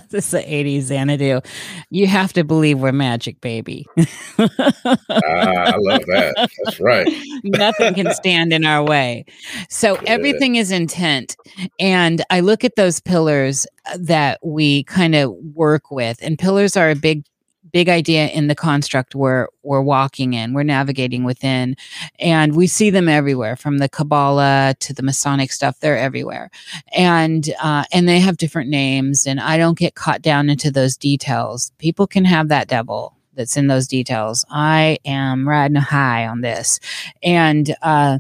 this 0.10 0.26
is 0.26 0.32
the 0.32 0.40
80s 0.40 0.82
Xanadu. 0.84 1.42
You 1.90 2.08
have 2.08 2.34
to 2.34 2.44
believe 2.44 2.80
we're 2.80 2.92
magic, 2.92 3.42
baby. 3.42 3.86
ah, 3.98 4.08
I 4.40 5.76
love 5.78 6.06
that. 6.08 6.50
That's 6.64 6.80
right. 6.80 7.08
Nothing 7.44 7.94
can 7.94 8.14
stand 8.14 8.54
in 8.54 8.66
our 8.66 8.84
way. 8.84 9.26
So 9.70 9.96
everything 10.06 10.56
is 10.56 10.72
intent. 10.72 11.36
And 11.80 12.24
I 12.30 12.40
look 12.40 12.64
at 12.64 12.76
those 12.76 13.00
pillars 13.00 13.68
that 13.98 14.40
we 14.44 14.84
kind 14.86 15.16
of 15.16 15.34
work 15.54 15.92
with, 15.92 16.18
and 16.22 16.38
pillars 16.38 16.78
are 16.78 16.90
a 16.90 16.96
big 16.96 17.24
big 17.72 17.90
idea 17.90 18.28
in 18.28 18.48
the 18.48 18.56
construct 18.56 19.16
we're 19.16 19.48
we're 19.64 19.82
walking 19.82 20.34
in, 20.34 20.54
we're 20.54 20.64
navigating 20.64 21.24
within, 21.24 21.76
and 22.20 22.56
we 22.56 22.68
see 22.68 22.90
them 22.90 23.08
everywhere, 23.08 23.56
from 23.56 23.78
the 23.78 23.90
Kabbalah 23.90 24.76
to 24.80 24.94
the 24.94 25.04
Masonic 25.04 25.52
stuff. 25.52 25.80
They're 25.80 25.98
everywhere, 25.98 26.50
and 26.96 27.50
uh, 27.62 27.86
and 27.92 28.08
they 28.08 28.20
have 28.20 28.38
different 28.38 28.70
names. 28.70 29.26
And 29.26 29.40
I 29.40 29.58
don't 29.58 29.78
get 29.78 29.96
caught 29.96 30.22
down 30.22 30.50
into 30.50 30.72
those 30.72 30.98
details. 30.98 31.72
People 31.78 32.08
can 32.08 32.26
have 32.26 32.50
that 32.50 32.68
devil 32.68 33.16
that's 33.34 33.58
in 33.58 33.68
those 33.68 33.88
details. 33.88 34.46
I 34.50 34.98
am 35.06 35.48
riding 35.48 35.78
high 35.78 36.28
on 36.28 36.42
this, 36.42 36.80
and 37.24 37.76
uh, 37.82 38.20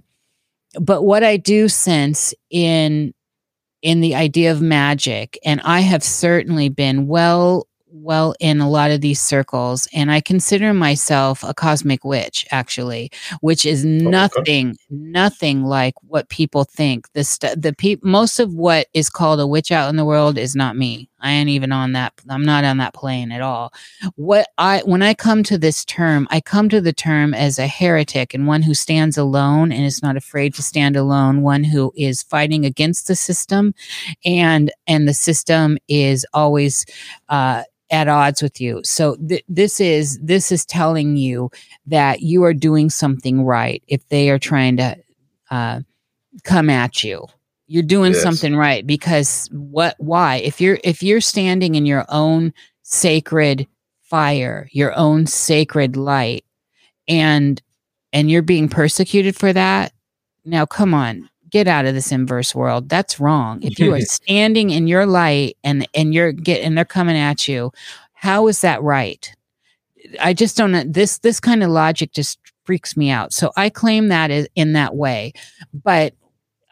but 0.80 1.04
what 1.04 1.24
I 1.24 1.38
do 1.38 1.68
sense 1.68 2.34
in 2.50 3.14
in 3.82 4.02
the 4.02 4.16
idea 4.16 4.52
of 4.52 4.62
magic, 4.62 5.40
and 5.44 5.60
I 5.62 5.80
have 5.80 6.04
certainly 6.04 6.70
been 6.70 7.08
well 7.08 7.68
well 7.94 8.34
in 8.40 8.62
a 8.62 8.70
lot 8.70 8.92
of 8.92 9.02
these 9.02 9.20
circles 9.20 9.88
and 9.94 10.12
i 10.12 10.22
consider 10.22 10.74
myself 10.74 11.44
a 11.44 11.54
cosmic 11.54 12.04
witch 12.06 12.46
actually 12.52 13.12
which 13.42 13.66
is 13.66 13.84
oh, 13.84 13.88
nothing 13.88 14.70
okay. 14.70 14.78
nothing 14.90 15.64
like 15.64 15.94
what 16.02 16.30
people 16.30 16.64
think 16.64 17.12
the 17.14 17.24
st- 17.24 17.62
the 17.62 17.74
pe- 17.74 17.98
most 18.02 18.40
of 18.40 18.54
what 18.54 18.88
is 18.94 19.10
called 19.10 19.40
a 19.40 19.48
witch 19.48 19.72
out 19.72 19.90
in 19.90 19.98
the 19.98 20.06
world 20.06 20.38
is 20.38 20.56
not 20.56 20.78
me 20.78 21.10
i 21.22 21.32
ain't 21.32 21.50
even 21.50 21.72
on 21.72 21.94
that 21.94 22.14
i'm 22.30 22.44
not 22.44 22.64
on 22.64 22.78
that 22.78 22.94
plane 22.94 23.32
at 23.32 23.42
all 23.42 23.74
what 24.16 24.48
i 24.58 24.82
when 24.86 25.02
i 25.02 25.14
come 25.14 25.44
to 25.44 25.58
this 25.58 25.86
term 25.86 26.28
i 26.32 26.40
come 26.42 26.70
to 26.70 26.82
the 26.82 26.94
term 26.94 27.34
as 27.34 27.60
a 27.60 27.68
heretic 27.68 28.34
and 28.34 28.48
one 28.48 28.62
who 28.62 28.74
stands 28.74 29.18
alone 29.18 29.72
and 29.72 29.86
is 29.86 30.04
not 30.04 30.18
afraid 30.18 30.54
to 30.54 30.62
stand 30.64 30.96
alone 30.96 31.42
one 31.42 31.64
who 31.64 31.92
is 31.96 32.24
fighting 32.24 32.66
against 32.66 33.08
the 33.08 33.16
system 33.16 33.74
and 34.26 34.72
and 34.88 35.08
the 35.08 35.14
system 35.14 35.78
is 35.88 36.26
always 36.34 36.86
uh 37.30 37.64
at 37.92 38.08
odds 38.08 38.42
with 38.42 38.60
you. 38.60 38.82
So 38.84 39.18
th- 39.18 39.44
this 39.48 39.80
is 39.80 40.18
this 40.20 40.52
is 40.52 40.66
telling 40.66 41.18
you 41.18 41.52
that 41.86 42.22
you 42.22 42.44
are 42.44 42.54
doing 42.54 42.90
something 42.90 43.44
right 43.44 43.84
if 43.88 44.08
they 44.08 44.30
are 44.30 44.40
trying 44.40 44.78
to 44.78 44.96
uh, 45.52 45.82
come 46.44 46.70
at 46.70 47.04
you. 47.04 47.28
You're 47.72 47.84
doing 47.84 48.12
yes. 48.12 48.22
something 48.22 48.54
right 48.54 48.86
because 48.86 49.48
what? 49.54 49.96
Why? 49.98 50.36
If 50.36 50.60
you're 50.60 50.78
if 50.84 51.02
you're 51.02 51.22
standing 51.22 51.76
in 51.76 51.86
your 51.86 52.06
own 52.10 52.54
sacred 52.84 53.66
fire, 54.02 54.68
your 54.74 54.94
own 54.98 55.26
sacred 55.26 55.96
light, 55.96 56.44
and 57.08 57.62
and 58.12 58.30
you're 58.30 58.42
being 58.42 58.68
persecuted 58.68 59.38
for 59.38 59.54
that. 59.54 59.94
Now, 60.44 60.66
come 60.66 60.94
on, 60.94 61.30
get 61.50 61.66
out 61.66 61.86
of 61.86 61.94
this 61.94 62.12
inverse 62.12 62.54
world. 62.54 62.90
That's 62.90 63.22
wrong. 63.22 63.64
If 63.64 63.80
you 63.80 63.94
are 63.94 64.02
standing 64.02 64.72
in 64.72 64.88
your 64.88 65.06
light 65.06 65.56
and 65.64 65.88
and 65.94 66.14
you're 66.14 66.34
get 66.34 66.64
and 66.64 66.78
they're 66.78 66.84
coming 66.84 67.16
at 67.16 67.48
you, 67.48 67.72
how 68.12 68.50
is 68.50 68.60
that 68.60 68.84
right? 68.84 69.34
I 70.20 70.34
just 70.34 70.58
don't 70.58 70.92
this 70.92 71.20
this 71.20 71.40
kind 71.40 71.64
of 71.64 71.70
logic 71.70 72.12
just 72.12 72.38
freaks 72.66 72.98
me 72.98 73.10
out. 73.10 73.32
So 73.32 73.54
I 73.56 73.70
claim 73.70 74.10
that 74.10 74.30
is 74.30 74.50
in 74.56 74.74
that 74.74 74.94
way. 74.94 75.32
But 75.74 76.16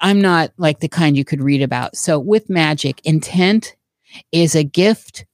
I'm 0.01 0.21
not 0.21 0.51
like 0.57 0.79
the 0.79 0.87
kind 0.87 1.17
you 1.17 1.25
could 1.25 1.41
read 1.41 1.61
about. 1.61 1.97
So 1.97 2.19
with 2.19 2.49
magic, 2.49 3.01
intent 3.05 3.75
is 4.31 4.55
a 4.55 4.63
gift 4.63 5.25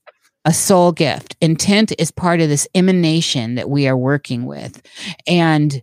a 0.46 0.52
soul 0.54 0.92
gift. 0.92 1.36
Intent 1.40 1.92
is 1.98 2.12
part 2.12 2.40
of 2.40 2.48
this 2.48 2.68
emanation 2.72 3.56
that 3.56 3.68
we 3.68 3.88
are 3.88 3.96
working 3.96 4.46
with. 4.46 4.80
And 5.26 5.82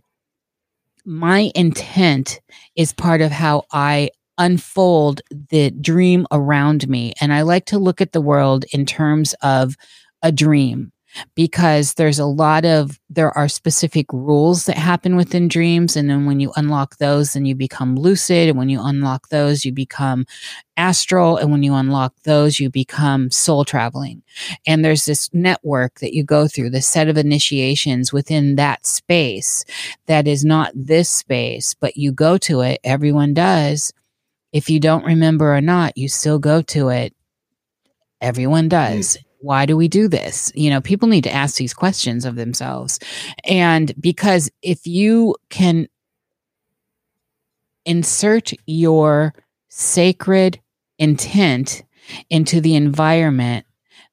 my 1.04 1.52
intent 1.54 2.40
is 2.74 2.94
part 2.94 3.20
of 3.20 3.30
how 3.30 3.64
I 3.70 4.08
unfold 4.38 5.20
the 5.50 5.70
dream 5.70 6.26
around 6.32 6.88
me. 6.88 7.12
And 7.20 7.30
I 7.32 7.42
like 7.42 7.66
to 7.66 7.78
look 7.78 8.00
at 8.00 8.12
the 8.12 8.22
world 8.22 8.64
in 8.72 8.86
terms 8.86 9.34
of 9.42 9.76
a 10.22 10.32
dream 10.32 10.92
because 11.34 11.94
there's 11.94 12.18
a 12.18 12.26
lot 12.26 12.64
of 12.64 12.98
there 13.08 13.36
are 13.36 13.48
specific 13.48 14.12
rules 14.12 14.66
that 14.66 14.76
happen 14.76 15.16
within 15.16 15.48
dreams 15.48 15.96
and 15.96 16.08
then 16.10 16.26
when 16.26 16.40
you 16.40 16.52
unlock 16.56 16.96
those 16.98 17.32
then 17.32 17.44
you 17.44 17.54
become 17.54 17.96
lucid 17.96 18.48
and 18.48 18.58
when 18.58 18.68
you 18.68 18.80
unlock 18.82 19.28
those 19.28 19.64
you 19.64 19.72
become 19.72 20.26
astral 20.76 21.36
and 21.36 21.50
when 21.50 21.62
you 21.62 21.74
unlock 21.74 22.14
those 22.24 22.58
you 22.58 22.68
become 22.68 23.30
soul 23.30 23.64
traveling. 23.64 24.22
And 24.66 24.84
there's 24.84 25.04
this 25.04 25.32
network 25.32 26.00
that 26.00 26.14
you 26.14 26.24
go 26.24 26.48
through 26.48 26.70
the 26.70 26.82
set 26.82 27.08
of 27.08 27.16
initiations 27.16 28.12
within 28.12 28.56
that 28.56 28.86
space 28.86 29.64
that 30.06 30.26
is 30.26 30.44
not 30.44 30.72
this 30.74 31.08
space 31.08 31.74
but 31.74 31.96
you 31.96 32.12
go 32.12 32.38
to 32.38 32.60
it 32.60 32.80
everyone 32.84 33.34
does. 33.34 33.92
If 34.52 34.70
you 34.70 34.78
don't 34.78 35.04
remember 35.04 35.54
or 35.54 35.60
not 35.60 35.96
you 35.96 36.08
still 36.08 36.38
go 36.38 36.62
to 36.62 36.88
it 36.88 37.14
everyone 38.20 38.64
hmm. 38.64 38.68
does 38.70 39.18
why 39.44 39.66
do 39.66 39.76
we 39.76 39.88
do 39.88 40.08
this 40.08 40.50
you 40.54 40.70
know 40.70 40.80
people 40.80 41.08
need 41.08 41.24
to 41.24 41.32
ask 41.32 41.56
these 41.56 41.74
questions 41.74 42.24
of 42.24 42.36
themselves 42.36 42.98
and 43.44 43.92
because 44.00 44.50
if 44.62 44.86
you 44.86 45.34
can 45.50 45.86
insert 47.84 48.52
your 48.66 49.34
sacred 49.68 50.60
intent 50.98 51.82
into 52.30 52.60
the 52.60 52.74
environment 52.74 53.66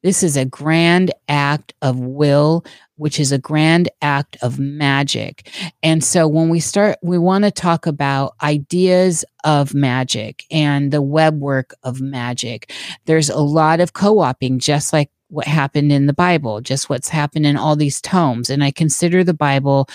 this 0.04 0.24
is 0.24 0.36
a 0.36 0.46
grand 0.46 1.12
act 1.30 1.74
of 1.82 2.00
will 2.00 2.66
which 3.02 3.20
is 3.20 3.32
a 3.32 3.40
grand 3.40 3.90
act 4.04 4.38
of 4.44 4.60
magic. 4.60 5.50
And 5.82 6.04
so 6.04 6.28
when 6.28 6.50
we 6.50 6.60
start, 6.60 7.00
we 7.02 7.18
want 7.18 7.46
to 7.46 7.50
talk 7.50 7.88
about 7.88 8.36
ideas 8.44 9.26
of 9.44 9.74
magic 9.74 10.46
and 10.52 10.92
the 10.92 11.02
web 11.02 11.40
work 11.40 11.74
of 11.82 12.00
magic. 12.00 12.72
There's 13.06 13.32
a 13.32 13.40
lot 13.40 13.80
of 13.80 13.94
co 13.94 14.24
oping, 14.24 14.60
just 14.60 14.94
like 14.94 15.10
what 15.32 15.48
happened 15.48 15.92
in 15.92 16.06
the 16.06 16.14
Bible, 16.14 16.62
just 16.62 16.90
what's 16.90 17.10
happened 17.10 17.46
in 17.46 17.58
all 17.58 17.76
these 17.76 18.02
tomes. 18.02 18.50
And 18.50 18.64
I 18.64 18.72
consider 18.72 19.24
the 19.24 19.34
Bible 19.34 19.88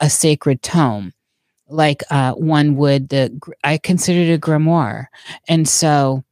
a 0.00 0.10
sacred 0.10 0.62
tome 0.62 1.12
like 1.68 2.02
uh, 2.10 2.32
one 2.34 2.76
would 2.76 3.08
the 3.08 3.40
i 3.64 3.78
consider 3.78 4.30
it 4.30 4.34
a 4.34 4.38
grimoire 4.38 5.06
and 5.48 5.66
so 5.66 6.22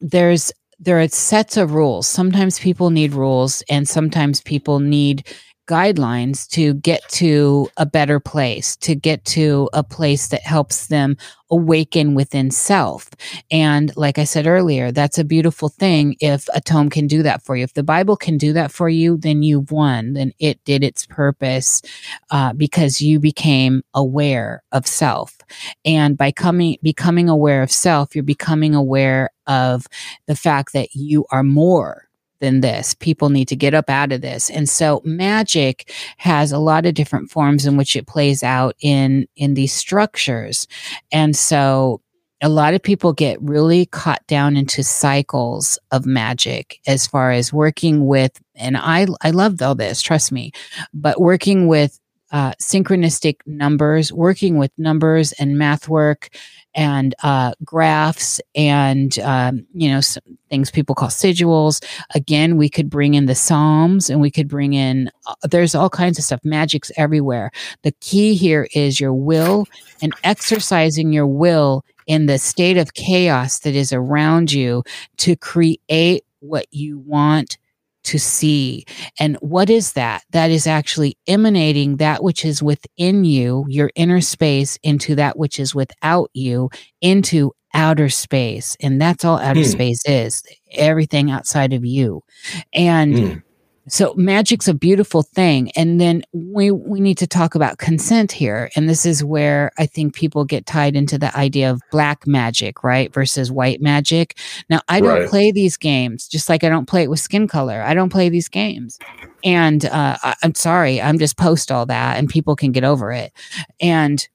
there's 0.00 0.52
there 0.78 1.00
are 1.00 1.08
sets 1.08 1.56
of 1.56 1.74
rules. 1.74 2.06
Sometimes 2.06 2.58
people 2.58 2.90
need 2.90 3.12
rules, 3.12 3.62
and 3.68 3.88
sometimes 3.88 4.40
people 4.40 4.78
need 4.78 5.26
guidelines 5.68 6.48
to 6.48 6.74
get 6.74 7.06
to 7.10 7.68
a 7.76 7.86
better 7.86 8.18
place, 8.18 8.74
to 8.76 8.94
get 8.94 9.24
to 9.26 9.68
a 9.72 9.84
place 9.84 10.28
that 10.28 10.42
helps 10.42 10.86
them 10.86 11.16
awaken 11.50 12.14
within 12.14 12.50
self. 12.50 13.08
And 13.50 13.94
like 13.96 14.18
I 14.18 14.24
said 14.24 14.46
earlier, 14.46 14.90
that's 14.90 15.18
a 15.18 15.24
beautiful 15.24 15.68
thing 15.68 16.16
if 16.20 16.48
a 16.54 16.60
tome 16.60 16.90
can 16.90 17.06
do 17.06 17.22
that 17.22 17.42
for 17.42 17.56
you. 17.56 17.64
If 17.64 17.74
the 17.74 17.82
Bible 17.82 18.16
can 18.16 18.38
do 18.38 18.52
that 18.54 18.72
for 18.72 18.88
you, 18.88 19.16
then 19.16 19.42
you've 19.42 19.70
won. 19.70 20.14
Then 20.14 20.32
it 20.38 20.62
did 20.64 20.82
its 20.82 21.06
purpose 21.06 21.82
uh, 22.30 22.52
because 22.54 23.00
you 23.00 23.20
became 23.20 23.82
aware 23.94 24.62
of 24.72 24.86
self. 24.86 25.36
And 25.84 26.16
by 26.16 26.32
coming, 26.32 26.76
becoming 26.82 27.28
aware 27.28 27.62
of 27.62 27.70
self, 27.70 28.14
you're 28.14 28.24
becoming 28.24 28.74
aware 28.74 29.30
of 29.46 29.86
the 30.26 30.36
fact 30.36 30.72
that 30.72 30.94
you 30.94 31.24
are 31.30 31.42
more 31.42 32.07
than 32.40 32.60
this. 32.60 32.94
People 32.94 33.30
need 33.30 33.48
to 33.48 33.56
get 33.56 33.74
up 33.74 33.90
out 33.90 34.12
of 34.12 34.20
this. 34.20 34.50
And 34.50 34.68
so 34.68 35.02
magic 35.04 35.92
has 36.18 36.52
a 36.52 36.58
lot 36.58 36.86
of 36.86 36.94
different 36.94 37.30
forms 37.30 37.66
in 37.66 37.76
which 37.76 37.96
it 37.96 38.06
plays 38.06 38.42
out 38.42 38.74
in 38.80 39.26
in 39.36 39.54
these 39.54 39.72
structures. 39.72 40.66
And 41.12 41.36
so 41.36 42.00
a 42.40 42.48
lot 42.48 42.74
of 42.74 42.82
people 42.82 43.12
get 43.12 43.40
really 43.42 43.86
caught 43.86 44.24
down 44.28 44.56
into 44.56 44.84
cycles 44.84 45.78
of 45.90 46.06
magic 46.06 46.80
as 46.86 47.06
far 47.06 47.32
as 47.32 47.52
working 47.52 48.06
with 48.06 48.40
and 48.54 48.76
I 48.76 49.06
I 49.22 49.30
love 49.30 49.60
all 49.62 49.74
this, 49.74 50.02
trust 50.02 50.32
me, 50.32 50.52
but 50.92 51.20
working 51.20 51.66
with 51.66 51.98
uh, 52.30 52.52
synchronistic 52.60 53.36
numbers, 53.46 54.12
working 54.12 54.58
with 54.58 54.70
numbers 54.78 55.32
and 55.32 55.58
math 55.58 55.88
work 55.88 56.28
and 56.74 57.14
uh, 57.22 57.52
graphs 57.64 58.40
and 58.54 59.18
um, 59.20 59.66
you 59.72 59.88
know 59.90 60.00
things 60.50 60.70
people 60.70 60.94
call 60.94 61.08
sigils. 61.08 61.82
Again, 62.14 62.56
we 62.56 62.68
could 62.68 62.90
bring 62.90 63.14
in 63.14 63.26
the 63.26 63.34
Psalms 63.34 64.10
and 64.10 64.20
we 64.20 64.30
could 64.30 64.48
bring 64.48 64.74
in. 64.74 65.10
Uh, 65.26 65.34
there's 65.50 65.74
all 65.74 65.90
kinds 65.90 66.18
of 66.18 66.24
stuff. 66.24 66.40
Magic's 66.44 66.92
everywhere. 66.96 67.50
The 67.82 67.92
key 68.00 68.34
here 68.34 68.68
is 68.74 69.00
your 69.00 69.14
will 69.14 69.66
and 70.02 70.12
exercising 70.24 71.12
your 71.12 71.26
will 71.26 71.84
in 72.06 72.26
the 72.26 72.38
state 72.38 72.76
of 72.76 72.94
chaos 72.94 73.60
that 73.60 73.74
is 73.74 73.92
around 73.92 74.52
you 74.52 74.82
to 75.18 75.36
create 75.36 76.24
what 76.40 76.66
you 76.70 76.98
want 76.98 77.58
to 78.04 78.18
see. 78.18 78.84
And 79.18 79.36
what 79.36 79.70
is 79.70 79.92
that? 79.92 80.22
That 80.30 80.50
is 80.50 80.66
actually 80.66 81.18
emanating 81.26 81.96
that 81.96 82.22
which 82.22 82.44
is 82.44 82.62
within 82.62 83.24
you, 83.24 83.64
your 83.68 83.90
inner 83.94 84.20
space, 84.20 84.78
into 84.82 85.14
that 85.16 85.38
which 85.38 85.58
is 85.58 85.74
without 85.74 86.30
you, 86.32 86.70
into 87.00 87.52
outer 87.74 88.08
space. 88.08 88.76
And 88.80 89.00
that's 89.00 89.24
all 89.24 89.38
outer 89.38 89.60
mm. 89.60 89.72
space 89.72 90.00
is 90.06 90.42
everything 90.72 91.30
outside 91.30 91.72
of 91.72 91.84
you. 91.84 92.22
And 92.72 93.14
mm. 93.14 93.42
So 93.88 94.14
magic's 94.16 94.68
a 94.68 94.74
beautiful 94.74 95.22
thing. 95.22 95.70
And 95.72 96.00
then 96.00 96.22
we 96.32 96.70
we 96.70 97.00
need 97.00 97.18
to 97.18 97.26
talk 97.26 97.54
about 97.54 97.78
consent 97.78 98.32
here. 98.32 98.70
And 98.76 98.88
this 98.88 99.06
is 99.06 99.24
where 99.24 99.72
I 99.78 99.86
think 99.86 100.14
people 100.14 100.44
get 100.44 100.66
tied 100.66 100.96
into 100.96 101.18
the 101.18 101.34
idea 101.36 101.70
of 101.70 101.82
black 101.90 102.26
magic, 102.26 102.84
right? 102.84 103.12
Versus 103.12 103.50
white 103.50 103.80
magic. 103.80 104.38
Now 104.68 104.80
I 104.88 105.00
don't 105.00 105.20
right. 105.20 105.28
play 105.28 105.52
these 105.52 105.76
games, 105.76 106.28
just 106.28 106.48
like 106.48 106.64
I 106.64 106.68
don't 106.68 106.86
play 106.86 107.02
it 107.02 107.10
with 107.10 107.20
skin 107.20 107.48
color. 107.48 107.82
I 107.82 107.94
don't 107.94 108.10
play 108.10 108.28
these 108.28 108.48
games. 108.48 108.98
And 109.44 109.84
uh, 109.84 110.16
I, 110.22 110.34
I'm 110.42 110.54
sorry, 110.54 111.00
I'm 111.00 111.18
just 111.18 111.36
post 111.36 111.70
all 111.72 111.86
that 111.86 112.18
and 112.18 112.28
people 112.28 112.56
can 112.56 112.72
get 112.72 112.84
over 112.84 113.12
it. 113.12 113.32
And 113.80 114.26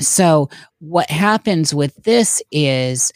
so 0.00 0.50
what 0.80 1.10
happens 1.10 1.74
with 1.74 1.94
this 2.02 2.42
is 2.50 3.12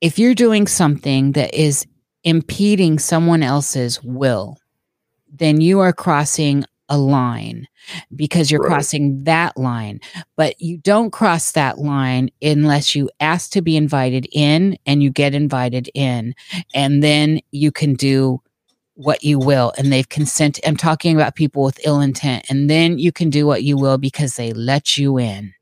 if 0.00 0.18
you're 0.18 0.34
doing 0.34 0.66
something 0.66 1.32
that 1.32 1.54
is 1.54 1.86
impeding 2.24 2.98
someone 2.98 3.42
else's 3.42 4.02
will, 4.02 4.56
then 5.32 5.60
you 5.60 5.80
are 5.80 5.92
crossing 5.92 6.64
a 6.88 6.98
line 6.98 7.66
because 8.14 8.50
you're 8.50 8.60
right. 8.60 8.68
crossing 8.68 9.24
that 9.24 9.56
line. 9.56 9.98
But 10.36 10.60
you 10.60 10.76
don't 10.76 11.10
cross 11.10 11.52
that 11.52 11.78
line 11.78 12.30
unless 12.42 12.94
you 12.94 13.08
ask 13.18 13.50
to 13.52 13.62
be 13.62 13.76
invited 13.76 14.26
in 14.30 14.76
and 14.84 15.02
you 15.02 15.10
get 15.10 15.34
invited 15.34 15.88
in. 15.94 16.34
And 16.74 17.02
then 17.02 17.40
you 17.50 17.72
can 17.72 17.94
do 17.94 18.42
what 18.94 19.24
you 19.24 19.38
will 19.38 19.72
and 19.78 19.90
they've 19.90 20.10
consent 20.10 20.60
i'm 20.66 20.76
talking 20.76 21.16
about 21.16 21.34
people 21.34 21.62
with 21.62 21.80
ill 21.86 22.00
intent 22.00 22.44
and 22.50 22.68
then 22.68 22.98
you 22.98 23.10
can 23.10 23.30
do 23.30 23.46
what 23.46 23.62
you 23.62 23.76
will 23.76 23.96
because 23.96 24.36
they 24.36 24.52
let 24.52 24.98
you 24.98 25.18
in 25.18 25.54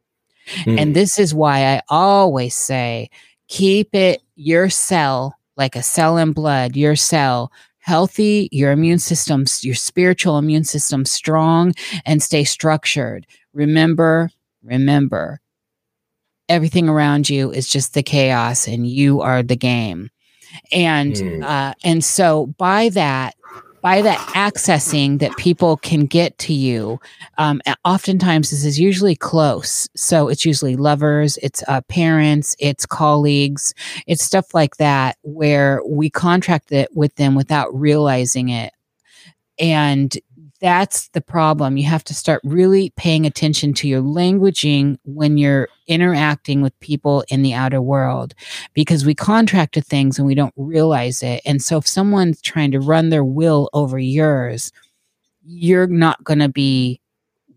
mm. 0.65 0.81
and 0.81 0.97
this 0.97 1.17
is 1.19 1.33
why 1.33 1.65
i 1.65 1.81
always 1.89 2.57
say 2.57 3.09
keep 3.47 3.95
it 3.95 4.21
your 4.35 4.69
cell 4.69 5.39
like 5.61 5.77
a 5.77 5.83
cell 5.83 6.17
in 6.17 6.33
blood, 6.33 6.75
your 6.75 6.97
cell 6.97 7.53
healthy, 7.81 8.49
your 8.51 8.73
immune 8.73 8.99
system, 8.99 9.45
your 9.61 9.75
spiritual 9.75 10.39
immune 10.39 10.65
system 10.65 11.05
strong, 11.05 11.73
and 12.05 12.23
stay 12.23 12.45
structured. 12.45 13.27
Remember, 13.53 14.31
remember, 14.63 15.41
everything 16.49 16.89
around 16.89 17.29
you 17.31 17.53
is 17.53 17.69
just 17.69 17.95
the 17.95 18.03
chaos, 18.03 18.67
and 18.67 18.87
you 18.87 19.21
are 19.21 19.43
the 19.43 19.57
game. 19.57 20.11
And 20.73 21.15
mm. 21.15 21.45
uh, 21.45 21.75
and 21.85 22.03
so 22.05 22.47
by 22.59 22.89
that, 22.91 23.35
by 23.83 24.03
that 24.03 24.19
accessing 24.35 25.19
that 25.21 25.37
people 25.37 25.77
can 25.79 26.07
get 26.07 26.37
to 26.39 26.53
you 26.53 27.01
um, 27.39 27.61
oftentimes 27.85 28.51
this 28.51 28.65
is 28.65 28.79
usually 28.79 29.17
close. 29.17 29.89
So 29.97 30.29
it's 30.29 30.45
usually 30.45 30.77
lovers 30.77 31.39
it's 31.43 31.63
uh, 31.69 31.81
parents 31.83 32.57
it's 32.59 32.87
colleagues 32.87 33.75
it's 34.07 34.25
stuff 34.25 34.55
like 34.55 34.77
that 34.77 35.17
where 35.23 35.81
we 35.87 36.11
contract 36.11 36.73
it 36.73 36.89
with 36.95 37.15
them 37.17 37.35
without 37.35 37.75
realizing 37.75 38.49
it. 38.49 38.73
And 39.59 40.17
that's 40.61 41.09
the 41.09 41.21
problem. 41.23 41.77
You 41.77 41.85
have 41.85 42.05
to 42.05 42.15
start 42.15 42.43
really 42.45 42.93
paying 42.97 43.25
attention 43.25 43.73
to 43.75 43.89
your 43.89 44.03
languaging 44.03 44.99
when 45.05 45.39
you're 45.39 45.69
interacting 45.87 46.61
with 46.61 46.79
people 46.81 47.25
in 47.29 47.43
the 47.43 47.55
outer 47.55 47.81
world 47.81 48.35
because 48.75 49.05
we 49.07 49.15
contract 49.15 49.75
to 49.75 49.81
things 49.81 50.19
and 50.19 50.27
we 50.27 50.35
don't 50.35 50.55
realize 50.57 51.23
it. 51.23 51.41
And 51.47 51.63
so 51.63 51.79
if 51.79 51.87
someone's 51.87 52.43
trying 52.43 52.73
to 52.73 52.81
run 52.81 53.09
their 53.09 53.25
will 53.25 53.71
over 53.73 53.99
yours, 53.99 54.71
you're 55.45 55.87
not 55.87 56.23
going 56.25 56.41
to 56.41 56.49
be 56.49 57.00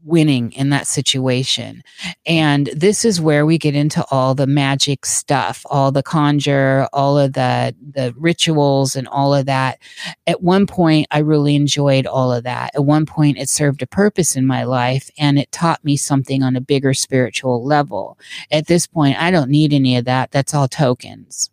winning 0.05 0.51
in 0.51 0.69
that 0.69 0.87
situation. 0.87 1.83
And 2.25 2.67
this 2.75 3.05
is 3.05 3.21
where 3.21 3.45
we 3.45 3.57
get 3.57 3.75
into 3.75 4.03
all 4.11 4.35
the 4.35 4.47
magic 4.47 5.05
stuff, 5.05 5.65
all 5.69 5.91
the 5.91 6.03
conjure, 6.03 6.87
all 6.93 7.17
of 7.17 7.33
the 7.33 7.75
the 7.93 8.13
rituals 8.17 8.95
and 8.95 9.07
all 9.07 9.33
of 9.33 9.45
that. 9.45 9.79
At 10.27 10.41
one 10.41 10.67
point 10.67 11.07
I 11.11 11.19
really 11.19 11.55
enjoyed 11.55 12.05
all 12.05 12.31
of 12.31 12.43
that. 12.43 12.71
At 12.75 12.85
one 12.85 13.05
point 13.05 13.37
it 13.37 13.49
served 13.49 13.81
a 13.81 13.87
purpose 13.87 14.35
in 14.35 14.45
my 14.45 14.63
life 14.63 15.09
and 15.17 15.39
it 15.39 15.51
taught 15.51 15.83
me 15.83 15.97
something 15.97 16.43
on 16.43 16.55
a 16.55 16.61
bigger 16.61 16.93
spiritual 16.93 17.63
level. 17.63 18.17
At 18.51 18.67
this 18.67 18.87
point 18.87 19.21
I 19.21 19.31
don't 19.31 19.49
need 19.49 19.73
any 19.73 19.97
of 19.97 20.05
that. 20.05 20.31
That's 20.31 20.53
all 20.53 20.67
tokens. 20.67 21.49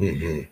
Mm-hmm 0.00 0.51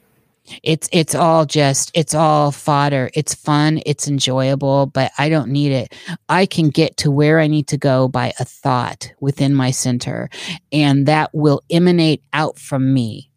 it's 0.63 0.89
it's 0.93 1.15
all 1.15 1.47
just 1.47 1.91
it's 1.95 2.15
all 2.15 2.51
fodder. 2.51 3.11
It's 3.15 3.35
fun. 3.35 3.81
It's 3.87 4.09
enjoyable 4.09 4.87
but 4.87 5.13
i 5.19 5.29
don't 5.29 5.51
need 5.51 5.73
it. 5.73 5.95
I 6.29 6.47
can 6.47 6.71
get 6.71 6.97
to 6.99 7.11
where 7.11 7.41
i 7.41 7.47
need 7.47 7.69
to 7.69 7.77
go 7.77 8.09
by 8.09 8.33
a 8.39 8.45
thought 8.45 9.13
within 9.21 9.55
my 9.55 9.71
center 9.71 10.29
and 10.73 11.07
that 11.07 11.31
will 11.33 11.63
emanate 11.71 12.23
out 12.33 12.59
from 12.59 12.93
me. 12.93 13.31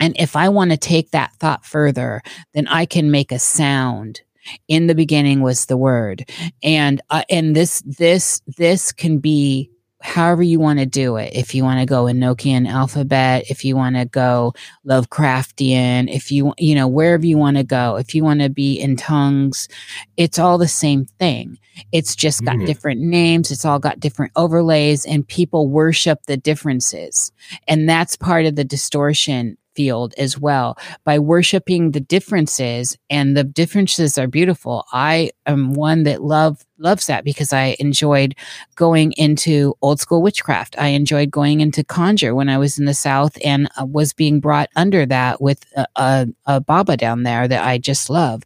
And 0.00 0.16
if 0.18 0.36
i 0.36 0.48
want 0.48 0.70
to 0.70 0.76
take 0.76 1.10
that 1.10 1.34
thought 1.36 1.64
further 1.64 2.22
then 2.54 2.66
i 2.68 2.86
can 2.86 3.10
make 3.10 3.32
a 3.32 3.38
sound. 3.38 4.22
In 4.68 4.86
the 4.86 4.94
beginning 4.94 5.40
was 5.40 5.66
the 5.66 5.76
word. 5.76 6.30
And 6.62 7.00
uh, 7.10 7.24
and 7.28 7.56
this 7.56 7.82
this 7.84 8.42
this 8.56 8.92
can 8.92 9.18
be 9.18 9.70
however 10.02 10.42
you 10.42 10.60
want 10.60 10.78
to 10.78 10.86
do 10.86 11.16
it. 11.16 11.32
If 11.34 11.54
you 11.54 11.64
want 11.64 11.80
to 11.80 11.86
go 11.86 12.04
Enochian 12.04 12.68
alphabet, 12.68 13.44
if 13.48 13.64
you 13.64 13.76
want 13.76 13.96
to 13.96 14.04
go 14.04 14.54
Lovecraftian, 14.86 16.12
if 16.14 16.30
you, 16.30 16.52
you 16.58 16.74
know, 16.74 16.86
wherever 16.86 17.24
you 17.24 17.38
want 17.38 17.56
to 17.56 17.64
go, 17.64 17.96
if 17.96 18.14
you 18.14 18.22
want 18.22 18.40
to 18.40 18.50
be 18.50 18.78
in 18.78 18.96
tongues, 18.96 19.68
it's 20.16 20.38
all 20.38 20.58
the 20.58 20.68
same 20.68 21.04
thing. 21.04 21.58
It's 21.92 22.14
just 22.14 22.44
got 22.44 22.56
mm. 22.56 22.66
different 22.66 23.00
names. 23.00 23.50
It's 23.50 23.64
all 23.64 23.78
got 23.78 24.00
different 24.00 24.32
overlays 24.36 25.04
and 25.04 25.26
people 25.26 25.68
worship 25.68 26.22
the 26.26 26.36
differences. 26.36 27.32
And 27.66 27.88
that's 27.88 28.16
part 28.16 28.46
of 28.46 28.56
the 28.56 28.64
distortion 28.64 29.56
field 29.76 30.14
as 30.18 30.38
well 30.38 30.78
by 31.04 31.18
worshiping 31.18 31.92
the 31.92 32.00
differences 32.00 32.96
and 33.10 33.36
the 33.36 33.44
differences 33.44 34.18
are 34.18 34.26
beautiful. 34.26 34.84
I 34.92 35.30
am 35.46 35.74
one 35.74 36.04
that 36.04 36.22
love 36.22 36.64
loves 36.78 37.06
that 37.06 37.24
because 37.24 37.54
i 37.54 37.74
enjoyed 37.78 38.34
going 38.74 39.12
into 39.12 39.74
old 39.80 40.00
school 40.00 40.22
witchcraft. 40.22 40.76
I 40.78 40.88
enjoyed 40.88 41.30
going 41.30 41.60
into 41.60 41.84
conjure 41.84 42.34
when 42.34 42.48
i 42.48 42.58
was 42.58 42.78
in 42.78 42.84
the 42.86 42.94
south 42.94 43.38
and 43.44 43.68
uh, 43.80 43.86
was 43.86 44.12
being 44.12 44.40
brought 44.40 44.70
under 44.76 45.06
that 45.06 45.40
with 45.40 45.64
a, 45.76 45.86
a, 45.96 46.26
a, 46.46 46.60
baba 46.60 46.96
down 46.96 47.22
there 47.22 47.46
that 47.48 47.64
i 47.64 47.78
just 47.78 48.10
love. 48.10 48.42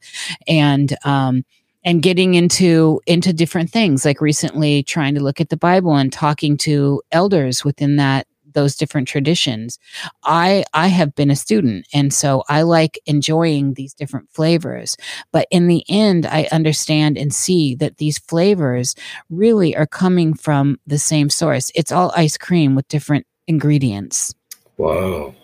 And 0.46 0.96
um 1.04 1.44
and 1.84 2.02
getting 2.02 2.34
into 2.34 3.00
into 3.06 3.32
different 3.32 3.70
things 3.70 4.04
like 4.04 4.20
recently 4.20 4.82
trying 4.82 5.14
to 5.14 5.22
look 5.22 5.40
at 5.40 5.48
the 5.48 5.56
bible 5.56 5.94
and 5.94 6.12
talking 6.12 6.56
to 6.56 7.02
elders 7.10 7.64
within 7.64 7.96
that 7.96 8.26
those 8.54 8.76
different 8.76 9.08
traditions 9.08 9.78
i 10.24 10.64
i 10.74 10.86
have 10.86 11.14
been 11.14 11.30
a 11.30 11.36
student 11.36 11.86
and 11.92 12.12
so 12.12 12.42
i 12.48 12.62
like 12.62 13.00
enjoying 13.06 13.74
these 13.74 13.94
different 13.94 14.28
flavors 14.30 14.96
but 15.32 15.46
in 15.50 15.66
the 15.66 15.84
end 15.88 16.26
i 16.26 16.48
understand 16.52 17.16
and 17.16 17.34
see 17.34 17.74
that 17.74 17.96
these 17.98 18.18
flavors 18.18 18.94
really 19.28 19.76
are 19.76 19.86
coming 19.86 20.34
from 20.34 20.78
the 20.86 20.98
same 20.98 21.30
source. 21.30 21.70
It's 21.74 21.92
all 21.92 22.12
ice 22.16 22.36
cream 22.36 22.74
with 22.74 22.88
different 22.88 23.26
ingredients. 23.46 24.34
Wow. 24.76 25.34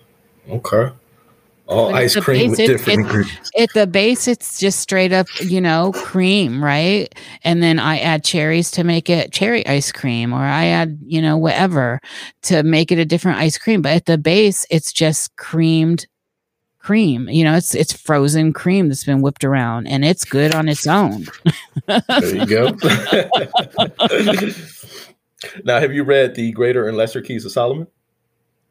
Okay 0.49 0.91
Oh, 1.69 1.87
all 1.87 1.95
ice 1.95 2.15
cream 2.15 2.51
base, 2.51 2.59
with 2.59 2.69
different 2.69 3.01
ingredients. 3.01 3.51
At 3.59 3.73
the 3.75 3.87
base, 3.89 4.29
it's 4.29 4.61
just 4.61 4.79
straight 4.79 5.13
up, 5.13 5.27
you 5.41 5.61
know, 5.61 5.91
cream, 5.93 6.63
right? 6.63 7.13
And 7.43 7.61
then 7.63 7.81
I 7.81 7.99
add 7.99 8.23
cherries 8.23 8.71
to 8.73 8.85
make 8.85 9.11
it 9.11 9.33
cherry 9.33 9.67
ice 9.67 9.91
cream, 9.91 10.33
or 10.33 10.45
I 10.45 10.67
add, 10.67 10.99
you 11.05 11.21
know, 11.21 11.37
whatever 11.37 12.01
to 12.43 12.63
make 12.63 12.93
it 12.93 12.99
a 12.99 13.05
different 13.05 13.39
ice 13.39 13.59
cream. 13.59 13.83
But 13.83 13.93
at 13.93 14.07
the 14.07 14.17
base, 14.17 14.65
it's 14.71 14.93
just 14.93 15.35
creamed 15.37 16.07
cream. 16.79 17.29
You 17.29 17.43
know, 17.43 17.57
it's 17.57 17.75
it's 17.75 17.93
frozen 17.93 18.53
cream 18.53 18.89
that's 18.89 19.05
been 19.05 19.21
whipped 19.21 19.43
around, 19.43 19.89
and 19.89 20.05
it's 20.05 20.25
good 20.25 20.55
on 20.55 20.69
its 20.69 20.87
own. 20.87 21.27
there 21.87 22.37
you 22.37 22.47
go. 22.47 22.67
now, 25.65 25.81
have 25.81 25.93
you 25.93 26.05
read 26.05 26.37
the 26.37 26.53
Greater 26.53 26.87
and 26.87 26.97
Lesser 26.97 27.21
Keys 27.21 27.45
of 27.45 27.51
Solomon? 27.51 27.89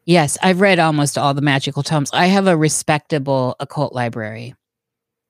Yes, 0.06 0.38
I've 0.40 0.60
read 0.60 0.78
almost 0.78 1.18
all 1.18 1.34
the 1.34 1.42
magical 1.42 1.82
tomes. 1.82 2.10
I 2.12 2.26
have 2.26 2.46
a 2.46 2.56
respectable 2.56 3.56
occult 3.58 3.92
library. 3.92 4.54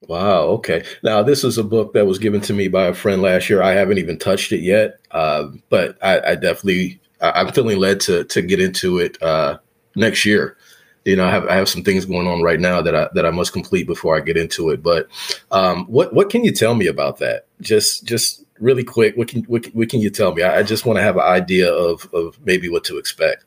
Wow. 0.03 0.43
Okay. 0.43 0.85
Now, 1.03 1.23
this 1.23 1.45
is 1.45 1.57
a 1.57 1.65
book 1.65 1.95
that 1.95 2.07
was 2.07 2.19
given 2.19 2.43
to 2.43 2.53
me 2.53 2.69
by 2.69 2.85
a 2.85 2.95
friend 2.95 3.23
last 3.23 3.49
year. 3.49 3.63
I 3.63 3.73
haven't 3.73 3.97
even 3.97 4.19
touched 4.19 4.53
it 4.53 4.61
yet, 4.61 5.01
uh, 5.11 5.49
but 5.71 5.97
I, 6.03 6.21
I 6.21 6.35
definitely 6.35 7.01
I, 7.23 7.41
am 7.41 7.53
feeling 7.53 7.79
led 7.79 8.01
to 8.01 8.25
to 8.25 8.43
get 8.43 8.61
into 8.61 8.99
it 8.99 9.21
uh, 9.23 9.59
next 9.97 10.27
year. 10.27 10.59
You 11.07 11.17
know, 11.17 11.25
I 11.25 11.31
have 11.31 11.47
I 11.47 11.55
have 11.55 11.71
some 11.71 11.83
things 11.83 12.05
going 12.05 12.27
on 12.27 12.43
right 12.43 12.61
now 12.61 12.83
that 12.83 12.95
I 12.95 13.09
that 13.15 13.25
I 13.25 13.31
must 13.31 13.55
complete 13.55 13.87
before 13.87 14.15
I 14.15 14.21
get 14.21 14.37
into 14.37 14.69
it. 14.69 14.83
But 14.83 15.09
um, 15.51 15.87
what 15.87 16.13
what 16.13 16.29
can 16.29 16.45
you 16.45 16.53
tell 16.53 16.75
me 16.75 16.87
about 16.87 17.19
that? 17.19 17.47
Just 17.63 18.05
just 18.05 18.45
really 18.61 18.85
quick. 18.85 19.17
What 19.17 19.29
can 19.29 19.43
what, 19.45 19.65
what 19.69 19.89
can 19.89 20.01
you 20.01 20.11
tell 20.11 20.35
me? 20.35 20.43
I, 20.43 20.59
I 20.59 20.63
just 20.63 20.85
want 20.85 20.99
to 20.99 21.03
have 21.03 21.17
an 21.17 21.23
idea 21.23 21.73
of 21.73 22.09
of 22.13 22.39
maybe 22.45 22.69
what 22.69 22.85
to 22.85 22.99
expect. 22.99 23.45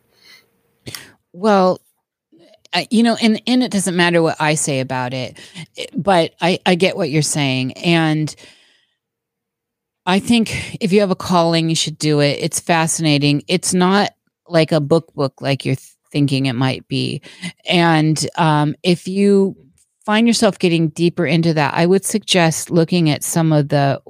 Well, 1.33 1.81
you 2.89 3.03
know, 3.03 3.17
and 3.21 3.41
and 3.47 3.63
it 3.63 3.71
doesn't 3.71 3.95
matter 3.95 4.21
what 4.21 4.37
I 4.39 4.55
say 4.55 4.79
about 4.79 5.13
it, 5.13 5.37
but 5.95 6.33
I 6.41 6.59
I 6.65 6.75
get 6.75 6.95
what 6.95 7.09
you're 7.09 7.21
saying, 7.21 7.73
and 7.73 8.33
I 10.05 10.19
think 10.19 10.77
if 10.81 10.91
you 10.91 11.01
have 11.01 11.11
a 11.11 11.15
calling, 11.15 11.69
you 11.69 11.75
should 11.75 11.97
do 11.97 12.19
it. 12.19 12.37
It's 12.39 12.59
fascinating. 12.59 13.43
It's 13.47 13.73
not 13.73 14.11
like 14.47 14.71
a 14.71 14.79
book 14.79 15.13
book 15.13 15.41
like 15.41 15.65
you're 15.65 15.75
thinking 16.11 16.45
it 16.45 16.53
might 16.53 16.87
be, 16.87 17.21
and 17.65 18.27
um, 18.35 18.75
if 18.83 19.07
you 19.07 19.55
find 20.05 20.27
yourself 20.27 20.59
getting 20.59 20.89
deeper 20.89 21.25
into 21.25 21.53
that, 21.53 21.73
I 21.75 21.85
would 21.85 22.05
suggest 22.05 22.69
looking 22.71 23.09
at 23.09 23.23
some 23.23 23.51
of 23.51 23.69
the 23.69 24.01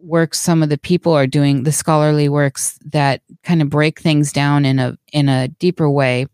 works 0.00 0.38
some 0.38 0.62
of 0.62 0.68
the 0.68 0.78
people 0.78 1.12
are 1.12 1.26
doing 1.26 1.64
the 1.64 1.72
scholarly 1.72 2.28
works 2.28 2.78
that 2.84 3.20
kind 3.42 3.60
of 3.60 3.68
break 3.68 3.98
things 3.98 4.32
down 4.32 4.64
in 4.64 4.78
a 4.78 4.96
in 5.12 5.28
a 5.28 5.48
deeper 5.48 5.90
way 5.90 6.26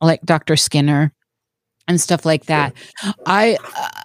like 0.00 0.22
Dr. 0.22 0.56
Skinner 0.56 1.12
and 1.88 2.00
stuff 2.00 2.24
like 2.26 2.44
that. 2.46 2.74
I, 3.26 3.56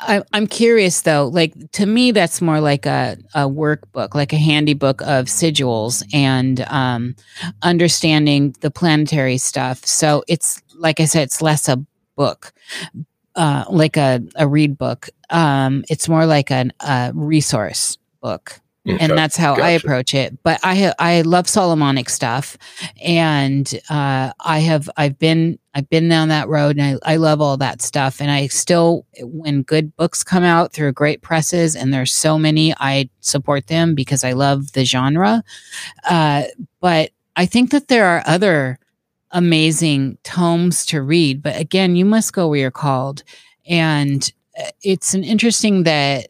I 0.01 0.23
am 0.33 0.47
curious 0.47 1.01
though. 1.01 1.27
Like 1.27 1.53
to 1.73 1.85
me, 1.85 2.11
that's 2.11 2.41
more 2.41 2.61
like 2.61 2.85
a 2.85 3.17
a 3.35 3.41
workbook, 3.41 4.15
like 4.15 4.33
a 4.33 4.37
handy 4.37 4.73
book 4.73 5.01
of 5.01 5.25
sigils 5.25 6.03
and 6.13 6.61
um, 6.61 7.15
understanding 7.61 8.55
the 8.61 8.71
planetary 8.71 9.37
stuff. 9.37 9.85
So 9.85 10.23
it's 10.27 10.61
like 10.75 10.99
I 10.99 11.05
said, 11.05 11.23
it's 11.23 11.41
less 11.41 11.67
a 11.67 11.83
book, 12.15 12.53
uh, 13.35 13.65
like 13.69 13.97
a 13.97 14.21
a 14.35 14.47
read 14.47 14.77
book. 14.77 15.09
Um, 15.29 15.83
it's 15.89 16.07
more 16.07 16.25
like 16.25 16.51
an, 16.51 16.71
a 16.79 17.11
resource 17.13 17.97
book. 18.21 18.61
Okay. 18.85 18.97
And 18.99 19.17
that's 19.17 19.37
how 19.37 19.55
gotcha. 19.55 19.65
I 19.65 19.69
approach 19.69 20.13
it. 20.13 20.37
But 20.43 20.59
I 20.61 20.75
ha- 20.75 20.93
I 20.99 21.21
love 21.21 21.47
Solomonic 21.47 22.09
stuff, 22.09 22.57
and 23.01 23.73
uh, 23.89 24.33
I 24.41 24.59
have 24.59 24.89
I've 24.97 25.17
been 25.17 25.57
I've 25.73 25.89
been 25.89 26.09
down 26.09 26.27
that 26.27 26.49
road, 26.49 26.77
and 26.77 26.99
I, 27.03 27.13
I 27.13 27.15
love 27.15 27.39
all 27.39 27.55
that 27.57 27.81
stuff. 27.81 28.19
And 28.19 28.29
I 28.29 28.47
still, 28.47 29.05
when 29.21 29.61
good 29.61 29.95
books 29.95 30.21
come 30.21 30.43
out 30.43 30.73
through 30.73 30.91
great 30.91 31.21
presses, 31.21 31.77
and 31.77 31.93
there's 31.93 32.11
so 32.11 32.37
many, 32.37 32.73
I 32.77 33.09
support 33.21 33.67
them 33.67 33.95
because 33.95 34.25
I 34.25 34.33
love 34.33 34.73
the 34.73 34.83
genre. 34.83 35.45
Uh, 36.09 36.43
but 36.81 37.11
I 37.37 37.45
think 37.45 37.71
that 37.71 37.87
there 37.87 38.05
are 38.05 38.23
other 38.25 38.79
amazing 39.31 40.17
tomes 40.23 40.85
to 40.87 41.01
read. 41.01 41.41
But 41.41 41.57
again, 41.57 41.95
you 41.95 42.03
must 42.03 42.33
go 42.33 42.49
where 42.49 42.59
you're 42.59 42.69
called, 42.71 43.23
and 43.65 44.29
uh, 44.59 44.71
it's 44.83 45.13
an 45.13 45.23
interesting 45.23 45.83
that 45.83 46.27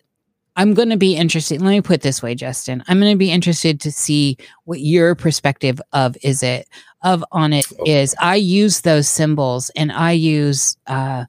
I'm 0.56 0.74
going 0.74 0.90
to 0.90 0.98
be 0.98 1.16
interested. 1.16 1.62
Let 1.62 1.72
me 1.72 1.82
put 1.82 2.02
this 2.02 2.22
way, 2.22 2.36
Justin. 2.36 2.84
I'm 2.88 3.00
going 3.00 3.12
to 3.14 3.18
be 3.18 3.32
interested 3.32 3.82
to 3.82 3.92
see 3.92 4.38
what 4.66 4.80
your 4.80 5.16
perspective 5.16 5.82
of 5.94 6.16
is 6.22 6.44
it 6.44 6.68
of 7.04 7.24
on 7.32 7.54
it 7.54 7.66
is. 7.86 8.16
I 8.22 8.36
use 8.36 8.82
those 8.82 9.08
symbols 9.08 9.70
and 9.76 9.92
I 9.92 10.12
use 10.12 10.78
uh 10.88 11.26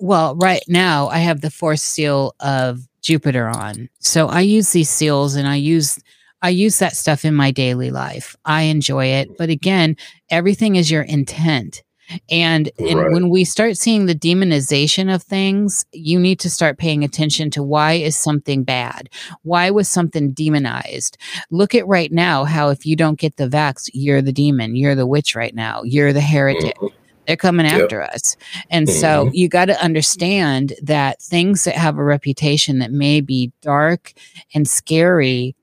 well, 0.00 0.34
right 0.36 0.62
now 0.66 1.08
I 1.08 1.18
have 1.18 1.40
the 1.40 1.52
fourth 1.52 1.78
seal 1.80 2.34
of 2.40 2.80
Jupiter 3.00 3.48
on. 3.48 3.88
So 4.00 4.26
I 4.28 4.40
use 4.40 4.72
these 4.72 4.90
seals 4.90 5.36
and 5.36 5.46
I 5.46 5.54
use 5.56 6.00
I 6.42 6.48
use 6.48 6.78
that 6.80 6.96
stuff 6.96 7.24
in 7.24 7.34
my 7.34 7.52
daily 7.52 7.90
life. 7.90 8.34
I 8.44 8.62
enjoy 8.62 9.06
it, 9.06 9.38
but 9.38 9.50
again, 9.50 9.96
everything 10.30 10.76
is 10.76 10.90
your 10.90 11.02
intent. 11.02 11.83
And, 12.30 12.70
and 12.78 12.98
right. 12.98 13.12
when 13.12 13.28
we 13.28 13.44
start 13.44 13.76
seeing 13.76 14.06
the 14.06 14.14
demonization 14.14 15.14
of 15.14 15.22
things, 15.22 15.84
you 15.92 16.18
need 16.18 16.38
to 16.40 16.50
start 16.50 16.78
paying 16.78 17.04
attention 17.04 17.50
to 17.50 17.62
why 17.62 17.94
is 17.94 18.16
something 18.16 18.64
bad? 18.64 19.08
Why 19.42 19.70
was 19.70 19.88
something 19.88 20.32
demonized? 20.32 21.16
Look 21.50 21.74
at 21.74 21.86
right 21.86 22.12
now 22.12 22.44
how 22.44 22.68
if 22.68 22.86
you 22.86 22.96
don't 22.96 23.18
get 23.18 23.36
the 23.36 23.48
vax, 23.48 23.88
you're 23.92 24.22
the 24.22 24.32
demon, 24.32 24.76
you're 24.76 24.94
the 24.94 25.06
witch 25.06 25.34
right 25.34 25.54
now, 25.54 25.82
you're 25.82 26.12
the 26.12 26.20
heretic. 26.20 26.76
Mm-hmm. 26.76 26.96
They're 27.26 27.36
coming 27.36 27.66
yep. 27.66 27.82
after 27.82 28.02
us. 28.02 28.36
And 28.70 28.86
mm-hmm. 28.86 29.00
so 29.00 29.30
you 29.32 29.48
got 29.48 29.66
to 29.66 29.82
understand 29.82 30.74
that 30.82 31.22
things 31.22 31.64
that 31.64 31.74
have 31.74 31.96
a 31.96 32.04
reputation 32.04 32.80
that 32.80 32.92
may 32.92 33.20
be 33.20 33.52
dark 33.62 34.12
and 34.54 34.68
scary 34.68 35.56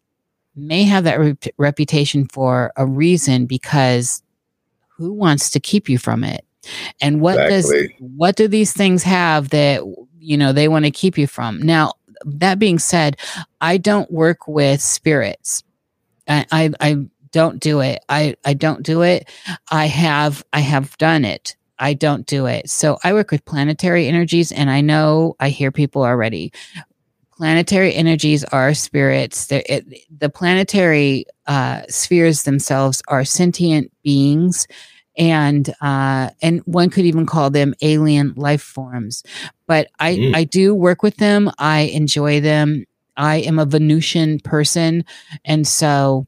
may 0.55 0.83
have 0.83 1.03
that 1.05 1.19
re- 1.19 1.37
reputation 1.57 2.27
for 2.27 2.71
a 2.75 2.85
reason 2.85 3.45
because 3.45 4.21
who 5.01 5.13
wants 5.13 5.49
to 5.51 5.59
keep 5.59 5.89
you 5.89 5.97
from 5.97 6.23
it? 6.23 6.45
And 7.01 7.21
what 7.21 7.39
exactly. 7.39 7.87
does 7.87 7.97
what 7.99 8.35
do 8.35 8.47
these 8.47 8.71
things 8.71 9.03
have 9.03 9.49
that 9.49 9.81
you 10.19 10.37
know 10.37 10.53
they 10.53 10.67
want 10.67 10.85
to 10.85 10.91
keep 10.91 11.17
you 11.17 11.27
from? 11.27 11.59
Now, 11.61 11.93
that 12.23 12.59
being 12.59 12.79
said, 12.79 13.17
I 13.59 13.77
don't 13.77 14.11
work 14.11 14.47
with 14.47 14.81
spirits. 14.81 15.63
I, 16.27 16.45
I, 16.51 16.71
I 16.79 16.97
don't 17.31 17.59
do 17.59 17.79
it. 17.79 18.03
I, 18.09 18.35
I 18.45 18.53
don't 18.53 18.83
do 18.83 19.01
it. 19.01 19.29
I 19.71 19.87
have 19.87 20.43
I 20.53 20.59
have 20.59 20.97
done 20.97 21.25
it. 21.25 21.55
I 21.79 21.95
don't 21.95 22.27
do 22.27 22.45
it. 22.45 22.69
So 22.69 22.99
I 23.03 23.13
work 23.13 23.31
with 23.31 23.43
planetary 23.45 24.07
energies, 24.07 24.51
and 24.51 24.69
I 24.69 24.81
know 24.81 25.35
I 25.39 25.49
hear 25.49 25.71
people 25.71 26.03
already. 26.03 26.53
Planetary 27.35 27.95
energies 27.95 28.43
are 28.43 28.75
spirits. 28.75 29.51
It, 29.51 29.87
the 30.15 30.29
planetary 30.29 31.25
uh, 31.47 31.81
spheres 31.89 32.43
themselves 32.43 33.01
are 33.07 33.25
sentient 33.25 33.91
beings 34.03 34.67
and 35.17 35.73
uh, 35.81 36.29
and 36.41 36.61
one 36.65 36.89
could 36.89 37.05
even 37.05 37.25
call 37.25 37.49
them 37.49 37.73
alien 37.81 38.33
life 38.35 38.61
forms. 38.61 39.23
But 39.67 39.87
I 39.99 40.15
mm. 40.15 40.35
I 40.35 40.43
do 40.43 40.73
work 40.73 41.03
with 41.03 41.17
them. 41.17 41.51
I 41.57 41.81
enjoy 41.81 42.41
them. 42.41 42.85
I 43.17 43.37
am 43.37 43.59
a 43.59 43.65
Venusian 43.65 44.39
person, 44.39 45.05
and 45.45 45.67
so 45.67 46.27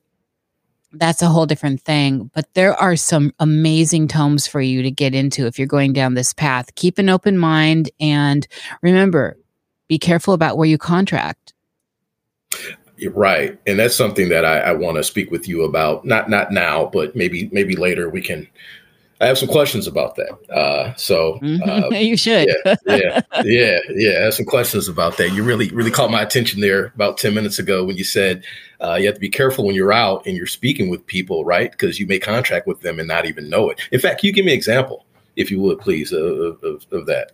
that's 0.93 1.21
a 1.21 1.27
whole 1.27 1.45
different 1.45 1.81
thing. 1.81 2.29
But 2.33 2.53
there 2.53 2.75
are 2.75 2.95
some 2.95 3.33
amazing 3.39 4.07
tomes 4.07 4.47
for 4.47 4.61
you 4.61 4.83
to 4.83 4.91
get 4.91 5.15
into 5.15 5.47
if 5.47 5.57
you're 5.57 5.67
going 5.67 5.93
down 5.93 6.13
this 6.13 6.33
path. 6.33 6.75
Keep 6.75 6.99
an 6.99 7.09
open 7.09 7.37
mind 7.37 7.89
and 7.99 8.47
remember, 8.81 9.37
be 9.87 9.97
careful 9.97 10.33
about 10.33 10.57
where 10.57 10.67
you 10.67 10.77
contract. 10.77 11.52
Right, 13.07 13.59
and 13.65 13.79
that's 13.79 13.95
something 13.95 14.29
that 14.29 14.45
I, 14.45 14.59
I 14.59 14.71
want 14.73 14.97
to 14.97 15.03
speak 15.03 15.31
with 15.31 15.47
you 15.47 15.63
about. 15.63 16.05
Not 16.05 16.29
not 16.29 16.51
now, 16.51 16.85
but 16.85 17.15
maybe 17.15 17.49
maybe 17.51 17.75
later 17.75 18.09
we 18.09 18.21
can 18.21 18.47
I 19.23 19.27
have 19.27 19.37
some 19.37 19.47
questions 19.47 19.87
about 19.87 20.15
that. 20.15 20.51
Uh, 20.51 20.93
so 20.95 21.39
uh, 21.65 21.87
you 21.91 22.17
should. 22.17 22.49
yeah, 22.65 22.75
yeah, 22.85 23.21
yeah, 23.43 23.79
yeah. 23.95 24.19
I 24.19 24.21
have 24.23 24.33
some 24.33 24.45
questions 24.45 24.89
about 24.89 25.15
that. 25.17 25.31
You 25.31 25.43
really, 25.43 25.69
really 25.69 25.91
caught 25.91 26.11
my 26.11 26.21
attention 26.21 26.59
there 26.59 26.87
about 26.87 27.17
ten 27.17 27.33
minutes 27.33 27.57
ago 27.57 27.85
when 27.85 27.95
you 27.95 28.03
said 28.03 28.43
uh, 28.81 28.95
you 28.95 29.05
have 29.05 29.15
to 29.15 29.21
be 29.21 29.29
careful 29.29 29.65
when 29.65 29.75
you're 29.75 29.93
out 29.93 30.25
and 30.25 30.35
you're 30.35 30.45
speaking 30.45 30.89
with 30.89 31.05
people, 31.05 31.45
right? 31.45 31.71
Because 31.71 32.01
you 32.01 32.05
may 32.05 32.19
contract 32.19 32.67
with 32.67 32.81
them 32.81 32.99
and 32.99 33.07
not 33.07 33.25
even 33.25 33.49
know 33.49 33.69
it. 33.69 33.79
In 33.91 33.99
fact, 33.99 34.19
can 34.19 34.27
you 34.27 34.33
give 34.33 34.43
me 34.43 34.51
an 34.51 34.57
example, 34.57 35.05
if 35.37 35.49
you 35.49 35.61
would, 35.61 35.79
please, 35.79 36.11
of, 36.11 36.61
of, 36.61 36.85
of 36.91 37.05
that? 37.05 37.31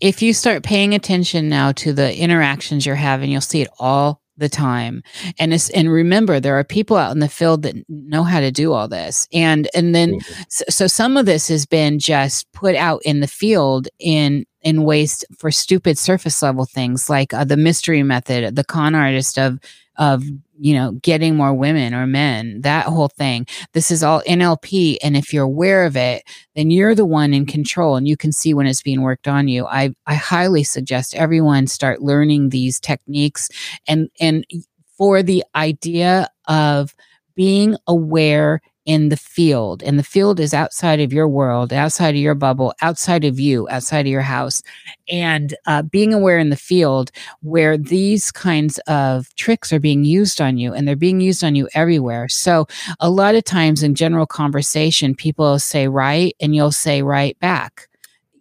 If 0.00 0.20
you 0.20 0.34
start 0.34 0.62
paying 0.62 0.94
attention 0.94 1.48
now 1.48 1.72
to 1.72 1.94
the 1.94 2.14
interactions 2.14 2.84
you're 2.84 2.94
having, 2.94 3.30
you'll 3.30 3.40
see 3.40 3.62
it 3.62 3.68
all 3.78 4.20
the 4.36 4.48
time 4.48 5.02
and 5.38 5.54
it's, 5.54 5.70
and 5.70 5.90
remember 5.90 6.38
there 6.38 6.58
are 6.58 6.64
people 6.64 6.96
out 6.96 7.12
in 7.12 7.20
the 7.20 7.28
field 7.28 7.62
that 7.62 7.76
know 7.88 8.22
how 8.22 8.40
to 8.40 8.50
do 8.50 8.72
all 8.72 8.88
this 8.88 9.28
and 9.32 9.68
and 9.74 9.94
then 9.94 10.14
mm-hmm. 10.14 10.42
so, 10.48 10.64
so, 10.68 10.86
some 10.86 11.16
of 11.16 11.26
this 11.26 11.48
has 11.48 11.66
been 11.66 11.98
just 11.98 12.50
put 12.52 12.74
out 12.74 13.00
in 13.04 13.20
the 13.20 13.26
field 13.26 13.88
in 13.98 14.44
in 14.62 14.82
ways 14.82 15.24
for 15.38 15.50
stupid 15.50 15.96
surface 15.98 16.42
level 16.42 16.64
things 16.64 17.08
like 17.08 17.32
uh, 17.32 17.44
the 17.44 17.56
mystery 17.56 18.02
method 18.02 18.54
the 18.54 18.64
con 18.64 18.94
artist 18.94 19.38
of 19.38 19.58
of 19.98 20.24
you 20.58 20.74
know 20.74 20.92
getting 21.02 21.36
more 21.36 21.54
women 21.54 21.94
or 21.94 22.06
men 22.06 22.60
that 22.62 22.86
whole 22.86 23.08
thing. 23.08 23.46
This 23.72 23.90
is 23.90 24.02
all 24.02 24.22
nlp 24.26 24.96
and 25.02 25.16
if 25.16 25.32
you're 25.32 25.44
aware 25.44 25.84
of 25.84 25.96
it 25.96 26.22
then 26.54 26.70
you're 26.70 26.94
the 26.94 27.04
one 27.04 27.34
in 27.34 27.46
control 27.46 27.96
and 27.96 28.08
you 28.08 28.16
can 28.16 28.32
see 28.32 28.54
when 28.54 28.66
it's 28.66 28.82
being 28.82 29.02
worked 29.02 29.28
on 29.28 29.48
you. 29.48 29.66
I 29.66 29.90
i 30.06 30.14
highly 30.14 30.64
suggest 30.64 31.14
everyone 31.14 31.66
start 31.66 32.02
learning 32.02 32.50
these 32.50 32.80
techniques 32.80 33.48
and 33.86 34.08
and 34.20 34.44
for 34.96 35.22
the 35.22 35.44
idea 35.54 36.28
of 36.48 36.94
being 37.34 37.76
aware 37.86 38.60
in 38.86 39.08
the 39.08 39.16
field 39.16 39.82
and 39.82 39.98
the 39.98 40.04
field 40.04 40.40
is 40.40 40.54
outside 40.54 41.00
of 41.00 41.12
your 41.12 41.28
world 41.28 41.72
outside 41.72 42.14
of 42.14 42.20
your 42.20 42.34
bubble 42.34 42.72
outside 42.80 43.24
of 43.24 43.38
you 43.38 43.68
outside 43.68 44.06
of 44.06 44.10
your 44.10 44.22
house 44.22 44.62
and 45.08 45.54
uh, 45.66 45.82
being 45.82 46.14
aware 46.14 46.38
in 46.38 46.50
the 46.50 46.56
field 46.56 47.10
where 47.42 47.76
these 47.76 48.30
kinds 48.30 48.78
of 48.86 49.34
tricks 49.34 49.72
are 49.72 49.80
being 49.80 50.04
used 50.04 50.40
on 50.40 50.56
you 50.56 50.72
and 50.72 50.86
they're 50.86 50.96
being 50.96 51.20
used 51.20 51.44
on 51.44 51.54
you 51.54 51.68
everywhere 51.74 52.28
so 52.28 52.66
a 53.00 53.10
lot 53.10 53.34
of 53.34 53.44
times 53.44 53.82
in 53.82 53.94
general 53.94 54.26
conversation 54.26 55.14
people 55.14 55.58
say 55.58 55.88
right 55.88 56.34
and 56.40 56.54
you'll 56.54 56.72
say 56.72 57.02
right 57.02 57.38
back 57.40 57.88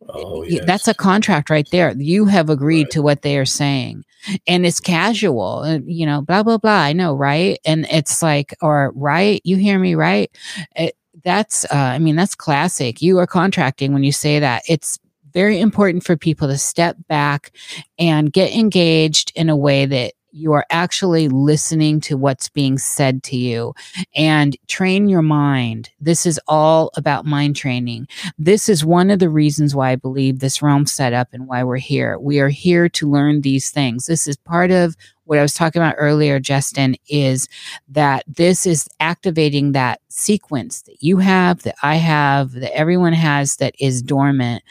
Oh, 0.07 0.43
yes. 0.43 0.63
That's 0.65 0.87
a 0.87 0.93
contract 0.93 1.49
right 1.49 1.67
there. 1.71 1.91
You 1.97 2.25
have 2.25 2.49
agreed 2.49 2.83
right. 2.83 2.91
to 2.91 3.01
what 3.01 3.23
they 3.23 3.37
are 3.39 3.45
saying. 3.45 4.05
And 4.47 4.65
it's 4.65 4.79
casual, 4.79 5.63
uh, 5.65 5.79
you 5.85 6.05
know, 6.05 6.21
blah, 6.21 6.43
blah, 6.43 6.57
blah. 6.57 6.71
I 6.71 6.93
know, 6.93 7.13
right? 7.13 7.59
And 7.65 7.85
it's 7.91 8.21
like, 8.21 8.55
or, 8.61 8.91
right? 8.95 9.41
You 9.43 9.57
hear 9.57 9.79
me, 9.79 9.95
right? 9.95 10.29
It, 10.75 10.95
that's, 11.23 11.65
uh, 11.65 11.75
I 11.75 11.99
mean, 11.99 12.15
that's 12.15 12.35
classic. 12.35 13.01
You 13.01 13.17
are 13.19 13.27
contracting 13.27 13.93
when 13.93 14.03
you 14.03 14.11
say 14.11 14.39
that. 14.39 14.63
It's 14.67 14.99
very 15.33 15.59
important 15.59 16.03
for 16.03 16.15
people 16.15 16.47
to 16.47 16.57
step 16.57 16.95
back 17.07 17.51
and 17.99 18.31
get 18.31 18.55
engaged 18.55 19.31
in 19.35 19.49
a 19.49 19.55
way 19.55 19.85
that 19.85 20.13
you 20.35 20.51
are 20.51 20.65
actually 20.69 21.29
listening 21.29 22.01
to 22.01 22.17
what's 22.17 22.49
being 22.49 22.77
said 22.77 23.23
to 23.23 23.37
you 23.37 23.73
and 24.15 24.57
train 24.67 25.07
your 25.07 25.21
mind. 25.21 25.89
This 26.01 26.25
is 26.25 26.39
all 26.47 26.91
about 26.97 27.25
mind 27.25 27.55
training. 27.55 28.07
This 28.37 28.67
is 28.67 28.83
one 28.83 29.09
of 29.09 29.19
the 29.19 29.29
reasons 29.29 29.73
why 29.73 29.91
I 29.91 29.95
believe 29.95 30.39
this 30.39 30.61
realm 30.61 30.85
set 30.87 31.13
up 31.13 31.29
and 31.31 31.47
why 31.47 31.63
we're 31.63 31.77
here. 31.77 32.19
We 32.19 32.39
are 32.41 32.49
here 32.49 32.89
to 32.89 33.09
learn 33.09 33.41
these 33.41 33.69
things. 33.69 34.07
This 34.07 34.27
is 34.27 34.35
part 34.35 34.71
of 34.71 34.97
what 35.23 35.39
I 35.39 35.41
was 35.41 35.53
talking 35.53 35.81
about 35.81 35.95
earlier, 35.97 36.39
Justin, 36.39 36.97
is 37.07 37.47
that 37.87 38.25
this 38.27 38.65
is 38.65 38.89
activating 38.99 39.71
that 39.71 40.01
sequence 40.09 40.81
that 40.81 41.01
you 41.01 41.17
have, 41.17 41.63
that 41.63 41.75
I 41.81 41.95
have, 41.95 42.51
that 42.51 42.75
everyone 42.75 43.13
has 43.13 43.55
that 43.57 43.73
is 43.79 44.01
dormant 44.01 44.63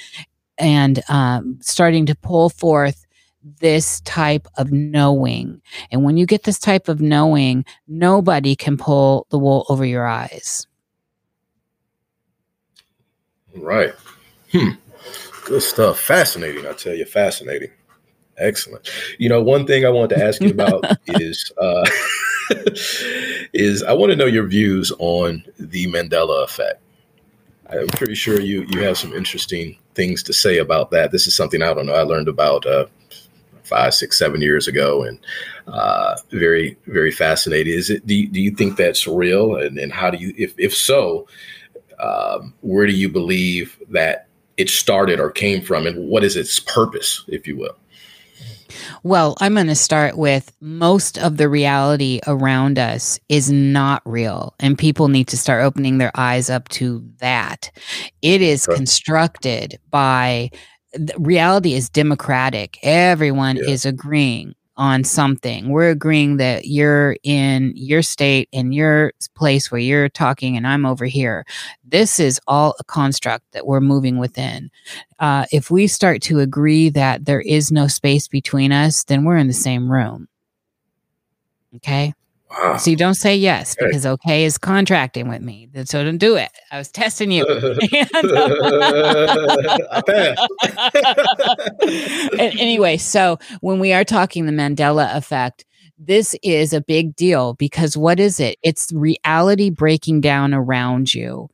and 0.58 1.02
um, 1.08 1.58
starting 1.60 2.06
to 2.06 2.14
pull 2.14 2.50
forth 2.50 3.06
this 3.60 4.00
type 4.00 4.48
of 4.56 4.72
knowing. 4.72 5.60
And 5.90 6.02
when 6.02 6.16
you 6.16 6.26
get 6.26 6.44
this 6.44 6.58
type 6.58 6.88
of 6.88 7.00
knowing, 7.00 7.64
nobody 7.86 8.56
can 8.56 8.76
pull 8.76 9.26
the 9.30 9.38
wool 9.38 9.66
over 9.68 9.84
your 9.84 10.06
eyes. 10.06 10.66
Right. 13.56 13.94
Hmm. 14.52 14.70
Good 15.44 15.62
stuff. 15.62 16.00
Fascinating. 16.00 16.66
I 16.66 16.72
tell 16.72 16.94
you, 16.94 17.04
fascinating. 17.04 17.70
Excellent. 18.38 18.90
You 19.18 19.28
know, 19.28 19.42
one 19.42 19.66
thing 19.66 19.84
I 19.84 19.90
wanted 19.90 20.16
to 20.16 20.24
ask 20.24 20.40
you 20.40 20.50
about 20.50 20.84
is 21.06 21.52
uh, 21.58 21.88
is 23.52 23.82
I 23.82 23.92
want 23.92 24.10
to 24.10 24.16
know 24.16 24.26
your 24.26 24.46
views 24.46 24.92
on 24.98 25.44
the 25.58 25.86
Mandela 25.86 26.42
effect. 26.44 26.80
I'm 27.70 27.86
pretty 27.88 28.14
sure 28.14 28.40
you 28.40 28.66
you 28.70 28.82
have 28.82 28.98
some 28.98 29.12
interesting 29.12 29.78
things 29.94 30.22
to 30.24 30.32
say 30.32 30.58
about 30.58 30.90
that. 30.90 31.12
This 31.12 31.26
is 31.26 31.36
something 31.36 31.62
I 31.62 31.72
don't 31.74 31.86
know. 31.86 31.94
I 31.94 32.02
learned 32.02 32.28
about 32.28 32.66
uh, 32.66 32.86
five, 33.64 33.94
six, 33.94 34.18
seven 34.18 34.40
years 34.40 34.68
ago, 34.68 35.02
and 35.02 35.18
uh, 35.66 36.16
very, 36.30 36.76
very 36.86 37.10
fascinating. 37.10 37.74
Is 37.74 37.90
it? 37.90 38.06
Do 38.06 38.14
you, 38.14 38.28
do 38.28 38.40
you 38.40 38.50
think 38.50 38.76
that's 38.76 39.06
real? 39.06 39.56
And, 39.56 39.78
and 39.78 39.92
how 39.92 40.10
do 40.10 40.18
you, 40.18 40.32
if 40.36 40.54
if 40.58 40.74
so, 40.74 41.26
um, 41.98 42.54
where 42.60 42.86
do 42.86 42.92
you 42.92 43.08
believe 43.08 43.76
that 43.90 44.28
it 44.56 44.70
started 44.70 45.18
or 45.18 45.30
came 45.30 45.62
from, 45.62 45.86
and 45.86 46.08
what 46.08 46.24
is 46.24 46.36
its 46.36 46.60
purpose, 46.60 47.24
if 47.28 47.46
you 47.46 47.56
will? 47.56 47.76
Well, 49.04 49.36
I'm 49.40 49.54
going 49.54 49.68
to 49.68 49.74
start 49.74 50.16
with 50.16 50.50
most 50.60 51.18
of 51.18 51.36
the 51.36 51.48
reality 51.48 52.20
around 52.26 52.78
us 52.78 53.20
is 53.28 53.50
not 53.50 54.02
real, 54.04 54.54
and 54.58 54.76
people 54.76 55.08
need 55.08 55.28
to 55.28 55.36
start 55.36 55.62
opening 55.62 55.98
their 55.98 56.10
eyes 56.14 56.50
up 56.50 56.68
to 56.70 57.04
that. 57.18 57.70
It 58.22 58.42
is 58.42 58.66
constructed 58.66 59.78
by 59.90 60.50
reality 61.18 61.74
is 61.74 61.88
democratic. 61.88 62.78
Everyone 62.82 63.56
yeah. 63.56 63.64
is 63.64 63.84
agreeing 63.84 64.54
on 64.76 65.04
something. 65.04 65.68
We're 65.68 65.90
agreeing 65.90 66.36
that 66.38 66.66
you're 66.66 67.16
in 67.22 67.72
your 67.76 68.02
state 68.02 68.48
in 68.50 68.72
your 68.72 69.12
place 69.36 69.70
where 69.70 69.80
you're 69.80 70.08
talking 70.08 70.56
and 70.56 70.66
I'm 70.66 70.84
over 70.84 71.04
here. 71.04 71.44
This 71.84 72.18
is 72.18 72.40
all 72.48 72.74
a 72.80 72.84
construct 72.84 73.44
that 73.52 73.66
we're 73.66 73.80
moving 73.80 74.18
within. 74.18 74.70
Uh, 75.20 75.46
if 75.52 75.70
we 75.70 75.86
start 75.86 76.22
to 76.22 76.40
agree 76.40 76.88
that 76.90 77.24
there 77.24 77.40
is 77.40 77.70
no 77.70 77.86
space 77.86 78.26
between 78.26 78.72
us, 78.72 79.04
then 79.04 79.24
we're 79.24 79.36
in 79.36 79.46
the 79.46 79.52
same 79.52 79.90
room. 79.90 80.28
Okay. 81.76 82.14
Wow. 82.50 82.76
So 82.76 82.90
you 82.90 82.96
don't 82.96 83.14
say 83.14 83.36
yes 83.36 83.76
because 83.78 84.06
okay 84.06 84.44
is 84.44 84.58
contracting 84.58 85.28
with 85.28 85.42
me. 85.42 85.68
So 85.84 86.04
don't 86.04 86.18
do 86.18 86.36
it. 86.36 86.50
I 86.70 86.78
was 86.78 86.90
testing 86.90 87.32
you. 87.32 87.44
anyway, 92.38 92.96
so 92.96 93.38
when 93.60 93.80
we 93.80 93.92
are 93.92 94.04
talking 94.04 94.46
the 94.46 94.52
Mandela 94.52 95.16
effect, 95.16 95.64
this 95.98 96.36
is 96.42 96.72
a 96.72 96.80
big 96.80 97.16
deal 97.16 97.54
because 97.54 97.96
what 97.96 98.20
is 98.20 98.40
it? 98.40 98.58
It's 98.62 98.92
reality 98.92 99.70
breaking 99.70 100.20
down 100.20 100.54
around 100.54 101.14
you. 101.14 101.48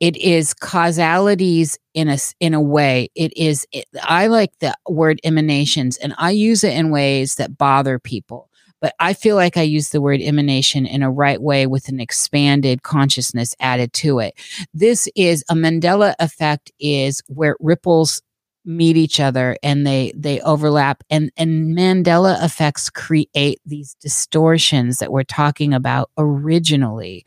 It 0.00 0.16
is 0.16 0.54
causalities 0.54 1.78
in 1.94 2.08
a 2.08 2.16
in 2.40 2.54
a 2.54 2.60
way. 2.60 3.10
It 3.16 3.36
is. 3.36 3.66
It, 3.72 3.86
I 4.02 4.28
like 4.28 4.56
the 4.60 4.76
word 4.88 5.20
emanations, 5.24 5.96
and 5.96 6.14
I 6.18 6.30
use 6.30 6.62
it 6.62 6.74
in 6.74 6.90
ways 6.90 7.34
that 7.34 7.58
bother 7.58 7.98
people 7.98 8.48
but 8.82 8.94
I 8.98 9.14
feel 9.14 9.36
like 9.36 9.56
I 9.56 9.62
use 9.62 9.90
the 9.90 10.00
word 10.00 10.20
emanation 10.20 10.84
in 10.84 11.02
a 11.02 11.10
right 11.10 11.40
way 11.40 11.66
with 11.68 11.88
an 11.88 12.00
expanded 12.00 12.82
consciousness 12.82 13.54
added 13.60 13.92
to 13.94 14.18
it. 14.18 14.34
This 14.74 15.08
is 15.14 15.44
a 15.48 15.54
Mandela 15.54 16.14
effect 16.18 16.72
is 16.80 17.22
where 17.28 17.56
ripples 17.60 18.20
meet 18.64 18.96
each 18.96 19.18
other 19.18 19.56
and 19.62 19.86
they 19.86 20.12
they 20.14 20.40
overlap 20.42 21.02
and 21.10 21.32
and 21.36 21.76
Mandela 21.76 22.44
effects 22.44 22.90
create 22.90 23.60
these 23.66 23.94
distortions 24.00 24.98
that 24.98 25.10
we're 25.12 25.24
talking 25.24 25.74
about 25.74 26.10
originally. 26.18 27.24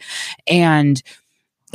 And 0.47 1.01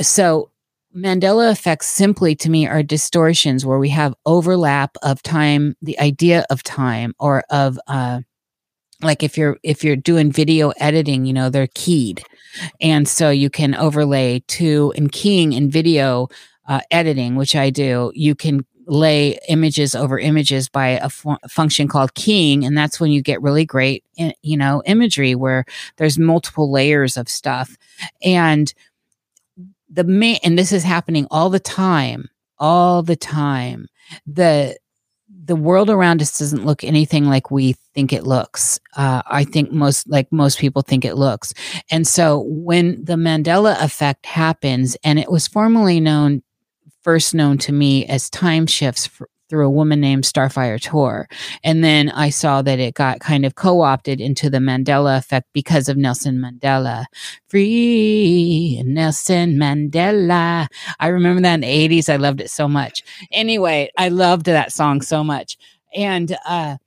so 0.01 0.51
Mandela 0.95 1.51
effects 1.51 1.87
simply 1.87 2.35
to 2.35 2.49
me 2.49 2.67
are 2.67 2.83
distortions 2.83 3.65
where 3.65 3.79
we 3.79 3.89
have 3.89 4.13
overlap 4.25 4.95
of 5.03 5.23
time, 5.23 5.75
the 5.81 5.99
idea 5.99 6.45
of 6.49 6.63
time 6.63 7.13
or 7.19 7.43
of 7.49 7.79
uh 7.87 8.21
like 9.03 9.23
if 9.23 9.37
you're 9.37 9.57
if 9.63 9.83
you're 9.83 9.95
doing 9.95 10.31
video 10.31 10.69
editing 10.77 11.25
you 11.25 11.33
know 11.33 11.49
they're 11.49 11.69
keyed. 11.73 12.23
And 12.81 13.07
so 13.07 13.29
you 13.29 13.49
can 13.49 13.75
overlay 13.75 14.39
to 14.49 14.93
and 14.95 15.11
keying 15.11 15.53
in 15.53 15.69
video 15.71 16.27
uh, 16.67 16.81
editing 16.91 17.35
which 17.35 17.55
i 17.55 17.69
do 17.69 18.11
you 18.13 18.35
can 18.35 18.65
lay 18.87 19.37
images 19.47 19.95
over 19.95 20.19
images 20.19 20.69
by 20.69 20.89
a 20.89 21.09
fu- 21.09 21.37
function 21.49 21.87
called 21.87 22.13
keying 22.13 22.65
and 22.65 22.77
that's 22.77 22.99
when 22.99 23.11
you 23.11 23.21
get 23.21 23.41
really 23.41 23.65
great 23.65 24.03
you 24.41 24.57
know 24.57 24.81
imagery 24.85 25.33
where 25.33 25.65
there's 25.97 26.19
multiple 26.19 26.71
layers 26.71 27.17
of 27.17 27.29
stuff. 27.29 27.77
And 28.23 28.73
the 29.89 30.03
main 30.03 30.37
and 30.43 30.57
this 30.57 30.71
is 30.71 30.83
happening 30.83 31.27
all 31.31 31.49
the 31.49 31.59
time 31.59 32.29
all 32.61 33.01
the 33.01 33.17
time. 33.17 33.87
The 34.25 34.77
the 35.43 35.55
world 35.55 35.89
around 35.89 36.21
us 36.21 36.37
doesn't 36.37 36.65
look 36.65 36.83
anything 36.83 37.25
like 37.25 37.51
we 37.51 37.75
think 37.93 38.13
it 38.13 38.23
looks. 38.23 38.79
Uh, 38.95 39.21
I 39.25 39.43
think 39.43 39.71
most, 39.71 40.09
like 40.09 40.31
most 40.31 40.59
people 40.59 40.81
think 40.81 41.05
it 41.05 41.15
looks. 41.15 41.53
And 41.89 42.07
so 42.07 42.45
when 42.47 43.03
the 43.03 43.15
Mandela 43.15 43.81
effect 43.81 44.25
happens, 44.25 44.97
and 45.03 45.19
it 45.19 45.31
was 45.31 45.47
formerly 45.47 45.99
known, 45.99 46.43
first 47.03 47.33
known 47.33 47.57
to 47.59 47.71
me 47.71 48.05
as 48.05 48.29
time 48.29 48.67
shifts 48.67 49.07
for, 49.07 49.27
through 49.51 49.67
a 49.67 49.69
woman 49.69 49.99
named 49.99 50.23
Starfire 50.23 50.81
Tor. 50.81 51.27
And 51.61 51.83
then 51.83 52.09
I 52.09 52.29
saw 52.29 52.61
that 52.61 52.79
it 52.79 52.93
got 52.93 53.19
kind 53.19 53.45
of 53.45 53.55
co 53.55 53.81
opted 53.81 54.21
into 54.21 54.49
the 54.49 54.59
Mandela 54.59 55.17
effect 55.17 55.49
because 55.51 55.89
of 55.89 55.97
Nelson 55.97 56.37
Mandela. 56.37 57.03
Free 57.49 58.81
Nelson 58.85 59.57
Mandela. 59.57 60.67
I 61.01 61.07
remember 61.07 61.41
that 61.41 61.55
in 61.55 61.61
the 61.61 61.89
80s. 62.01 62.07
I 62.07 62.15
loved 62.15 62.39
it 62.39 62.49
so 62.49 62.69
much. 62.69 63.03
Anyway, 63.29 63.91
I 63.97 64.07
loved 64.07 64.45
that 64.45 64.71
song 64.71 65.01
so 65.01 65.21
much. 65.21 65.57
And, 65.93 66.33
uh, 66.47 66.77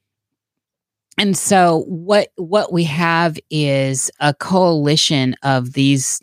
and 1.18 1.36
so 1.36 1.84
what 1.86 2.28
what 2.36 2.72
we 2.72 2.84
have 2.84 3.38
is 3.50 4.10
a 4.20 4.34
coalition 4.34 5.36
of 5.42 5.72
these 5.72 6.20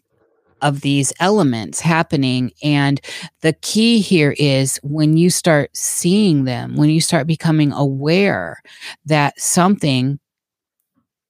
of 0.61 0.81
these 0.81 1.11
elements 1.19 1.79
happening. 1.81 2.51
And 2.63 3.01
the 3.41 3.53
key 3.53 3.99
here 3.99 4.35
is 4.37 4.79
when 4.83 5.17
you 5.17 5.29
start 5.29 5.75
seeing 5.75 6.43
them, 6.45 6.75
when 6.75 6.89
you 6.89 7.01
start 7.01 7.27
becoming 7.27 7.71
aware 7.71 8.61
that 9.05 9.39
something 9.39 10.19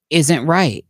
isn't 0.09 0.45
right, 0.45 0.85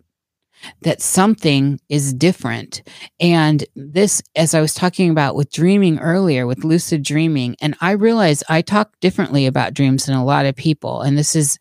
that 0.82 1.02
something 1.02 1.80
is 1.90 2.14
different. 2.14 2.82
And 3.20 3.64
this, 3.76 4.22
as 4.36 4.54
I 4.54 4.62
was 4.62 4.74
talking 4.74 5.10
about 5.10 5.36
with 5.36 5.52
dreaming 5.52 6.00
earlier, 6.00 6.48
with 6.48 6.64
lucid 6.64 7.04
dreaming, 7.04 7.56
and 7.62 7.76
I 7.82 7.92
realize 7.92 8.44
I 8.50 8.62
talk 8.62 9.00
differently 9.00 9.46
about 9.46 9.74
dreams 9.74 10.06
than 10.06 10.16
a 10.16 10.26
lot 10.26 10.46
of 10.46 10.56
people. 10.56 11.02
And 11.02 11.18
this 11.18 11.36
is 11.36 11.58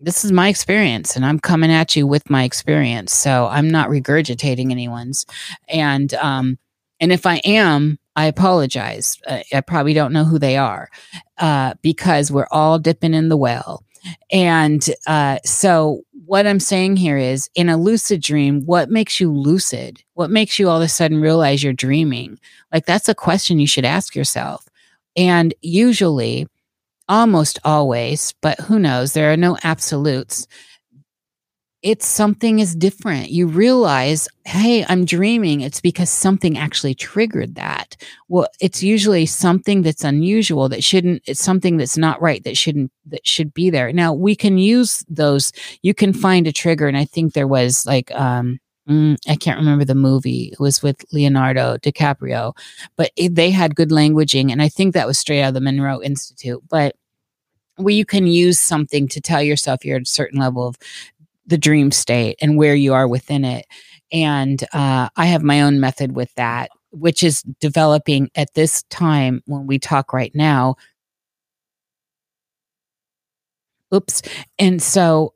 this 0.00 0.24
is 0.24 0.32
my 0.32 0.48
experience 0.48 1.16
and 1.16 1.24
I'm 1.24 1.38
coming 1.38 1.70
at 1.70 1.96
you 1.96 2.06
with 2.06 2.28
my 2.28 2.44
experience. 2.44 3.12
So 3.12 3.46
I'm 3.46 3.70
not 3.70 3.88
regurgitating 3.88 4.70
anyone's. 4.70 5.26
And, 5.68 6.12
um, 6.14 6.58
and 7.00 7.12
if 7.12 7.26
I 7.26 7.36
am, 7.44 7.98
I 8.16 8.26
apologize. 8.26 9.18
Uh, 9.26 9.40
I 9.52 9.60
probably 9.60 9.94
don't 9.94 10.12
know 10.12 10.24
who 10.24 10.38
they 10.38 10.56
are 10.56 10.88
uh, 11.38 11.74
because 11.82 12.30
we're 12.30 12.46
all 12.50 12.78
dipping 12.78 13.14
in 13.14 13.28
the 13.28 13.36
well. 13.36 13.84
And 14.30 14.84
uh, 15.06 15.38
so, 15.44 16.02
what 16.26 16.46
I'm 16.46 16.60
saying 16.60 16.96
here 16.96 17.18
is 17.18 17.50
in 17.54 17.68
a 17.68 17.76
lucid 17.76 18.22
dream, 18.22 18.62
what 18.64 18.88
makes 18.88 19.20
you 19.20 19.30
lucid? 19.30 20.02
What 20.14 20.30
makes 20.30 20.58
you 20.58 20.68
all 20.68 20.78
of 20.78 20.82
a 20.82 20.88
sudden 20.88 21.20
realize 21.20 21.62
you're 21.62 21.74
dreaming? 21.74 22.38
Like, 22.72 22.86
that's 22.86 23.08
a 23.08 23.14
question 23.14 23.58
you 23.58 23.66
should 23.66 23.84
ask 23.84 24.16
yourself. 24.16 24.66
And 25.16 25.52
usually, 25.60 26.46
almost 27.08 27.58
always, 27.64 28.34
but 28.40 28.58
who 28.60 28.78
knows? 28.78 29.12
There 29.12 29.32
are 29.32 29.36
no 29.36 29.58
absolutes. 29.62 30.46
It's 31.82 32.06
something 32.06 32.60
is 32.60 32.74
different. 32.74 33.28
You 33.28 33.46
realize, 33.46 34.26
hey, 34.46 34.86
I'm 34.88 35.04
dreaming. 35.04 35.60
It's 35.60 35.82
because 35.82 36.08
something 36.08 36.56
actually 36.56 36.94
triggered 36.94 37.56
that. 37.56 37.96
Well, 38.26 38.48
it's 38.58 38.82
usually 38.82 39.26
something 39.26 39.82
that's 39.82 40.02
unusual 40.02 40.70
that 40.70 40.82
shouldn't, 40.82 41.22
it's 41.26 41.44
something 41.44 41.76
that's 41.76 41.98
not 41.98 42.22
right 42.22 42.42
that 42.44 42.56
shouldn't, 42.56 42.90
that 43.08 43.26
should 43.26 43.52
be 43.52 43.68
there. 43.68 43.92
Now, 43.92 44.14
we 44.14 44.34
can 44.34 44.56
use 44.56 45.04
those. 45.10 45.52
You 45.82 45.92
can 45.92 46.14
find 46.14 46.46
a 46.46 46.52
trigger. 46.52 46.88
And 46.88 46.96
I 46.96 47.04
think 47.04 47.34
there 47.34 47.46
was 47.46 47.84
like, 47.84 48.10
um, 48.12 48.60
Mm, 48.88 49.16
I 49.28 49.36
can't 49.36 49.58
remember 49.58 49.84
the 49.84 49.94
movie. 49.94 50.50
It 50.52 50.60
was 50.60 50.82
with 50.82 51.04
Leonardo 51.12 51.78
DiCaprio, 51.78 52.54
but 52.96 53.10
it, 53.16 53.34
they 53.34 53.50
had 53.50 53.76
good 53.76 53.88
languaging. 53.90 54.52
And 54.52 54.60
I 54.60 54.68
think 54.68 54.92
that 54.92 55.06
was 55.06 55.18
straight 55.18 55.42
out 55.42 55.48
of 55.48 55.54
the 55.54 55.60
Monroe 55.60 56.02
Institute. 56.02 56.62
But 56.68 56.96
where 57.76 57.94
you 57.94 58.04
can 58.04 58.26
use 58.26 58.60
something 58.60 59.08
to 59.08 59.20
tell 59.20 59.42
yourself 59.42 59.84
you're 59.84 59.96
at 59.96 60.02
a 60.02 60.06
certain 60.06 60.38
level 60.38 60.66
of 60.66 60.76
the 61.46 61.58
dream 61.58 61.90
state 61.90 62.36
and 62.40 62.56
where 62.56 62.74
you 62.74 62.94
are 62.94 63.08
within 63.08 63.44
it. 63.44 63.66
And 64.12 64.62
uh, 64.72 65.08
I 65.16 65.26
have 65.26 65.42
my 65.42 65.62
own 65.62 65.80
method 65.80 66.14
with 66.14 66.32
that, 66.36 66.70
which 66.90 67.22
is 67.22 67.42
developing 67.60 68.30
at 68.34 68.54
this 68.54 68.82
time 68.84 69.42
when 69.46 69.66
we 69.66 69.78
talk 69.78 70.12
right 70.12 70.34
now. 70.34 70.76
Oops. 73.94 74.22
And 74.58 74.82
so 74.82 75.33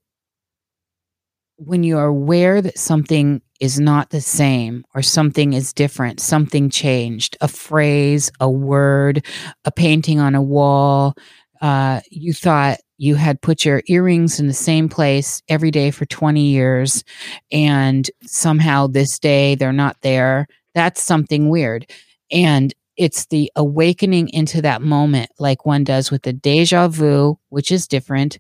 when 1.59 1.83
you 1.83 1.99
are 1.99 2.07
aware 2.07 2.63
that 2.63 2.79
something 2.79 3.43
is 3.61 3.81
not 3.81 4.11
the 4.11 4.21
same 4.21 4.85
or 4.95 5.03
something 5.03 5.53
is 5.53 5.73
different, 5.73 6.21
something 6.21 6.71
changed, 6.71 7.37
a 7.41 7.49
phrase, 7.49 8.31
a 8.41 8.49
word, 8.49 9.25
a 9.65 9.73
painting 9.73 10.21
on 10.21 10.37
a 10.37 10.43
wall, 10.43 11.15
uh, 11.61 12.01
you 12.11 12.33
thought 12.33 12.79
you 12.99 13.17
had 13.17 13.43
put 13.43 13.65
your 13.65 13.83
earrings 13.89 14.39
in 14.39 14.47
the 14.47 14.53
same 14.53 14.89
place 14.89 15.43
every 15.49 15.73
day 15.73 15.91
for 15.91 16.07
20 16.07 16.41
years 16.41 17.03
and 17.51 18.09
somehow 18.23 18.87
this 18.87 19.19
day 19.19 19.57
they're 19.57 19.73
not 19.73 19.97
there. 20.03 20.47
That's 20.75 21.03
something 21.03 21.49
weird. 21.49 21.91
And 22.31 22.73
it's 22.97 23.27
the 23.27 23.51
awakening 23.57 24.29
into 24.31 24.63
that 24.63 24.83
moment, 24.83 25.31
like 25.39 25.67
one 25.67 25.83
does 25.83 26.11
with 26.11 26.23
the 26.23 26.33
deja 26.33 26.89
vu, 26.89 27.39
which 27.49 27.73
is 27.73 27.89
different. 27.89 28.39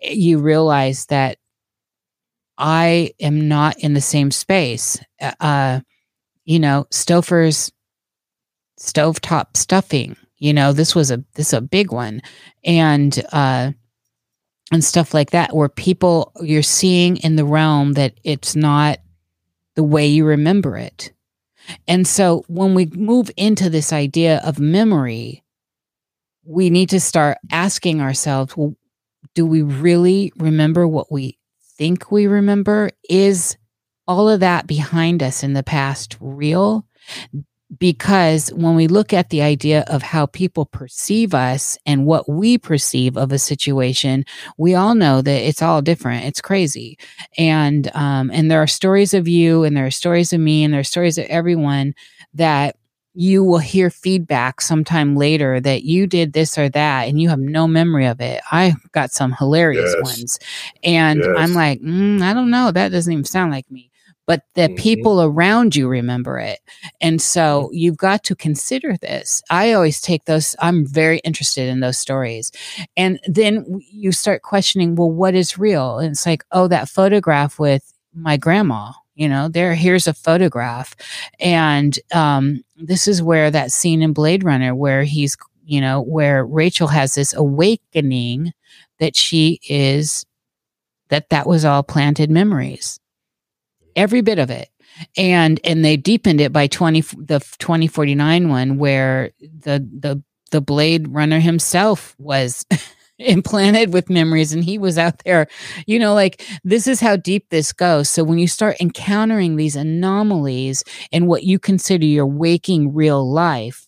You 0.00 0.38
realize 0.38 1.06
that 1.06 1.38
I 2.60 3.12
am 3.18 3.48
not 3.48 3.78
in 3.78 3.94
the 3.94 4.00
same 4.00 4.30
space. 4.30 5.00
Uh, 5.20 5.32
uh 5.40 5.80
you 6.44 6.58
know, 6.58 6.86
Stouffer's 6.90 7.70
stovetop 8.78 9.56
stuffing. 9.56 10.16
You 10.38 10.52
know, 10.52 10.72
this 10.72 10.94
was 10.94 11.10
a 11.10 11.22
this 11.34 11.52
a 11.52 11.60
big 11.60 11.92
one, 11.92 12.22
and 12.64 13.22
uh, 13.32 13.72
and 14.72 14.84
stuff 14.84 15.12
like 15.14 15.30
that, 15.30 15.54
where 15.54 15.68
people 15.68 16.32
you're 16.40 16.62
seeing 16.62 17.18
in 17.18 17.36
the 17.36 17.44
realm 17.44 17.92
that 17.94 18.14
it's 18.24 18.56
not 18.56 18.98
the 19.76 19.84
way 19.84 20.06
you 20.06 20.24
remember 20.24 20.76
it. 20.76 21.12
And 21.86 22.06
so 22.06 22.44
when 22.48 22.74
we 22.74 22.86
move 22.86 23.30
into 23.36 23.70
this 23.70 23.92
idea 23.92 24.40
of 24.44 24.58
memory, 24.58 25.44
we 26.44 26.70
need 26.70 26.88
to 26.90 27.00
start 27.00 27.38
asking 27.52 28.00
ourselves, 28.00 28.56
well, 28.56 28.74
do 29.34 29.46
we 29.46 29.62
really 29.62 30.32
remember 30.36 30.88
what 30.88 31.12
we 31.12 31.38
think 31.80 32.12
we 32.12 32.26
remember? 32.26 32.90
Is 33.08 33.56
all 34.06 34.28
of 34.28 34.40
that 34.40 34.66
behind 34.66 35.22
us 35.22 35.42
in 35.42 35.54
the 35.54 35.62
past 35.62 36.18
real? 36.20 36.84
Because 37.78 38.50
when 38.50 38.74
we 38.74 38.86
look 38.86 39.14
at 39.14 39.30
the 39.30 39.40
idea 39.40 39.84
of 39.86 40.02
how 40.02 40.26
people 40.26 40.66
perceive 40.66 41.32
us 41.32 41.78
and 41.86 42.04
what 42.04 42.28
we 42.28 42.58
perceive 42.58 43.16
of 43.16 43.32
a 43.32 43.38
situation, 43.38 44.26
we 44.58 44.74
all 44.74 44.94
know 44.94 45.22
that 45.22 45.48
it's 45.48 45.62
all 45.62 45.80
different. 45.80 46.26
It's 46.26 46.42
crazy. 46.42 46.98
And 47.38 47.90
um, 47.94 48.30
and 48.30 48.50
there 48.50 48.62
are 48.62 48.66
stories 48.66 49.14
of 49.14 49.26
you 49.26 49.64
and 49.64 49.74
there 49.74 49.86
are 49.86 49.90
stories 49.90 50.34
of 50.34 50.40
me 50.40 50.62
and 50.64 50.74
there 50.74 50.80
are 50.80 50.84
stories 50.84 51.16
of 51.16 51.24
everyone 51.26 51.94
that 52.34 52.76
you 53.20 53.44
will 53.44 53.58
hear 53.58 53.90
feedback 53.90 54.62
sometime 54.62 55.14
later 55.14 55.60
that 55.60 55.82
you 55.82 56.06
did 56.06 56.32
this 56.32 56.56
or 56.56 56.70
that 56.70 57.06
and 57.06 57.20
you 57.20 57.28
have 57.28 57.38
no 57.38 57.68
memory 57.68 58.06
of 58.06 58.18
it. 58.18 58.40
I 58.50 58.72
got 58.92 59.12
some 59.12 59.34
hilarious 59.38 59.94
yes. 59.94 60.02
ones. 60.02 60.38
And 60.82 61.20
yes. 61.20 61.28
I'm 61.36 61.52
like, 61.52 61.82
mm, 61.82 62.22
I 62.22 62.32
don't 62.32 62.48
know. 62.48 62.70
That 62.70 62.92
doesn't 62.92 63.12
even 63.12 63.26
sound 63.26 63.52
like 63.52 63.70
me. 63.70 63.90
But 64.26 64.44
the 64.54 64.62
mm-hmm. 64.62 64.76
people 64.76 65.20
around 65.20 65.76
you 65.76 65.86
remember 65.86 66.38
it. 66.38 66.60
And 67.02 67.20
so 67.20 67.64
mm-hmm. 67.64 67.74
you've 67.74 67.98
got 67.98 68.24
to 68.24 68.34
consider 68.34 68.96
this. 68.96 69.42
I 69.50 69.74
always 69.74 70.00
take 70.00 70.24
those, 70.24 70.56
I'm 70.58 70.86
very 70.86 71.18
interested 71.18 71.68
in 71.68 71.80
those 71.80 71.98
stories. 71.98 72.50
And 72.96 73.20
then 73.26 73.66
you 73.92 74.12
start 74.12 74.40
questioning, 74.40 74.94
well, 74.94 75.10
what 75.10 75.34
is 75.34 75.58
real? 75.58 75.98
And 75.98 76.12
it's 76.12 76.24
like, 76.24 76.42
oh, 76.52 76.68
that 76.68 76.88
photograph 76.88 77.58
with 77.58 77.92
my 78.14 78.38
grandma 78.38 78.92
you 79.20 79.28
know 79.28 79.48
there 79.48 79.74
here's 79.74 80.08
a 80.08 80.14
photograph. 80.14 80.96
And 81.38 81.98
um, 82.12 82.64
this 82.76 83.06
is 83.06 83.22
where 83.22 83.50
that 83.50 83.70
scene 83.70 84.02
in 84.02 84.14
blade 84.14 84.42
runner 84.42 84.74
where 84.74 85.04
he's 85.04 85.36
you 85.64 85.80
know 85.80 86.00
where 86.00 86.44
rachel 86.44 86.88
has 86.88 87.14
this 87.14 87.34
awakening 87.34 88.52
that 88.98 89.14
she 89.14 89.60
is 89.68 90.24
that 91.10 91.28
that 91.30 91.46
was 91.46 91.64
all 91.64 91.82
planted 91.82 92.30
memories. 92.30 92.98
Every 93.96 94.22
bit 94.22 94.38
of 94.38 94.50
it. 94.50 94.68
And 95.16 95.60
and 95.64 95.84
they 95.84 95.96
deepened 95.96 96.40
it 96.40 96.52
by 96.52 96.66
20 96.66 97.02
the 97.02 97.40
2049 97.58 98.48
one 98.48 98.78
where 98.78 99.32
the 99.40 99.86
the 100.00 100.22
the 100.50 100.60
blade 100.60 101.08
runner 101.08 101.40
himself 101.40 102.16
was 102.18 102.66
implanted 103.28 103.92
with 103.92 104.10
memories 104.10 104.52
and 104.52 104.64
he 104.64 104.78
was 104.78 104.98
out 104.98 105.18
there 105.24 105.46
you 105.86 105.98
know 105.98 106.14
like 106.14 106.42
this 106.64 106.86
is 106.86 107.00
how 107.00 107.16
deep 107.16 107.48
this 107.50 107.72
goes 107.72 108.10
so 108.10 108.24
when 108.24 108.38
you 108.38 108.48
start 108.48 108.76
encountering 108.80 109.56
these 109.56 109.76
anomalies 109.76 110.82
in 111.12 111.26
what 111.26 111.44
you 111.44 111.58
consider 111.58 112.06
your 112.06 112.26
waking 112.26 112.94
real 112.94 113.30
life 113.30 113.86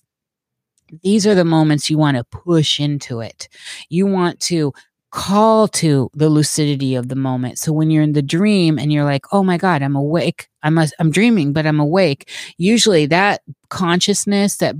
these 1.03 1.27
are 1.27 1.35
the 1.35 1.45
moments 1.45 1.89
you 1.89 1.97
want 1.99 2.17
to 2.17 2.25
push 2.25 2.79
into 2.79 3.21
it. 3.21 3.49
You 3.89 4.07
want 4.07 4.41
to 4.41 4.73
call 5.11 5.69
to 5.69 6.11
the 6.15 6.29
lucidity 6.29 6.95
of 6.95 7.09
the 7.09 7.17
moment. 7.17 7.59
So 7.59 7.73
when 7.73 7.91
you're 7.91 8.03
in 8.03 8.13
the 8.13 8.23
dream 8.23 8.79
and 8.79 8.93
you're 8.93 9.05
like, 9.05 9.27
"Oh 9.33 9.43
my 9.43 9.57
god, 9.59 9.83
I'm 9.83 9.97
awake. 9.97 10.49
I'm 10.63 10.79
a, 10.79 10.89
I'm 10.99 11.11
dreaming, 11.11 11.53
but 11.53 11.67
I'm 11.67 11.81
awake." 11.81 12.31
Usually 12.59 13.07
that 13.07 13.43
consciousness 13.69 14.57
that 14.57 14.75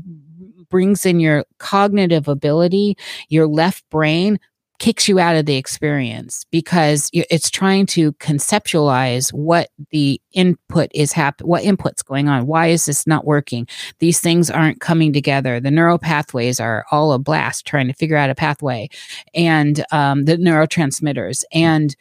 brings 0.73 1.07
in 1.07 1.21
your 1.21 1.45
cognitive 1.59 2.27
ability, 2.27 2.97
your 3.29 3.47
left 3.47 3.89
brain 3.91 4.41
kicks 4.79 5.07
you 5.07 5.21
out 5.21 5.37
of 5.37 5.47
the 5.47 5.55
experience 5.55 6.45
because 6.51 7.09
it's 7.13 7.51
trying 7.51 7.87
to 7.87 8.13
conceptualize 8.15 9.33
what 9.33 9.69
the 9.91 10.21
input 10.33 10.91
is 10.93 11.13
happening, 11.13 11.49
what 11.49 11.63
input's 11.63 12.03
going 12.03 12.29
on. 12.29 12.49
Why 12.49 12.67
is 12.67 12.87
this 12.87 13.07
not 13.07 13.25
working? 13.25 13.69
These 14.01 14.19
things 14.19 14.51
aren't 14.51 14.81
coming 14.81 15.13
together. 15.13 15.61
The 15.61 15.71
neural 15.71 15.99
pathways 15.99 16.59
are 16.59 16.85
all 16.91 17.13
a 17.13 17.21
blast 17.21 17.65
trying 17.65 17.87
to 17.87 17.93
figure 17.93 18.17
out 18.17 18.31
a 18.31 18.35
pathway 18.35 18.89
and 19.35 19.85
um, 19.93 20.25
the 20.25 20.37
neurotransmitters. 20.37 21.45
And, 21.53 21.95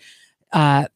uh, 0.51 0.87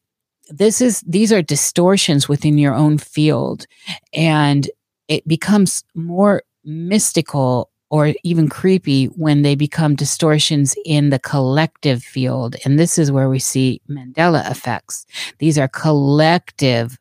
this 0.48 0.80
is 0.80 1.00
these 1.00 1.32
are 1.32 1.42
distortions 1.42 2.28
within 2.28 2.56
your 2.56 2.72
own 2.72 2.98
field 2.98 3.66
and 4.12 4.70
it 5.08 5.26
becomes 5.26 5.84
more 5.94 6.42
mystical 6.66 7.70
or 7.88 8.12
even 8.24 8.48
creepy 8.48 9.06
when 9.06 9.42
they 9.42 9.54
become 9.54 9.94
distortions 9.94 10.74
in 10.84 11.10
the 11.10 11.20
collective 11.20 12.02
field. 12.02 12.56
And 12.64 12.78
this 12.78 12.98
is 12.98 13.12
where 13.12 13.28
we 13.28 13.38
see 13.38 13.80
Mandela 13.88 14.50
effects. 14.50 15.06
These 15.38 15.56
are 15.56 15.68
collective 15.68 16.98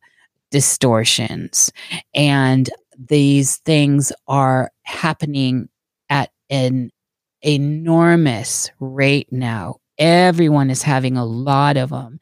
distortions. 0.52 1.72
And 2.14 2.70
these 2.98 3.58
things 3.58 4.12
are 4.28 4.72
happening 4.84 5.70
at 6.10 6.30
an 6.50 6.92
enormous 7.42 8.70
rate 8.80 9.32
now. 9.32 9.78
Everyone 9.98 10.70
is 10.70 10.84
having 10.84 11.18
a 11.18 11.26
lot 11.26 11.78
of 11.78 11.90
them, 11.90 12.20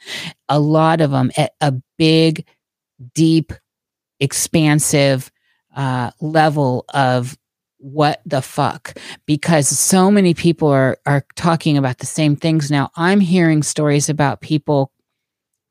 a 0.48 0.60
lot 0.60 1.02
of 1.02 1.12
them 1.12 1.32
at 1.38 1.54
a 1.60 1.74
big, 1.98 2.46
deep, 3.14 3.52
expansive 4.20 5.32
uh, 5.76 6.12
level 6.22 6.86
of 6.94 7.38
what 7.78 8.22
the 8.26 8.42
fuck 8.42 8.98
because 9.26 9.68
so 9.68 10.10
many 10.10 10.34
people 10.34 10.70
are 10.70 10.98
are 11.06 11.26
talking 11.36 11.78
about 11.78 11.98
the 11.98 12.06
same 12.06 12.36
things 12.36 12.72
now. 12.72 12.90
I'm 12.96 13.20
hearing 13.20 13.62
stories 13.62 14.08
about 14.08 14.40
people 14.40 14.92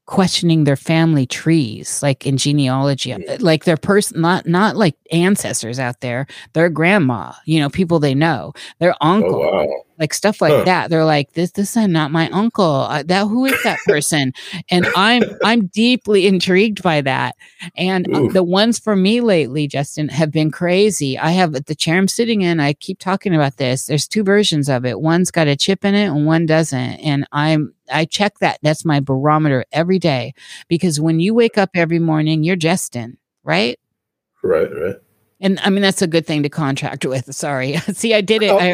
questioning 0.06 0.64
their 0.64 0.76
family 0.76 1.26
trees 1.26 2.02
like 2.02 2.26
in 2.26 2.36
genealogy 2.36 3.14
like 3.38 3.64
their 3.64 3.76
person 3.76 4.20
not 4.20 4.46
not 4.46 4.76
like 4.76 4.96
ancestors 5.12 5.78
out 5.78 6.00
there 6.00 6.26
their 6.54 6.68
grandma 6.68 7.32
you 7.44 7.60
know 7.60 7.70
people 7.70 8.00
they 8.00 8.12
know 8.12 8.52
their 8.80 8.94
oh, 9.00 9.08
uncle. 9.08 9.42
oh, 9.42 9.64
wow 9.64 9.82
like 10.02 10.12
stuff 10.12 10.40
like 10.40 10.52
huh. 10.52 10.64
that. 10.64 10.90
They're 10.90 11.04
like, 11.04 11.32
this, 11.34 11.52
this 11.52 11.76
is 11.76 11.88
not 11.88 12.10
my 12.10 12.28
uncle. 12.30 12.64
Uh, 12.64 13.04
that 13.04 13.28
who 13.28 13.44
is 13.44 13.62
that 13.62 13.78
person? 13.86 14.32
and 14.68 14.84
I'm, 14.96 15.22
I'm 15.44 15.66
deeply 15.66 16.26
intrigued 16.26 16.82
by 16.82 17.02
that. 17.02 17.36
And 17.76 18.12
uh, 18.12 18.32
the 18.32 18.42
ones 18.42 18.80
for 18.80 18.96
me 18.96 19.20
lately, 19.20 19.68
Justin, 19.68 20.08
have 20.08 20.32
been 20.32 20.50
crazy. 20.50 21.16
I 21.16 21.30
have 21.30 21.52
the 21.52 21.74
chair 21.76 21.98
I'm 21.98 22.08
sitting 22.08 22.42
in. 22.42 22.58
I 22.58 22.72
keep 22.72 22.98
talking 22.98 23.32
about 23.32 23.58
this. 23.58 23.86
There's 23.86 24.08
two 24.08 24.24
versions 24.24 24.68
of 24.68 24.84
it. 24.84 25.00
One's 25.00 25.30
got 25.30 25.46
a 25.46 25.54
chip 25.54 25.84
in 25.84 25.94
it, 25.94 26.06
and 26.06 26.26
one 26.26 26.46
doesn't. 26.46 26.78
And 26.78 27.24
I'm, 27.30 27.72
I 27.92 28.04
check 28.04 28.40
that. 28.40 28.58
That's 28.62 28.84
my 28.84 28.98
barometer 28.98 29.64
every 29.70 30.00
day 30.00 30.34
because 30.66 31.00
when 31.00 31.20
you 31.20 31.32
wake 31.32 31.56
up 31.56 31.70
every 31.74 32.00
morning, 32.00 32.42
you're 32.42 32.56
Justin, 32.56 33.18
right? 33.44 33.78
Right, 34.42 34.68
right. 34.74 34.96
And 35.42 35.58
I 35.60 35.68
mean, 35.70 35.82
that's 35.82 36.00
a 36.00 36.06
good 36.06 36.24
thing 36.24 36.44
to 36.44 36.48
contract 36.48 37.04
with. 37.04 37.34
Sorry. 37.34 37.76
See, 37.92 38.14
I 38.14 38.20
did 38.20 38.44
it. 38.44 38.50
Oh, 38.50 38.58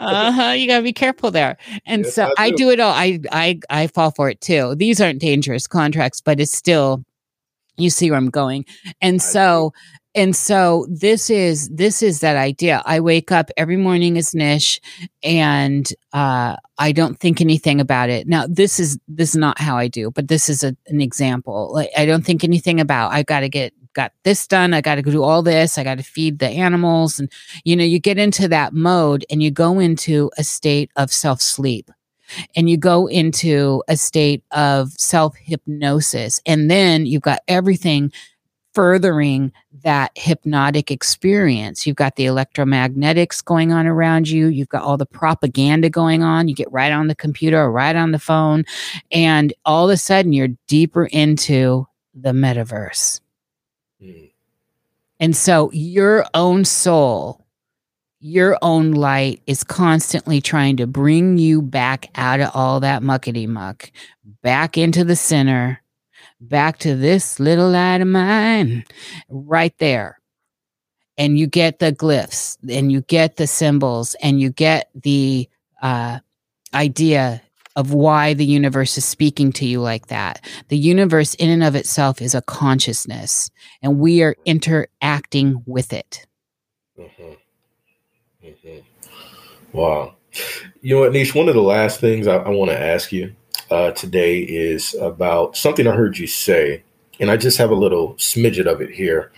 uh 0.00 0.32
huh. 0.32 0.52
You 0.52 0.68
gotta 0.68 0.84
be 0.84 0.92
careful 0.92 1.32
there. 1.32 1.58
And 1.84 2.04
yes, 2.04 2.14
so 2.14 2.32
I, 2.38 2.46
I 2.46 2.50
do 2.52 2.70
it 2.70 2.78
all. 2.78 2.92
I, 2.92 3.18
I, 3.32 3.58
I 3.68 3.88
fall 3.88 4.12
for 4.12 4.30
it 4.30 4.40
too. 4.40 4.76
These 4.76 5.00
aren't 5.00 5.20
dangerous 5.20 5.66
contracts, 5.66 6.20
but 6.20 6.38
it's 6.38 6.52
still, 6.52 7.04
you 7.76 7.90
see 7.90 8.08
where 8.10 8.18
I'm 8.18 8.30
going. 8.30 8.64
And 9.00 9.16
I 9.16 9.18
so, 9.18 9.72
do 9.74 9.80
and 10.18 10.34
so 10.34 10.84
this 10.90 11.30
is 11.30 11.68
this 11.68 12.02
is 12.02 12.20
that 12.20 12.36
idea. 12.36 12.82
I 12.84 12.98
wake 12.98 13.30
up 13.30 13.50
every 13.56 13.76
morning 13.76 14.18
as 14.18 14.32
Niish 14.32 14.80
and 15.22 15.88
uh, 16.12 16.56
i 16.78 16.92
don't 16.92 17.18
think 17.18 17.40
anything 17.40 17.80
about 17.80 18.10
it. 18.10 18.26
Now 18.26 18.46
this 18.48 18.80
is 18.80 18.98
this 19.06 19.30
is 19.30 19.36
not 19.36 19.60
how 19.60 19.76
i 19.76 19.86
do 19.86 20.10
but 20.10 20.28
this 20.28 20.48
is 20.48 20.64
a, 20.64 20.76
an 20.88 21.00
example. 21.00 21.72
Like 21.72 21.90
i 21.96 22.04
don't 22.04 22.24
think 22.24 22.42
anything 22.42 22.80
about 22.80 23.12
i 23.12 23.22
got 23.22 23.40
to 23.40 23.48
get 23.48 23.72
got 23.94 24.12
this 24.22 24.46
done 24.46 24.74
i 24.74 24.80
got 24.80 24.96
to 24.96 25.02
do 25.02 25.24
all 25.24 25.42
this 25.42 25.76
i 25.76 25.82
got 25.82 25.96
to 25.96 26.04
feed 26.04 26.38
the 26.38 26.46
animals 26.46 27.18
and 27.18 27.32
you 27.64 27.74
know 27.74 27.82
you 27.82 27.98
get 27.98 28.18
into 28.18 28.46
that 28.46 28.72
mode 28.72 29.24
and 29.30 29.42
you 29.42 29.50
go 29.50 29.80
into 29.80 30.30
a 30.38 30.44
state 30.44 30.90
of 30.94 31.10
self 31.10 31.40
sleep 31.40 31.90
and 32.54 32.68
you 32.70 32.76
go 32.76 33.06
into 33.06 33.82
a 33.88 33.96
state 33.96 34.44
of 34.52 34.92
self 34.92 35.34
hypnosis 35.36 36.40
and 36.46 36.70
then 36.70 37.06
you've 37.06 37.22
got 37.22 37.40
everything 37.48 38.12
furthering 38.74 39.52
that 39.82 40.12
hypnotic 40.14 40.90
experience. 40.90 41.86
You've 41.86 41.96
got 41.96 42.16
the 42.16 42.26
electromagnetics 42.26 43.44
going 43.44 43.72
on 43.72 43.86
around 43.86 44.28
you. 44.28 44.48
You've 44.48 44.68
got 44.68 44.82
all 44.82 44.96
the 44.96 45.06
propaganda 45.06 45.90
going 45.90 46.22
on. 46.22 46.48
You 46.48 46.54
get 46.54 46.70
right 46.72 46.92
on 46.92 47.08
the 47.08 47.14
computer 47.14 47.60
or 47.60 47.72
right 47.72 47.96
on 47.96 48.12
the 48.12 48.18
phone. 48.18 48.64
And 49.10 49.52
all 49.64 49.88
of 49.88 49.94
a 49.94 49.96
sudden, 49.96 50.32
you're 50.32 50.56
deeper 50.66 51.06
into 51.06 51.86
the 52.14 52.32
metaverse. 52.32 53.20
Mm. 54.02 54.30
And 55.20 55.36
so 55.36 55.70
your 55.72 56.26
own 56.34 56.64
soul, 56.64 57.44
your 58.20 58.58
own 58.62 58.92
light 58.92 59.42
is 59.46 59.64
constantly 59.64 60.40
trying 60.40 60.76
to 60.76 60.86
bring 60.86 61.38
you 61.38 61.62
back 61.62 62.10
out 62.14 62.40
of 62.40 62.50
all 62.54 62.80
that 62.80 63.02
muckety 63.02 63.48
muck, 63.48 63.90
back 64.42 64.76
into 64.76 65.04
the 65.04 65.16
center 65.16 65.82
back 66.40 66.78
to 66.78 66.94
this 66.94 67.40
little 67.40 67.70
light 67.70 68.00
of 68.00 68.08
mine 68.08 68.84
right 69.28 69.76
there. 69.78 70.20
And 71.16 71.36
you 71.38 71.48
get 71.48 71.80
the 71.80 71.92
glyphs 71.92 72.56
and 72.68 72.92
you 72.92 73.00
get 73.02 73.36
the 73.36 73.46
symbols 73.46 74.14
and 74.22 74.40
you 74.40 74.50
get 74.50 74.88
the 74.94 75.48
uh, 75.82 76.20
idea 76.72 77.42
of 77.78 77.92
why 77.92 78.34
the 78.34 78.44
universe 78.44 78.98
is 78.98 79.04
speaking 79.04 79.52
to 79.52 79.64
you 79.64 79.80
like 79.80 80.08
that. 80.08 80.44
The 80.66 80.76
universe, 80.76 81.34
in 81.34 81.48
and 81.48 81.62
of 81.62 81.76
itself, 81.76 82.20
is 82.20 82.34
a 82.34 82.42
consciousness, 82.42 83.50
and 83.82 84.00
we 84.00 84.20
are 84.22 84.34
interacting 84.44 85.62
with 85.64 85.92
it. 85.92 86.26
Mm-hmm. 86.98 87.34
Mm-hmm. 88.44 88.78
Wow. 89.72 90.16
You 90.82 90.96
know 90.96 91.00
what, 91.02 91.12
Niish? 91.12 91.36
One 91.36 91.48
of 91.48 91.54
the 91.54 91.62
last 91.62 92.00
things 92.00 92.26
I, 92.26 92.38
I 92.38 92.48
want 92.48 92.72
to 92.72 92.78
ask 92.78 93.12
you 93.12 93.34
uh, 93.70 93.90
today 93.92 94.40
is 94.40 94.94
about 94.94 95.56
something 95.56 95.86
I 95.86 95.92
heard 95.92 96.18
you 96.18 96.26
say, 96.26 96.82
and 97.20 97.30
I 97.30 97.36
just 97.36 97.58
have 97.58 97.70
a 97.70 97.74
little 97.74 98.14
smidget 98.14 98.66
of 98.66 98.80
it 98.80 98.90
here, 98.90 99.30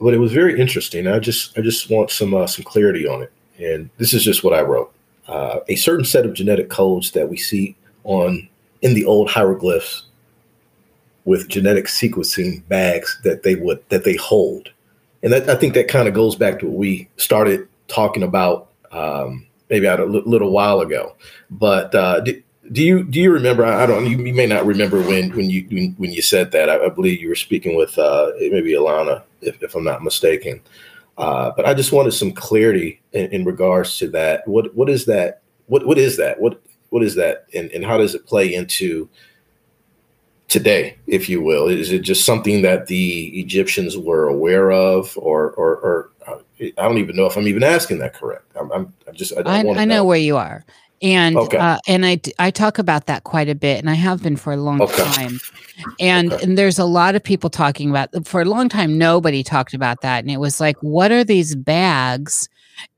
but 0.00 0.14
it 0.14 0.18
was 0.18 0.32
very 0.32 0.60
interesting. 0.60 1.06
I 1.06 1.18
just 1.18 1.56
I 1.58 1.62
just 1.62 1.90
want 1.90 2.10
some 2.10 2.34
uh, 2.34 2.46
some 2.46 2.64
clarity 2.64 3.06
on 3.06 3.22
it, 3.22 3.32
and 3.58 3.90
this 3.98 4.12
is 4.12 4.24
just 4.24 4.42
what 4.44 4.54
I 4.54 4.62
wrote. 4.62 4.92
Uh, 5.28 5.60
a 5.68 5.76
certain 5.76 6.04
set 6.04 6.26
of 6.26 6.34
genetic 6.34 6.68
codes 6.68 7.12
that 7.12 7.28
we 7.28 7.36
see 7.36 7.76
on 8.04 8.48
in 8.82 8.94
the 8.94 9.04
old 9.04 9.30
hieroglyphs 9.30 10.04
with 11.24 11.48
genetic 11.48 11.86
sequencing 11.86 12.66
bags 12.66 13.20
that 13.22 13.44
they 13.44 13.54
would 13.54 13.82
that 13.90 14.04
they 14.04 14.16
hold, 14.16 14.70
and 15.22 15.32
that, 15.32 15.48
I 15.48 15.54
think 15.54 15.74
that 15.74 15.88
kind 15.88 16.08
of 16.08 16.14
goes 16.14 16.34
back 16.34 16.58
to 16.58 16.66
what 16.66 16.78
we 16.78 17.08
started 17.16 17.68
talking 17.86 18.22
about 18.22 18.70
um, 18.90 19.46
maybe 19.70 19.86
a 19.86 20.04
little 20.04 20.50
while 20.50 20.80
ago. 20.80 21.14
But 21.50 21.94
uh, 21.94 22.24
do 22.70 22.82
you 22.82 23.02
do 23.02 23.20
you 23.20 23.32
remember? 23.32 23.64
I 23.64 23.86
don't. 23.86 24.06
You, 24.06 24.18
you 24.24 24.32
may 24.32 24.46
not 24.46 24.64
remember 24.64 25.00
when 25.02 25.30
when 25.34 25.50
you 25.50 25.66
when, 25.70 25.94
when 25.98 26.12
you 26.12 26.22
said 26.22 26.52
that. 26.52 26.70
I, 26.70 26.84
I, 26.84 26.88
believe 26.90 27.20
you 27.20 27.28
were 27.28 27.34
speaking 27.34 27.74
with 27.74 27.98
uh, 27.98 28.30
maybe 28.38 28.74
Alana, 28.74 29.22
if, 29.40 29.60
if 29.62 29.74
I'm 29.74 29.82
not 29.82 30.04
mistaken. 30.04 30.60
Uh, 31.18 31.50
but 31.56 31.66
I 31.66 31.74
just 31.74 31.92
wanted 31.92 32.12
some 32.12 32.32
clarity 32.32 33.00
in, 33.12 33.26
in, 33.32 33.44
regards 33.44 33.98
to 33.98 34.08
that. 34.10 34.46
What 34.46 34.72
what 34.76 34.88
is 34.88 35.06
that? 35.06 35.42
What 35.66 35.84
what 35.86 35.98
is 35.98 36.16
that? 36.18 36.40
What 36.40 36.62
what 36.90 37.02
is 37.02 37.16
that? 37.16 37.46
And 37.52 37.68
and 37.72 37.84
how 37.84 37.98
does 37.98 38.14
it 38.14 38.26
play 38.26 38.54
into 38.54 39.08
today, 40.46 40.96
if 41.08 41.28
you 41.28 41.42
will? 41.42 41.66
Is 41.66 41.90
it 41.90 42.02
just 42.02 42.24
something 42.24 42.62
that 42.62 42.86
the 42.86 43.40
Egyptians 43.40 43.98
were 43.98 44.28
aware 44.28 44.70
of, 44.70 45.18
or 45.18 45.50
or, 45.52 45.76
or 45.78 46.10
uh, 46.28 46.38
I 46.60 46.82
don't 46.82 46.98
even 46.98 47.16
know 47.16 47.26
if 47.26 47.36
I'm 47.36 47.48
even 47.48 47.64
asking 47.64 47.98
that 47.98 48.14
correct. 48.14 48.44
I'm, 48.54 48.70
I'm 48.70 48.94
I 49.08 49.10
just 49.10 49.32
I, 49.36 49.40
I, 49.40 49.58
I 49.58 49.62
know, 49.62 49.84
know, 49.84 50.04
where 50.04 50.16
you 50.16 50.36
are 50.36 50.64
and 51.02 51.36
okay. 51.36 51.58
uh, 51.58 51.78
and 51.86 52.06
I 52.06 52.20
I 52.38 52.50
talk 52.50 52.78
about 52.78 53.06
that 53.06 53.24
quite 53.24 53.48
a 53.48 53.54
bit, 53.54 53.78
and 53.78 53.90
I 53.90 53.94
have 53.94 54.22
been 54.22 54.36
for 54.36 54.52
a 54.52 54.56
long 54.56 54.80
okay. 54.80 55.04
time. 55.04 55.40
And 56.00 56.32
okay. 56.32 56.44
and 56.44 56.56
there's 56.56 56.78
a 56.78 56.84
lot 56.84 57.14
of 57.14 57.22
people 57.22 57.50
talking 57.50 57.90
about 57.90 58.26
for 58.26 58.40
a 58.40 58.44
long 58.44 58.68
time. 58.68 58.98
Nobody 58.98 59.42
talked 59.42 59.74
about 59.74 60.00
that, 60.02 60.22
and 60.22 60.30
it 60.30 60.38
was 60.38 60.60
like, 60.60 60.76
what 60.80 61.12
are 61.12 61.24
these 61.24 61.54
bags? 61.54 62.48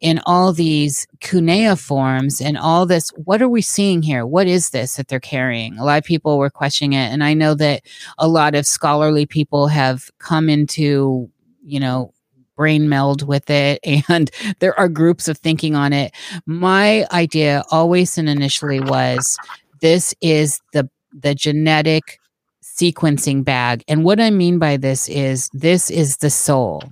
in 0.01 0.19
all 0.25 0.53
these 0.53 1.07
cuneiforms 1.21 2.41
and 2.41 2.57
all 2.57 2.87
this 2.87 3.11
what 3.25 3.43
are 3.43 3.49
we 3.49 3.61
seeing 3.61 4.01
here 4.01 4.25
what 4.25 4.47
is 4.47 4.71
this 4.71 4.97
that 4.97 5.09
they're 5.09 5.21
carrying 5.21 5.77
a 5.77 5.85
lot 5.85 5.99
of 5.99 6.05
people 6.05 6.39
were 6.39 6.49
questioning 6.49 6.95
it 6.95 7.13
and 7.13 7.23
i 7.23 7.35
know 7.35 7.55
that 7.55 7.83
a 8.17 8.27
lot 8.27 8.55
of 8.55 8.67
scholarly 8.67 9.27
people 9.27 9.67
have 9.67 10.11
come 10.19 10.49
into 10.49 11.29
you 11.65 11.81
know, 11.81 12.13
brain 12.57 12.89
meld 12.89 13.27
with 13.27 13.51
it 13.51 13.81
and 14.09 14.31
there 14.61 14.79
are 14.79 14.89
groups 14.89 15.29
of 15.29 15.39
thinking 15.39 15.75
on 15.75 15.93
it. 15.93 16.13
My 16.47 17.07
idea 17.13 17.65
always 17.71 18.19
and 18.19 18.29
initially 18.29 18.81
was 18.81 19.39
this 19.81 20.15
is 20.21 20.61
the 20.73 20.89
the 21.13 21.35
genetic 21.35 22.19
sequencing 22.63 23.45
bag. 23.45 23.85
And 23.89 24.05
what 24.05 24.21
i 24.21 24.31
mean 24.31 24.59
by 24.59 24.77
this 24.77 25.09
is 25.09 25.51
this 25.53 25.91
is 25.91 26.19
the 26.19 26.31
soul. 26.31 26.83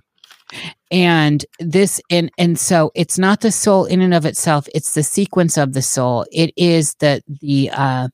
And 0.91 1.45
this 1.59 2.01
and 2.11 2.31
and 2.39 2.59
so 2.59 2.93
it's 2.95 3.19
not 3.19 3.41
the 3.41 3.53
soul 3.53 3.87
in 3.87 4.03
and 4.03 4.15
of 4.15 4.27
itself 4.27 4.69
it's 4.75 4.95
the 4.95 5.03
sequence 5.03 5.57
of 5.57 5.73
the 5.73 5.83
soul. 5.83 6.27
It 6.31 6.53
is 6.57 6.95
the 6.97 7.23
the 7.41 7.71
uh 7.73 8.09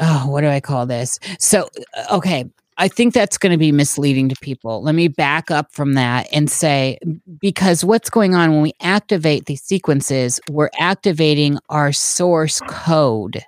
oh 0.00 0.28
what 0.28 0.42
do 0.42 0.48
i 0.48 0.60
call 0.60 0.86
this? 0.86 1.18
So 1.38 1.68
okay 2.12 2.44
I 2.80 2.86
think 2.86 3.12
that's 3.12 3.38
going 3.38 3.50
to 3.50 3.58
be 3.58 3.72
misleading 3.72 4.28
to 4.28 4.36
people. 4.36 4.82
Let 4.82 4.94
me 4.94 5.08
back 5.08 5.50
up 5.50 5.72
from 5.72 5.94
that 5.94 6.28
and 6.32 6.48
say, 6.48 6.98
because 7.40 7.84
what's 7.84 8.08
going 8.08 8.36
on 8.36 8.52
when 8.52 8.62
we 8.62 8.72
activate 8.80 9.46
these 9.46 9.62
sequences, 9.62 10.40
we're 10.48 10.70
activating 10.78 11.58
our 11.68 11.92
source 11.92 12.60
code. 12.68 13.44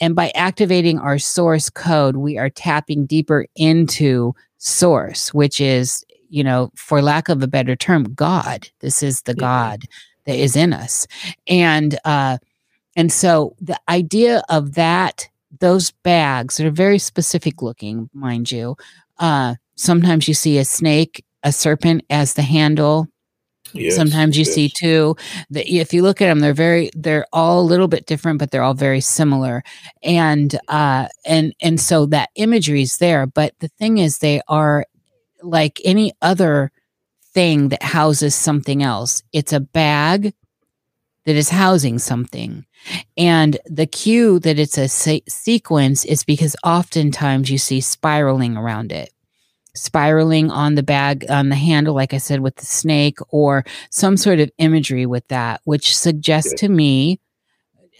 And 0.00 0.16
by 0.16 0.32
activating 0.34 0.98
our 0.98 1.18
source 1.18 1.70
code, 1.70 2.16
we 2.16 2.36
are 2.36 2.50
tapping 2.50 3.06
deeper 3.06 3.46
into 3.54 4.34
source, 4.56 5.32
which 5.32 5.60
is, 5.60 6.04
you 6.28 6.42
know, 6.42 6.72
for 6.74 7.00
lack 7.00 7.28
of 7.28 7.42
a 7.42 7.48
better 7.48 7.76
term, 7.76 8.12
God. 8.14 8.68
This 8.80 9.04
is 9.04 9.22
the 9.22 9.34
God 9.34 9.84
that 10.26 10.36
is 10.36 10.56
in 10.56 10.72
us. 10.72 11.06
And, 11.46 11.96
uh, 12.04 12.38
and 12.96 13.12
so 13.12 13.54
the 13.60 13.78
idea 13.88 14.42
of 14.48 14.74
that 14.74 15.28
those 15.60 15.90
bags 15.90 16.56
that 16.56 16.66
are 16.66 16.70
very 16.70 16.98
specific 16.98 17.62
looking, 17.62 18.10
mind 18.12 18.50
you. 18.50 18.76
Uh, 19.18 19.56
sometimes 19.76 20.28
you 20.28 20.34
see 20.34 20.58
a 20.58 20.64
snake, 20.64 21.24
a 21.42 21.52
serpent 21.52 22.04
as 22.10 22.34
the 22.34 22.42
handle. 22.42 23.06
Yes, 23.74 23.96
sometimes 23.96 24.38
you 24.38 24.44
yes. 24.44 24.54
see 24.54 24.72
two 24.74 25.14
that 25.50 25.70
if 25.70 25.92
you 25.92 26.02
look 26.02 26.22
at 26.22 26.28
them 26.28 26.40
they're 26.40 26.54
very 26.54 26.88
they're 26.94 27.26
all 27.34 27.60
a 27.60 27.68
little 27.68 27.86
bit 27.86 28.06
different 28.06 28.38
but 28.38 28.50
they're 28.50 28.62
all 28.62 28.72
very 28.72 29.02
similar 29.02 29.62
and 30.02 30.58
uh 30.68 31.06
and 31.26 31.52
and 31.60 31.78
so 31.78 32.06
that 32.06 32.30
imagery 32.34 32.80
is 32.80 32.96
there 32.96 33.26
but 33.26 33.52
the 33.58 33.68
thing 33.68 33.98
is 33.98 34.18
they 34.18 34.40
are 34.48 34.86
like 35.42 35.82
any 35.84 36.14
other 36.22 36.72
thing 37.34 37.68
that 37.68 37.82
houses 37.82 38.34
something 38.34 38.82
else 38.82 39.22
it's 39.34 39.52
a 39.52 39.60
bag 39.60 40.32
that 41.28 41.36
is 41.36 41.50
housing 41.50 41.98
something. 41.98 42.64
And 43.18 43.58
the 43.66 43.84
cue 43.84 44.38
that 44.38 44.58
it's 44.58 44.78
a 44.78 44.88
se- 44.88 45.24
sequence 45.28 46.06
is 46.06 46.24
because 46.24 46.56
oftentimes 46.64 47.50
you 47.50 47.58
see 47.58 47.82
spiraling 47.82 48.56
around 48.56 48.92
it. 48.92 49.12
Spiraling 49.74 50.50
on 50.50 50.74
the 50.74 50.82
bag, 50.82 51.26
on 51.28 51.50
the 51.50 51.54
handle, 51.54 51.94
like 51.94 52.14
I 52.14 52.16
said, 52.16 52.40
with 52.40 52.56
the 52.56 52.64
snake, 52.64 53.18
or 53.28 53.66
some 53.90 54.16
sort 54.16 54.40
of 54.40 54.50
imagery 54.56 55.04
with 55.04 55.28
that, 55.28 55.60
which 55.64 55.94
suggests 55.94 56.54
to 56.60 56.70
me 56.70 57.20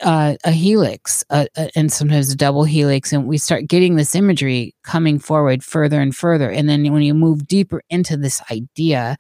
uh, 0.03 0.37
a 0.45 0.51
helix 0.51 1.25
uh, 1.31 1.47
and 1.75 1.93
sometimes 1.93 2.31
a 2.31 2.37
double 2.37 2.65
helix 2.65 3.12
and 3.12 3.27
we 3.27 3.39
start 3.39 3.66
getting 3.66 3.97
this 3.97 4.15
imagery 4.15 4.75
coming 4.85 5.19
forward 5.19 5.65
further 5.65 6.01
and 6.01 6.15
further. 6.15 6.51
And 6.51 6.69
then 6.69 6.93
when 6.93 7.03
you 7.03 7.15
move 7.15 7.47
deeper 7.47 7.83
into 7.91 8.16
this 8.16 8.41
idea 8.51 9.16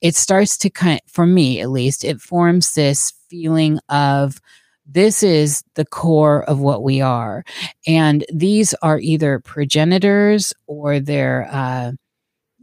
it 0.00 0.14
starts 0.14 0.56
to 0.58 0.70
kind 0.70 1.00
of, 1.04 1.12
for 1.12 1.26
me 1.26 1.60
at 1.60 1.70
least 1.70 2.04
it 2.04 2.20
forms 2.20 2.74
this 2.74 3.12
feeling 3.28 3.78
of 3.88 4.40
this 4.86 5.22
is 5.22 5.62
the 5.74 5.84
core 5.84 6.44
of 6.44 6.60
what 6.60 6.82
we 6.82 7.00
are. 7.00 7.44
And 7.86 8.24
these 8.32 8.74
are 8.82 8.98
either 8.98 9.38
progenitors 9.38 10.52
or 10.66 11.00
they're 11.00 11.48
uh, 11.50 11.92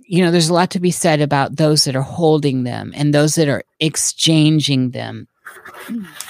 you 0.10 0.24
know 0.24 0.32
there's 0.32 0.50
a 0.50 0.54
lot 0.54 0.72
to 0.72 0.80
be 0.80 0.92
said 0.92 1.22
about 1.22 1.58
those 1.58 1.84
that 1.84 1.96
are 1.96 2.02
holding 2.02 2.64
them 2.64 2.92
and 2.96 3.14
those 3.14 3.36
that 3.36 3.48
are 3.48 3.64
exchanging 3.80 4.90
them 4.90 5.28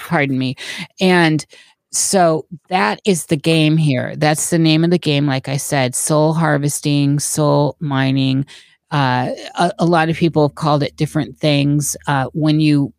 pardon 0.06 0.38
me. 0.38 0.56
And 1.00 1.44
so 1.92 2.46
that 2.68 3.00
is 3.04 3.26
the 3.26 3.36
game 3.36 3.76
here. 3.76 4.14
That's 4.16 4.50
the 4.50 4.58
name 4.58 4.84
of 4.84 4.90
the 4.90 4.98
game. 4.98 5.26
Like 5.26 5.48
I 5.48 5.56
said, 5.56 5.94
soul 5.94 6.32
harvesting, 6.32 7.18
soul 7.18 7.76
mining. 7.80 8.46
Uh, 8.90 9.30
a, 9.56 9.72
a, 9.80 9.86
lot 9.86 10.08
of 10.08 10.16
people 10.16 10.46
have 10.48 10.56
called 10.56 10.82
it 10.82 10.96
different 10.96 11.38
things. 11.38 11.96
Uh, 12.06 12.26
when 12.32 12.60
you 12.60 12.92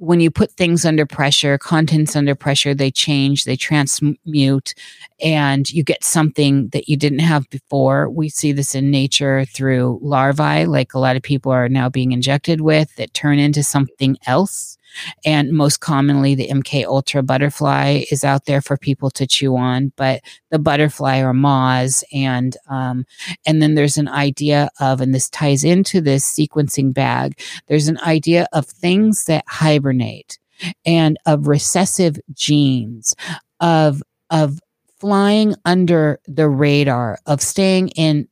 when 0.00 0.18
you 0.18 0.30
put 0.30 0.50
things 0.52 0.86
under 0.86 1.04
pressure, 1.04 1.58
contents 1.58 2.16
under 2.16 2.34
pressure, 2.34 2.74
they 2.74 2.90
change, 2.90 3.44
they 3.44 3.54
transmute, 3.54 4.74
and 5.22 5.70
you 5.70 5.84
get 5.84 6.02
something 6.02 6.68
that 6.68 6.88
you 6.88 6.96
didn't 6.96 7.18
have 7.18 7.48
before. 7.50 8.08
We 8.08 8.30
see 8.30 8.52
this 8.52 8.74
in 8.74 8.90
nature 8.90 9.44
through 9.44 9.98
larvae, 10.00 10.64
like 10.64 10.94
a 10.94 10.98
lot 10.98 11.16
of 11.16 11.22
people 11.22 11.52
are 11.52 11.68
now 11.68 11.90
being 11.90 12.12
injected 12.12 12.62
with, 12.62 12.96
that 12.96 13.12
turn 13.12 13.38
into 13.38 13.62
something 13.62 14.16
else. 14.26 14.78
And 15.24 15.52
most 15.52 15.80
commonly, 15.80 16.34
the 16.34 16.48
MK 16.48 16.84
Ultra 16.84 17.22
butterfly 17.22 18.04
is 18.10 18.24
out 18.24 18.46
there 18.46 18.60
for 18.60 18.76
people 18.76 19.10
to 19.10 19.26
chew 19.26 19.56
on, 19.56 19.92
but 19.96 20.22
the 20.50 20.58
butterfly 20.58 21.18
or 21.18 21.32
moths, 21.32 22.04
and 22.12 22.56
um, 22.68 23.04
and 23.46 23.62
then 23.62 23.74
there's 23.74 23.98
an 23.98 24.08
idea 24.08 24.70
of, 24.80 25.00
and 25.00 25.14
this 25.14 25.28
ties 25.28 25.64
into 25.64 26.00
this 26.00 26.24
sequencing 26.24 26.92
bag. 26.92 27.38
There's 27.66 27.88
an 27.88 27.98
idea 28.00 28.46
of 28.52 28.66
things 28.66 29.24
that 29.24 29.44
hibernate, 29.46 30.38
and 30.84 31.18
of 31.26 31.48
recessive 31.48 32.18
genes, 32.32 33.14
of 33.60 34.02
of 34.30 34.58
flying 34.98 35.54
under 35.64 36.20
the 36.26 36.48
radar, 36.48 37.18
of 37.26 37.40
staying 37.40 37.88
in 37.90 38.28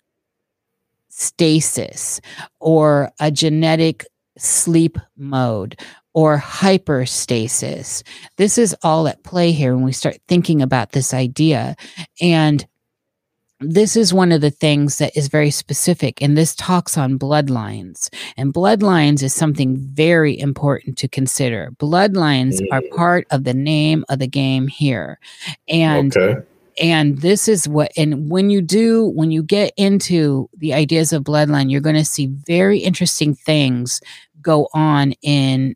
stasis 1.18 2.20
or 2.60 3.10
a 3.18 3.30
genetic 3.30 4.06
sleep 4.38 4.98
mode 5.16 5.78
or 6.18 6.36
hyperstasis. 6.36 8.02
This 8.38 8.58
is 8.58 8.74
all 8.82 9.06
at 9.06 9.22
play 9.22 9.52
here 9.52 9.76
when 9.76 9.84
we 9.84 9.92
start 9.92 10.18
thinking 10.26 10.60
about 10.60 10.90
this 10.90 11.14
idea. 11.14 11.76
And 12.20 12.66
this 13.60 13.94
is 13.96 14.12
one 14.12 14.32
of 14.32 14.40
the 14.40 14.50
things 14.50 14.98
that 14.98 15.16
is 15.16 15.28
very 15.28 15.52
specific, 15.52 16.20
and 16.20 16.36
this 16.36 16.56
talks 16.56 16.98
on 16.98 17.20
bloodlines. 17.20 18.12
And 18.36 18.52
bloodlines 18.52 19.22
is 19.22 19.32
something 19.32 19.76
very 19.76 20.36
important 20.36 20.98
to 20.98 21.06
consider. 21.08 21.70
Bloodlines 21.78 22.60
mm. 22.60 22.66
are 22.72 22.82
part 22.96 23.28
of 23.30 23.44
the 23.44 23.54
name 23.54 24.04
of 24.08 24.18
the 24.18 24.26
game 24.26 24.66
here. 24.66 25.20
And 25.68 26.16
okay 26.16 26.42
and 26.80 27.18
this 27.18 27.48
is 27.48 27.68
what 27.68 27.90
and 27.96 28.30
when 28.30 28.50
you 28.50 28.62
do 28.62 29.08
when 29.08 29.32
you 29.32 29.42
get 29.42 29.72
into 29.76 30.48
the 30.58 30.72
ideas 30.72 31.12
of 31.12 31.24
bloodline 31.24 31.68
you're 31.68 31.80
going 31.80 31.96
to 31.96 32.04
see 32.04 32.26
very 32.46 32.78
interesting 32.78 33.34
things 33.34 34.00
go 34.40 34.68
on 34.72 35.10
in 35.22 35.74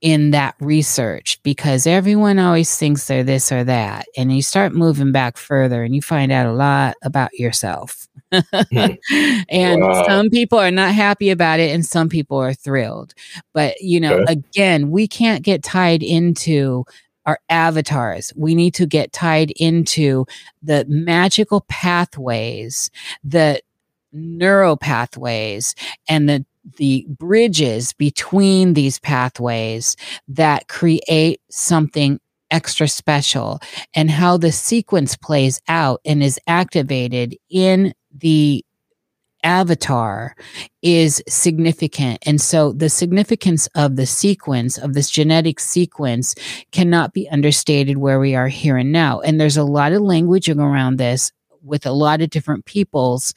in 0.00 0.30
that 0.30 0.54
research 0.60 1.40
because 1.42 1.86
everyone 1.86 2.38
always 2.38 2.76
thinks 2.76 3.06
they're 3.06 3.24
this 3.24 3.50
or 3.50 3.64
that. 3.64 4.06
And 4.16 4.34
you 4.34 4.42
start 4.42 4.72
moving 4.72 5.10
back 5.10 5.36
further 5.36 5.82
and 5.82 5.94
you 5.94 6.02
find 6.02 6.30
out 6.30 6.46
a 6.46 6.52
lot 6.52 6.94
about 7.02 7.34
yourself. 7.34 8.06
Hmm. 8.32 8.92
and 9.48 9.82
wow. 9.82 10.06
some 10.06 10.30
people 10.30 10.58
are 10.58 10.70
not 10.70 10.94
happy 10.94 11.30
about 11.30 11.58
it 11.58 11.74
and 11.74 11.84
some 11.84 12.08
people 12.08 12.38
are 12.38 12.54
thrilled. 12.54 13.14
But, 13.52 13.80
you 13.80 13.98
know, 13.98 14.18
okay. 14.18 14.32
again, 14.34 14.90
we 14.90 15.08
can't 15.08 15.42
get 15.42 15.64
tied 15.64 16.02
into 16.02 16.84
our 17.26 17.40
avatars. 17.50 18.32
We 18.36 18.54
need 18.54 18.74
to 18.74 18.86
get 18.86 19.12
tied 19.12 19.50
into 19.56 20.26
the 20.62 20.86
magical 20.88 21.62
pathways, 21.68 22.90
the 23.24 23.60
neural 24.12 24.76
pathways, 24.76 25.74
and 26.08 26.28
the 26.28 26.46
the 26.76 27.06
bridges 27.08 27.92
between 27.92 28.74
these 28.74 28.98
pathways 28.98 29.96
that 30.28 30.68
create 30.68 31.40
something 31.50 32.20
extra 32.50 32.88
special 32.88 33.60
and 33.94 34.10
how 34.10 34.36
the 34.36 34.52
sequence 34.52 35.16
plays 35.16 35.60
out 35.68 36.00
and 36.04 36.22
is 36.22 36.40
activated 36.46 37.36
in 37.50 37.92
the 38.12 38.64
avatar 39.44 40.34
is 40.82 41.22
significant. 41.28 42.18
And 42.26 42.40
so 42.40 42.72
the 42.72 42.88
significance 42.88 43.68
of 43.74 43.96
the 43.96 44.06
sequence, 44.06 44.78
of 44.78 44.94
this 44.94 45.10
genetic 45.10 45.60
sequence, 45.60 46.34
cannot 46.72 47.12
be 47.12 47.28
understated 47.28 47.98
where 47.98 48.18
we 48.18 48.34
are 48.34 48.48
here 48.48 48.76
and 48.76 48.90
now. 48.90 49.20
And 49.20 49.40
there's 49.40 49.56
a 49.56 49.64
lot 49.64 49.92
of 49.92 50.02
language 50.02 50.48
around 50.48 50.96
this 50.96 51.30
with 51.68 51.86
a 51.86 51.92
lot 51.92 52.20
of 52.20 52.30
different 52.30 52.64
peoples 52.64 53.34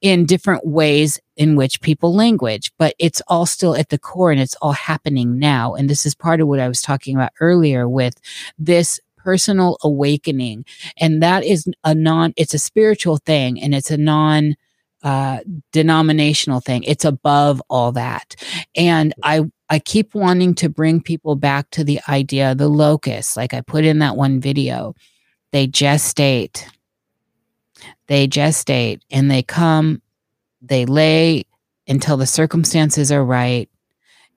in 0.00 0.26
different 0.26 0.66
ways 0.66 1.20
in 1.36 1.56
which 1.56 1.80
people 1.80 2.14
language, 2.14 2.72
but 2.78 2.94
it's 2.98 3.22
all 3.28 3.46
still 3.46 3.76
at 3.76 3.88
the 3.88 3.98
core 3.98 4.30
and 4.30 4.40
it's 4.40 4.56
all 4.60 4.72
happening 4.72 5.38
now. 5.38 5.74
And 5.74 5.88
this 5.88 6.04
is 6.06 6.14
part 6.14 6.40
of 6.40 6.48
what 6.48 6.60
I 6.60 6.68
was 6.68 6.82
talking 6.82 7.16
about 7.16 7.32
earlier 7.40 7.88
with 7.88 8.14
this 8.58 9.00
personal 9.16 9.78
awakening. 9.82 10.64
And 10.98 11.22
that 11.22 11.44
is 11.44 11.66
a 11.82 11.94
non, 11.94 12.34
it's 12.36 12.54
a 12.54 12.58
spiritual 12.58 13.16
thing 13.16 13.60
and 13.60 13.74
it's 13.74 13.90
a 13.90 13.96
non, 13.96 14.56
uh, 15.02 15.40
denominational 15.72 16.60
thing. 16.60 16.82
It's 16.84 17.04
above 17.04 17.62
all 17.68 17.92
that. 17.92 18.36
And 18.76 19.14
I, 19.22 19.42
I 19.68 19.78
keep 19.78 20.14
wanting 20.14 20.54
to 20.56 20.68
bring 20.68 21.00
people 21.00 21.36
back 21.36 21.70
to 21.70 21.84
the 21.84 22.00
idea, 22.08 22.54
the 22.54 22.68
locus, 22.68 23.36
like 23.36 23.54
I 23.54 23.60
put 23.60 23.84
in 23.84 23.98
that 24.00 24.16
one 24.16 24.40
video. 24.40 24.94
They 25.52 25.66
gestate 25.68 26.66
they 28.06 28.28
gestate 28.28 29.00
and 29.10 29.30
they 29.30 29.42
come, 29.42 30.02
they 30.60 30.86
lay 30.86 31.44
until 31.86 32.16
the 32.16 32.26
circumstances 32.26 33.12
are 33.12 33.24
right. 33.24 33.68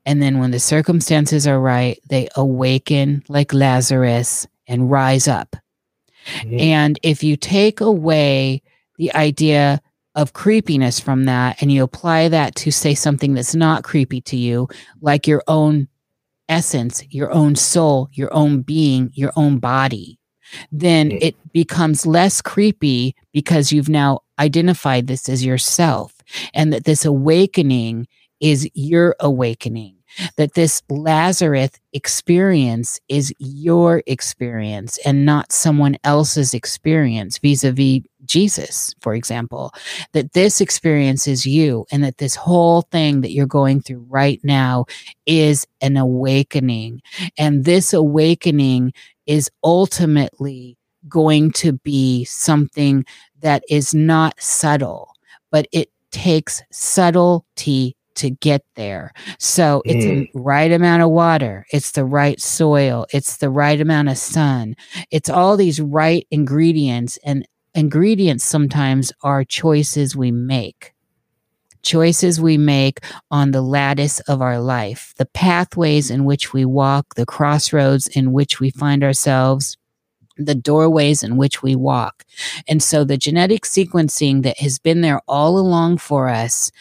And 0.06 0.22
then 0.22 0.40
when 0.40 0.52
the 0.52 0.60
circumstances 0.60 1.46
are 1.48 1.60
right, 1.60 2.00
they 2.10 2.30
awaken 2.36 3.24
like 3.28 3.54
Lazarus 3.54 4.48
and 4.68 4.90
rise 4.90 5.28
up. 5.28 5.56
Mm-hmm. 6.28 6.60
And 6.60 7.00
if 7.04 7.24
you 7.24 7.38
take 7.38 7.82
away 7.82 8.62
the 8.98 9.14
idea 9.14 9.82
of 10.16 10.34
creepiness 10.34 11.00
from 11.00 11.26
that 11.26 11.62
and 11.62 11.72
you 11.72 11.84
apply 11.84 12.28
that 12.30 12.56
to 12.56 12.72
say 12.72 12.96
something 12.96 13.34
that's 13.34 13.54
not 13.54 13.84
creepy 13.84 14.20
to 14.22 14.36
you, 14.36 14.68
like 15.00 15.28
your 15.28 15.44
own 15.48 15.88
essence, 16.50 17.04
your 17.10 17.32
own 17.32 17.56
soul, 17.56 18.10
your 18.14 18.34
own 18.34 18.62
being, 18.62 19.12
your 19.14 19.32
own 19.36 19.60
body, 19.60 20.18
then 20.72 21.12
it 21.12 21.36
becomes 21.52 22.06
less 22.06 22.42
creepy 22.42 23.16
because 23.34 23.72
you've 23.72 23.90
now 23.90 24.20
identified 24.40 25.08
this 25.08 25.28
as 25.30 25.46
yourself 25.46 26.16
and 26.54 26.72
that 26.72 26.86
this 26.86 27.06
awakening 27.06 28.08
is 28.40 28.70
your 28.74 29.16
awakening 29.20 29.98
that 30.38 30.54
this 30.54 30.82
Lazarus 30.90 31.72
experience 31.94 33.00
is 33.08 33.34
your 33.40 34.04
experience 34.08 34.98
and 35.06 35.26
not 35.26 35.52
someone 35.52 35.98
else's 36.04 36.54
experience 36.54 37.38
vis 37.38 37.64
a 37.64 37.72
vis 37.72 38.02
Jesus, 38.26 38.94
for 39.00 39.16
example, 39.16 39.72
that 40.12 40.34
this 40.34 40.60
experience 40.60 41.30
is 41.30 41.46
you 41.46 41.86
and 41.94 42.04
that 42.04 42.18
this 42.18 42.36
whole 42.36 42.82
thing 42.82 43.22
that 43.22 43.32
you're 43.32 43.46
going 43.46 43.80
through 43.82 44.06
right 44.10 44.42
now 44.44 44.86
is 45.26 45.66
an 45.80 45.96
awakening. 45.96 47.02
And 47.38 47.64
this 47.64 47.94
awakening 47.94 48.92
is 49.28 49.52
ultimately 49.64 50.78
going 51.08 51.52
to 51.52 51.74
be 51.74 52.26
something 52.26 53.06
that 53.42 53.64
is 53.70 53.94
not 53.94 54.34
subtle, 54.42 55.14
but 55.52 55.68
it 55.72 55.90
takes 56.12 56.62
subtlety 56.72 57.96
to 58.16 58.32
get 58.32 58.64
there. 58.76 59.14
So 59.38 59.84
it's 59.86 60.06
mm. 60.06 60.32
the 60.34 60.40
right 60.40 60.72
amount 60.72 61.04
of 61.04 61.12
water, 61.12 61.66
it's 61.72 61.92
the 61.92 62.04
right 62.04 62.42
soil, 62.42 63.06
it's 63.14 63.38
the 63.38 63.50
right 63.50 63.80
amount 63.80 64.10
of 64.10 64.18
sun. 64.18 64.76
It's 65.12 65.30
all 65.30 65.56
these 65.56 65.80
right 65.80 66.28
ingredients 66.32 67.20
and 67.24 67.48
ingredients 67.76 68.44
sometimes 68.44 69.14
are 69.22 69.44
choices 69.44 70.16
we 70.16 70.32
make. 70.32 70.94
Choices 71.88 72.42
we 72.42 72.58
make 72.58 73.00
on 73.32 73.52
the 73.52 73.62
lattice 73.62 74.20
of 74.28 74.42
our 74.42 74.60
life, 74.60 75.14
the 75.16 75.26
pathways 75.26 76.12
in 76.12 76.26
which 76.26 76.52
we 76.52 76.66
walk, 76.66 77.16
the 77.16 77.26
crossroads 77.26 78.08
in 78.08 78.34
which 78.34 78.60
we 78.60 78.72
find 78.72 79.06
ourselves, 79.06 79.78
the 80.36 80.54
doorways 80.54 81.24
in 81.24 81.38
which 81.38 81.64
we 81.64 81.78
walk. 81.78 82.26
And 82.68 82.84
so 82.84 83.06
the 83.06 83.16
genetic 83.16 83.64
sequencing 83.64 84.44
that 84.44 84.60
has 84.60 84.80
been 84.80 85.00
there 85.00 85.22
all 85.30 85.58
along 85.58 86.00
for 86.00 86.28
us 86.28 86.72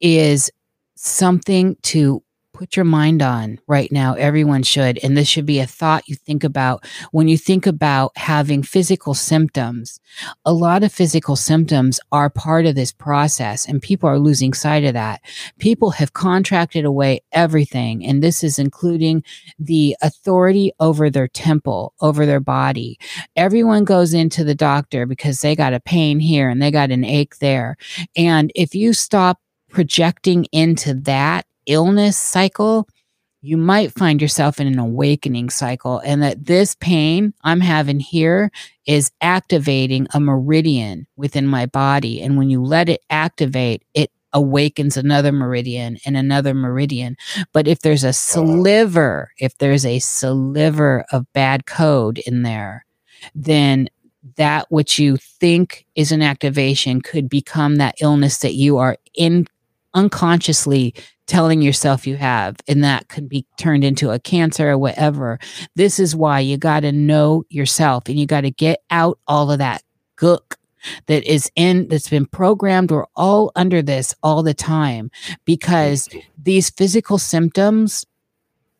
is 0.00 0.50
something 0.94 1.76
to 1.82 2.22
put 2.56 2.74
your 2.74 2.84
mind 2.84 3.20
on 3.20 3.58
right 3.66 3.92
now. 3.92 4.14
Everyone 4.14 4.62
should. 4.62 4.98
And 5.04 5.16
this 5.16 5.28
should 5.28 5.46
be 5.46 5.60
a 5.60 5.66
thought 5.66 6.08
you 6.08 6.16
think 6.16 6.42
about 6.42 6.84
when 7.12 7.28
you 7.28 7.36
think 7.36 7.66
about 7.66 8.16
having 8.16 8.62
physical 8.62 9.12
symptoms. 9.14 10.00
A 10.46 10.52
lot 10.52 10.82
of 10.82 10.92
physical 10.92 11.36
symptoms 11.36 12.00
are 12.12 12.30
part 12.30 12.64
of 12.66 12.74
this 12.74 12.92
process, 12.92 13.66
and 13.66 13.82
people 13.82 14.08
are 14.08 14.18
losing 14.18 14.54
sight 14.54 14.84
of 14.84 14.94
that. 14.94 15.20
People 15.58 15.90
have 15.90 16.14
contracted 16.14 16.84
away 16.84 17.20
everything, 17.32 18.04
and 18.04 18.22
this 18.22 18.42
is 18.42 18.58
including 18.58 19.22
the 19.58 19.96
authority 20.02 20.72
over 20.80 21.10
their 21.10 21.28
temple, 21.28 21.92
over 22.00 22.24
their 22.24 22.40
body. 22.40 22.98
Everyone 23.36 23.84
goes 23.84 24.14
into 24.14 24.44
the 24.44 24.54
doctor 24.54 25.04
because 25.04 25.40
they 25.40 25.54
got 25.54 25.74
a 25.74 25.80
pain 25.80 26.18
here 26.18 26.48
and 26.48 26.62
they 26.62 26.70
got 26.70 26.90
an 26.90 27.04
ache 27.04 27.38
there. 27.38 27.76
And 28.16 28.50
if 28.54 28.74
you 28.74 28.92
stop 28.94 29.40
projecting 29.68 30.46
into 30.52 30.94
that 30.94 31.45
illness 31.66 32.16
cycle, 32.16 32.88
you 33.42 33.56
might 33.56 33.92
find 33.92 34.20
yourself 34.20 34.58
in 34.60 34.66
an 34.66 34.78
awakening 34.78 35.50
cycle 35.50 36.00
and 36.00 36.22
that 36.22 36.46
this 36.46 36.74
pain 36.74 37.32
I'm 37.42 37.60
having 37.60 38.00
here 38.00 38.50
is 38.86 39.12
activating 39.20 40.08
a 40.12 40.20
meridian 40.20 41.06
within 41.16 41.46
my 41.46 41.66
body. 41.66 42.20
And 42.20 42.36
when 42.36 42.50
you 42.50 42.62
let 42.62 42.88
it 42.88 43.02
activate, 43.10 43.84
it 43.94 44.10
awakens 44.32 44.96
another 44.96 45.32
meridian 45.32 45.98
and 46.04 46.16
another 46.16 46.54
meridian. 46.54 47.16
But 47.52 47.68
if 47.68 47.80
there's 47.80 48.04
a 48.04 48.08
oh, 48.08 48.12
sliver, 48.12 49.30
if 49.38 49.56
there's 49.58 49.86
a 49.86 49.98
sliver 49.98 51.04
of 51.12 51.32
bad 51.32 51.66
code 51.66 52.18
in 52.18 52.42
there, 52.42 52.84
then 53.34 53.88
that 54.36 54.66
which 54.70 54.98
you 54.98 55.16
think 55.16 55.86
is 55.94 56.12
an 56.12 56.22
activation 56.22 57.00
could 57.00 57.28
become 57.28 57.76
that 57.76 57.94
illness 58.00 58.38
that 58.38 58.54
you 58.54 58.76
are 58.78 58.96
in 59.14 59.46
unconsciously 59.94 60.94
telling 61.26 61.62
yourself 61.62 62.06
you 62.06 62.16
have, 62.16 62.56
and 62.68 62.84
that 62.84 63.08
could 63.08 63.28
be 63.28 63.46
turned 63.58 63.84
into 63.84 64.10
a 64.10 64.18
cancer 64.18 64.70
or 64.70 64.78
whatever. 64.78 65.38
This 65.74 65.98
is 65.98 66.16
why 66.16 66.40
you 66.40 66.56
got 66.56 66.80
to 66.80 66.92
know 66.92 67.44
yourself 67.48 68.08
and 68.08 68.18
you 68.18 68.26
got 68.26 68.42
to 68.42 68.50
get 68.50 68.80
out 68.90 69.18
all 69.26 69.50
of 69.50 69.58
that 69.58 69.82
gook 70.18 70.56
that 71.06 71.24
is 71.24 71.50
in 71.56 71.88
that's 71.88 72.08
been 72.08 72.26
programmed 72.26 72.90
we're 72.90 73.06
all 73.16 73.50
under 73.56 73.82
this 73.82 74.14
all 74.22 74.42
the 74.42 74.54
time 74.54 75.10
because 75.44 76.08
these 76.40 76.70
physical 76.70 77.18
symptoms 77.18 78.06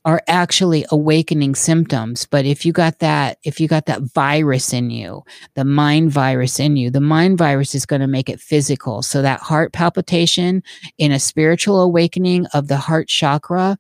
are 0.07 0.23
actually 0.29 0.87
awakening 0.91 1.55
symptoms 1.55 2.27
but 2.31 2.47
if 2.47 2.65
you 2.65 2.73
got 2.73 3.01
that 3.01 3.39
if 3.45 3.61
you 3.61 3.69
got 3.69 3.87
that 3.87 4.01
virus 4.15 4.73
in 4.73 4.89
you 4.89 5.23
the 5.55 5.65
mind 5.65 6.11
virus 6.11 6.59
in 6.59 6.77
you 6.77 6.89
the 6.91 7.01
mind 7.01 7.37
virus 7.37 7.75
is 7.75 7.85
going 7.85 8.01
to 8.01 8.07
make 8.07 8.31
it 8.31 8.41
physical 8.41 9.03
so 9.03 9.21
that 9.21 9.41
heart 9.41 9.73
palpitation 9.73 10.63
in 10.97 11.13
a 11.13 11.19
spiritual 11.19 11.83
awakening 11.83 12.47
of 12.55 12.69
the 12.69 12.77
heart 12.77 13.09
chakra 13.09 13.77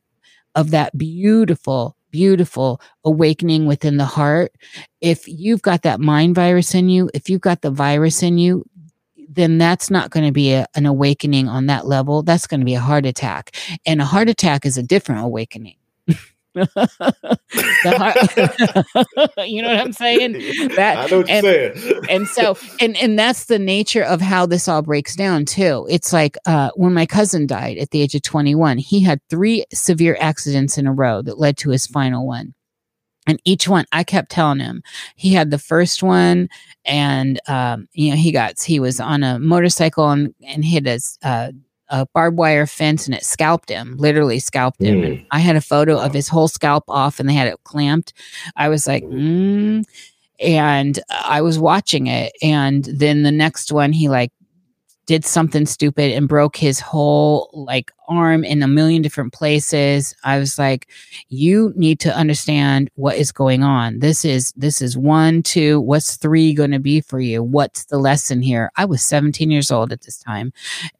of 0.54 0.72
that 0.72 0.98
beautiful 0.98 1.96
beautiful 2.10 2.80
awakening 3.04 3.64
within 3.64 3.96
the 3.96 4.04
heart 4.04 4.52
if 5.00 5.28
you've 5.28 5.62
got 5.62 5.82
that 5.82 6.00
mind 6.00 6.34
virus 6.34 6.74
in 6.74 6.88
you 6.88 7.08
if 7.14 7.30
you've 7.30 7.40
got 7.40 7.62
the 7.62 7.70
virus 7.70 8.22
in 8.22 8.36
you 8.36 8.64
then 9.28 9.58
that's 9.58 9.90
not 9.90 10.10
going 10.10 10.26
to 10.26 10.32
be 10.32 10.52
a, 10.52 10.66
an 10.74 10.86
awakening 10.86 11.48
on 11.48 11.66
that 11.66 11.86
level. 11.86 12.22
That's 12.22 12.46
going 12.46 12.60
to 12.60 12.64
be 12.64 12.74
a 12.74 12.80
heart 12.80 13.04
attack. 13.04 13.54
And 13.84 14.00
a 14.00 14.04
heart 14.04 14.28
attack 14.30 14.64
is 14.64 14.78
a 14.78 14.82
different 14.82 15.20
awakening. 15.22 15.76
you 19.46 19.60
know 19.60 19.68
what 19.68 19.78
I'm 19.78 19.92
saying? 19.92 20.32
That 20.76 20.96
I 20.96 21.06
know 21.06 21.18
what 21.18 21.30
and, 21.30 21.44
you're 21.44 21.76
saying. 21.76 22.02
and 22.08 22.26
so, 22.26 22.56
and 22.80 22.96
and 22.96 23.18
that's 23.18 23.44
the 23.44 23.58
nature 23.58 24.02
of 24.02 24.20
how 24.20 24.46
this 24.46 24.68
all 24.68 24.82
breaks 24.82 25.14
down 25.14 25.44
too. 25.44 25.86
It's 25.90 26.12
like 26.12 26.38
uh, 26.46 26.70
when 26.74 26.94
my 26.94 27.04
cousin 27.04 27.46
died 27.46 27.76
at 27.78 27.90
the 27.90 28.00
age 28.00 28.14
of 28.14 28.22
21, 28.22 28.78
he 28.78 29.02
had 29.02 29.20
three 29.28 29.64
severe 29.72 30.16
accidents 30.18 30.78
in 30.78 30.86
a 30.86 30.92
row 30.92 31.20
that 31.22 31.38
led 31.38 31.58
to 31.58 31.70
his 31.70 31.86
final 31.86 32.26
one. 32.26 32.54
And 33.26 33.40
each 33.44 33.68
one, 33.68 33.84
I 33.92 34.04
kept 34.04 34.30
telling 34.30 34.60
him, 34.60 34.82
he 35.16 35.34
had 35.34 35.50
the 35.50 35.58
first 35.58 36.02
one, 36.02 36.48
and 36.84 37.40
um, 37.48 37.88
you 37.92 38.10
know, 38.10 38.16
he 38.16 38.32
got 38.32 38.62
he 38.62 38.80
was 38.80 39.00
on 39.00 39.22
a 39.22 39.38
motorcycle 39.38 40.08
and 40.08 40.34
and 40.46 40.64
hit 40.64 40.86
a 40.86 41.00
uh, 41.22 41.52
a 41.88 42.06
barbed 42.06 42.38
wire 42.38 42.66
fence 42.66 43.06
and 43.06 43.14
it 43.14 43.24
scalped 43.24 43.68
him, 43.68 43.96
literally 43.96 44.38
scalped 44.38 44.80
him. 44.80 45.00
Mm. 45.02 45.06
And 45.06 45.26
I 45.30 45.38
had 45.38 45.56
a 45.56 45.60
photo 45.60 45.98
of 45.98 46.12
his 46.12 46.28
whole 46.28 46.48
scalp 46.48 46.84
off 46.88 47.20
and 47.20 47.28
they 47.28 47.34
had 47.34 47.48
it 47.48 47.62
clamped. 47.64 48.12
I 48.56 48.68
was 48.68 48.86
like, 48.86 49.04
mm. 49.04 49.84
and 50.40 50.98
I 51.10 51.40
was 51.42 51.58
watching 51.58 52.06
it. 52.06 52.32
And 52.42 52.84
then 52.84 53.22
the 53.22 53.32
next 53.32 53.72
one, 53.72 53.92
he 53.92 54.08
like 54.08 54.32
did 55.06 55.24
something 55.24 55.66
stupid 55.66 56.12
and 56.12 56.28
broke 56.28 56.56
his 56.56 56.80
whole 56.80 57.48
like 57.52 57.92
arm 58.08 58.44
in 58.44 58.62
a 58.62 58.68
million 58.68 59.02
different 59.02 59.32
places. 59.32 60.14
I 60.24 60.38
was 60.38 60.58
like 60.58 60.88
you 61.28 61.72
need 61.76 62.00
to 62.00 62.14
understand 62.14 62.90
what 62.94 63.16
is 63.16 63.32
going 63.32 63.62
on. 63.62 64.00
This 64.00 64.24
is 64.24 64.52
this 64.56 64.82
is 64.82 64.96
one 64.96 65.42
two 65.42 65.80
what's 65.80 66.16
three 66.16 66.52
going 66.52 66.72
to 66.72 66.78
be 66.78 67.00
for 67.00 67.20
you? 67.20 67.42
What's 67.42 67.84
the 67.86 67.98
lesson 67.98 68.42
here? 68.42 68.70
I 68.76 68.84
was 68.84 69.02
17 69.02 69.50
years 69.50 69.70
old 69.70 69.92
at 69.92 70.02
this 70.02 70.18
time 70.18 70.52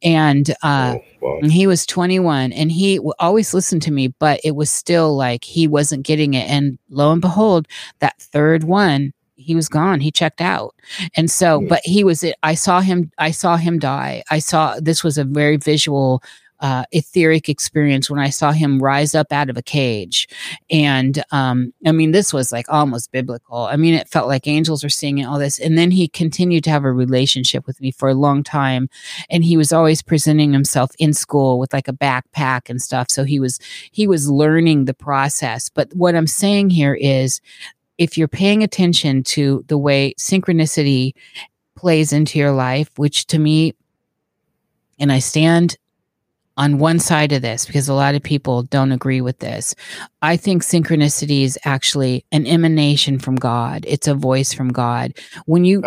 and 0.03 0.51
uh 0.63 0.97
oh, 0.97 1.03
wow. 1.21 1.49
he 1.49 1.67
was 1.67 1.85
21 1.87 2.53
and 2.53 2.71
he 2.71 3.01
always 3.19 3.53
listened 3.53 3.83
to 3.83 3.93
me 3.93 4.09
but 4.09 4.41
it 4.45 4.55
was 4.55 4.71
still 4.71 5.17
like 5.17 5.45
he 5.45 5.67
wasn't 5.67 6.07
getting 6.07 6.35
it 6.35 6.49
and 6.49 6.79
lo 6.89 7.13
and 7.13 7.21
behold 7.21 7.67
that 7.99 8.21
third 8.21 8.65
one 8.65 9.13
he 9.37 9.55
was 9.55 9.69
gone 9.69 10.01
he 10.01 10.11
checked 10.11 10.41
out 10.41 10.75
and 11.17 11.31
so 11.31 11.61
but 11.69 11.81
he 11.85 12.03
was 12.03 12.25
i 12.43 12.55
saw 12.55 12.81
him 12.81 13.11
i 13.19 13.31
saw 13.31 13.57
him 13.57 13.79
die 13.79 14.23
i 14.31 14.39
saw 14.39 14.77
this 14.81 15.05
was 15.05 15.19
a 15.19 15.25
very 15.25 15.57
visual 15.57 16.23
uh, 16.61 16.85
etheric 16.93 17.49
experience 17.49 18.11
when 18.11 18.21
I 18.21 18.31
saw 18.31 18.53
him 18.53 18.83
rise 18.83 19.15
up 19.15 19.33
out 19.33 19.51
of 19.51 19.57
a 19.57 19.63
cage. 19.63 20.29
And 20.71 21.23
um, 21.31 21.73
I 21.85 21.93
mean, 21.93 22.13
this 22.13 22.33
was 22.33 22.53
like 22.53 22.67
almost 22.69 23.13
biblical. 23.13 23.65
I 23.65 23.77
mean, 23.77 23.95
it 23.95 24.09
felt 24.09 24.29
like 24.29 24.47
angels 24.47 24.83
were 24.83 24.89
singing 24.89 25.27
all 25.27 25.39
this. 25.39 25.59
And 25.59 25.77
then 25.77 25.91
he 25.91 26.09
continued 26.09 26.65
to 26.65 26.71
have 26.71 26.85
a 26.85 26.93
relationship 26.93 27.67
with 27.67 27.81
me 27.81 27.91
for 27.91 28.09
a 28.09 28.15
long 28.15 28.43
time. 28.43 28.89
And 29.29 29.45
he 29.45 29.57
was 29.57 29.73
always 29.73 30.03
presenting 30.03 30.53
himself 30.53 30.93
in 30.99 31.13
school 31.13 31.59
with 31.59 31.73
like 31.73 31.89
a 31.89 31.93
backpack 31.93 32.71
and 32.71 32.81
stuff. 32.81 33.11
So 33.11 33.25
he 33.25 33.39
was, 33.39 33.59
he 33.93 34.07
was 34.07 34.31
learning 34.31 34.85
the 34.85 34.95
process. 34.95 35.69
But 35.69 35.93
what 35.95 36.15
I'm 36.15 36.27
saying 36.27 36.71
here 36.71 36.95
is 36.95 37.41
if 37.99 38.19
you're 38.19 38.29
paying 38.29 38.63
attention 38.63 39.23
to 39.23 39.65
the 39.69 39.79
way 39.79 40.15
synchronicity 40.19 41.15
plays 41.75 42.13
into 42.13 42.39
your 42.39 42.53
life, 42.53 42.91
which 42.97 43.27
to 43.27 43.39
me, 43.39 43.75
and 44.99 45.13
I 45.13 45.19
stand 45.19 45.77
on 46.59 46.79
one 46.79 46.99
side 46.99 47.33
of 47.33 47.43
this 47.43 47.67
because 47.67 47.89
a 47.89 47.95
lot 47.95 48.15
of 48.15 48.23
people 48.23 48.63
don't 48.63 48.93
agree 48.93 49.21
with 49.21 49.39
this. 49.41 49.75
I 50.23 50.37
think 50.37 50.63
synchronicity 50.63 51.43
is 51.43 51.59
actually 51.65 52.25
an 52.33 52.47
emanation 52.47 53.19
from 53.19 53.37
God. 53.37 53.85
It's 53.87 54.09
a 54.09 54.15
voice 54.15 54.55
from 54.55 54.71
God. 54.71 55.13
When 55.45 55.65
you 55.65 55.83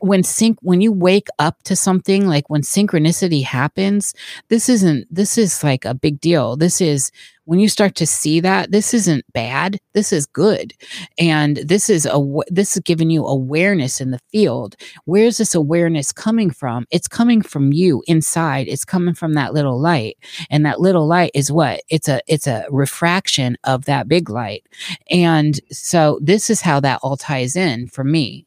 when 0.00 0.22
sync 0.22 0.58
when 0.62 0.80
you 0.80 0.92
wake 0.92 1.28
up 1.38 1.62
to 1.64 1.76
something 1.76 2.26
like 2.26 2.48
when 2.48 2.62
synchronicity 2.62 3.44
happens, 3.44 4.14
this 4.48 4.68
isn't 4.68 5.06
this 5.14 5.36
is 5.36 5.62
like 5.62 5.84
a 5.84 5.94
big 5.94 6.20
deal. 6.20 6.56
This 6.56 6.80
is 6.80 7.10
when 7.44 7.60
you 7.60 7.68
start 7.68 7.94
to 7.96 8.06
see 8.06 8.40
that 8.40 8.70
this 8.72 8.94
isn't 8.94 9.24
bad 9.32 9.78
this 9.94 10.12
is 10.12 10.26
good. 10.26 10.74
And 11.18 11.56
this 11.58 11.88
is 11.88 12.04
a 12.04 12.20
this 12.48 12.76
is 12.76 12.82
giving 12.82 13.10
you 13.10 13.24
awareness 13.24 14.00
in 14.00 14.10
the 14.10 14.18
field. 14.30 14.76
Where's 15.04 15.38
this 15.38 15.54
awareness 15.54 16.12
coming 16.12 16.50
from? 16.50 16.84
It's 16.90 17.08
coming 17.08 17.40
from 17.40 17.72
you 17.72 18.02
inside. 18.06 18.66
It's 18.68 18.84
coming 18.84 19.14
from 19.14 19.34
that 19.34 19.54
little 19.54 19.80
light. 19.80 20.18
And 20.50 20.66
that 20.66 20.80
little 20.80 21.06
light 21.06 21.30
is 21.32 21.50
what? 21.50 21.80
It's 21.88 22.08
a 22.08 22.20
it's 22.26 22.46
a 22.46 22.66
refraction 22.70 23.56
of 23.64 23.84
that 23.86 24.08
big 24.08 24.28
light. 24.28 24.66
And 25.10 25.58
so 25.70 26.18
this 26.20 26.50
is 26.50 26.60
how 26.60 26.80
that 26.80 26.98
all 27.02 27.16
ties 27.16 27.56
in 27.56 27.86
for 27.86 28.04
me. 28.04 28.46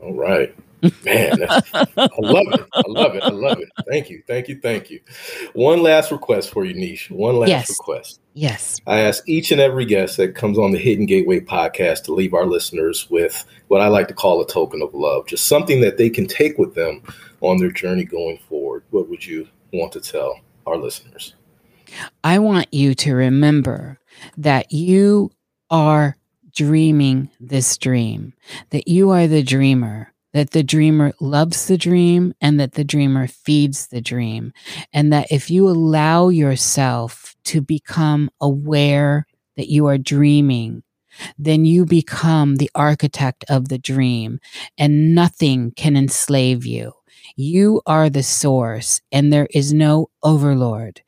All 0.00 0.12
right 0.12 0.54
Man, 0.82 0.92
I 1.48 2.08
love 2.18 2.46
it. 2.52 2.66
I 2.74 2.82
love 2.86 3.14
it. 3.14 3.22
I 3.22 3.30
love 3.30 3.58
it. 3.60 3.68
Thank 3.88 4.10
you. 4.10 4.22
Thank 4.26 4.48
you. 4.48 4.60
Thank 4.60 4.90
you. 4.90 5.00
One 5.54 5.82
last 5.82 6.12
request 6.12 6.50
for 6.50 6.64
you, 6.64 6.74
Niish. 6.74 7.10
One 7.10 7.36
last 7.36 7.48
yes. 7.48 7.70
request. 7.70 8.20
Yes. 8.34 8.80
I 8.86 9.00
ask 9.00 9.26
each 9.26 9.50
and 9.50 9.60
every 9.60 9.86
guest 9.86 10.18
that 10.18 10.34
comes 10.34 10.58
on 10.58 10.72
the 10.72 10.78
Hidden 10.78 11.06
Gateway 11.06 11.40
podcast 11.40 12.04
to 12.04 12.14
leave 12.14 12.34
our 12.34 12.46
listeners 12.46 13.08
with 13.10 13.44
what 13.68 13.80
I 13.80 13.88
like 13.88 14.08
to 14.08 14.14
call 14.14 14.42
a 14.42 14.46
token 14.46 14.82
of 14.82 14.94
love, 14.94 15.26
just 15.26 15.46
something 15.46 15.80
that 15.80 15.96
they 15.96 16.10
can 16.10 16.26
take 16.26 16.58
with 16.58 16.74
them 16.74 17.02
on 17.40 17.56
their 17.58 17.70
journey 17.70 18.04
going 18.04 18.38
forward. 18.48 18.84
What 18.90 19.08
would 19.08 19.26
you 19.26 19.48
want 19.72 19.92
to 19.92 20.00
tell 20.00 20.40
our 20.66 20.76
listeners? 20.76 21.34
I 22.22 22.38
want 22.38 22.72
you 22.72 22.94
to 22.96 23.14
remember 23.14 23.98
that 24.36 24.72
you 24.72 25.30
are 25.70 26.16
dreaming 26.54 27.30
this 27.40 27.78
dream, 27.78 28.34
that 28.70 28.88
you 28.88 29.10
are 29.10 29.26
the 29.26 29.42
dreamer 29.42 30.12
that 30.36 30.50
the 30.50 30.62
dreamer 30.62 31.14
loves 31.18 31.66
the 31.66 31.78
dream 31.78 32.34
and 32.42 32.60
that 32.60 32.72
the 32.72 32.84
dreamer 32.84 33.26
feeds 33.26 33.86
the 33.86 34.02
dream. 34.02 34.52
And 34.92 35.10
that 35.10 35.32
if 35.32 35.50
you 35.50 35.66
allow 35.66 36.28
yourself 36.28 37.34
to 37.44 37.62
become 37.62 38.28
aware 38.38 39.26
that 39.56 39.70
you 39.70 39.86
are 39.86 39.96
dreaming, 39.96 40.82
then 41.38 41.64
you 41.64 41.86
become 41.86 42.56
the 42.56 42.70
architect 42.74 43.46
of 43.48 43.70
the 43.70 43.78
dream 43.78 44.38
and 44.76 45.14
nothing 45.14 45.70
can 45.70 45.96
enslave 45.96 46.66
you. 46.66 46.92
You 47.34 47.80
are 47.86 48.10
the 48.10 48.22
source 48.22 49.00
and 49.10 49.32
there 49.32 49.48
is 49.52 49.72
no 49.72 50.10
overlord. 50.22 51.00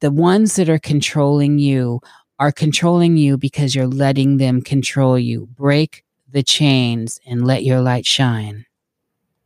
The 0.00 0.12
ones 0.12 0.54
that 0.54 0.68
are 0.68 0.78
controlling 0.78 1.58
you 1.58 2.02
are 2.38 2.52
controlling 2.52 3.16
you 3.16 3.36
because 3.36 3.74
you're 3.74 3.88
letting 3.88 4.36
them 4.36 4.62
control 4.62 5.18
you. 5.18 5.48
Break 5.56 6.04
the 6.30 6.44
chains 6.44 7.18
and 7.26 7.44
let 7.44 7.64
your 7.64 7.80
light 7.80 8.06
shine. 8.06 8.64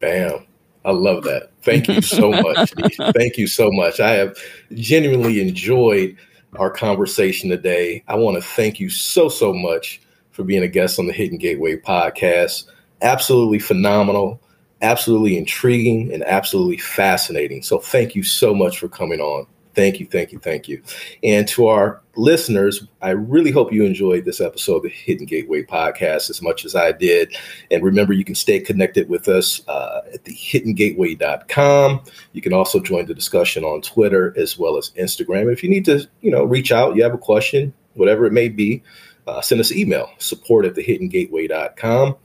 Bam. 0.00 0.46
I 0.84 0.92
love 0.92 1.24
that. 1.24 1.50
Thank 1.62 1.88
you 1.88 2.00
so 2.00 2.30
much. 2.42 2.72
Thank 3.14 3.36
you 3.36 3.46
so 3.46 3.70
much. 3.70 4.00
I 4.00 4.12
have 4.12 4.36
genuinely 4.72 5.40
enjoyed 5.40 6.16
our 6.56 6.70
conversation 6.70 7.50
today. 7.50 8.02
I 8.08 8.16
want 8.16 8.36
to 8.36 8.42
thank 8.42 8.80
you 8.80 8.90
so, 8.90 9.28
so 9.28 9.52
much 9.52 10.00
for 10.32 10.42
being 10.42 10.62
a 10.62 10.68
guest 10.68 10.98
on 10.98 11.06
the 11.06 11.12
Hidden 11.12 11.38
Gateway 11.38 11.76
podcast. 11.76 12.64
Absolutely 13.02 13.58
phenomenal, 13.58 14.40
absolutely 14.82 15.36
intriguing, 15.36 16.12
and 16.12 16.24
absolutely 16.24 16.78
fascinating. 16.78 17.62
So, 17.62 17.78
thank 17.78 18.14
you 18.14 18.22
so 18.22 18.54
much 18.54 18.78
for 18.78 18.88
coming 18.88 19.20
on. 19.20 19.46
Thank 19.80 19.98
you, 19.98 20.04
thank 20.04 20.30
you, 20.30 20.38
thank 20.38 20.68
you. 20.68 20.82
And 21.24 21.48
to 21.48 21.68
our 21.68 22.02
listeners, 22.14 22.86
I 23.00 23.12
really 23.12 23.50
hope 23.50 23.72
you 23.72 23.82
enjoyed 23.82 24.26
this 24.26 24.38
episode 24.38 24.76
of 24.76 24.82
the 24.82 24.90
Hidden 24.90 25.24
Gateway 25.24 25.62
podcast 25.62 26.28
as 26.28 26.42
much 26.42 26.66
as 26.66 26.74
I 26.74 26.92
did. 26.92 27.34
And 27.70 27.82
remember, 27.82 28.12
you 28.12 28.22
can 28.22 28.34
stay 28.34 28.60
connected 28.60 29.08
with 29.08 29.26
us 29.26 29.66
uh, 29.68 30.02
at 30.12 30.24
the 30.24 30.34
hiddengateway.com. 30.34 32.02
You 32.32 32.42
can 32.42 32.52
also 32.52 32.78
join 32.78 33.06
the 33.06 33.14
discussion 33.14 33.64
on 33.64 33.80
Twitter 33.80 34.34
as 34.36 34.58
well 34.58 34.76
as 34.76 34.90
Instagram. 34.98 35.50
If 35.50 35.62
you 35.62 35.70
need 35.70 35.86
to, 35.86 36.06
you 36.20 36.30
know, 36.30 36.44
reach 36.44 36.72
out, 36.72 36.94
you 36.94 37.02
have 37.02 37.14
a 37.14 37.18
question, 37.18 37.72
whatever 37.94 38.26
it 38.26 38.34
may 38.34 38.50
be, 38.50 38.82
uh, 39.26 39.40
send 39.40 39.62
us 39.62 39.70
an 39.70 39.78
email, 39.78 40.10
support 40.18 40.66
at 40.66 40.74
the 40.74 40.84
hiddengateway.com. 40.84 42.16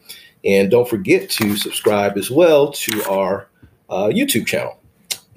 And 0.44 0.70
don't 0.70 0.90
forget 0.90 1.30
to 1.30 1.56
subscribe 1.56 2.18
as 2.18 2.30
well 2.30 2.74
to 2.74 3.10
our 3.10 3.48
uh, 3.90 4.08
YouTube 4.08 4.46
channel. 4.46 4.78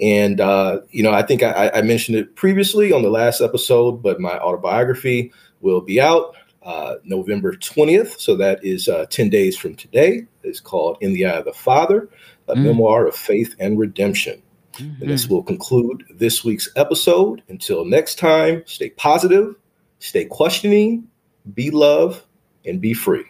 And, 0.00 0.40
uh, 0.40 0.80
you 0.90 1.02
know, 1.02 1.12
I 1.12 1.22
think 1.22 1.42
I, 1.42 1.70
I, 1.74 1.82
mentioned 1.82 2.16
it 2.16 2.36
previously 2.36 2.92
on 2.92 3.02
the 3.02 3.10
last 3.10 3.40
episode, 3.40 4.00
but 4.00 4.20
my 4.20 4.38
autobiography 4.38 5.32
will 5.60 5.80
be 5.80 6.00
out 6.00 6.36
uh, 6.62 6.96
November 7.04 7.54
20th. 7.54 8.20
So 8.20 8.36
that 8.36 8.64
is 8.64 8.88
uh, 8.88 9.06
10 9.06 9.28
days 9.28 9.56
from 9.56 9.74
today. 9.74 10.26
It's 10.44 10.60
called 10.60 10.98
In 11.00 11.14
the 11.14 11.26
Eye 11.26 11.38
of 11.38 11.46
the 11.46 11.52
Father, 11.52 12.08
a 12.46 12.54
mm. 12.54 12.62
memoir 12.62 13.08
of 13.08 13.16
faith 13.16 13.56
and 13.58 13.78
redemption. 13.78 14.40
Mm-hmm. 14.74 15.02
And 15.02 15.10
this 15.10 15.24
mm-hmm. 15.24 15.34
will 15.34 15.42
conclude 15.42 16.04
this 16.10 16.44
week's 16.44 16.68
episode. 16.76 17.42
Until 17.48 17.84
next 17.84 18.18
time, 18.18 18.62
stay 18.66 18.90
positive, 18.90 19.56
stay 19.98 20.26
questioning, 20.26 21.08
be 21.54 21.70
love, 21.70 22.24
and 22.64 22.80
be 22.80 22.94
free. 22.94 23.24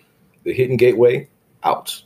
The 0.44 0.52
Hidden 0.52 0.76
Gateway 0.76 1.28
out. 1.62 2.02